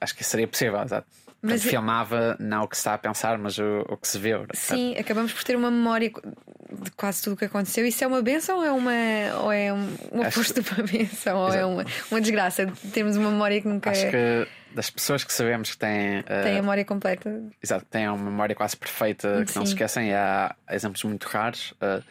acho 0.00 0.14
que 0.14 0.24
seria 0.24 0.46
possível, 0.46 0.82
exato. 0.82 1.06
Mas 1.44 1.54
Portanto, 1.54 1.70
filmava 1.70 2.36
não 2.38 2.62
o 2.62 2.68
que 2.68 2.76
se 2.76 2.80
está 2.80 2.94
a 2.94 2.98
pensar, 2.98 3.36
mas 3.36 3.58
o, 3.58 3.84
o 3.88 3.96
que 3.96 4.06
se 4.06 4.16
vê. 4.16 4.32
Sim, 4.54 4.96
acabamos 4.96 5.32
por 5.32 5.42
ter 5.42 5.56
uma 5.56 5.72
memória 5.72 6.08
de 6.08 6.90
quase 6.92 7.20
tudo 7.22 7.32
o 7.32 7.36
que 7.36 7.46
aconteceu. 7.46 7.84
Isso 7.84 8.04
é 8.04 8.06
uma 8.06 8.22
benção 8.22 8.58
ou 8.58 8.64
é 8.64 8.70
uma, 8.70 9.42
ou 9.42 9.52
é 9.52 9.72
um, 9.72 9.88
um 10.12 10.20
oposto 10.20 10.62
de 10.62 10.70
uma 10.70 10.86
benção? 10.86 11.38
Ou 11.38 11.52
é 11.52 11.66
uma, 11.66 11.84
uma 12.12 12.20
desgraça? 12.20 12.72
Temos 12.92 13.16
uma 13.16 13.30
memória 13.30 13.60
que 13.60 13.66
nunca. 13.66 13.90
Acho 13.90 14.08
que 14.08 14.46
das 14.74 14.90
pessoas 14.90 15.24
que 15.24 15.32
sabemos 15.32 15.72
que 15.72 15.78
têm. 15.78 16.20
Uh, 16.20 16.42
têm 16.42 16.58
a 16.58 16.62
memória 16.62 16.84
completa. 16.84 17.42
Exato, 17.62 17.84
têm 17.86 18.08
uma 18.08 18.30
memória 18.30 18.54
quase 18.54 18.76
perfeita, 18.76 19.42
que 19.44 19.52
Sim. 19.52 19.58
não 19.58 19.66
se 19.66 19.72
esquecem. 19.72 20.10
E 20.10 20.14
há 20.14 20.54
exemplos 20.70 21.02
muito 21.04 21.24
raros, 21.24 21.72
uh, 21.72 22.02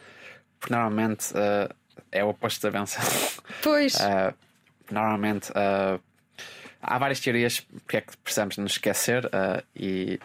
porque 0.58 0.72
normalmente 0.74 1.32
uh, 1.32 1.74
é 2.10 2.24
o 2.24 2.28
oposto 2.28 2.62
da 2.62 2.78
benção. 2.78 3.02
Pois. 3.62 3.94
normalmente 4.90 5.50
há 6.82 6.98
várias 6.98 7.20
teorias 7.20 7.60
porque 7.60 7.96
é 7.96 8.00
que 8.02 8.14
precisamos 8.18 8.58
nos 8.58 8.72
esquecer 8.72 9.30
e, 9.74 10.20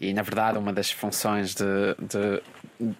e, 0.00 0.12
na 0.12 0.22
verdade, 0.22 0.58
uma 0.58 0.72
das 0.72 0.90
funções 0.90 1.54
de, 1.54 1.94
de, 2.00 2.42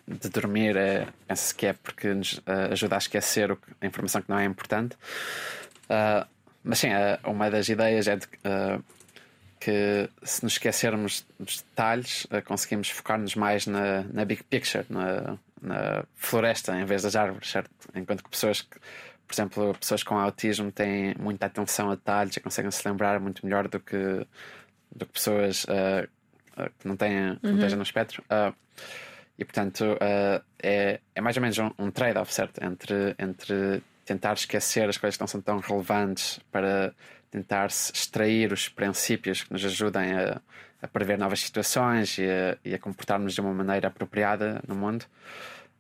de 0.07 0.29
dormir 0.29 0.77
é, 0.77 1.09
pensa-se 1.27 1.55
que 1.55 1.66
é 1.66 1.73
porque 1.73 2.14
nos 2.14 2.41
ajuda 2.70 2.95
a 2.95 2.99
esquecer 2.99 3.57
a 3.81 3.87
informação 3.87 4.23
que 4.23 4.31
não 4.31 4.39
é 4.39 4.45
importante. 4.45 4.97
Mas 6.65 6.79
sim, 6.79 6.89
eh, 6.89 7.19
uma 7.25 7.51
das 7.51 7.69
ideias 7.69 8.07
é 8.07 8.17
de, 8.17 8.27
uh, 8.27 8.83
que 9.59 10.09
se 10.23 10.43
nos 10.45 10.55
esquecermos 10.55 11.27
dos 11.39 11.63
detalhes, 11.63 12.25
uh, 12.27 12.43
conseguimos 12.45 12.89
focar-nos 12.89 13.35
mais 13.35 13.67
na, 13.67 14.05
na 14.05 14.25
big 14.25 14.45
picture, 14.45 14.85
na, 14.89 15.39
na, 15.61 16.05
floresta, 16.15 16.77
em 16.79 16.85
vez 16.85 17.03
das 17.03 17.17
árvores, 17.17 17.51
certo? 17.51 17.71
Enquanto 17.95 18.23
que 18.23 18.31
pessoas 18.31 18.61
que, 18.61 18.79
por 19.27 19.35
exemplo, 19.35 19.75
pessoas 19.79 20.03
com 20.03 20.17
autismo 20.19 20.71
têm 20.71 21.15
muita 21.19 21.47
atenção 21.47 21.91
a 21.91 21.97
detalhes 21.97 22.37
e 22.37 22.41
conseguem 22.41 22.71
se 22.71 22.87
lembrar 22.89 23.19
muito 23.19 23.45
melhor 23.45 23.67
do 23.67 23.81
que, 23.81 24.27
do 24.95 25.07
que 25.07 25.13
pessoas 25.13 25.65
uh, 25.65 26.09
que 26.79 26.87
não 26.87 26.97
têm, 26.97 27.31
uhum. 27.31 27.39
não 27.43 27.55
estejam 27.55 27.79
no 27.79 27.83
espectro. 27.83 28.23
e 29.39 29.45
portanto 29.45 29.97
é, 30.63 31.01
é 31.15 31.21
mais 31.21 31.37
ou 31.37 31.41
menos 31.41 31.59
um, 31.59 31.71
um 31.79 31.91
trade-off, 31.91 32.33
certo? 32.33 32.63
Entre, 32.63 33.17
entre 33.19 33.83
tentar 34.05 34.34
esquecer 34.34 34.88
as 34.88 34.96
coisas 34.96 35.16
que 35.16 35.22
não 35.22 35.28
são 35.28 35.40
tão 35.40 35.59
relevantes 35.59 36.40
para 36.50 36.94
tentar 37.30 37.66
extrair 37.66 38.53
os 38.53 38.68
princípios 38.68 39.42
que 39.42 39.53
nos 39.53 39.64
ajudem 39.64 40.12
a, 40.12 40.40
a 40.82 40.88
prever 40.88 41.18
novas 41.18 41.40
situações 41.40 42.18
e 42.18 42.24
a, 42.24 42.59
e 42.64 42.74
a 42.74 42.78
comportar-nos 42.78 43.34
de 43.34 43.40
uma 43.40 43.55
maneira 43.55 43.88
apropriada 43.88 44.62
no 44.66 44.74
mundo, 44.74 45.05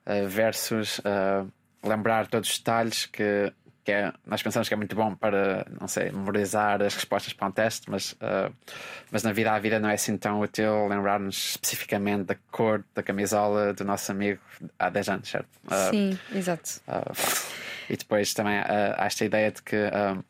uh, 0.06 0.26
versus 0.28 0.98
uh, 1.00 1.50
lembrar 1.82 2.28
todos 2.28 2.50
os 2.50 2.58
detalhes 2.58 3.06
que, 3.06 3.52
que 3.84 3.92
é, 3.92 4.12
nós 4.26 4.42
pensamos 4.42 4.68
que 4.68 4.74
é 4.74 4.76
muito 4.76 4.94
bom 4.94 5.14
para, 5.14 5.66
não 5.80 5.88
sei, 5.88 6.10
memorizar 6.10 6.80
as 6.82 6.94
respostas 6.94 7.32
para 7.32 7.48
um 7.48 7.50
teste, 7.50 7.90
mas, 7.90 8.12
uh, 8.12 8.52
mas 9.10 9.22
na 9.22 9.32
vida 9.32 9.52
a 9.52 9.58
vida 9.58 9.80
não 9.80 9.88
é 9.88 9.94
assim 9.94 10.16
tão 10.16 10.40
útil 10.40 10.86
lembrar-nos 10.86 11.50
especificamente 11.50 12.24
da 12.24 12.36
cor 12.50 12.84
da 12.94 13.02
camisola 13.02 13.72
do 13.72 13.84
nosso 13.84 14.10
amigo 14.12 14.40
há 14.78 14.88
10 14.88 15.08
anos, 15.08 15.28
certo? 15.28 15.48
Sim, 15.90 16.18
exato. 16.32 16.80
E 17.90 17.96
depois 17.96 18.32
também 18.32 18.60
uh, 18.60 18.94
há 18.96 19.06
esta 19.06 19.24
ideia 19.24 19.50
de 19.50 19.62
que. 19.62 19.76
Uh, 19.76 20.24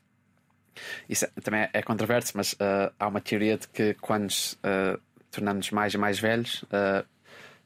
isso 1.08 1.26
também 1.42 1.68
é 1.72 1.82
controverso, 1.82 2.32
mas 2.34 2.52
uh, 2.54 2.92
há 2.98 3.08
uma 3.08 3.20
teoria 3.20 3.56
de 3.56 3.68
que 3.68 3.94
quando 3.94 4.30
uh, 4.30 5.00
tornamos 5.30 5.70
mais 5.70 5.94
e 5.94 5.98
mais 5.98 6.18
velhos, 6.18 6.62
uh, 6.64 7.06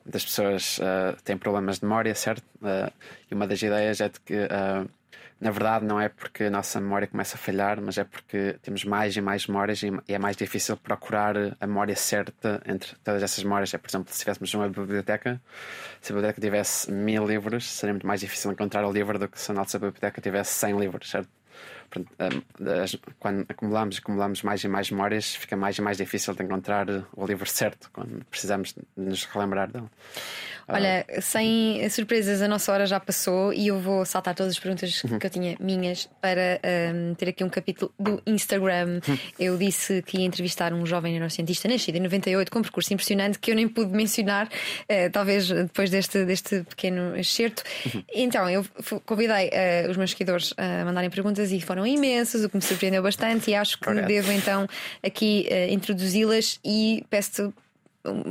muitas 0.05 0.25
pessoas 0.25 0.79
têm 1.25 1.37
problemas 1.37 1.81
de 1.81 1.85
memória, 1.85 2.15
certo? 2.15 2.45
e 3.29 3.35
uma 3.35 3.45
das 3.45 3.61
ideias 3.61 4.01
é 4.01 4.09
de 4.09 4.21
que 4.21 4.35
na 5.39 5.51
verdade, 5.51 5.85
não 5.85 6.01
é 6.01 6.09
porque 6.09 6.45
a 6.45 6.51
nossa 6.51 6.81
memória 6.81 7.07
começa 7.07 7.37
a 7.37 7.39
falhar, 7.39 7.79
mas 7.81 7.99
é 7.99 8.05
porque 8.05 8.57
temos 8.63 8.85
mais 8.85 9.15
e 9.17 9.21
mais 9.21 9.47
memórias 9.47 9.83
e 9.83 9.93
é 10.09 10.19
mais 10.19 10.35
difícil 10.35 10.77
procurar 10.79 11.37
a 11.61 11.67
memória 11.67 11.95
certa 11.95 12.63
entre 12.67 12.97
todas 13.05 13.23
essas 13.23 13.45
memórias. 13.45 13.73
É, 13.75 13.79
por 13.79 13.89
exemplo, 13.89 14.13
se 14.13 14.21
tivéssemos 14.21 14.55
uma 14.55 14.69
biblioteca, 14.69 15.41
se 16.01 16.11
a 16.11 16.15
biblioteca 16.15 16.41
tivesse 16.41 16.91
mil 16.91 17.27
livros, 17.27 17.71
seria 17.71 17.93
muito 17.93 18.07
mais 18.07 18.21
difícil 18.21 18.51
encontrar 18.51 18.87
o 18.87 18.91
livro 18.91 19.19
do 19.19 19.29
que 19.29 19.39
se 19.39 19.51
a 19.51 19.55
nossa 19.55 19.79
biblioteca 19.79 20.21
tivesse 20.23 20.53
100 20.55 20.79
livros, 20.79 21.11
certo? 21.11 21.29
Quando 23.19 23.47
acumulamos 23.49 23.99
acumulamos 23.99 24.43
mais 24.43 24.65
e 24.65 24.69
mais 24.69 24.91
memórias, 24.91 25.35
fica 25.35 25.57
mais 25.57 25.79
e 25.79 25.83
mais 25.83 25.97
difícil 25.97 26.35
de 26.35 26.43
encontrar 26.43 26.87
o 27.15 27.27
livro 27.27 27.49
certo 27.49 27.91
quando 27.93 28.25
precisamos 28.25 28.75
nos 28.97 29.25
relembrar 29.25 29.71
dele. 29.71 29.89
Olha, 30.69 31.07
sem 31.21 31.89
surpresas, 31.89 32.43
a 32.43 32.49
nossa 32.49 32.73
hora 32.73 32.87
já 32.87 32.99
passou 32.99 33.53
e 33.53 33.69
eu 33.69 33.79
vou 33.79 34.05
saltar 34.05 34.35
todas 34.35 34.53
as 34.53 34.59
perguntas 34.59 35.03
uhum. 35.05 35.19
que 35.19 35.27
eu 35.27 35.31
tinha 35.31 35.57
minhas 35.61 36.09
para 36.21 36.61
um, 36.93 37.15
ter 37.15 37.29
aqui 37.29 37.45
um 37.45 37.49
capítulo 37.49 37.93
do 37.99 38.21
Instagram. 38.27 39.01
Uhum. 39.07 39.19
Eu 39.39 39.57
disse 39.57 40.03
que 40.03 40.19
ia 40.19 40.25
entrevistar 40.25 40.73
um 40.73 40.85
jovem 40.85 41.13
neurocientista 41.13 41.69
nascido 41.69 41.97
em 41.97 42.01
98 42.01 42.51
com 42.51 42.59
um 42.59 42.63
percurso 42.63 42.93
impressionante 42.93 43.39
que 43.39 43.53
eu 43.53 43.55
nem 43.55 43.69
pude 43.69 43.93
mencionar, 43.93 44.47
uh, 44.49 45.11
talvez 45.13 45.49
depois 45.49 45.89
deste, 45.89 46.25
deste 46.25 46.63
pequeno 46.65 47.17
excerto. 47.17 47.63
Uhum. 47.87 48.05
Então, 48.13 48.51
eu 48.51 48.67
convidei 49.05 49.49
uh, 49.49 49.91
os 49.91 49.97
meus 49.97 50.11
seguidores 50.11 50.53
a 50.57 50.85
mandarem 50.85 51.11
perguntas 51.11 51.53
e 51.53 51.61
foram 51.61 51.87
imensas, 51.87 52.43
o 52.43 52.49
que 52.49 52.57
me 52.57 52.63
surpreendeu 52.63 53.03
bastante, 53.03 53.53
e 53.53 53.55
acho 53.55 53.79
que 53.79 53.93
devo 54.03 54.33
então 54.33 54.67
aqui 55.01 55.49
uh, 55.49 55.73
introduzi-las 55.73 56.59
e 56.65 57.05
peço 57.09 57.55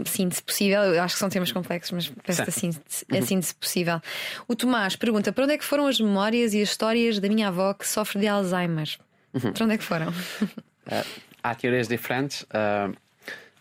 assim, 0.06 0.30
se 0.30 0.42
possível, 0.42 0.82
eu 0.82 1.04
acho 1.04 1.16
que 1.16 1.20
são 1.20 1.30
temas 1.30 1.52
complexos, 1.52 1.92
mas 1.92 2.10
peço 2.26 2.44
assim, 2.44 2.70
assim 3.12 3.42
se 3.42 3.56
possível. 3.56 4.02
O 4.48 4.56
Tomás 4.56 4.96
pergunta: 4.96 5.32
para 5.32 5.44
onde 5.44 5.54
é 5.54 5.58
que 5.58 5.66
foram 5.66 5.88
as 5.88 6.00
memórias 6.00 6.54
e 6.54 6.62
as 6.62 6.70
histórias 6.70 7.20
da 7.20 7.28
minha 7.28 7.48
avó 7.48 7.74
que 7.74 7.88
sofre 7.88 8.20
de 8.20 8.28
Alzheimer? 8.28 8.98
Uhum. 9.34 9.52
Para 9.52 9.64
onde 9.66 9.74
é 9.74 9.78
que 9.78 9.84
foram? 9.84 10.10
Uh, 10.10 11.06
há 11.44 11.56
teorias 11.56 11.88
diferentes. 11.88 12.44
Uh, 12.44 12.96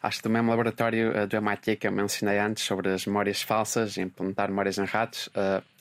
acho 0.02 0.18
que 0.18 0.22
do 0.22 0.30
mesmo 0.30 0.50
laboratório 0.50 1.10
uh, 1.10 1.26
do 1.26 1.36
MIT 1.36 1.76
que 1.76 1.88
eu 1.88 1.92
mencionei 1.92 2.38
antes 2.38 2.62
sobre 2.62 2.90
as 2.90 3.06
memórias 3.06 3.42
falsas 3.42 3.96
e 3.96 4.02
implementar 4.02 4.48
memórias 4.48 4.78
em 4.78 4.84
ratos, 4.84 5.28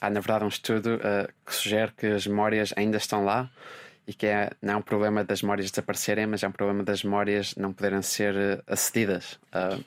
há 0.02 0.10
na 0.10 0.20
verdade 0.20 0.46
um 0.46 0.48
estudo 0.48 1.00
que 1.46 1.54
sugere 1.54 1.92
que 1.96 2.08
as 2.08 2.26
memórias 2.26 2.74
ainda 2.76 2.98
estão 2.98 3.24
lá 3.24 3.50
e 4.08 4.14
que 4.14 4.26
é, 4.26 4.52
não 4.62 4.74
é 4.74 4.78
um 4.78 4.82
problema 4.82 5.24
das 5.24 5.42
memórias 5.42 5.70
desaparecerem, 5.70 6.28
mas 6.28 6.44
é 6.44 6.48
um 6.48 6.52
problema 6.52 6.84
das 6.84 7.04
memórias 7.04 7.56
não 7.56 7.72
poderem 7.72 8.02
ser 8.02 8.64
acedidas. 8.68 9.40
Uh, 9.54 9.84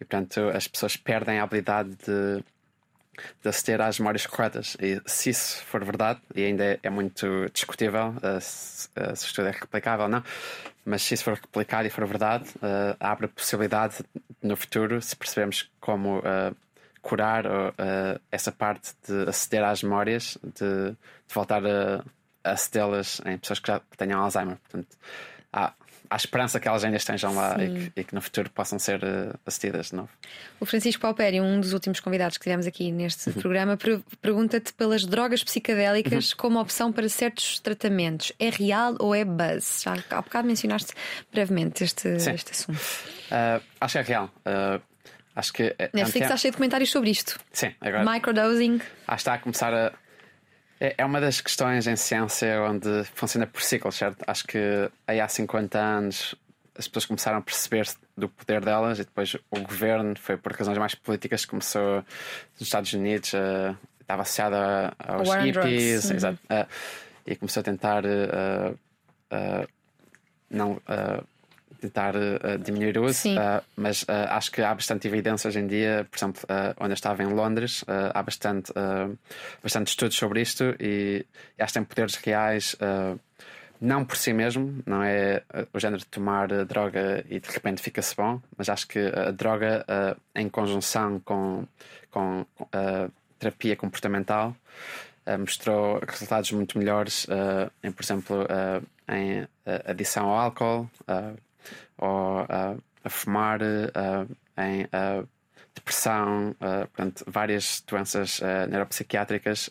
e 0.00 0.04
portanto 0.04 0.40
as 0.54 0.66
pessoas 0.68 0.96
perdem 0.96 1.38
a 1.38 1.44
habilidade 1.44 1.90
de, 1.90 2.44
de 3.42 3.48
aceder 3.48 3.80
às 3.80 3.98
memórias 3.98 4.26
corretas. 4.26 4.76
E 4.80 5.00
se 5.06 5.30
isso 5.30 5.62
for 5.64 5.84
verdade, 5.84 6.20
e 6.34 6.44
ainda 6.44 6.64
é, 6.64 6.78
é 6.82 6.90
muito 6.90 7.48
discutível 7.52 8.14
uh, 8.16 8.40
se, 8.40 8.88
o 8.96 9.12
estudo 9.12 9.48
é 9.48 9.52
replicável 9.52 10.04
ou 10.04 10.10
não, 10.10 10.22
mas 10.84 11.02
se 11.02 11.14
isso 11.14 11.24
for 11.24 11.34
replicado 11.34 11.86
e 11.86 11.90
for 11.90 12.06
verdade, 12.06 12.48
uh, 12.56 12.96
abre 13.00 13.26
a 13.26 13.28
possibilidade 13.28 14.04
no 14.42 14.56
futuro, 14.56 15.00
se 15.00 15.16
percebermos 15.16 15.70
como 15.80 16.22
curar 17.00 17.44
essa 18.30 18.50
parte 18.50 18.94
de 19.06 19.28
aceder 19.28 19.62
às 19.64 19.82
memórias, 19.82 20.38
de, 20.42 20.90
de 20.90 21.34
voltar 21.34 21.64
a, 21.64 22.04
a 22.42 22.50
acedê-las 22.52 23.20
em 23.24 23.38
pessoas 23.38 23.58
que 23.58 23.68
já 23.68 23.80
tenham 23.96 24.20
Alzheimer. 24.22 24.56
Portanto, 24.56 24.96
há, 25.52 25.72
há 26.14 26.16
esperança 26.16 26.60
que 26.60 26.68
elas 26.68 26.84
ainda 26.84 26.96
estejam 26.96 27.34
lá 27.34 27.56
e 27.58 27.90
que, 27.90 28.00
e 28.00 28.04
que, 28.04 28.14
no 28.14 28.20
futuro 28.20 28.48
possam 28.50 28.78
ser 28.78 29.02
uh, 29.02 29.36
assistidas 29.44 29.88
de 29.88 29.96
novo. 29.96 30.08
O 30.60 30.64
Francisco 30.64 31.02
Palpério, 31.02 31.42
um 31.42 31.60
dos 31.60 31.72
últimos 31.72 31.98
convidados 31.98 32.38
que 32.38 32.44
tivemos 32.44 32.66
aqui 32.66 32.92
neste 32.92 33.30
uhum. 33.30 33.34
programa, 33.34 33.76
pergunta-te 34.22 34.72
pelas 34.74 35.04
drogas 35.04 35.42
psicadélicas 35.42 36.30
uhum. 36.30 36.36
como 36.36 36.60
opção 36.60 36.92
para 36.92 37.08
certos 37.08 37.58
tratamentos. 37.58 38.32
É 38.38 38.48
real 38.48 38.94
ou 39.00 39.12
é 39.12 39.24
buzz? 39.24 39.82
Já 39.82 39.96
há 40.10 40.22
bocado 40.22 40.46
mencionaste 40.46 40.94
brevemente 41.32 41.82
este, 41.82 42.08
este 42.08 42.52
assunto. 42.52 42.78
Uh, 42.78 43.60
acho 43.80 43.92
que 43.92 43.98
é 43.98 44.02
real. 44.02 44.30
Uh, 44.46 44.80
acho 45.34 45.52
que. 45.52 45.74
Netflix 45.92 46.26
está 46.26 46.36
cheio 46.36 46.52
de 46.52 46.56
comentários 46.58 46.90
sobre 46.90 47.10
isto. 47.10 47.40
Sim, 47.52 47.74
agora. 47.80 48.04
Microdosing. 48.08 48.76
Acho 48.76 48.84
que 49.06 49.14
está 49.14 49.34
a 49.34 49.38
começar 49.38 49.74
a 49.74 49.92
é, 50.84 50.94
é 50.98 51.04
uma 51.04 51.20
das 51.20 51.40
questões 51.40 51.86
em 51.86 51.96
ciência 51.96 52.62
onde 52.62 53.04
funciona 53.14 53.46
por 53.46 53.62
ciclos, 53.62 53.94
certo? 53.94 54.22
Acho 54.26 54.46
que 54.46 54.90
aí 55.06 55.20
há 55.20 55.26
50 55.26 55.78
anos 55.78 56.34
as 56.76 56.88
pessoas 56.88 57.06
começaram 57.06 57.38
a 57.38 57.40
perceber 57.40 57.86
do 58.16 58.28
poder 58.28 58.60
delas 58.60 58.98
e 58.98 59.04
depois 59.04 59.34
o 59.50 59.60
governo 59.60 60.14
foi 60.18 60.36
por 60.36 60.52
razões 60.52 60.76
mais 60.76 60.94
políticas 60.94 61.44
começou 61.44 62.04
nos 62.52 62.62
Estados 62.62 62.92
Unidos 62.92 63.32
uh, 63.32 63.76
estava 64.00 64.22
associado 64.22 64.56
a, 64.56 64.92
aos 64.98 65.32
hippies 65.34 66.10
uhum. 66.10 66.16
exato, 66.16 66.38
uh, 66.50 66.68
e 67.24 67.36
começou 67.36 67.60
a 67.60 67.64
tentar 67.64 68.04
uh, 68.04 68.78
não 70.50 70.80
tentar 71.80 72.14
uh, 72.16 72.58
diminuir 72.58 72.98
o 72.98 73.04
uso, 73.04 73.28
uh, 73.28 73.62
mas 73.76 74.02
uh, 74.02 74.28
acho 74.30 74.50
que 74.50 74.62
há 74.62 74.74
bastante 74.74 75.06
evidência 75.06 75.48
hoje 75.48 75.60
em 75.60 75.66
dia, 75.66 76.06
por 76.10 76.16
exemplo, 76.16 76.42
onde 76.80 76.90
eu 76.90 76.94
estava 76.94 77.22
em 77.22 77.26
Londres, 77.26 77.84
há 78.12 78.22
bastante, 78.22 78.72
bastante 79.62 79.88
estudos 79.88 80.16
sobre 80.16 80.40
isto 80.40 80.74
e, 80.80 81.24
e 81.58 81.62
acho 81.62 81.72
que 81.72 81.78
tem 81.78 81.84
poderes 81.84 82.14
reais. 82.16 82.76
não 83.80 84.04
por 84.04 84.16
si 84.16 84.32
mesmo, 84.32 84.82
não 84.86 85.02
é 85.02 85.42
o 85.72 85.78
género 85.78 86.00
de 86.00 86.06
tomar 86.06 86.48
droga 86.64 87.24
e 87.28 87.40
de 87.40 87.50
repente 87.50 87.82
fica-se 87.82 88.14
bom, 88.16 88.40
mas 88.56 88.68
acho 88.68 88.86
que 88.86 88.98
a 88.98 89.30
droga 89.30 89.84
em 90.34 90.48
conjunção 90.48 91.20
com, 91.20 91.66
com 92.10 92.46
terapia 93.38 93.76
comportamental 93.76 94.56
mostrou 95.38 96.00
resultados 96.06 96.52
muito 96.52 96.78
melhores 96.78 97.26
em, 97.82 97.92
por 97.92 98.02
exemplo, 98.02 98.46
em 99.08 99.46
adição 99.86 100.28
ao 100.28 100.38
álcool, 100.38 100.90
ou 101.98 102.42
uh, 102.42 102.82
a 103.02 103.10
fumar, 103.10 103.60
uh, 103.62 104.36
em 104.58 104.84
uh, 104.84 105.28
depressão, 105.74 106.54
portanto, 106.58 107.24
várias 107.26 107.82
doenças 107.84 108.40
neuropsiquiátricas 108.70 109.68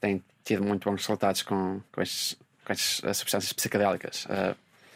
têm 0.00 0.22
tido 0.44 0.64
muito 0.64 0.90
bons 0.90 1.02
resultados 1.02 1.42
com, 1.42 1.80
com, 1.92 2.02
estes, 2.02 2.36
com 2.64 2.72
estas 2.72 3.16
substâncias 3.16 3.52
psicodélicas. 3.52 4.26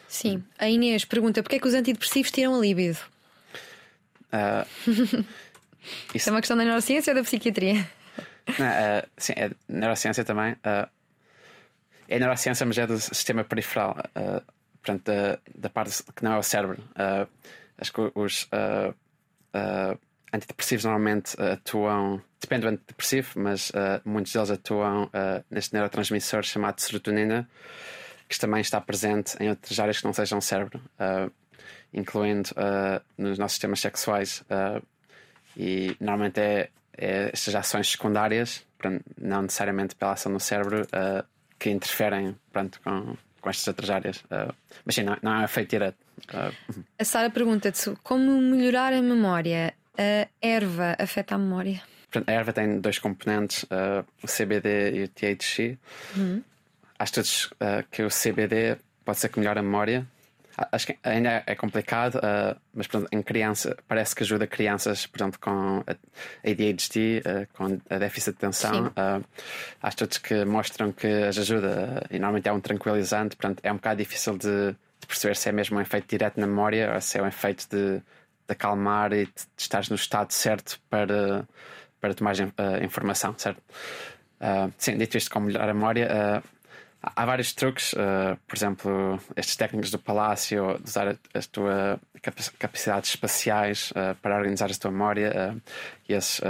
Sim. 0.09 0.43
A 0.59 0.69
Inês 0.69 1.05
pergunta 1.05 1.41
porquê 1.41 1.57
é 1.57 1.59
que 1.61 1.69
os 1.69 1.75
antidepressivos 1.75 2.33
tiram 2.33 2.57
a 2.57 2.59
libido? 2.59 2.99
Isso 6.13 6.29
é 6.29 6.33
uma 6.33 6.41
questão 6.41 6.57
da 6.57 6.65
neurociência 6.65 7.13
ou 7.13 7.15
da 7.15 7.23
psiquiatria? 7.23 7.89
Não, 8.59 8.67
uh, 8.67 9.09
sim, 9.17 9.33
é 9.37 9.51
neurociência 9.69 10.25
também. 10.25 10.53
Uh, 10.55 10.89
é 12.09 12.19
neurociência, 12.19 12.67
mas 12.67 12.79
é 12.79 12.87
do 12.87 12.99
sistema 12.99 13.45
periferal. 13.45 13.97
Uh, 14.17 14.43
portanto, 14.83 15.05
da, 15.05 15.39
da 15.55 15.71
parte 15.71 16.03
que 16.15 16.25
não 16.25 16.33
é 16.33 16.39
o 16.39 16.43
cérebro. 16.43 16.83
Uh, 16.91 17.29
acho 17.79 17.93
que 17.93 18.13
os 18.15 18.43
uh, 18.45 18.91
uh, 19.55 19.99
antidepressivos 20.33 20.85
normalmente 20.85 21.41
atuam, 21.41 22.21
depende 22.41 22.63
do 22.63 22.69
antidepressivo, 22.69 23.41
mas 23.41 23.71
muitos 24.03 24.33
deles 24.33 24.51
atuam 24.51 25.11
neste 25.51 25.75
neurotransmissor 25.75 26.43
chamado 26.43 26.81
serotonina, 26.81 27.47
que 28.27 28.39
também 28.39 28.63
está 28.63 28.81
presente 28.81 29.37
em 29.41 29.51
outras 29.51 29.79
áreas 29.79 29.99
que 29.99 30.07
não 30.07 30.13
sejam 30.15 30.39
o 30.39 30.43
cérebro, 30.43 30.81
incluindo 31.93 32.49
nos 33.19 33.39
nossos 33.39 33.57
sistemas 33.57 33.81
sexuais. 33.81 34.43
e 35.55 35.95
normalmente 36.01 36.41
é, 36.41 36.71
é 36.97 37.29
estas 37.31 37.55
ações 37.55 37.91
secundárias, 37.91 38.67
não 39.21 39.43
necessariamente 39.43 39.95
pela 39.95 40.13
ação 40.13 40.33
no 40.33 40.41
cérebro, 40.41 40.87
que 41.59 41.69
interferem 41.69 42.35
pronto, 42.51 42.81
com 42.81 43.19
com 43.43 43.51
estas 43.51 43.67
outras 43.67 43.91
áreas. 43.91 44.19
Uh, 44.23 44.55
mas 44.85 44.95
sim, 44.95 45.03
não, 45.03 45.19
não 45.21 45.43
é 45.43 45.47
feito 45.47 45.71
direto. 45.71 45.97
Uh, 46.33 46.85
a 46.99 47.05
Sara 47.05 47.29
pergunta-te 47.29 47.93
como 48.03 48.41
melhorar 48.41 48.95
a 48.95 49.03
memória. 49.03 49.75
A 49.99 50.27
erva 50.41 50.97
afeta 50.99 51.35
a 51.35 51.39
memória? 51.39 51.83
A 52.27 52.33
erva 52.33 52.53
tem 52.53 52.81
dois 52.81 52.99
componentes, 52.99 53.65
uh, 53.65 54.07
o 54.23 54.27
CBD 54.27 54.93
e 54.95 55.05
o 55.05 55.09
THC. 55.09 55.77
Uhum. 56.17 56.43
Há 56.99 57.05
estudos 57.05 57.51
que 57.91 58.05
o 58.05 58.09
CBD 58.09 58.79
pode 59.05 59.19
ser 59.19 59.29
que 59.29 59.41
melhore 59.41 59.59
a 59.59 59.63
memória, 59.63 60.07
Acho 60.71 60.89
que 60.89 60.99
ainda 61.03 61.43
é 61.47 61.55
complicado, 61.55 62.17
uh, 62.17 62.59
mas 62.75 62.87
pronto, 62.87 63.09
em 63.11 63.23
criança 63.23 63.77
parece 63.89 64.15
que 64.15 64.23
ajuda 64.23 64.47
crianças, 64.47 65.07
por 65.07 65.19
exemplo, 65.21 65.41
com 65.41 65.83
ADHD, 66.45 67.23
uh, 67.25 67.43
ah, 67.43 67.47
com 67.55 67.81
a 67.89 67.99
déficit 67.99 68.33
de 68.33 68.37
atenção. 68.37 68.89
Uh, 68.89 69.25
há 69.83 69.89
estudos 69.89 70.19
que 70.19 70.45
mostram 70.45 70.93
que 70.93 71.07
as 71.07 71.39
ajuda 71.39 72.07
e 72.11 72.19
normalmente 72.19 72.49
é 72.49 72.53
um 72.53 72.61
tranquilizante, 72.61 73.35
portanto 73.37 73.61
é 73.63 73.73
um 73.73 73.77
bocado 73.77 73.97
difícil 73.97 74.37
de, 74.37 74.73
de, 74.73 75.07
perceber 75.07 75.37
se 75.37 75.49
é 75.49 75.53
mesmo 75.53 75.79
um 75.79 75.81
efeito 75.81 76.07
direto 76.09 76.39
na 76.39 76.47
memória 76.47 76.93
ou 76.95 77.01
se 77.01 77.19
é 77.19 77.23
um 77.23 77.27
efeito 77.27 77.67
de, 77.71 77.99
de 77.99 78.03
acalmar 78.49 79.13
e 79.15 79.25
de, 79.25 79.33
de 79.33 79.63
estar 79.63 79.83
no 79.89 79.97
estado 79.97 80.33
certo 80.33 80.79
para, 80.91 81.49
para 81.99 82.13
tomar 82.13 82.35
uh, 82.35 82.85
informação, 82.85 83.35
certo? 83.39 83.63
sim, 84.77 84.99
dito 84.99 85.17
isto, 85.17 85.31
como 85.31 85.47
melhorar 85.47 85.69
a 85.69 85.75
memória 85.75 86.43
Há 87.03 87.27
vários 87.27 87.53
truques, 87.53 87.93
uh, 87.95 88.39
por 88.47 88.57
exemplo, 88.57 89.21
estes 89.35 89.57
técnicos 89.57 89.91
do 89.91 89.99
palácio, 89.99 90.79
de 90.79 90.89
usar 90.89 91.17
as 91.35 91.47
tuas 91.49 91.99
capacidades 92.59 93.11
espaciais 93.11 93.91
uh, 93.91 94.15
para 94.23 94.37
organizar 94.37 94.71
a 94.71 94.75
tua 94.75 94.93
memória. 94.93 95.55
Uh, 95.57 95.61
e 96.09 96.15
esses, 96.15 96.41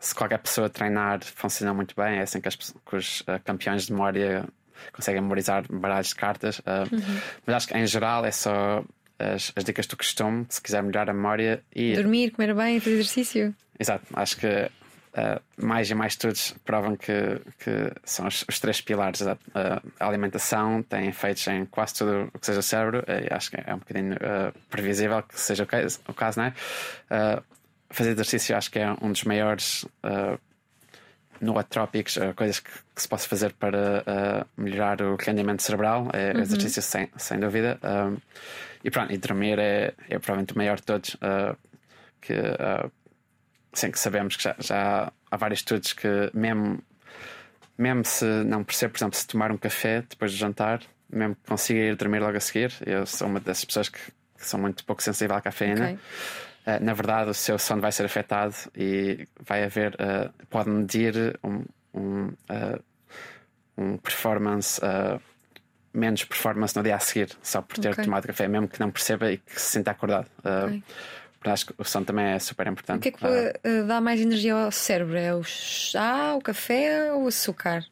se 0.00 0.14
qualquer 0.14 0.38
pessoa 0.38 0.70
treinar, 0.70 1.22
funcionam 1.22 1.74
muito 1.74 1.94
bem. 1.94 2.18
É 2.18 2.22
assim 2.22 2.40
que, 2.40 2.48
as, 2.48 2.56
que 2.56 2.96
os 2.96 3.22
campeões 3.44 3.84
de 3.84 3.92
memória 3.92 4.48
conseguem 4.92 5.20
memorizar 5.20 5.64
baralhos 5.70 6.08
de 6.08 6.14
cartas. 6.14 6.58
Uhum. 6.60 7.20
Mas 7.44 7.56
acho 7.56 7.68
que 7.68 7.76
em 7.76 7.86
geral 7.86 8.24
é 8.24 8.30
só 8.30 8.82
as, 9.18 9.52
as, 9.54 9.64
dicas 9.64 9.86
do 9.86 9.96
costume, 9.96 10.46
se 10.48 10.62
quiser 10.62 10.82
melhorar 10.82 11.10
a 11.10 11.12
memória. 11.12 11.62
E... 11.74 11.94
Dormir, 11.94 12.30
comer 12.30 12.54
bem, 12.54 12.80
fazer 12.80 12.94
exercício. 12.94 13.54
Exato, 13.78 14.06
acho 14.14 14.36
que 14.36 14.70
Uh, 15.08 15.40
mais 15.66 15.90
e 15.90 15.94
mais 15.94 16.12
estudos 16.12 16.54
provam 16.64 16.94
que, 16.94 17.40
que 17.58 17.92
são 18.04 18.26
os, 18.26 18.44
os 18.48 18.60
três 18.60 18.80
pilares. 18.80 19.22
A, 19.22 19.38
a, 19.54 20.06
alimentação 20.06 20.82
tem 20.82 21.08
efeitos 21.08 21.46
em 21.48 21.64
quase 21.64 21.94
tudo 21.94 22.30
o 22.32 22.38
que 22.38 22.46
seja 22.46 22.60
o 22.60 22.62
cérebro, 22.62 23.04
e 23.08 23.32
acho 23.32 23.50
que 23.50 23.56
é 23.56 23.74
um 23.74 23.78
bocadinho 23.78 24.14
uh, 24.14 24.52
previsível 24.68 25.22
que 25.22 25.40
seja 25.40 25.64
o 25.64 25.66
caso, 25.66 25.98
o 26.06 26.14
caso 26.14 26.40
não 26.40 26.46
é? 26.46 26.52
Uh, 27.38 27.42
fazer 27.90 28.10
exercício 28.10 28.56
acho 28.56 28.70
que 28.70 28.78
é 28.78 28.92
um 29.00 29.10
dos 29.10 29.24
maiores 29.24 29.86
nootrópicos, 31.40 32.18
coisas 32.36 32.60
que, 32.60 32.70
que, 32.70 33.00
se 33.00 33.08
possa 33.08 33.26
fazer 33.26 33.54
para 33.54 34.46
melhorar 34.56 35.00
o 35.00 35.16
rendimento 35.16 35.62
cerebral, 35.62 36.08
é 36.12 36.34
uhum. 36.34 36.40
exercício 36.42 36.82
sem, 36.82 37.08
sem 37.16 37.40
dúvida. 37.40 37.78
e 38.84 38.90
pronto, 38.90 39.10
e 39.10 39.16
dormir 39.16 39.58
é, 39.58 39.94
é 40.10 40.18
provavelmente 40.18 40.52
o 40.52 40.58
maior 40.58 40.76
de 40.76 40.82
todos. 40.82 41.16
que 42.20 42.34
sim, 43.78 43.90
que 43.90 43.98
sabemos 43.98 44.36
que 44.36 44.42
já, 44.42 44.56
já 44.58 45.12
há 45.30 45.36
vários 45.36 45.60
estudos 45.60 45.92
que 45.92 46.30
mesmo, 46.34 46.82
mesmo 47.76 48.04
se 48.04 48.24
não 48.24 48.64
percebe, 48.64 48.92
por 48.92 48.98
exemplo, 48.98 49.16
se 49.16 49.26
tomar 49.26 49.50
um 49.52 49.56
café 49.56 50.02
depois 50.02 50.32
do 50.32 50.36
jantar, 50.36 50.80
mesmo 51.10 51.34
que 51.36 51.48
consiga 51.48 51.80
ir 51.80 51.96
dormir 51.96 52.20
logo 52.20 52.36
a 52.36 52.40
seguir, 52.40 52.72
eu 52.84 53.06
sou 53.06 53.28
uma 53.28 53.40
dessas 53.40 53.64
pessoas 53.64 53.88
que, 53.88 53.98
que 53.98 54.46
são 54.46 54.60
muito 54.60 54.84
pouco 54.84 55.02
sensíveis 55.02 55.38
à 55.38 55.40
cafeína. 55.40 55.84
Okay. 55.84 55.98
Uh, 56.66 56.84
na 56.84 56.92
verdade, 56.92 57.30
o 57.30 57.34
seu 57.34 57.58
sono 57.58 57.80
vai 57.80 57.92
ser 57.92 58.04
afetado 58.04 58.54
e 58.76 59.26
vai 59.40 59.64
haver, 59.64 59.94
uh, 59.94 60.30
pode 60.50 60.68
medir 60.68 61.38
um, 61.42 61.64
um, 61.94 62.26
uh, 62.26 62.82
um 63.76 63.96
performance 63.96 64.80
menos 65.94 66.22
performance 66.24 66.76
no 66.76 66.82
dia 66.82 66.94
a 66.94 66.98
seguir, 66.98 67.30
só 67.42 67.62
por 67.62 67.78
ter 67.78 67.92
okay. 67.92 68.04
tomado 68.04 68.26
café, 68.26 68.46
mesmo 68.46 68.68
que 68.68 68.78
não 68.78 68.90
perceba 68.90 69.32
e 69.32 69.38
que 69.38 69.60
se 69.60 69.72
sinta 69.72 69.90
acordado. 69.90 70.28
Okay 70.40 70.82
acho 71.44 71.66
que 71.66 71.74
o 71.78 71.84
som 71.84 72.02
também 72.04 72.26
é 72.26 72.38
super 72.38 72.66
importante. 72.66 72.98
O 72.98 73.00
que 73.00 73.08
é 73.24 73.52
que 73.52 73.68
uh, 73.68 73.86
dá 73.86 74.00
mais 74.00 74.20
energia 74.20 74.54
ao 74.54 74.72
cérebro? 74.72 75.16
É 75.16 75.34
o 75.34 75.42
chá, 75.44 76.34
o 76.34 76.40
café 76.40 77.12
ou 77.12 77.24
o 77.24 77.28
açúcar? 77.28 77.84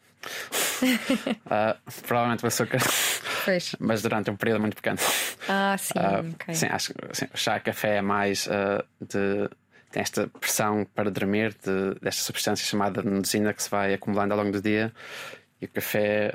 uh, 0.83 1.93
provavelmente 2.07 2.45
o 2.45 2.49
açúcar, 2.49 2.79
Pois. 3.45 3.77
mas 3.79 4.03
durante 4.03 4.31
um 4.31 4.37
período 4.37 4.61
muito 4.61 4.77
pequeno. 4.77 4.99
Ah, 5.49 5.77
sim, 5.79 5.93
Uh, 5.97 6.31
ok. 6.35 6.55
Sim, 6.55 6.67
acho 6.67 6.93
que 6.93 7.01
sim, 7.13 7.27
o 7.33 7.37
chá 7.37 7.61
café 7.61 7.97
é 7.97 8.03
mais 8.03 8.47
uh, 8.47 8.85
de. 9.01 9.49
tem 9.91 10.03
esta 10.03 10.27
pressão 10.29 10.85
para 10.95 11.11
dormir 11.11 11.55
de, 11.65 11.95
desta 12.01 12.23
substância 12.23 12.67
chamada 12.67 13.01
adenosina 13.01 13.53
que 13.55 13.63
se 13.63 13.71
vai 13.71 13.95
acumulando 13.95 14.33
ao 14.35 14.39
longo 14.41 14.53
do 14.53 14.61
dia 14.61 14.93
e 15.61 15.67
o 15.67 15.69
café 15.69 16.33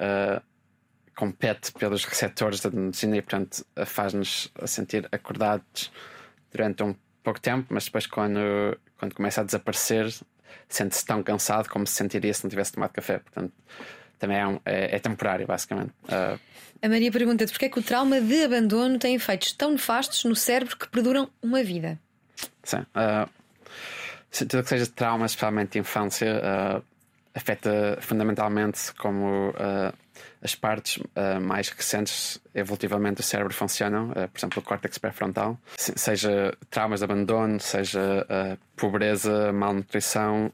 compete 1.15 1.71
pelos 1.73 2.03
receptores 2.05 2.61
da 2.61 2.69
adenosina 2.69 3.17
e, 3.17 3.21
portanto, 3.21 3.63
faz-nos 3.85 4.51
sentir 4.65 5.07
acordados 5.11 5.91
durante 6.51 6.83
um 6.83 6.95
pouco 7.23 7.39
tempo, 7.39 7.67
mas 7.69 7.85
depois, 7.85 8.05
quando, 8.07 8.39
quando 8.97 9.13
começa 9.15 9.41
a 9.41 9.43
desaparecer, 9.43 10.11
sente-se 10.67 11.05
tão 11.05 11.21
cansado 11.23 11.69
como 11.69 11.85
se 11.87 11.93
sentiria 11.93 12.33
se 12.33 12.43
não 12.43 12.49
tivesse 12.49 12.73
tomado 12.73 12.91
café. 12.91 13.19
Portanto, 13.19 13.53
também 14.19 14.37
é, 14.37 14.47
um- 14.47 14.59
é- 14.65 14.95
é 14.95 14.99
temporário, 14.99 15.45
basicamente. 15.47 15.91
Uh, 16.05 16.39
A 16.83 16.89
Maria 16.89 17.11
pergunta-te 17.11 17.51
porque 17.51 17.65
é 17.65 17.69
que 17.69 17.79
o 17.79 17.83
trauma 17.83 18.19
de 18.19 18.43
abandono 18.43 18.97
tem 18.97 19.15
efeitos 19.15 19.51
tão 19.53 19.71
nefastos 19.71 20.23
no 20.25 20.35
cérebro 20.35 20.75
que 20.77 20.87
perduram 20.89 21.29
uma 21.41 21.63
vida. 21.63 21.99
Sim. 22.63 22.85
se 24.29 24.45
tudo 24.45 24.63
que 24.63 24.69
seja 24.69 24.87
trauma, 24.87 25.25
especialmente 25.25 25.73
de 25.73 25.79
infância, 25.79 26.39
ah, 26.43 26.81
afeta 27.35 27.97
fundamentalmente 28.01 28.93
como 28.95 29.53
ah, 29.57 29.93
as 30.41 30.55
partes 30.55 31.01
ah, 31.15 31.39
mais 31.39 31.69
recentes 31.69 32.39
evolutivamente 32.55 33.15
do 33.17 33.23
cérebro 33.23 33.53
funcionam, 33.53 34.11
ah, 34.15 34.27
por 34.27 34.37
exemplo, 34.39 34.59
o 34.59 34.61
córtex 34.65 34.97
pré-frontal. 34.97 35.57
Se- 35.77 35.93
Seja 35.97 36.55
traumas 36.69 36.99
de 36.99 37.05
abandono, 37.05 37.59
seja 37.59 38.25
ah, 38.29 38.57
pobreza, 38.75 39.51
malnutrição, 39.53 40.51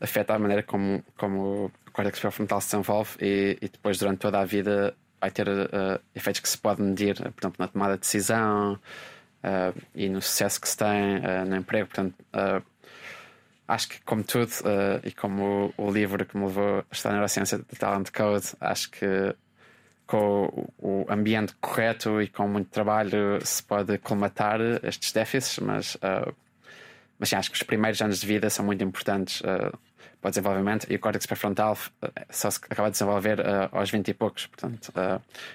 afeta 0.00 0.34
a 0.34 0.38
maneira 0.38 0.62
como, 0.62 1.02
como 1.16 1.66
o 1.66 1.90
córtex 1.92 2.18
pré-frontal 2.20 2.60
se 2.60 2.68
desenvolve 2.70 3.10
e, 3.20 3.58
e 3.60 3.68
depois, 3.68 3.98
durante 3.98 4.18
toda 4.18 4.40
a 4.40 4.44
vida, 4.44 4.94
vai 5.20 5.30
ter 5.30 5.46
efeitos 6.14 6.40
que 6.40 6.48
se 6.48 6.56
pode 6.58 6.80
medir, 6.82 7.14
por 7.16 7.40
exemplo, 7.40 7.56
na 7.58 7.68
tomada 7.68 7.94
de 7.94 8.00
decisão. 8.00 8.78
Uh, 9.42 9.72
e 9.94 10.06
no 10.10 10.20
sucesso 10.20 10.60
que 10.60 10.68
se 10.68 10.76
tem 10.76 11.16
uh, 11.16 11.46
no 11.48 11.56
emprego. 11.56 11.86
Portanto, 11.88 12.14
uh, 12.34 12.62
acho 13.70 13.88
que, 13.88 14.00
como 14.02 14.24
tudo, 14.24 14.50
uh, 14.50 15.00
e 15.04 15.12
como 15.12 15.72
o, 15.78 15.86
o 15.86 15.90
livro 15.90 16.26
que 16.26 16.36
me 16.36 16.44
levou 16.44 16.78
a 16.78 16.84
estudar 16.90 17.12
neurociência 17.12 17.58
de 17.58 17.78
Talent 17.78 18.10
Code, 18.10 18.48
acho 18.60 18.90
que 18.90 19.34
com 20.06 20.68
o, 20.78 21.04
o 21.04 21.06
ambiente 21.08 21.54
correto 21.60 22.20
e 22.20 22.26
com 22.26 22.48
muito 22.48 22.68
trabalho 22.68 23.38
se 23.44 23.62
pode 23.62 23.96
colmatar 23.98 24.60
estes 24.82 25.12
déficits, 25.12 25.60
mas, 25.60 25.94
uh, 25.96 26.34
mas 27.16 27.28
sim, 27.28 27.36
acho 27.36 27.50
que 27.50 27.56
os 27.56 27.62
primeiros 27.62 28.02
anos 28.02 28.20
de 28.20 28.26
vida 28.26 28.50
são 28.50 28.64
muito 28.64 28.82
importantes. 28.82 29.40
Uh, 29.40 29.76
para 30.20 30.28
o 30.28 30.30
desenvolvimento 30.32 30.86
e 30.90 30.96
o 30.96 30.98
córtex 30.98 31.24
pré-frontal 31.24 31.78
só 32.28 32.50
se 32.50 32.60
acaba 32.68 32.88
de 32.88 32.92
desenvolver 32.92 33.40
uh, 33.40 33.70
aos 33.72 33.90
20 33.90 34.08
e 34.08 34.12
poucos, 34.12 34.46
portanto, 34.48 34.92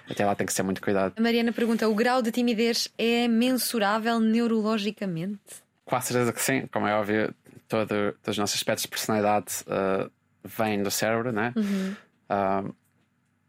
até 0.09 0.25
lá 0.25 0.33
tem 0.33 0.47
que 0.47 0.53
ser 0.53 0.63
muito 0.63 0.81
cuidado. 0.81 1.13
A 1.15 1.21
Mariana 1.21 1.53
pergunta: 1.53 1.87
o 1.87 1.93
grau 1.93 2.19
de 2.23 2.31
timidez 2.31 2.87
é 2.97 3.27
mensurável 3.27 4.19
neurologicamente? 4.19 5.37
Quase 5.85 6.07
certeza 6.07 6.33
que 6.33 6.41
sim, 6.41 6.65
como 6.73 6.87
é 6.87 6.95
óbvio, 6.95 7.31
todo, 7.67 8.13
todos 8.21 8.29
os 8.29 8.37
nossos 8.37 8.55
aspectos 8.55 8.83
de 8.83 8.89
personalidade 8.89 9.47
uh, 9.67 10.09
vêm 10.43 10.81
do 10.81 10.91
cérebro, 10.91 11.31
né? 11.31 11.53
Uh, 11.55 12.73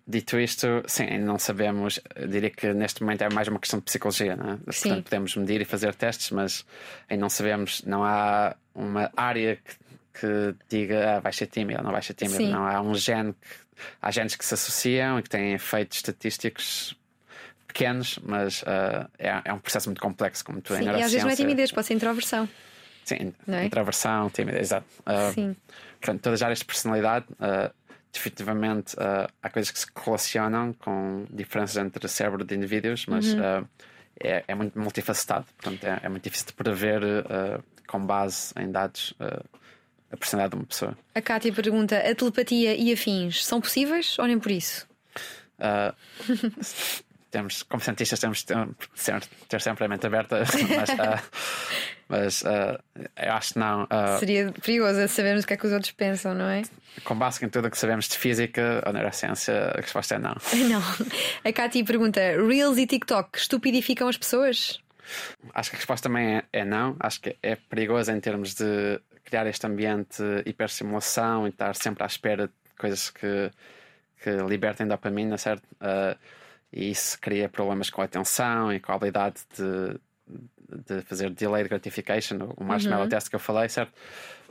dito 0.06 0.38
isto, 0.38 0.66
sim, 0.86 1.18
não 1.18 1.38
sabemos. 1.38 2.01
Diria 2.28 2.51
que 2.51 2.72
neste 2.72 3.02
momento 3.02 3.22
é 3.22 3.30
mais 3.30 3.48
uma 3.48 3.59
questão 3.59 3.78
de 3.78 3.84
psicologia, 3.84 4.36
né? 4.36 4.59
Sim. 4.70 4.88
Portanto, 4.88 5.05
podemos 5.05 5.36
medir 5.36 5.60
e 5.60 5.64
fazer 5.64 5.94
testes, 5.94 6.30
mas 6.30 6.64
ainda 7.09 7.20
não 7.20 7.28
sabemos, 7.28 7.82
não 7.82 8.05
há 8.05 8.56
uma 8.74 9.10
área 9.16 9.56
que, 9.56 10.20
que 10.20 10.55
diga 10.68 11.16
ah, 11.16 11.20
vai 11.20 11.32
ser 11.32 11.47
tímido 11.47 11.78
ou 11.78 11.84
não 11.84 11.93
vai 11.93 12.02
ser 12.02 12.14
tímido. 12.14 12.38
Sim. 12.38 12.51
Não 12.51 12.66
há 12.66 12.80
um 12.80 12.94
gene 12.94 13.32
que. 13.32 13.66
Há 14.01 14.10
genes 14.10 14.34
que 14.34 14.44
se 14.44 14.55
associam 14.55 15.18
e 15.18 15.22
que 15.22 15.28
têm 15.28 15.52
efeitos 15.52 15.98
estatísticos 15.98 16.97
pequenos, 17.66 18.18
mas 18.22 18.62
uh, 18.62 19.06
é, 19.18 19.43
é 19.44 19.52
um 19.52 19.59
processo 19.59 19.88
muito 19.88 20.01
complexo, 20.01 20.44
como 20.44 20.62
tu 20.62 20.74
Sim, 20.74 20.84
e 20.84 20.88
às 20.88 21.12
vezes 21.12 21.22
não 21.22 21.30
é 21.30 21.36
timidez, 21.36 21.70
pode 21.70 21.86
ser 21.86 21.94
introversão. 21.94 22.48
Sim, 23.07 23.33
Não 23.47 23.57
é? 23.59 23.65
introversão, 23.66 24.28
timidez, 24.31 24.62
exato. 24.62 24.87
Uh, 25.07 25.33
Sim. 25.33 25.57
Portanto, 26.01 26.20
todas 26.23 26.41
as 26.41 26.43
áreas 26.43 26.59
de 26.59 26.65
personalidade, 26.65 27.24
uh, 27.35 27.73
definitivamente 28.12 28.95
uh, 28.97 29.31
há 29.43 29.49
coisas 29.49 29.70
que 29.70 29.78
se 29.78 29.87
relacionam 30.05 30.73
com 30.74 31.24
diferenças 31.31 31.77
entre 31.77 32.05
o 32.05 32.09
cérebro 32.09 32.45
de 32.45 32.55
indivíduos, 32.57 33.07
mas 33.07 33.33
Uhum. 33.33 33.61
uh, 33.62 33.69
é, 34.20 34.45
é 34.49 34.55
muito 34.55 34.78
multifacetado. 34.78 35.47
Portanto, 35.57 35.85
é, 35.85 36.01
é 36.03 36.09
muito 36.09 36.24
difícil 36.24 36.47
de 36.49 36.53
prever 36.55 37.03
com 37.87 38.05
base 38.05 38.53
em 38.59 38.70
dados 38.73 39.15
a 40.11 40.16
personalidade 40.16 40.51
de 40.53 40.57
uma 40.57 40.66
pessoa. 40.66 40.99
A 41.15 41.20
Kátia 41.20 41.53
pergunta: 41.53 41.97
a 41.99 42.15
telepatia 42.15 42.74
e 42.74 42.93
afins 42.93 43.45
são 43.45 43.61
possíveis 43.61 44.19
ou 44.19 44.27
nem 44.27 44.39
por 44.39 44.51
isso? 44.51 44.89
Uh, 45.59 45.95
temos, 47.31 47.62
como 47.65 47.81
cientistas, 47.82 48.19
temos 48.20 48.39
de 48.39 48.47
ter, 48.47 48.69
sempre- 48.94 49.28
ter 49.48 49.61
sempre 49.61 49.85
a 49.85 49.89
mente 49.89 50.07
aberta, 50.07 50.43
mas, 50.77 50.89
uh, 50.90 51.23
mas 52.09 52.43
uh, 52.43 52.78
eu 53.16 53.32
acho 53.32 53.53
que 53.55 53.59
não. 53.59 53.85
Uh, 53.85 54.19
Seria 54.19 54.53
perigoso 54.53 55.07
sabermos 55.09 55.44
o 55.44 55.47
que 55.47 55.55
é 55.55 55.57
que 55.57 55.66
os 55.66 55.73
outros 55.73 55.93
pensam, 55.93 56.35
não 56.35 56.47
é? 56.48 56.62
com 57.05 57.15
base 57.15 57.44
em 57.44 57.48
tudo 57.48 57.69
o 57.69 57.70
que 57.70 57.77
sabemos 57.78 58.09
de 58.09 58.16
física 58.16 58.82
ou 58.86 58.93
neurociência, 58.93 59.73
a 59.77 59.81
resposta 59.81 60.15
é 60.15 60.19
não. 60.19 60.35
Não. 60.70 60.82
A 61.44 61.53
Kátia 61.53 61.85
pergunta: 61.85 62.20
Reels 62.20 62.78
e 62.78 62.86
TikTok 62.86 63.39
estupidificam 63.39 64.09
as 64.09 64.16
pessoas? 64.16 64.81
Acho 65.55 65.70
que 65.70 65.77
a 65.77 65.78
resposta 65.78 66.09
também 66.09 66.36
é, 66.39 66.44
é 66.53 66.65
não. 66.65 66.97
Acho 66.98 67.20
que 67.20 67.36
é 67.43 67.55
perigoso 67.55 68.11
em 68.11 68.19
termos 68.19 68.55
de 68.55 69.01
criar 69.24 69.47
este 69.47 69.66
ambiente 69.66 70.23
de 70.23 70.51
hipersimulação 70.51 71.47
e 71.47 71.51
estar 71.51 71.74
sempre 71.77 72.03
à 72.03 72.07
espera 72.07 72.48
de 72.48 72.53
coisas 72.78 73.11
que, 73.11 73.51
que 74.23 74.31
libertem 74.31 74.86
dopamina, 74.86 75.36
certo? 75.39 75.65
Uh, 75.74 76.16
e 76.77 76.90
isso 76.90 77.19
cria 77.19 77.48
problemas 77.48 77.89
com 77.89 78.03
a 78.03 78.05
atenção 78.05 78.70
e 78.70 78.78
com 78.78 78.93
a 78.93 78.97
habilidade 78.97 79.40
de, 79.57 79.98
de 80.85 81.01
fazer 81.07 81.31
delayed 81.31 81.70
gratification, 81.70 82.53
o 82.55 82.62
marshmallow 82.62 83.09
test 83.09 83.31
que 83.31 83.35
eu 83.35 83.40
falei, 83.40 83.66
certo? 83.70 83.94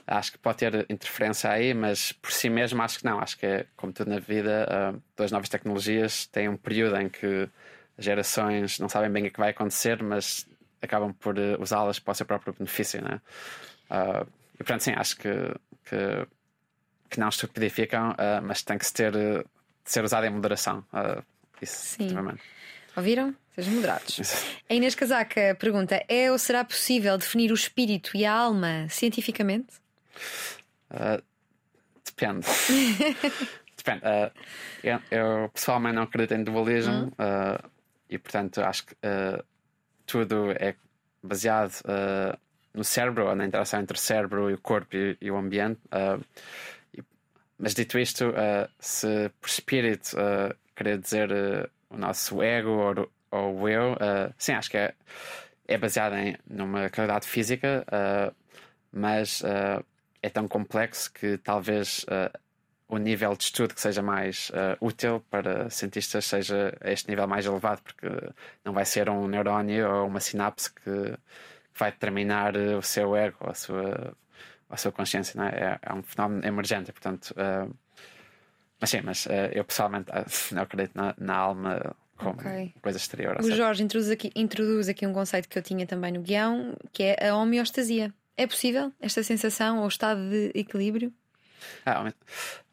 Acho 0.08 0.32
que 0.32 0.40
pode 0.40 0.58
ter 0.58 0.86
interferência 0.90 1.52
aí, 1.52 1.72
mas 1.76 2.12
por 2.14 2.32
si 2.32 2.50
mesmo 2.50 2.82
acho 2.82 2.98
que 2.98 3.06
não. 3.06 3.20
Acho 3.20 3.38
que 3.38 3.46
é 3.46 3.66
como 3.76 3.94
tudo 3.94 4.10
na 4.10 4.20
vida, 4.20 4.68
uh, 4.68 5.02
todas 5.16 5.28
as 5.28 5.32
novas 5.32 5.50
tecnologias 5.50 6.26
têm 6.26 6.50
um 6.50 6.58
período 6.58 6.98
em 6.98 7.10
que 7.10 7.48
gerações 7.98 8.80
não 8.80 8.90
sabem 8.90 9.12
bem 9.12 9.28
o 9.28 9.32
que 9.32 9.40
vai 9.40 9.52
acontecer, 9.52 10.02
mas 10.02 10.48
acabam 10.82 11.14
por 11.14 11.38
uh, 11.38 11.62
usá-las 11.62 12.00
para 12.00 12.12
o 12.12 12.16
seu 12.16 12.26
próprio 12.26 12.54
benefício, 12.58 13.04
né? 13.04 13.22
Uh, 13.90 14.28
e 14.56 14.58
portanto, 14.58 14.82
sim, 14.82 14.94
acho 14.96 15.16
que, 15.18 15.30
que, 15.86 16.28
que 17.08 17.20
não 17.20 17.30
estupidificam, 17.30 18.12
uh, 18.12 18.42
mas 18.42 18.64
tem 18.64 18.80
que 18.80 18.86
se 18.86 18.94
ter, 18.94 19.12
de 19.12 19.46
ser 19.84 20.04
usado 20.04 20.26
em 20.26 20.32
moderação. 20.32 20.84
Uh, 20.92 21.24
isso, 21.64 21.76
Sim. 21.76 21.98
definitivamente. 21.98 22.42
Ouviram? 22.96 23.36
Sejam 23.56 23.74
moderados. 23.74 24.20
A 24.70 24.74
Inês 24.74 24.96
Casaca 24.96 25.56
pergunta: 25.58 26.04
é 26.10 26.30
ou 26.30 26.38
será 26.38 26.64
possível 26.66 27.18
definir 27.18 27.52
o 27.52 27.54
espírito 27.54 28.12
e 28.16 28.26
a 28.26 28.34
alma 28.34 28.88
cientificamente? 28.90 29.76
Uh, 30.92 31.24
depende. 32.04 32.46
depende. 33.78 34.02
Uh, 34.04 34.32
eu, 34.84 35.00
eu 35.10 35.50
pessoalmente 35.50 35.96
não 35.96 36.04
acredito 36.04 36.34
em 36.34 36.44
dualismo 36.44 37.08
uh, 37.14 37.70
e, 38.10 38.18
portanto, 38.18 38.62
acho 38.62 38.86
que 38.88 38.96
tudo 40.06 40.52
é 40.52 40.76
baseado 41.24 41.82
no 42.74 42.84
cérebro 42.84 43.28
ou 43.28 43.36
na 43.36 43.46
interação 43.46 43.80
entre 43.80 43.98
o 43.98 44.00
cérebro 44.00 44.50
e 44.50 44.54
o 44.54 44.60
corpo 44.60 44.96
e, 44.96 45.18
e 45.20 45.32
o 45.32 45.38
ambiente. 45.38 45.80
E- 46.94 47.04
mas, 47.58 47.74
dito 47.74 47.98
isto, 47.98 48.34
se 48.80 49.32
por 49.42 49.48
espírito 49.50 50.16
querer 50.76 50.98
dizer 51.00 51.32
uh, 51.32 51.70
o 51.90 51.98
nosso 51.98 52.42
ego 52.42 52.70
ou, 52.70 53.12
ou 53.32 53.62
o 53.62 53.70
eu, 53.70 53.94
uh, 53.94 54.34
sim, 54.38 54.54
acho 54.54 54.70
que 54.70 54.78
é, 54.78 54.94
é 55.68 55.78
baseado 55.78 56.16
em, 56.16 56.38
numa 56.48 56.90
qualidade 56.90 57.28
física. 57.28 57.86
uh, 57.88 58.36
mas 58.98 59.44
é 60.22 60.30
tão 60.30 60.48
complexo 60.48 61.12
que 61.12 61.38
talvez 61.38 62.06
o 62.88 62.98
nível 62.98 63.36
de 63.36 63.44
estudo 63.44 63.74
que 63.74 63.82
seja 63.82 64.02
mais 64.02 64.50
útil 64.80 65.20
para 65.30 65.70
cientistas 65.70 66.24
seja 66.24 66.74
este 66.82 67.10
nível 67.10 67.28
mais 67.28 67.46
elevado, 67.46 67.82
porque 67.82 68.08
não 68.64 68.72
vai 68.72 68.86
ser 68.86 69.10
um 69.10 69.28
neurónio 69.28 69.92
ou 69.92 70.08
uma 70.08 70.22
sinapse 70.22 70.74
que, 70.74 71.18
vai 71.78 71.92
determinar 71.92 72.56
o 72.56 72.82
seu 72.82 73.16
ego 73.16 73.50
a 73.50 73.54
sua, 73.54 74.16
a 74.70 74.78
sua 74.78 74.92
consciência. 74.92 75.40
É? 75.42 75.64
É, 75.64 75.80
é 75.82 75.94
um 75.94 76.02
fenómeno 76.02 76.46
emergente, 76.46 76.92
portanto. 76.92 77.32
uh, 77.32 77.85
mas 78.80 78.90
sim, 78.90 79.02
mas 79.04 79.26
uh, 79.26 79.32
eu 79.54 79.64
pessoalmente 79.64 80.10
uh, 80.12 80.56
não 80.56 80.64
acredito 80.64 80.96
na, 80.96 81.14
na 81.18 81.36
alma 81.36 81.96
como 82.18 82.40
Ok. 82.40 82.74
coisa 82.82 82.98
exterior. 82.98 83.34
O 83.34 83.44
cérebro. 83.44 83.58
Jorge 83.58 83.84
introduz 83.84 84.10
aqui, 84.10 84.32
introduz 84.36 84.90
aqui 84.90 85.06
um 85.06 85.14
conceito 85.14 85.50
que 85.50 85.58
eu 85.58 85.64
tinha 85.64 85.86
também 85.86 86.12
no 86.12 86.22
guião, 86.22 86.76
que 86.92 87.04
é 87.04 87.30
a 87.30 87.36
homeostasia. 87.36 88.14
É 88.38 88.48
possível 88.48 88.92
esta 89.00 89.24
sensação 89.24 89.80
ou 89.80 89.88
estado 89.88 90.30
de 90.30 90.52
equilíbrio? 90.54 91.14
Ah, 91.86 92.12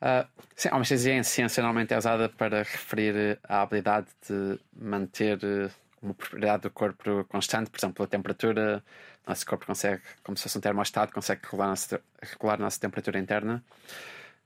ah, 0.00 0.26
sim, 0.54 0.68
a 0.70 0.74
homestesia 0.76 1.14
em 1.14 1.22
ciência 1.22 1.62
normalmente 1.62 1.94
é 1.94 1.98
usada 1.98 2.28
para 2.28 2.58
referir 2.58 3.16
eh, 3.16 3.38
à 3.44 3.62
habilidade 3.62 4.08
de 4.28 4.58
manter 4.76 5.38
eh, 5.42 5.70
uma 6.02 6.14
propriedade 6.14 6.62
do 6.64 6.70
corpo 6.70 7.24
constante, 7.24 7.70
por 7.70 7.78
exemplo, 7.78 8.04
a 8.04 8.08
temperatura. 8.08 8.84
Nosso 9.26 9.46
corpo 9.46 9.66
consegue, 9.66 10.02
como 10.24 10.36
se 10.36 10.42
fosse 10.42 10.58
um 10.58 10.60
termostato, 10.60 11.12
consegue 11.12 11.42
regular 11.44 11.68
a 11.68 11.70
nossa, 11.70 12.00
regular 12.20 12.54
a 12.56 12.62
nossa 12.64 12.80
temperatura 12.80 13.18
interna. 13.18 13.62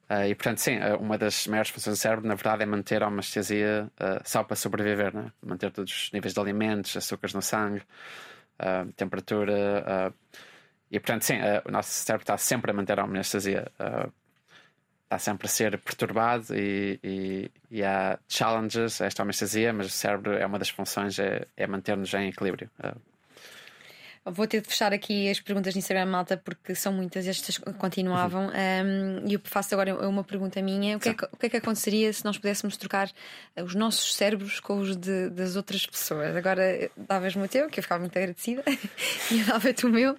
Uh, 0.09 0.27
e 0.29 0.35
portanto, 0.37 0.59
sim, 0.59 0.79
uh, 0.79 0.97
uma 1.01 1.19
das 1.19 1.49
maiores 1.49 1.71
funções 1.71 1.99
do 1.99 2.01
cérebro, 2.01 2.29
na 2.29 2.37
verdade, 2.37 2.63
é 2.63 2.67
manter 2.67 3.03
a 3.03 3.09
homeostasia 3.09 3.91
uh, 4.01 4.23
só 4.25 4.45
para 4.45 4.55
sobreviver, 4.55 5.13
né? 5.15 5.33
manter 5.43 5.73
todos 5.73 5.93
os 5.93 6.13
níveis 6.13 6.33
de 6.33 6.41
alimentos, 6.41 6.97
açúcares 6.97 7.35
no 7.35 7.43
sangue, 7.43 7.83
temperatura. 8.97 10.15
e 10.91 10.99
portanto, 10.99 11.23
sim, 11.25 11.35
o 11.67 11.71
nosso 11.71 11.91
cérebro 11.91 12.23
está 12.23 12.39
sempre 12.39 12.71
a 12.71 12.75
manter 12.75 12.99
a 12.99 13.05
homeostasia, 13.05 13.71
está 15.05 15.19
sempre 15.19 15.47
a 15.47 15.51
ser 15.51 15.79
perturbado 15.79 16.57
e, 16.57 16.99
e, 17.05 17.51
e, 17.71 17.85
há 17.85 18.19
challenges 18.27 19.03
a 19.03 19.07
esta 19.07 19.23
homeostasia, 19.23 19.75
mas 19.75 19.89
o 19.89 19.91
cérebro 19.91 20.33
é 20.33 20.47
uma 20.47 20.59
das 20.59 20.71
funções, 20.71 21.19
é, 21.19 21.47
é 21.55 21.67
manter-nos 21.67 22.15
em 22.15 22.29
equilíbrio. 22.29 22.71
Vou 24.29 24.45
ter 24.45 24.61
de 24.61 24.67
fechar 24.67 24.93
aqui 24.93 25.31
as 25.31 25.39
perguntas 25.39 25.73
no 25.73 25.79
Instagram, 25.79 26.07
malta, 26.07 26.37
porque 26.37 26.75
são 26.75 26.93
muitas, 26.93 27.29
estas 27.29 27.59
continuavam. 27.59 28.47
Uhum. 28.47 29.23
Um, 29.23 29.29
e 29.29 29.35
eu 29.35 29.41
faço 29.45 29.73
agora 29.73 30.09
uma 30.09 30.25
pergunta 30.25 30.61
minha: 30.61 30.97
o 30.97 31.01
que, 31.01 31.11
é 31.11 31.15
que, 31.15 31.25
o 31.25 31.37
que, 31.37 31.47
é 31.47 31.49
que, 31.49 31.57
aconteceria 31.59 32.13
se 32.13 32.25
nós 32.25 32.37
pudéssemos 32.37 32.77
trocar 32.77 33.09
os 33.57 33.77
nossos 33.77 34.17
cérebros 34.17 34.59
com 34.59 34.79
os 34.79 34.97
de, 34.97 35.31
das 35.31 35.55
outras 35.55 35.87
pessoas? 35.87 36.35
Agora 36.35 36.91
davas-me 36.97 37.45
o 37.45 37.49
teu, 37.49 37.69
que 37.69 37.79
eu 37.79 37.83
ficava 37.85 38.01
muito 38.01 38.17
agradecida, 38.17 38.65
e 39.31 39.45
dava-te 39.45 39.87
o 39.87 39.89
meu. 39.89 40.17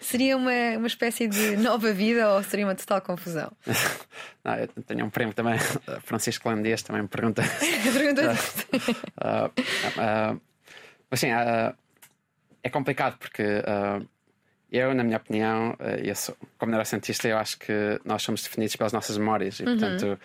Seria 0.00 0.38
uma, 0.38 0.78
uma 0.78 0.86
espécie 0.86 1.28
de 1.28 1.56
nova 1.58 1.92
vida 1.92 2.30
ou 2.30 2.42
seria 2.42 2.64
uma 2.64 2.74
total 2.74 3.02
confusão? 3.02 3.52
Não, 4.42 4.54
eu 4.54 4.68
tenho 4.68 5.04
um 5.04 5.10
primo 5.10 5.34
também, 5.34 5.58
Francisco 6.02 6.48
Landias, 6.48 6.82
também 6.82 7.02
me 7.02 7.08
pergunta. 7.08 7.42
pergunta 7.92 8.32
uh, 8.32 9.46
uh, 9.46 10.34
uh, 10.34 10.40
assim, 11.10 11.30
uh, 11.30 11.74
é 12.62 12.68
complicado 12.68 13.16
porque 13.18 13.42
uh, 13.42 14.06
eu, 14.70 14.94
na 14.94 15.02
minha 15.02 15.16
opinião, 15.16 15.70
uh, 15.72 16.00
eu 16.02 16.14
sou, 16.14 16.36
como 16.58 16.70
neurocientista, 16.70 17.28
eu 17.28 17.38
acho 17.38 17.58
que 17.58 18.00
nós 18.04 18.22
somos 18.22 18.42
definidos 18.42 18.76
pelas 18.76 18.92
nossas 18.92 19.16
memórias 19.16 19.60
e, 19.60 19.64
uhum. 19.64 19.78
portanto, 19.78 20.20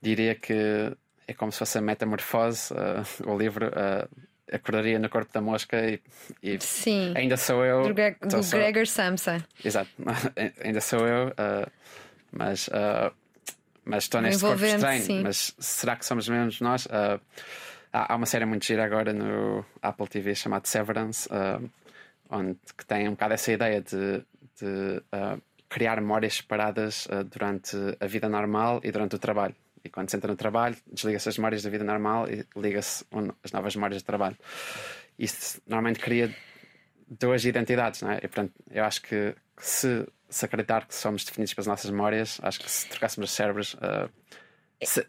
diria 0.00 0.34
que 0.34 0.96
é 1.26 1.34
como 1.34 1.52
se 1.52 1.58
fosse 1.58 1.78
a 1.78 1.80
metamorfose, 1.80 2.72
uh, 2.72 3.30
o 3.30 3.36
livro. 3.36 3.70
Acordaria 4.50 4.98
no 4.98 5.10
corpo 5.10 5.30
da 5.30 5.42
mosca 5.42 5.76
e, 5.86 6.00
e 6.42 6.58
Sim. 6.58 7.12
ainda 7.14 7.36
sou 7.36 7.62
eu. 7.66 7.82
Do, 7.82 7.92
Greg, 7.92 8.16
do 8.18 8.42
sou, 8.42 8.58
Gregor 8.58 8.86
Samsa. 8.86 9.44
Exato, 9.62 9.90
ainda 10.64 10.80
sou 10.80 11.06
eu, 11.06 11.34
mas, 12.32 12.70
mas 13.84 14.04
estou 14.04 14.22
neste 14.22 14.40
corpo 14.40 14.64
estranho. 14.64 15.02
Sim. 15.02 15.22
Mas 15.22 15.54
será 15.58 15.96
que 15.96 16.06
somos 16.06 16.26
mesmo 16.30 16.66
nós? 16.66 16.88
Há, 17.98 18.12
há, 18.12 18.16
uma 18.16 18.26
série 18.26 18.44
muito 18.44 18.64
gira 18.64 18.84
agora 18.84 19.12
no 19.12 19.64
Apple 19.82 20.06
TV 20.06 20.32
chamada 20.32 20.64
Severance, 20.68 21.28
uh, 21.30 21.68
onde 22.30 22.56
que 22.76 22.86
tem 22.86 23.08
um 23.08 23.12
bocado 23.12 23.34
essa 23.34 23.50
ideia 23.50 23.80
de, 23.80 24.24
de 24.60 25.02
uh, 25.12 25.42
criar 25.68 26.00
memórias 26.00 26.34
separadas 26.34 27.06
uh, 27.06 27.24
durante 27.24 27.76
a 27.98 28.06
vida 28.06 28.28
normal 28.28 28.80
e 28.84 28.92
durante 28.92 29.16
o 29.16 29.18
trabalho. 29.18 29.56
E 29.82 29.88
quando 29.88 30.10
se 30.10 30.16
entra 30.16 30.30
no 30.30 30.36
trabalho, 30.36 30.76
desliga-se 30.86 31.28
as 31.28 31.38
memórias 31.38 31.64
da 31.64 31.70
vida 31.70 31.82
normal 31.82 32.28
e 32.30 32.46
liga-se 32.54 33.04
as 33.42 33.50
novas 33.50 33.74
memórias 33.74 34.00
de 34.00 34.04
trabalho. 34.04 34.36
Isso 35.18 35.60
normalmente 35.66 35.98
cria 35.98 36.32
duas 37.08 37.44
identidades, 37.44 38.02
não 38.02 38.12
é? 38.12 38.18
E 38.18 38.28
portanto, 38.28 38.52
eu 38.70 38.84
acho 38.84 39.02
que 39.02 39.34
se, 39.56 40.06
se 40.28 40.44
acreditar 40.44 40.86
que 40.86 40.94
somos 40.94 41.24
definidos 41.24 41.52
pelas 41.52 41.66
nossas 41.66 41.90
memórias, 41.90 42.38
acho 42.44 42.60
que 42.60 42.70
se 42.70 42.88
trocássemos 42.88 43.28
os 43.28 43.34
cérebros, 43.34 43.74
uh, 43.74 44.08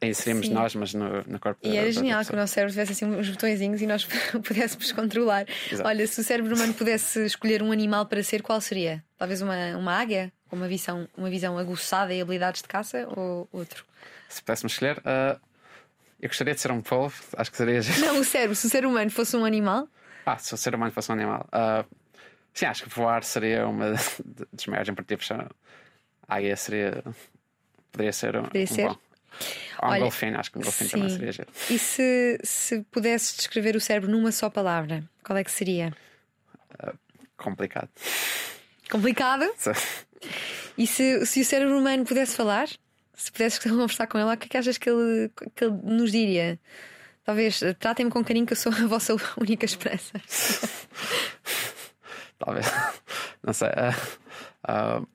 inserimos 0.02 0.48
Sim. 0.48 0.54
nós, 0.54 0.74
mas 0.74 0.94
no, 0.94 1.24
no 1.28 1.40
corpo 1.40 1.60
E 1.64 1.78
era 1.78 1.91
genial 1.91 2.26
que 2.26 2.34
o 2.34 2.36
nosso 2.36 2.54
cérebro 2.54 2.72
tivesse 2.72 2.94
assim 2.94 3.06
uns 3.06 3.30
botõezinhos 3.30 3.82
e 3.82 3.88
nós 3.88 4.06
pudéssemos 4.44 4.91
controlar. 4.91 5.46
Exato. 5.72 5.88
Olha, 5.88 6.08
se 6.08 6.20
o 6.20 6.24
cérebro 6.24 6.56
humano 6.56 6.74
pudesse 6.74 7.24
escolher 7.26 7.62
um 7.62 7.72
animal 7.72 8.06
para 8.08 8.24
ser, 8.24 8.41
qual 8.41 8.60
seria? 8.60 9.04
Talvez 9.18 9.41
uma, 9.41 9.78
uma 9.78 9.94
águia, 9.94 10.32
com 10.50 10.56
uma 10.56 10.68
visão, 10.68 11.08
uma 11.16 11.30
visão 11.30 11.58
aguçada 11.58 12.14
e 12.14 12.22
habilidades 12.22 12.64
de 12.64 12.68
caça 12.68 13.08
ou 13.16 13.48
outro? 13.52 13.86
Se 14.28 14.41
pudéssemos 14.41 14.74
escolher, 14.74 14.98
uh, 15.00 15.40
eu 16.20 16.28
gostaria 16.28 16.56
de 16.56 16.62
ser 16.62 16.72
um 16.72 16.82
polvo, 16.82 17.16
acho 17.38 17.52
que 17.52 17.58
seria. 17.58 17.82
Não, 18.02 18.20
o 18.20 18.24
cérebro, 18.24 18.56
se 18.56 18.66
o 18.66 18.70
ser 18.70 18.86
humano 18.86 19.12
fosse 19.12 19.38
um 19.38 19.46
animal. 19.46 19.88
Ah, 20.26 20.38
se 20.38 20.54
o 20.54 20.58
ser 20.58 20.74
humano 20.74 20.91
fosse 20.91 21.12
um 21.12 21.14
animal. 21.14 21.48
Uh, 21.54 21.86
sim, 22.54 22.66
acho 22.66 22.84
que 22.84 22.90
voar 22.90 23.24
seria 23.24 23.68
uma 23.68 23.94
dos 24.52 24.66
maiores 24.66 24.90
imperativos. 24.90 25.30
A 25.32 25.48
águia 26.28 26.56
seria. 26.56 27.04
Poderia 27.91 28.14
ser 28.14 28.36
um. 28.36 28.44
Poderia 28.44 28.64
um 28.72 28.76
ser. 28.76 28.88
Bom. 28.88 28.98
Ou 29.82 29.94
um 29.94 30.00
golfinho, 30.00 30.40
acho 30.40 30.52
que 30.52 30.58
um 30.58 30.62
golfinho 30.62 30.90
também 30.90 31.10
seria 31.10 31.32
giro. 31.32 31.48
E 31.70 31.80
se, 31.80 32.40
se 32.44 32.82
pudesses 32.92 33.36
descrever 33.36 33.76
o 33.76 33.82
cérebro 33.82 34.12
numa 34.12 34.32
só 34.32 34.50
palavra, 34.50 35.04
qual 35.24 35.38
é 35.38 35.44
que 35.44 35.52
seria? 35.52 35.94
Uh, 36.84 36.98
complicado. 37.38 37.90
Complicado? 38.90 39.52
Sim. 39.58 39.72
E 40.78 40.88
se, 40.88 41.26
se 41.26 41.42
o 41.42 41.46
cérebro 41.46 41.78
humano 41.78 42.06
pudesse 42.06 42.36
falar? 42.36 42.68
Se 43.14 43.32
pudesses 43.32 43.60
conversar 43.64 44.08
com 44.08 44.18
ele, 44.18 44.34
o 44.34 44.38
que 44.38 44.46
é 44.46 44.50
que 44.50 44.58
achas 44.58 44.78
que 44.78 44.90
ele, 44.90 45.30
que 45.56 45.66
ele 45.66 45.78
nos 45.84 46.12
diria? 46.12 46.60
Talvez 47.24 47.60
tratem-me 47.80 48.12
com 48.12 48.24
carinho 48.24 48.46
que 48.46 48.54
eu 48.54 48.58
sou 48.58 48.72
a 48.72 48.76
vossa 48.88 49.16
única 49.38 49.66
esperança. 49.66 50.20
Talvez. 52.40 52.66
Não 53.44 53.54
sei. 53.54 53.68
Uh, 53.68 55.04
uh, 55.04 55.08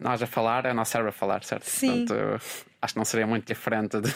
nós 0.00 0.22
a 0.22 0.26
falar 0.26 0.66
é 0.66 0.70
o 0.70 0.74
nosso 0.74 0.92
cérebro 0.92 1.10
a 1.10 1.12
falar, 1.12 1.42
certo? 1.44 1.64
Sim. 1.64 2.06
Portanto, 2.06 2.40
acho 2.80 2.94
que 2.94 2.98
não 2.98 3.04
seria 3.04 3.26
muito 3.26 3.46
diferente 3.46 4.00
de, 4.00 4.14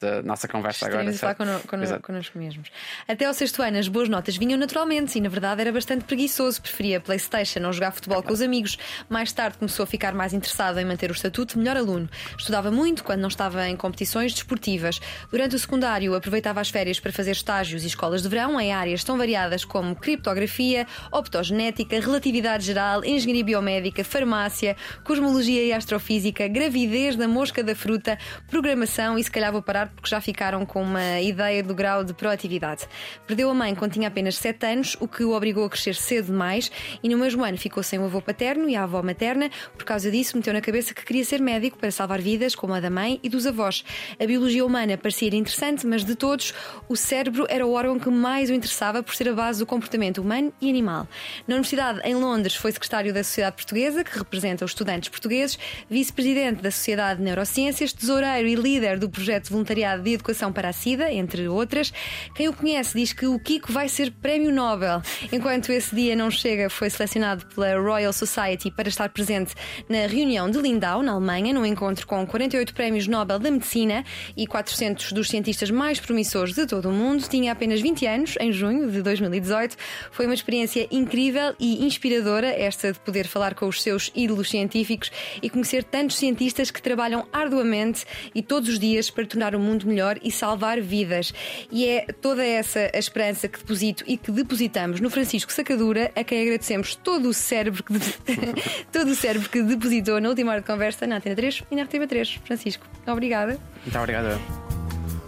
da 0.00 0.22
nossa 0.22 0.46
conversa 0.46 0.86
agora. 0.86 1.10
a 1.10 1.12
falar 1.12 1.34
conno, 1.34 1.60
connosco 2.00 2.38
mesmos. 2.38 2.68
Até 3.06 3.24
ao 3.24 3.34
sexto 3.34 3.62
ano, 3.62 3.78
as 3.78 3.88
boas 3.88 4.08
notas 4.08 4.36
vinham 4.36 4.58
naturalmente 4.58 5.18
e, 5.18 5.20
na 5.20 5.28
verdade, 5.28 5.60
era 5.60 5.72
bastante 5.72 6.04
preguiçoso. 6.04 6.62
Preferia 6.62 7.00
PlayStation 7.00 7.64
ou 7.66 7.72
jogar 7.72 7.90
futebol 7.90 8.22
com 8.22 8.32
os 8.32 8.40
amigos. 8.40 8.78
Mais 9.08 9.32
tarde 9.32 9.58
começou 9.58 9.82
a 9.82 9.86
ficar 9.86 10.14
mais 10.14 10.32
interessado 10.32 10.78
em 10.78 10.84
manter 10.84 11.10
o 11.10 11.12
estatuto 11.12 11.54
de 11.54 11.58
melhor 11.58 11.76
aluno. 11.76 12.08
Estudava 12.38 12.70
muito 12.70 13.02
quando 13.02 13.20
não 13.20 13.28
estava 13.28 13.68
em 13.68 13.76
competições 13.76 14.32
desportivas. 14.32 15.00
Durante 15.30 15.56
o 15.56 15.58
secundário, 15.58 16.14
aproveitava 16.14 16.60
as 16.60 16.70
férias 16.70 17.00
para 17.00 17.12
fazer 17.12 17.32
estágios 17.32 17.82
e 17.82 17.88
escolas 17.88 18.22
de 18.22 18.28
verão 18.28 18.60
em 18.60 18.72
áreas 18.72 19.02
tão 19.02 19.18
variadas 19.18 19.64
como 19.64 19.96
criptografia, 19.96 20.86
optogenética, 21.10 21.98
relatividade 22.00 22.64
geral, 22.64 23.04
engenharia 23.04 23.44
biomédica, 23.44 24.04
farmácia, 24.04 24.76
cosmologia 25.02 25.64
e 25.64 25.72
astrofísica, 25.72 26.46
gravidez 26.46 27.16
da 27.16 27.26
mosca 27.26 27.64
da 27.64 27.74
fruta, 27.74 28.16
programação 28.48 29.18
e, 29.18 29.24
se 29.24 29.30
calhar, 29.30 29.50
vou 29.50 29.62
parar 29.62 29.87
porque 29.94 30.08
já 30.08 30.20
ficaram 30.20 30.64
com 30.64 30.82
uma 30.82 31.20
ideia 31.20 31.62
do 31.62 31.74
grau 31.74 32.04
de 32.04 32.12
proatividade. 32.12 32.86
Perdeu 33.26 33.50
a 33.50 33.54
mãe 33.54 33.74
quando 33.74 33.92
tinha 33.92 34.08
apenas 34.08 34.36
7 34.36 34.66
anos, 34.66 34.96
o 35.00 35.08
que 35.08 35.24
o 35.24 35.32
obrigou 35.32 35.64
a 35.64 35.70
crescer 35.70 35.94
cedo 35.94 36.26
demais, 36.26 36.70
e 37.02 37.08
no 37.08 37.18
mesmo 37.18 37.44
ano 37.44 37.56
ficou 37.56 37.82
sem 37.82 37.98
o 37.98 38.04
avô 38.04 38.20
paterno 38.20 38.68
e 38.68 38.76
a 38.76 38.84
avó 38.84 39.02
materna. 39.02 39.50
Por 39.76 39.84
causa 39.84 40.10
disso, 40.10 40.36
meteu 40.36 40.52
na 40.52 40.60
cabeça 40.60 40.94
que 40.94 41.04
queria 41.04 41.24
ser 41.24 41.40
médico 41.40 41.78
para 41.78 41.90
salvar 41.90 42.20
vidas, 42.20 42.54
como 42.54 42.74
a 42.74 42.80
da 42.80 42.90
mãe 42.90 43.18
e 43.22 43.28
dos 43.28 43.46
avós. 43.46 43.84
A 44.20 44.26
biologia 44.26 44.64
humana 44.64 44.96
parecia 44.96 45.28
interessante, 45.34 45.86
mas 45.86 46.04
de 46.04 46.14
todos, 46.14 46.54
o 46.88 46.96
cérebro 46.96 47.46
era 47.48 47.66
o 47.66 47.72
órgão 47.72 47.98
que 47.98 48.10
mais 48.10 48.50
o 48.50 48.52
interessava 48.52 49.02
por 49.02 49.14
ser 49.14 49.28
a 49.28 49.32
base 49.32 49.58
do 49.58 49.66
comportamento 49.66 50.18
humano 50.18 50.52
e 50.60 50.68
animal. 50.68 51.08
Na 51.46 51.54
Universidade, 51.54 52.00
em 52.04 52.14
Londres, 52.14 52.54
foi 52.54 52.72
secretário 52.72 53.12
da 53.12 53.24
Sociedade 53.24 53.56
Portuguesa, 53.56 54.04
que 54.04 54.16
representa 54.16 54.64
os 54.64 54.70
estudantes 54.70 55.08
portugueses, 55.08 55.58
vice-presidente 55.88 56.62
da 56.62 56.70
Sociedade 56.70 57.18
de 57.18 57.24
Neurociências, 57.24 57.92
tesoureiro 57.92 58.48
e 58.48 58.54
líder 58.54 58.98
do 58.98 59.08
projeto 59.08 59.50
voluntariado 59.50 59.77
Voluntariado 59.78 60.02
de 60.02 60.12
Educação 60.14 60.52
para 60.52 60.68
a 60.68 60.72
SIDA, 60.72 61.12
entre 61.12 61.46
outras. 61.46 61.92
Quem 62.34 62.48
o 62.48 62.52
conhece 62.52 62.98
diz 62.98 63.12
que 63.12 63.26
o 63.26 63.38
Kiko 63.38 63.72
vai 63.72 63.88
ser 63.88 64.10
prémio 64.10 64.52
Nobel. 64.52 65.00
Enquanto 65.32 65.70
esse 65.70 65.94
dia 65.94 66.16
não 66.16 66.30
chega, 66.30 66.68
foi 66.68 66.90
selecionado 66.90 67.46
pela 67.46 67.78
Royal 67.78 68.12
Society 68.12 68.70
para 68.70 68.88
estar 68.88 69.08
presente 69.10 69.54
na 69.88 70.06
reunião 70.06 70.50
de 70.50 70.58
Lindau, 70.58 71.02
na 71.02 71.12
Alemanha, 71.12 71.54
num 71.54 71.64
encontro 71.64 72.06
com 72.06 72.26
48 72.26 72.74
prémios 72.74 73.06
Nobel 73.06 73.38
da 73.38 73.50
Medicina 73.50 74.04
e 74.36 74.46
400 74.46 75.12
dos 75.12 75.28
cientistas 75.28 75.70
mais 75.70 76.00
promissores 76.00 76.54
de 76.54 76.66
todo 76.66 76.88
o 76.88 76.92
mundo. 76.92 77.28
Tinha 77.28 77.52
apenas 77.52 77.80
20 77.80 78.06
anos, 78.06 78.34
em 78.40 78.52
junho 78.52 78.90
de 78.90 79.00
2018. 79.00 79.76
Foi 80.10 80.26
uma 80.26 80.34
experiência 80.34 80.88
incrível 80.90 81.54
e 81.60 81.84
inspiradora, 81.86 82.48
esta 82.48 82.92
de 82.92 82.98
poder 82.98 83.28
falar 83.28 83.54
com 83.54 83.66
os 83.66 83.80
seus 83.80 84.10
ídolos 84.14 84.50
científicos 84.50 85.10
e 85.40 85.48
conhecer 85.48 85.84
tantos 85.84 86.16
cientistas 86.16 86.70
que 86.70 86.82
trabalham 86.82 87.28
arduamente 87.32 88.04
e 88.34 88.42
todos 88.42 88.68
os 88.68 88.78
dias 88.78 89.10
para 89.10 89.26
tornar 89.26 89.54
o 89.54 89.60
mundo 89.68 89.86
melhor 89.86 90.18
e 90.22 90.30
salvar 90.30 90.80
vidas. 90.80 91.32
E 91.70 91.86
é 91.86 92.06
toda 92.06 92.44
essa 92.44 92.90
a 92.92 92.98
esperança 92.98 93.48
que 93.48 93.58
deposito 93.58 94.04
e 94.06 94.16
que 94.16 94.30
depositamos 94.30 95.00
no 95.00 95.10
Francisco 95.10 95.52
Sacadura, 95.52 96.10
a 96.16 96.24
quem 96.24 96.42
agradecemos 96.42 96.94
todo 96.94 97.28
o 97.28 97.34
cérebro 97.34 97.82
que, 97.82 97.92
todo 98.92 99.10
o 99.10 99.14
cérebro 99.14 99.48
que 99.48 99.62
depositou 99.62 100.20
na 100.20 100.28
última 100.28 100.52
hora 100.52 100.60
de 100.60 100.66
conversa 100.66 101.06
na 101.06 101.16
Antena 101.16 101.36
3 101.36 101.62
e 101.70 101.76
na 101.76 101.86
RTV3. 101.86 102.38
Francisco, 102.44 102.86
obrigada. 103.06 103.58
Muito 103.84 103.98
obrigado. 103.98 104.40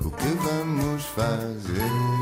O 0.03 0.11
que 0.11 0.29
vamos 0.29 1.05
fazer? 1.05 2.21